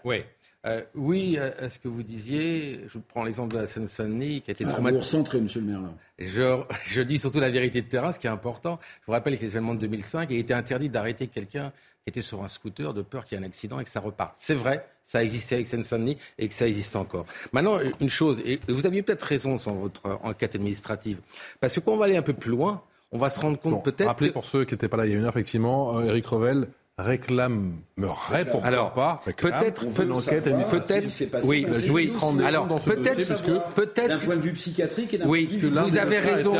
Euh, 0.65 0.81
oui, 0.95 1.37
à 1.37 1.53
à 1.65 1.69
ce 1.69 1.77
que 1.77 1.89
vous 1.89 2.03
disiez, 2.03 2.81
je 2.87 2.97
prends 2.97 3.25
l'exemple 3.25 3.53
de 3.53 3.59
la 3.59 3.67
Seine-Saint-Denis 3.67 4.41
qui 4.41 4.51
a 4.51 4.53
été 4.53 4.63
Ah, 4.63 4.67
vous 4.67 4.73
traumatisée. 4.73 4.99
recentrez, 5.01 5.41
monsieur 5.41 5.59
le 5.59 5.67
maire. 5.67 5.81
Là. 5.81 5.89
Je, 6.19 6.61
je 6.85 7.01
dis 7.01 7.19
surtout 7.19 7.41
la 7.41 7.49
vérité 7.49 7.81
de 7.81 7.87
terrain, 7.87 8.13
ce 8.13 8.19
qui 8.19 8.27
est 8.27 8.29
important. 8.29 8.79
Je 9.01 9.07
vous 9.07 9.11
rappelle 9.11 9.35
que 9.37 9.41
les 9.41 9.51
événements 9.51 9.73
de 9.75 9.79
2005, 9.81 10.29
il 10.31 10.37
était 10.37 10.53
interdit 10.53 10.87
d'arrêter 10.89 11.27
quelqu'un 11.27 11.71
qui 12.03 12.09
était 12.09 12.21
sur 12.21 12.43
un 12.43 12.47
scooter 12.47 12.93
de 12.93 13.01
peur 13.01 13.25
qu'il 13.25 13.37
y 13.37 13.41
ait 13.41 13.43
un 13.43 13.47
accident 13.47 13.77
et 13.79 13.83
que 13.83 13.89
ça 13.89 13.99
reparte. 13.99 14.35
C'est 14.37 14.53
vrai, 14.53 14.85
ça 15.03 15.21
existait 15.21 15.55
avec 15.55 15.67
Seine-Saint-Denis 15.67 16.17
et 16.39 16.47
que 16.47 16.53
ça 16.53 16.65
existe 16.67 16.95
encore. 16.95 17.25
Maintenant, 17.51 17.79
une 17.99 18.09
chose, 18.09 18.41
et 18.45 18.59
vous 18.69 18.85
aviez 18.85 19.01
peut-être 19.03 19.23
raison 19.23 19.57
sur 19.57 19.73
votre 19.73 20.19
enquête 20.23 20.55
administrative, 20.55 21.19
parce 21.59 21.75
que 21.75 21.81
quand 21.81 21.91
on 21.93 21.97
va 21.97 22.05
aller 22.05 22.17
un 22.17 22.21
peu 22.21 22.33
plus 22.33 22.51
loin, 22.51 22.81
on 23.11 23.17
va 23.17 23.29
se 23.29 23.39
rendre 23.41 23.59
compte 23.59 23.83
peut-être 23.83 24.07
Rappelez 24.07 24.29
que- 24.29 24.33
pour 24.33 24.45
ceux 24.45 24.63
qui 24.65 24.73
n'étaient 24.73 24.87
pas 24.89 24.97
là 24.97 25.05
il 25.05 25.11
y 25.11 25.15
a 25.15 25.17
une 25.17 25.23
heure, 25.25 25.29
effectivement, 25.29 25.97
euh, 25.99 26.03
Eric 26.05 26.25
Revel 26.27 26.67
réclamerait, 26.99 28.45
pourquoi 28.51 28.67
Alors, 28.67 28.93
pas, 28.93 29.15
réclame 29.25 29.59
peut-être, 29.59 29.85
peut 29.89 30.03
l'enquête 30.03 30.43
peut-être, 30.43 31.45
oui, 31.47 31.65
oui. 31.89 32.07
se 32.07 32.17
rend 32.17 32.31
compte 32.33 32.41
Alors, 32.41 32.67
peut-être, 32.67 33.15
dossier, 33.17 33.25
parce 33.25 33.41
que 33.41 33.73
peut-être, 33.73 34.07
D'un 34.09 34.17
point 34.19 34.35
de 34.35 34.41
vue 34.41 34.53
psychiatrique 34.53 35.13
et 35.13 35.17
d'un 35.17 35.27
oui, 35.27 35.45
point 35.47 35.55
de 35.55 35.61
vue 35.61 35.69
l'un 35.71 35.83
vous 35.83 35.97
avez 35.97 36.19
raison. 36.19 36.53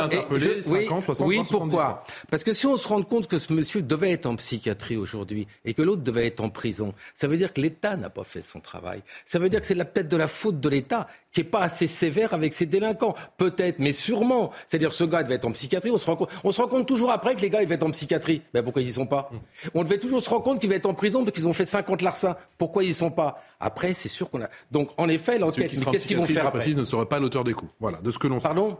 oui, 0.66 0.84
50, 0.86 1.04
60, 1.04 1.26
oui, 1.28 1.36
70 1.36 1.50
pourquoi 1.50 2.04
Parce 2.30 2.42
que 2.44 2.52
si 2.52 2.66
on 2.66 2.76
se 2.76 2.88
rend 2.88 3.02
compte 3.02 3.28
que 3.28 3.38
ce 3.38 3.52
monsieur 3.52 3.82
devait 3.82 4.10
être 4.12 4.26
en 4.26 4.36
psychiatrie 4.36 4.96
aujourd'hui 4.96 5.46
et 5.64 5.72
que 5.74 5.82
l'autre 5.82 6.02
devait 6.02 6.26
être 6.26 6.40
en 6.40 6.50
prison, 6.50 6.94
ça 7.14 7.28
veut 7.28 7.36
dire 7.36 7.52
que 7.52 7.60
l'État 7.60 7.96
n'a 7.96 8.10
pas 8.10 8.24
fait 8.24 8.42
son 8.42 8.60
travail. 8.60 9.02
Ça 9.26 9.38
veut 9.38 9.48
dire 9.48 9.60
que 9.60 9.66
c'est 9.66 9.74
la- 9.74 9.84
peut-être 9.84 10.08
de 10.08 10.16
la 10.16 10.28
faute 10.28 10.58
de 10.60 10.68
l'État 10.68 11.06
qui 11.34 11.40
est 11.40 11.44
pas 11.44 11.60
assez 11.62 11.88
sévère 11.88 12.32
avec 12.32 12.54
ses 12.54 12.64
délinquants. 12.64 13.14
Peut-être, 13.36 13.80
mais 13.80 13.92
sûrement. 13.92 14.52
C'est-à-dire 14.68 14.94
ce 14.94 15.02
gars 15.02 15.24
devait 15.24 15.34
être 15.34 15.44
en 15.44 15.50
psychiatrie. 15.50 15.90
On 15.90 15.98
se 15.98 16.06
rend 16.06 16.16
compte, 16.16 16.30
on 16.44 16.52
se 16.52 16.62
rend 16.62 16.68
compte 16.68 16.86
toujours 16.86 17.10
après 17.10 17.34
que 17.34 17.40
les 17.40 17.50
gars 17.50 17.60
ils 17.60 17.64
devaient 17.64 17.74
être 17.74 17.82
en 17.82 17.90
psychiatrie. 17.90 18.40
Ben 18.54 18.62
pourquoi 18.62 18.82
ils 18.82 18.88
y 18.88 18.92
sont 18.92 19.06
pas 19.06 19.30
On 19.74 19.82
devait 19.82 19.98
toujours 19.98 20.22
se 20.22 20.30
rendre 20.30 20.44
compte 20.44 20.60
qu'ils 20.60 20.68
devaient 20.68 20.78
être 20.78 20.86
en 20.86 20.94
prison 20.94 21.24
parce 21.24 21.34
qu'ils 21.34 21.48
ont 21.48 21.52
fait 21.52 21.66
50 21.66 22.02
larcins. 22.02 22.36
Pourquoi 22.56 22.84
ils 22.84 22.90
y 22.90 22.94
sont 22.94 23.10
pas 23.10 23.42
Après, 23.58 23.94
c'est 23.94 24.08
sûr 24.08 24.30
qu'on 24.30 24.42
a. 24.42 24.48
Donc 24.70 24.90
en 24.96 25.08
effet, 25.08 25.38
l'enquête. 25.38 25.72
Mais 25.76 25.92
qu'est-ce 25.92 26.06
qu'ils 26.06 26.16
vont 26.16 26.24
faire 26.24 26.46
après 26.46 26.60
précise, 26.60 26.76
ne 26.76 26.84
serait 26.84 27.06
pas 27.06 27.18
l'auteur 27.18 27.42
des 27.42 27.52
coups. 27.52 27.72
Voilà, 27.80 27.98
de 27.98 28.10
ce 28.12 28.18
que 28.18 28.28
l'on 28.28 28.38
sait. 28.38 28.44
Pardon 28.44 28.78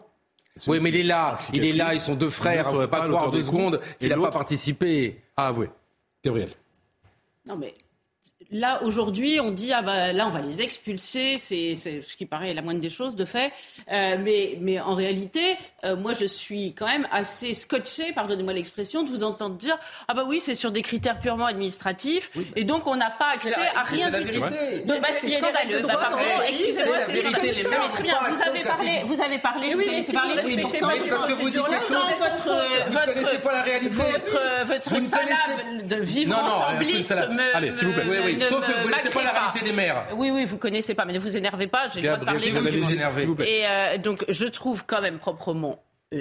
Oui, 0.68 0.78
mais 0.80 0.90
il 0.90 0.96
est 0.96 1.02
là, 1.02 1.38
il 1.52 1.64
est 1.64 1.72
là, 1.72 1.92
ils 1.92 2.00
sont 2.00 2.14
deux 2.14 2.30
frères, 2.30 2.72
on 2.72 2.78
ne 2.78 2.86
pas 2.86 3.08
croire 3.08 3.30
deux 3.30 3.42
secondes 3.42 3.80
qu'il 3.98 4.10
n'a 4.10 4.16
pas 4.16 4.30
participé. 4.30 5.22
Ah 5.36 5.52
oui, 5.52 5.66
Gabriel. 6.24 6.50
Non 7.46 7.56
mais 7.56 7.74
Là, 8.50 8.82
aujourd'hui, 8.82 9.40
on 9.40 9.50
dit, 9.50 9.72
ah 9.72 9.82
bah, 9.82 10.12
là, 10.12 10.26
on 10.28 10.30
va 10.30 10.40
les 10.40 10.62
expulser, 10.62 11.36
c'est 11.36 11.74
ce 11.74 12.16
qui 12.16 12.26
paraît 12.26 12.54
la 12.54 12.62
moindre 12.62 12.80
des 12.80 12.90
choses, 12.90 13.16
de 13.16 13.24
fait. 13.24 13.52
Euh, 13.90 14.16
mais, 14.22 14.58
mais 14.60 14.78
en 14.80 14.94
réalité, 14.94 15.56
euh, 15.84 15.96
moi, 15.96 16.12
je 16.12 16.24
suis 16.24 16.74
quand 16.74 16.86
même 16.86 17.06
assez 17.12 17.54
scotché, 17.54 18.12
pardonnez-moi 18.12 18.52
l'expression, 18.52 19.02
de 19.02 19.10
vous 19.10 19.22
entendre 19.24 19.56
dire, 19.56 19.76
ah 20.08 20.14
bah 20.14 20.24
oui, 20.26 20.40
c'est 20.40 20.54
sur 20.54 20.70
des 20.70 20.82
critères 20.82 21.18
purement 21.18 21.46
administratifs, 21.46 22.30
et 22.56 22.64
donc 22.64 22.86
on 22.86 22.96
n'a 22.96 23.10
pas 23.10 23.32
accès 23.34 23.54
à 23.76 23.82
rien 23.82 24.10
du 24.10 24.24
tout. 24.26 24.40
Donc, 24.40 25.00
bah, 25.00 25.08
c'est 25.12 25.28
scandaleux. 25.28 25.82
Excusez-moi, 26.48 26.96
c'est 27.06 27.16
scandaleux. 27.16 27.52
Mais 27.70 27.88
très 27.90 28.02
bien, 28.02 28.18
vous 28.30 28.42
avez 28.42 28.62
parlé, 28.62 29.02
vous 29.04 29.20
avez 29.20 29.38
parlé, 29.38 29.74
oui, 29.74 29.88
mais 29.90 30.02
parlé, 30.12 30.56
mais 30.56 30.62
parce 31.08 31.24
que 31.24 31.32
vous 31.32 31.50
dites 31.50 31.64
quelque 31.64 31.88
chose, 31.88 31.96
votre, 32.18 32.44
vous 32.88 32.98
ne 32.98 33.12
connaissez 33.12 33.38
pas 33.38 33.52
la 33.52 33.62
réalité. 33.62 33.94
Votre, 33.94 34.64
votre 34.66 35.00
salade 35.00 35.86
de 35.86 35.96
vivre 35.96 36.36
ensembliste 36.38 37.12
me... 37.12 37.56
Allez, 37.56 37.74
s'il 37.74 37.88
vous 37.88 37.94
plaît. 37.94 38.04
Oui, 38.08 38.16
oui. 38.24 38.44
Sauf 38.48 38.66
que 38.66 38.72
vous 38.72 38.88
ne 38.88 38.92
connaissez 38.92 39.10
pas 39.10 39.22
la 39.22 39.32
réalité 39.32 39.60
des 39.64 39.72
maires. 39.72 40.06
Oui, 40.14 40.30
oui, 40.30 40.44
vous 40.44 40.58
connaissez 40.58 40.94
pas, 40.94 41.04
mais 41.04 41.12
ne 41.12 41.18
vous 41.18 41.36
énervez 41.36 41.66
pas, 41.66 41.88
j'ai 41.88 42.00
le 42.00 42.08
droit 42.08 42.18
de 42.18 42.24
parler. 42.24 42.52
Et 43.46 43.66
euh, 43.66 43.98
donc, 43.98 44.24
je 44.28 44.46
trouve 44.46 44.84
quand 44.86 45.00
même 45.00 45.18
proprement 45.18 45.72
euh, 45.72 45.73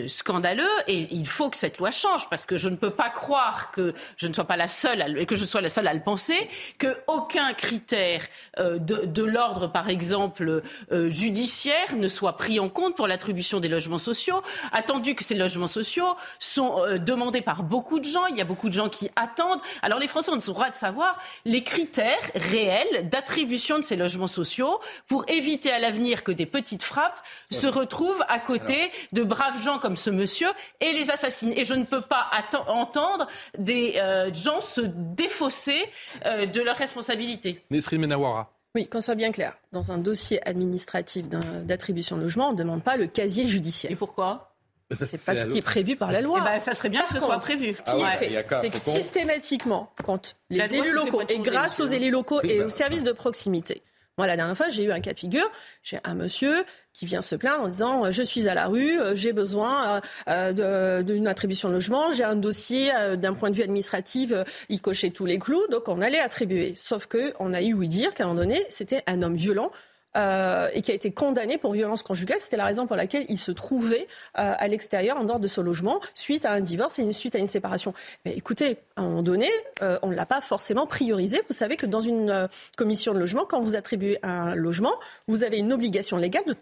scandaleux 0.07 0.63
et 0.87 1.07
il 1.11 1.27
faut 1.27 1.49
que 1.49 1.57
cette 1.57 1.77
loi 1.77 1.91
change 1.91 2.29
parce 2.29 2.45
que 2.45 2.57
je 2.57 2.69
ne 2.69 2.75
peux 2.75 2.89
pas 2.89 3.09
croire 3.09 3.71
que 3.71 3.93
je 4.17 4.27
ne 4.27 4.33
sois 4.33 4.45
pas 4.45 4.57
la 4.57 4.67
seule 4.67 5.17
et 5.19 5.25
que 5.25 5.35
je 5.35 5.45
sois 5.45 5.61
la 5.61 5.69
seule 5.69 5.87
à 5.87 5.93
le 5.93 6.01
penser 6.01 6.49
que 6.79 6.97
aucun 7.07 7.53
critère 7.53 8.25
euh, 8.59 8.79
de, 8.79 9.05
de 9.05 9.23
l'ordre 9.23 9.67
par 9.67 9.89
exemple 9.89 10.63
euh, 10.91 11.09
judiciaire 11.09 11.95
ne 11.95 12.07
soit 12.07 12.37
pris 12.37 12.59
en 12.59 12.69
compte 12.69 12.95
pour 12.95 13.07
l'attribution 13.07 13.59
des 13.59 13.67
logements 13.67 13.99
sociaux 13.99 14.41
attendu 14.71 15.15
que 15.15 15.23
ces 15.23 15.35
logements 15.35 15.67
sociaux 15.67 16.15
sont 16.39 16.83
demandés 16.99 17.41
par 17.41 17.63
beaucoup 17.63 17.99
de 17.99 18.05
gens. 18.05 18.25
Il 18.27 18.37
y 18.37 18.41
a 18.41 18.45
beaucoup 18.45 18.69
de 18.69 18.73
gens 18.73 18.89
qui 18.89 19.09
attendent. 19.15 19.59
Alors 19.81 19.99
les 19.99 20.07
Français 20.07 20.31
ont 20.31 20.35
le 20.35 20.41
droit 20.41 20.69
de 20.69 20.75
savoir 20.75 21.19
les 21.45 21.63
critères 21.63 22.31
réels 22.35 23.09
d'attribution 23.09 23.79
de 23.79 23.83
ces 23.83 23.95
logements 23.95 24.27
sociaux 24.27 24.79
pour 25.07 25.25
éviter 25.27 25.71
à 25.71 25.79
l'avenir 25.79 26.23
que 26.23 26.31
des 26.31 26.45
petites 26.45 26.83
frappes 26.83 27.19
se 27.49 27.67
retrouvent 27.67 28.23
à 28.27 28.39
côté 28.39 28.91
de 29.11 29.23
braves 29.23 29.61
gens 29.61 29.79
comme 29.83 29.97
ce 29.97 30.09
monsieur 30.09 30.47
et 30.79 30.93
les 30.93 31.11
assassine. 31.11 31.51
Et 31.57 31.65
je 31.65 31.73
ne 31.73 31.83
peux 31.83 32.01
pas 32.01 32.31
entendre 32.67 33.27
des 33.57 33.95
euh, 33.97 34.33
gens 34.33 34.61
se 34.61 34.79
défausser 34.81 35.83
euh, 36.25 36.45
de 36.45 36.61
leurs 36.61 36.77
responsabilités. 36.77 37.61
Nesrine 37.69 37.99
Menawara. 37.99 38.49
Oui, 38.75 38.87
qu'on 38.87 39.01
soit 39.01 39.15
bien 39.15 39.31
clair. 39.31 39.57
Dans 39.73 39.91
un 39.91 39.97
dossier 39.97 40.41
administratif 40.47 41.25
d'attribution 41.27 42.15
de 42.15 42.21
logement, 42.21 42.49
on 42.49 42.51
ne 42.53 42.57
demande 42.57 42.81
pas 42.81 42.95
le 42.95 43.07
casier 43.07 43.45
judiciaire. 43.45 43.91
Et 43.91 43.95
pourquoi? 43.95 44.55
C'est 45.05 45.23
pas 45.23 45.35
ce 45.35 45.45
qui 45.47 45.57
est 45.57 45.61
prévu 45.61 45.95
par 45.95 46.11
la 46.11 46.21
loi. 46.21 46.39
Eh 46.41 46.45
ben, 46.45 46.59
ça 46.59 46.73
serait 46.73 46.89
bien 46.89 47.03
que 47.03 47.13
ce 47.13 47.19
soit 47.19 47.39
prévu. 47.39 47.73
Ce 47.73 47.81
qui 47.81 47.91
est 47.91 48.17
fait, 48.17 48.45
c'est 48.61 48.69
que 48.69 48.79
systématiquement, 48.79 49.91
quand 50.03 50.35
les 50.49 50.73
élus 50.73 50.93
locaux, 50.93 51.21
et 51.27 51.39
grâce 51.39 51.79
aux 51.81 51.85
élus 51.85 52.11
locaux 52.11 52.41
et 52.41 52.61
aux 52.61 52.69
services 52.69 53.03
de 53.03 53.11
proximité, 53.11 53.83
moi, 54.17 54.27
la 54.27 54.35
dernière 54.35 54.55
fois, 54.55 54.69
j'ai 54.69 54.83
eu 54.83 54.91
un 54.91 54.99
cas 54.99 55.13
de 55.13 55.17
figure. 55.17 55.49
J'ai 55.81 55.97
un 56.03 56.13
monsieur 56.13 56.63
qui 56.93 57.07
vient 57.07 57.23
se 57.23 57.35
plaindre 57.35 57.63
en 57.63 57.67
disant 57.67 58.11
Je 58.11 58.21
suis 58.21 58.47
à 58.47 58.53
la 58.53 58.67
rue, 58.67 59.01
euh, 59.01 59.15
j'ai 59.15 59.33
besoin 59.33 60.01
euh, 60.27 60.53
euh, 60.59 61.01
d'une 61.01 61.27
attribution 61.27 61.69
de 61.69 61.73
logement, 61.73 62.11
j'ai 62.11 62.23
un 62.23 62.35
dossier 62.35 62.91
d'un 63.17 63.33
point 63.33 63.49
de 63.49 63.55
vue 63.55 63.63
administratif, 63.63 64.31
il 64.69 64.81
cochait 64.81 65.09
tous 65.09 65.25
les 65.25 65.39
clous, 65.39 65.65
donc 65.71 65.87
on 65.87 65.99
allait 66.01 66.19
attribuer. 66.19 66.73
Sauf 66.75 67.07
qu'on 67.07 67.53
a 67.53 67.61
eu 67.63 67.73
ouï 67.73 67.87
dire 67.87 68.13
qu'à 68.13 68.25
un 68.25 68.27
moment 68.27 68.41
donné, 68.41 68.65
c'était 68.69 69.01
un 69.07 69.23
homme 69.23 69.35
violent 69.35 69.71
euh, 70.15 70.69
et 70.73 70.81
qui 70.81 70.91
a 70.91 70.93
été 70.93 71.11
condamné 71.11 71.57
pour 71.57 71.73
violence 71.73 72.03
conjugale. 72.03 72.39
C'était 72.39 72.57
la 72.57 72.65
raison 72.65 72.85
pour 72.85 72.95
laquelle 72.95 73.25
il 73.29 73.37
se 73.37 73.51
trouvait 73.51 74.07
euh, 74.37 74.53
à 74.57 74.67
l'extérieur, 74.67 75.17
en 75.17 75.23
dehors 75.23 75.39
de 75.39 75.47
ce 75.47 75.61
logement, 75.61 75.99
suite 76.13 76.45
à 76.45 76.51
un 76.51 76.61
divorce 76.61 76.99
et 76.99 77.13
suite 77.13 77.35
à 77.35 77.39
une 77.39 77.47
séparation. 77.47 77.93
Mais 78.25 78.33
écoutez, 78.33 78.77
à 78.95 79.01
un 79.01 79.05
moment 79.05 79.23
donné, 79.23 79.49
euh, 79.81 79.97
on 80.03 80.07
ne 80.07 80.15
l'a 80.15 80.25
pas 80.25 80.41
forcément 80.41 80.85
priorisé. 80.85 81.41
Vous 81.49 81.55
savez 81.55 81.77
que 81.77 81.85
dans 81.85 81.99
une 81.99 82.47
commission 82.77 83.13
de 83.13 83.19
logement, 83.19 83.45
quand 83.45 83.59
vous 83.59 83.75
attribuez 83.75 84.19
un 84.23 84.55
logement, 84.55 84.93
vous 85.27 85.43
avez 85.43 85.57
une 85.57 85.73
obligation 85.73 86.17
légale 86.17 86.43
de 86.45 86.55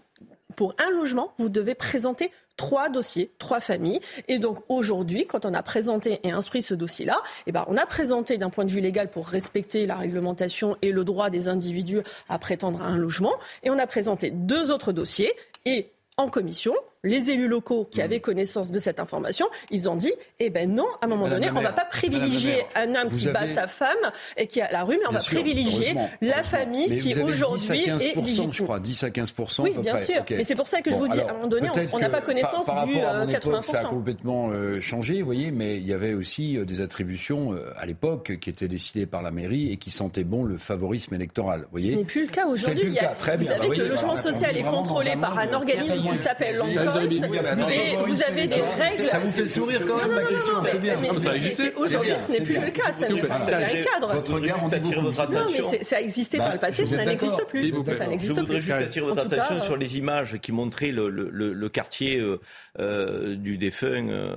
pour 0.55 0.75
un 0.85 0.91
logement, 0.91 1.33
vous 1.37 1.49
devez 1.49 1.75
présenter 1.75 2.31
trois 2.61 2.89
dossiers, 2.89 3.31
trois 3.39 3.59
familles. 3.59 3.99
Et 4.27 4.37
donc 4.37 4.59
aujourd'hui, 4.69 5.25
quand 5.25 5.47
on 5.47 5.53
a 5.55 5.63
présenté 5.63 6.19
et 6.23 6.29
instruit 6.29 6.61
ce 6.61 6.75
dossier-là, 6.75 7.19
eh 7.47 7.51
ben, 7.51 7.65
on 7.67 7.75
a 7.75 7.87
présenté 7.87 8.37
d'un 8.37 8.51
point 8.51 8.65
de 8.65 8.69
vue 8.69 8.81
légal 8.81 9.09
pour 9.09 9.27
respecter 9.27 9.87
la 9.87 9.95
réglementation 9.95 10.77
et 10.83 10.91
le 10.91 11.03
droit 11.03 11.31
des 11.31 11.47
individus 11.47 12.01
à 12.29 12.37
prétendre 12.37 12.79
à 12.83 12.85
un 12.85 12.97
logement. 12.97 13.33
Et 13.63 13.71
on 13.71 13.79
a 13.79 13.87
présenté 13.87 14.29
deux 14.29 14.69
autres 14.69 14.91
dossiers. 14.91 15.33
Et 15.65 15.89
en 16.17 16.29
commission, 16.29 16.75
les 17.03 17.31
élus 17.31 17.47
locaux 17.47 17.87
qui 17.89 17.99
mmh. 17.99 18.03
avaient 18.03 18.19
connaissance 18.19 18.71
de 18.71 18.79
cette 18.79 18.99
information, 18.99 19.47
ils 19.71 19.89
ont 19.89 19.95
dit, 19.95 20.13
eh 20.39 20.49
ben 20.49 20.71
non, 20.71 20.85
à 21.01 21.05
un 21.05 21.07
moment 21.07 21.27
donné, 21.27 21.49
on 21.49 21.55
ne 21.55 21.63
va 21.63 21.71
pas 21.71 21.85
privilégier 21.85 22.63
un 22.75 22.95
homme 22.95 23.09
qui 23.09 23.27
bat 23.27 23.47
sa 23.47 23.67
femme 23.67 24.11
et 24.37 24.47
qui 24.47 24.61
a 24.61 24.71
la 24.71 24.83
rue, 24.83 24.97
mais 24.99 25.07
on 25.07 25.13
va 25.13 25.19
privilégier 25.19 25.95
la 26.21 26.43
famille 26.43 26.99
qui 26.99 27.19
aujourd'hui 27.21 27.85
est 27.89 28.15
légitime. 28.15 28.51
je 28.51 28.63
crois, 28.63 28.79
10 28.79 29.03
à 29.03 29.09
15 29.09 29.33
Oui, 29.59 29.75
bien 29.81 29.97
sûr. 29.97 30.23
Mais 30.29 30.43
c'est 30.43 30.55
pour 30.55 30.67
ça 30.67 30.81
que 30.81 30.91
je 30.91 30.95
vous 30.95 31.07
dis, 31.07 31.19
à 31.19 31.29
un 31.29 31.33
moment 31.33 31.47
donné, 31.47 31.69
on 31.91 31.99
n'a 31.99 32.09
pas 32.09 32.21
connaissance 32.21 32.65
du 32.65 32.99
80 33.31 33.59
euh, 33.59 33.61
Ça 33.63 33.79
a 33.79 33.83
complètement 33.85 34.49
euh, 34.49 34.79
changé, 34.79 35.19
vous 35.19 35.25
voyez, 35.25 35.51
mais 35.51 35.77
il 35.77 35.87
y 35.87 35.93
avait 35.93 36.13
aussi 36.13 36.57
euh, 36.57 36.65
des 36.65 36.81
attributions 36.81 37.55
à 37.75 37.85
l'époque 37.85 38.37
qui 38.39 38.49
étaient 38.49 38.67
décidées 38.67 39.05
par 39.05 39.21
la 39.21 39.31
mairie 39.31 39.71
et 39.71 39.77
qui 39.77 39.91
sentaient 39.91 40.23
bon 40.23 40.43
le 40.43 40.57
favorisme 40.57 41.15
électoral. 41.15 41.61
Vous 41.61 41.71
voyez 41.71 41.93
Ce 41.93 41.97
n'est 41.97 42.03
plus 42.03 42.25
le 42.25 42.31
cas 42.31 42.47
aujourd'hui. 42.47 42.89
Vous 42.89 43.45
savez 43.45 43.69
que 43.69 43.75
le 43.75 43.87
logement 43.89 44.15
social 44.15 44.55
est 44.55 44.63
contrôlé 44.63 45.15
par 45.19 45.37
un 45.37 45.51
organisme 45.53 46.09
qui 46.09 46.17
s'appelle 46.17 46.61
vous 46.99 48.23
avez 48.23 48.47
des 48.47 48.61
règles. 48.61 49.09
Ça 49.09 49.19
vous 49.19 49.31
fait 49.31 49.45
sourire 49.45 49.81
quand 49.85 49.97
même 49.97 50.15
ma 50.15 50.25
question, 50.25 50.63
c'est 50.63 50.81
bien. 50.81 50.95
Ça 51.17 51.35
existé. 51.35 51.73
Aujourd'hui, 51.75 52.11
ce 52.17 52.31
n'est 52.31 52.41
plus 52.41 52.59
le 52.59 52.71
cas. 52.71 52.91
Ça 52.91 53.07
n'est 53.07 53.21
pas 53.21 53.35
un 53.35 53.45
cadre. 53.45 54.13
Votre 54.13 54.33
regard, 54.33 54.63
on 54.63 54.67
votre 54.67 55.21
attention. 55.21 55.61
Non, 55.61 55.69
mais 55.71 55.83
ça 55.83 55.97
a 55.97 56.01
existé 56.01 56.37
par 56.37 56.53
le 56.53 56.59
passé, 56.59 56.85
ça 56.85 57.03
n'existe 57.05 57.45
plus. 57.47 57.73
Ça 57.97 58.07
n'existe 58.07 58.33
plus. 58.33 58.41
Je 58.41 58.45
voudrais 58.45 58.59
juste 58.59 58.71
attirer 58.71 59.05
votre 59.05 59.25
attention 59.25 59.61
sur 59.61 59.77
les 59.77 59.97
images 59.97 60.39
qui 60.39 60.51
montraient 60.51 60.91
le 60.91 61.69
quartier 61.69 62.19
euh, 62.19 62.39
euh, 62.79 63.35
du 63.35 63.57
défunt 63.57 64.07
euh, 64.07 64.35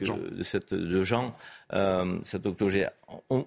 de 0.00 0.42
cette 0.42 0.74
de 0.74 1.02
Jean, 1.02 1.34
cet 2.22 2.46
octogénaire. 2.46 2.92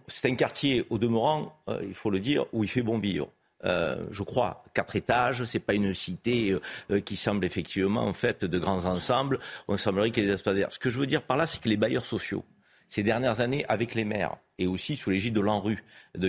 C'est 0.08 0.30
un 0.30 0.36
quartier 0.36 0.86
au 0.90 0.98
demeurant, 0.98 1.58
il 1.82 1.94
faut 1.94 2.10
le 2.10 2.20
dire, 2.20 2.46
où 2.54 2.64
il 2.64 2.70
fait 2.70 2.82
bon 2.82 3.00
vivre. 3.00 3.30
Euh, 3.66 4.06
je 4.12 4.24
crois, 4.24 4.64
quatre 4.74 4.96
étages. 4.96 5.44
C'est 5.46 5.60
pas 5.60 5.74
une 5.74 5.94
cité 5.94 6.52
euh, 6.52 6.62
euh, 6.92 7.00
qui 7.00 7.16
semble 7.16 7.46
effectivement 7.46 8.04
en 8.04 8.14
fait 8.14 8.46
de 8.46 8.60
grands 8.60 8.86
ensembles. 8.86 9.40
On 9.68 9.78
semblerait 9.78 10.12
qu'il 10.12 10.24
y 10.24 10.26
ait 10.26 10.30
des 10.30 10.36
espaces 10.36 10.56
verts. 10.56 10.72
Ce 10.72 10.80
que 10.80 10.90
je 10.90 11.00
veux 11.00 11.08
dire 11.08 11.24
par 11.24 11.38
là, 11.38 11.48
c'est 11.48 11.62
que 11.62 11.70
les 11.70 11.78
bailleurs 11.78 12.06
sociaux, 12.06 12.46
ces 12.88 13.04
dernières 13.04 13.42
années, 13.42 13.66
avec 13.68 13.96
les 13.96 14.06
maires, 14.06 14.38
et 14.60 14.68
aussi 14.68 14.96
sous 14.96 15.10
l'égide 15.10 15.34
de 15.34 15.42
l'ANRU, 15.42 15.84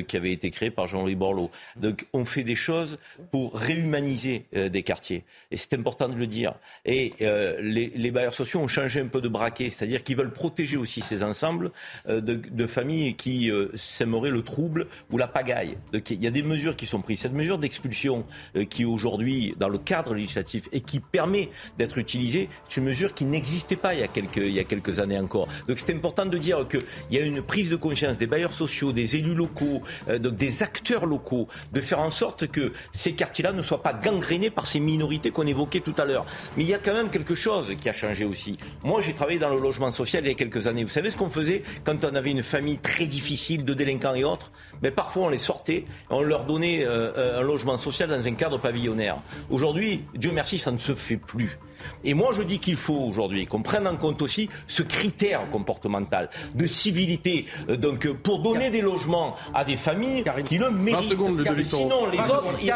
qui 0.07 0.17
avait 0.17 0.33
été 0.33 0.51
créé 0.51 0.71
par 0.71 0.87
Jean-Louis 0.87 1.15
Borloo. 1.15 1.51
Donc 1.77 2.07
on 2.13 2.25
fait 2.25 2.45
des 2.45 2.55
choses 2.55 2.99
pour 3.31 3.55
réhumaniser 3.55 4.47
euh, 4.55 4.69
des 4.69 4.83
quartiers. 4.83 5.25
Et 5.51 5.57
c'est 5.57 5.73
important 5.75 6.09
de 6.09 6.15
le 6.15 6.27
dire. 6.27 6.55
Et 6.85 7.13
euh, 7.23 7.59
les, 7.61 8.11
bailleurs 8.11 8.35
sociaux 8.35 8.61
ont 8.61 8.69
changé 8.69 9.01
un 9.01 9.07
peu 9.07 9.21
de 9.21 9.29
braquet, 9.29 9.71
c'est-à-dire 9.71 10.03
qu'ils 10.03 10.17
veulent 10.17 10.33
protéger 10.33 10.77
aussi 10.77 11.01
ces 11.01 11.23
ensembles 11.23 11.71
euh, 12.09 12.21
de, 12.21 12.67
familles 12.67 13.15
qui 13.15 13.51
s'aimeraient 13.75 14.31
le 14.31 14.43
trouble 14.43 14.89
ou 15.11 15.17
la 15.17 15.27
pagaille. 15.27 15.79
Donc 15.93 16.11
il 16.11 16.23
y 16.23 16.27
a 16.27 16.31
des 16.31 16.43
mesures 16.43 16.77
qui 16.77 16.85
sont 16.85 17.01
prises. 17.01 17.21
Cette 17.21 17.33
mesure 17.33 17.59
d'expulsion 17.59 18.27
qui 18.69 18.85
aujourd'hui, 18.85 19.55
dans 19.59 19.71
le 19.71 19.79
cadre 19.79 20.13
législatif, 20.13 20.69
et 20.71 20.83
qui 20.83 21.01
permet 21.01 21.49
d'être 21.79 21.97
utilisée, 21.97 22.51
c'est 22.69 22.81
une 22.81 22.87
mesure 22.87 23.15
qui 23.15 23.25
n'existait 23.25 23.77
pas 23.77 23.95
il 23.95 24.01
y, 24.01 24.03
a 24.03 24.09
quelques, 24.09 24.37
il 24.37 24.53
y 24.53 24.61
a 24.61 24.65
quelques 24.65 24.99
années 24.99 25.19
encore. 25.19 25.49
Donc 25.67 25.79
c'est 25.79 25.95
important 25.95 26.27
de 26.27 26.37
dire 26.37 26.48
qu'il 26.69 26.83
y 27.11 27.19
a 27.19 27.21
une 27.21 27.43
prise 27.43 27.71
de 27.71 27.77
conscience 27.77 28.19
des 28.19 28.27
bailleurs 28.27 28.53
sociaux, 28.53 28.93
des 28.93 29.17
élus 29.17 29.35
locaux, 29.35 29.83
euh, 30.09 30.19
des 30.19 30.63
acteurs 30.63 31.07
locaux, 31.07 31.49
de 31.73 31.81
faire 31.81 32.01
en 32.01 32.11
sorte 32.11 32.47
que 32.47 32.73
ces 32.93 33.13
quartiers-là 33.13 33.53
ne 33.53 33.63
soient 33.63 33.83
pas 33.83 33.93
gangrénés 33.93 34.51
par 34.51 34.67
ces 34.67 34.81
minorités 34.81 35.31
qu'on 35.31 35.47
évoquait 35.47 35.81
tout 35.81 35.95
à 35.99 36.05
l'heure. 36.05 36.27
Mais 36.57 36.65
il 36.65 36.69
y 36.69 36.75
a 36.75 36.79
quand 36.79 36.95
même 36.95 37.11
quelque 37.11 37.35
chose 37.35 37.75
qui 37.81 37.89
a 37.89 37.93
changé 37.93 38.25
aussi. 38.25 38.59
Moi, 38.83 39.01
j'ai 39.01 39.15
travaillé 39.15 39.39
dans 39.39 39.51
le 39.51 39.61
logement 39.61 39.91
social 39.91 40.25
il 40.25 40.29
y 40.29 40.33
a 40.33 40.35
quelques 40.35 40.67
années. 40.67 40.85
Vous 40.85 40.91
savez 40.91 41.11
ce 41.11 41.17
qu'on 41.17 41.31
faisait 41.31 41.63
quand 41.85 42.05
on 42.05 42.15
avait 42.15 42.31
une 42.31 42.43
famille 42.43 42.79
très 42.79 43.07
difficile 43.07 43.65
de 43.65 43.75
délinquants 43.75 44.15
et 44.15 44.25
autres? 44.25 44.51
Mais 44.83 44.91
parfois, 44.91 45.25
on 45.25 45.29
les 45.29 45.39
sortait, 45.39 45.85
on 46.11 46.23
leur 46.23 46.45
donnait 46.45 46.85
euh, 46.85 47.13
euh, 47.17 47.41
un 47.41 47.43
logement 47.43 47.77
social 47.77 48.09
dans 48.09 48.27
un 48.27 48.35
cadre 48.35 48.59
pavillonnaire. 48.59 49.19
Aujourd'hui, 49.51 50.03
Dieu 50.15 50.31
merci, 50.33 50.59
ça 50.59 50.71
ne 50.71 50.79
se 50.79 50.95
fait 50.95 51.17
plus. 51.17 51.59
Et 52.05 52.15
moi, 52.15 52.31
je 52.33 52.43
dis 52.43 52.59
qu'il 52.59 52.77
faut 52.77 52.95
aujourd'hui 53.09 53.47
qu'on 53.47 53.63
prenne 53.63 53.87
en 53.87 53.97
compte 53.97 54.23
aussi 54.23 54.49
ce 54.67 54.83
critère 54.83 55.49
comportemental 55.51 56.31
de 56.55 56.67
civilité. 56.67 57.47
Euh, 57.69 57.77
donc, 57.77 58.07
euh, 58.07 58.15
pour 58.15 58.41
donner 58.41 58.71
des 58.71 58.81
logements 58.81 59.35
à 59.55 59.65
des 59.65 59.77
familles 59.77 60.25
qui 60.45 60.59
le 60.59 60.71
méritent. 60.71 61.09
Secondes, 61.09 61.45
Sinon, 61.63 62.07
les 62.11 62.19
autres, 62.19 62.55
ils 62.63 62.69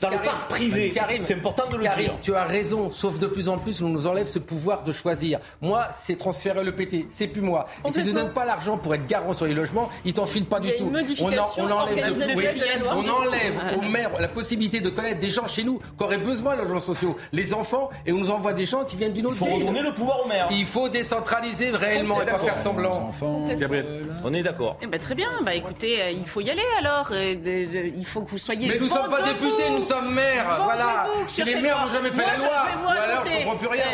dans 0.00 0.10
le 0.10 0.18
parc 0.18 0.48
privé. 0.48 0.92
C'est 1.20 1.34
important 1.34 1.70
de 1.70 1.76
le 1.76 1.82
dire. 1.82 2.14
tu 2.22 2.34
as 2.34 2.44
raison, 2.44 2.90
sauf 2.90 3.18
de 3.18 3.26
plus 3.26 3.48
en 3.48 3.58
plus, 3.58 3.82
on 3.82 3.88
nous 3.88 4.06
enlève 4.06 4.26
ce 4.26 4.38
pouvoir 4.38 4.84
de 4.84 4.92
choisir. 4.92 5.38
Moi, 5.60 5.86
c'est 5.94 6.16
transférer 6.16 6.64
le 6.64 6.74
PT, 6.74 7.06
c'est 7.08 7.26
plus 7.26 7.40
moi. 7.40 7.66
Et 7.86 7.92
si 7.92 8.02
tu 8.02 8.08
ne 8.08 8.12
donnes 8.12 8.32
pas 8.32 8.44
l'argent 8.44 8.78
pour 8.78 8.94
être 8.94 9.06
garant 9.06 9.32
sur 9.32 9.46
les 9.46 9.54
logements, 9.54 9.88
ils 10.04 10.14
t'en 10.14 10.26
filent 10.26 10.44
pas 10.44 10.60
du 10.60 10.74
tout. 10.76 10.90
On, 11.20 11.26
en, 11.28 11.46
on, 11.58 11.70
enlève, 11.70 12.84
on 12.90 13.08
enlève 13.08 13.60
aux 13.76 13.82
maires 13.82 14.10
la 14.20 14.28
possibilité 14.28 14.80
de 14.80 14.88
connaître 14.88 15.20
des 15.20 15.30
gens 15.30 15.46
chez 15.46 15.64
nous 15.64 15.78
qui 15.78 16.04
auraient 16.04 16.18
besoin 16.18 16.56
de 16.56 16.62
logements 16.62 16.80
sociaux. 16.80 17.16
Les 17.32 17.54
enfants 17.54 17.90
et 18.04 18.12
on 18.16 18.20
nous 18.20 18.30
envoie 18.30 18.52
des 18.54 18.64
gens 18.66 18.84
qui 18.84 18.96
viennent 18.96 19.12
d'une 19.12 19.26
autre 19.26 19.36
Il 19.36 19.38
faut 19.38 19.44
ville. 19.56 19.62
redonner 19.68 19.82
le 19.82 19.92
pouvoir 19.94 20.24
au 20.24 20.28
maire. 20.28 20.48
Il 20.50 20.64
faut 20.64 20.88
décentraliser 20.88 21.70
réellement 21.70 22.22
et 22.22 22.24
pas 22.24 22.38
faire 22.38 22.56
semblant. 22.56 23.10
Gabriel, 23.58 24.06
on 24.24 24.32
est 24.32 24.42
d'accord. 24.42 24.76
Eh 24.82 24.86
ben, 24.86 24.98
très 24.98 25.14
bien, 25.14 25.28
bah 25.42 25.54
écoutez, 25.54 26.00
euh, 26.00 26.10
il 26.10 26.26
faut 26.26 26.40
y 26.40 26.50
aller 26.50 26.62
alors. 26.78 27.08
euh, 27.12 27.34
de- 27.34 27.40
de- 27.72 27.92
il 27.96 28.06
faut 28.06 28.22
que 28.22 28.30
vous 28.30 28.38
soyez. 28.38 28.68
Mais 28.68 28.78
nous 28.78 28.88
vent 28.88 28.96
sommes 29.02 29.10
pas 29.10 29.22
députés, 29.22 29.70
nous 29.70 29.82
sommes 29.82 30.14
maires, 30.14 30.60
voilà. 30.64 31.06
Si 31.28 31.42
les 31.44 31.56
maires 31.56 31.84
n'ont 31.86 31.92
jamais 31.92 32.10
fait 32.10 32.16
Moi, 32.22 32.24
la 32.26 32.36
loi, 32.38 32.48
ou 32.84 32.88
alors 32.90 33.24
je 33.26 33.36
comprends 33.42 33.56
plus 33.56 33.68
rien. 33.68 33.84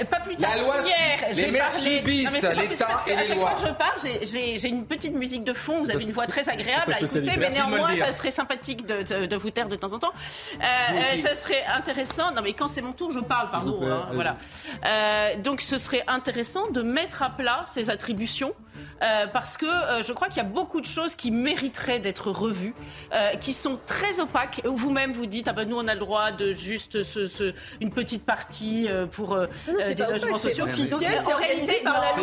Euh, 0.00 0.04
pas 0.04 0.20
plus 0.20 0.36
tard 0.36 0.50
La 0.56 0.62
loi, 0.62 0.74
qu'hier, 0.84 1.28
les 1.34 1.50
maires 1.50 1.68
parlé- 1.68 1.80
subissent 1.80 2.32
l'État 2.42 2.86
à 2.88 3.24
chaque 3.24 3.38
fois 3.38 3.50
que 3.54 3.60
je 3.66 3.72
parle, 3.72 3.98
j'ai- 4.22 4.68
une 4.68 4.84
petite 4.86 5.14
musique 5.14 5.44
de 5.44 5.52
fond. 5.52 5.82
Vous 5.82 5.90
avez 5.90 6.04
une 6.04 6.12
voix 6.12 6.26
très 6.26 6.48
agréable 6.48 6.92
à 6.94 7.00
écouter, 7.00 7.32
mais 7.38 7.48
néanmoins, 7.50 7.88
ça 7.96 8.12
serait 8.12 8.30
sympathique 8.30 8.86
de, 8.86 9.36
vous 9.36 9.50
taire 9.50 9.68
de 9.68 9.76
temps 9.76 9.92
en 9.92 9.98
temps. 9.98 10.12
Ça 10.60 11.34
serait 11.34 11.64
intéressant. 11.76 12.32
Non, 12.34 12.42
mais 12.42 12.52
quand 12.52 12.68
c'est 12.68 12.82
mon 12.82 12.92
tour, 12.92 13.10
je 13.10 13.18
parle, 13.20 13.48
pardon. 13.50 13.71
Plaît, 13.74 13.90
hein, 13.90 14.06
voilà. 14.12 14.36
Euh, 14.84 15.36
donc, 15.42 15.60
ce 15.60 15.78
serait 15.78 16.04
intéressant 16.06 16.70
de 16.70 16.82
mettre 16.82 17.22
à 17.22 17.30
plat 17.30 17.64
ces 17.72 17.90
attributions, 17.90 18.54
euh, 19.02 19.26
parce 19.32 19.56
que 19.56 19.66
euh, 19.66 20.02
je 20.02 20.12
crois 20.12 20.28
qu'il 20.28 20.36
y 20.38 20.40
a 20.40 20.44
beaucoup 20.44 20.80
de 20.80 20.86
choses 20.86 21.14
qui 21.14 21.30
mériteraient 21.30 21.98
d'être 22.00 22.30
revues, 22.30 22.74
euh, 23.12 23.30
qui 23.40 23.52
sont 23.52 23.78
très 23.86 24.20
opaques. 24.20 24.60
Vous-même, 24.64 25.12
vous 25.12 25.26
dites, 25.26 25.48
ah 25.48 25.52
ben 25.52 25.68
nous, 25.68 25.78
on 25.78 25.88
a 25.88 25.94
le 25.94 26.00
droit 26.00 26.30
de 26.32 26.52
juste 26.52 27.02
ce, 27.02 27.26
ce- 27.26 27.52
une 27.80 27.90
petite 27.92 28.24
partie 28.24 28.86
euh, 28.88 29.06
pour 29.06 29.32
euh, 29.34 29.46
Non, 29.68 29.74
des 29.94 30.02
logements 30.04 30.36
sociaux. 30.36 30.64
officiel, 30.64 30.90
Donc, 31.12 31.20
c'est 31.24 31.32
organisé 31.32 31.74
par 31.84 31.94
la 31.94 32.00
loi, 32.00 32.16
Vous 32.16 32.22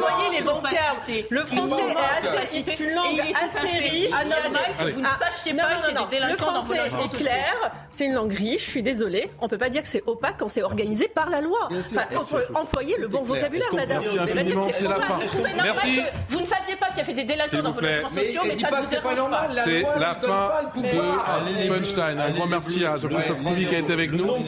voyez 0.00 0.30
les 0.38 0.44
termes. 0.44 1.26
Le 1.30 1.44
français 1.44 1.82
est 1.82 2.36
assez- 2.38 2.58
est 2.58 2.80
une 2.80 2.94
langue 2.94 3.20
assez 3.44 3.66
riche. 3.66 4.12
Anormal 4.14 4.62
que 4.78 4.90
vous 4.92 5.00
ne 5.00 5.06
Ah, 5.06 5.18
sachiez 5.30 5.54
pas 5.54 5.62
non, 5.74 5.80
qu'il 5.80 5.94
y 5.94 5.96
a 5.96 6.00
non, 6.00 6.06
des 6.06 6.16
délinquants 6.16 6.46
Le 6.48 6.52
dans 6.54 6.60
vos 6.62 6.74
logements 6.74 7.02
sociaux. 7.06 7.18
clair, 7.18 7.72
c'est 7.90 8.04
une 8.06 8.14
langue 8.14 8.32
riche, 8.32 8.64
je 8.66 8.70
suis 8.70 8.82
désolée. 8.82 9.30
On 9.40 9.44
ne 9.44 9.50
peut 9.50 9.58
pas 9.58 9.68
dire 9.68 9.82
que 9.82 9.88
c'est 9.88 10.02
opaque 10.06 10.36
quand 10.38 10.48
c'est 10.48 10.62
organisé 10.62 11.08
par 11.08 11.30
la 11.30 11.40
loi. 11.40 11.68
Enfin, 11.70 12.02
on 12.14 12.24
peut 12.24 12.44
employer 12.54 12.96
le 12.98 13.08
bon 13.08 13.22
vocabulaire, 13.22 13.72
madame. 13.74 14.00
Merci 14.02 14.18
infiniment, 14.18 14.68
c'est 14.70 14.88
la 14.88 15.00
fin. 15.00 15.18
Merci. 15.62 15.96
que 15.96 16.32
Vous 16.34 16.40
ne 16.40 16.46
saviez 16.46 16.76
pas 16.76 16.86
qu'il 16.88 16.98
y 16.98 17.00
avait 17.00 17.12
des 17.14 17.24
délinquants 17.24 17.62
dans 17.62 17.72
vos 17.72 17.80
logements 17.80 18.08
sociaux, 18.08 18.40
mais, 18.46 18.56
ça 18.56 18.68
pas 18.68 18.76
ne 18.76 18.82
que 18.82 18.86
vous 18.86 18.92
c'est 18.94 19.02
pas 19.02 19.14
dérange 19.14 19.30
pas. 19.30 19.48
C'est 19.64 19.82
la 19.82 20.14
fin 20.14 20.50
de 20.64 21.68
Punchline. 21.68 22.18
Un 22.20 22.30
grand 22.32 22.46
merci 22.46 22.84
à 22.84 22.96
Jean-Christophe 22.98 23.42
Couvi 23.42 23.66
qui 23.66 23.74
a 23.74 23.78
été 23.78 23.92
avec 23.92 24.12
nous. 24.12 24.30
a 24.30 24.38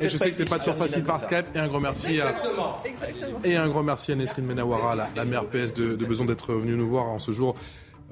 Et 0.00 0.08
je 0.08 0.16
sais 0.16 0.30
que 0.30 0.36
c'est 0.36 0.48
pas 0.48 0.58
toujours 0.58 0.76
facile 0.76 1.04
par. 1.04 1.20
Skype. 1.22 1.46
Et 1.54 1.58
un 1.58 1.68
grand 1.68 1.80
merci 1.80 2.20
à, 2.20 2.34
et 3.44 3.56
un 3.56 3.68
grand 3.68 3.82
merci 3.82 4.12
à 4.12 4.14
Nesrine 4.14 4.46
Menawara, 4.46 4.96
la, 5.14 5.24
maire 5.24 5.44
PS 5.46 5.74
de, 5.74 5.96
Besançon, 5.96 6.24
d'être 6.26 6.54
venue 6.54 6.76
nous 6.76 6.88
voir 6.88 7.06
en 7.06 7.18
ce 7.18 7.30
jour 7.32 7.54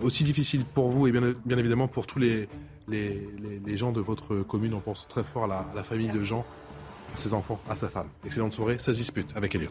aussi 0.02 0.24
difficile 0.24 0.64
pour 0.64 0.88
vous 0.90 1.06
et 1.08 1.12
bien, 1.12 1.22
bien 1.44 1.58
évidemment 1.58 1.88
pour 1.88 2.06
tous 2.06 2.18
les, 2.18 2.48
les, 2.86 3.08
les- 3.42 3.60
les 3.66 3.76
gens 3.76 3.92
de 3.92 4.00
votre 4.00 4.36
commune. 4.36 4.74
On 4.74 4.80
pense 4.80 5.08
très 5.08 5.24
fort 5.24 5.44
à 5.44 5.48
la, 5.48 5.54
à 5.56 5.72
la 5.74 5.82
famille 5.82 6.08
de 6.08 6.22
Jean, 6.22 6.44
à 7.12 7.16
ses 7.16 7.34
enfants, 7.34 7.58
à 7.68 7.74
sa 7.74 7.88
femme. 7.88 8.08
Excellente 8.24 8.52
soirée, 8.52 8.76
ça 8.78 8.92
se 8.92 8.98
dispute 8.98 9.32
avec 9.36 9.54
Elliot. 9.54 9.70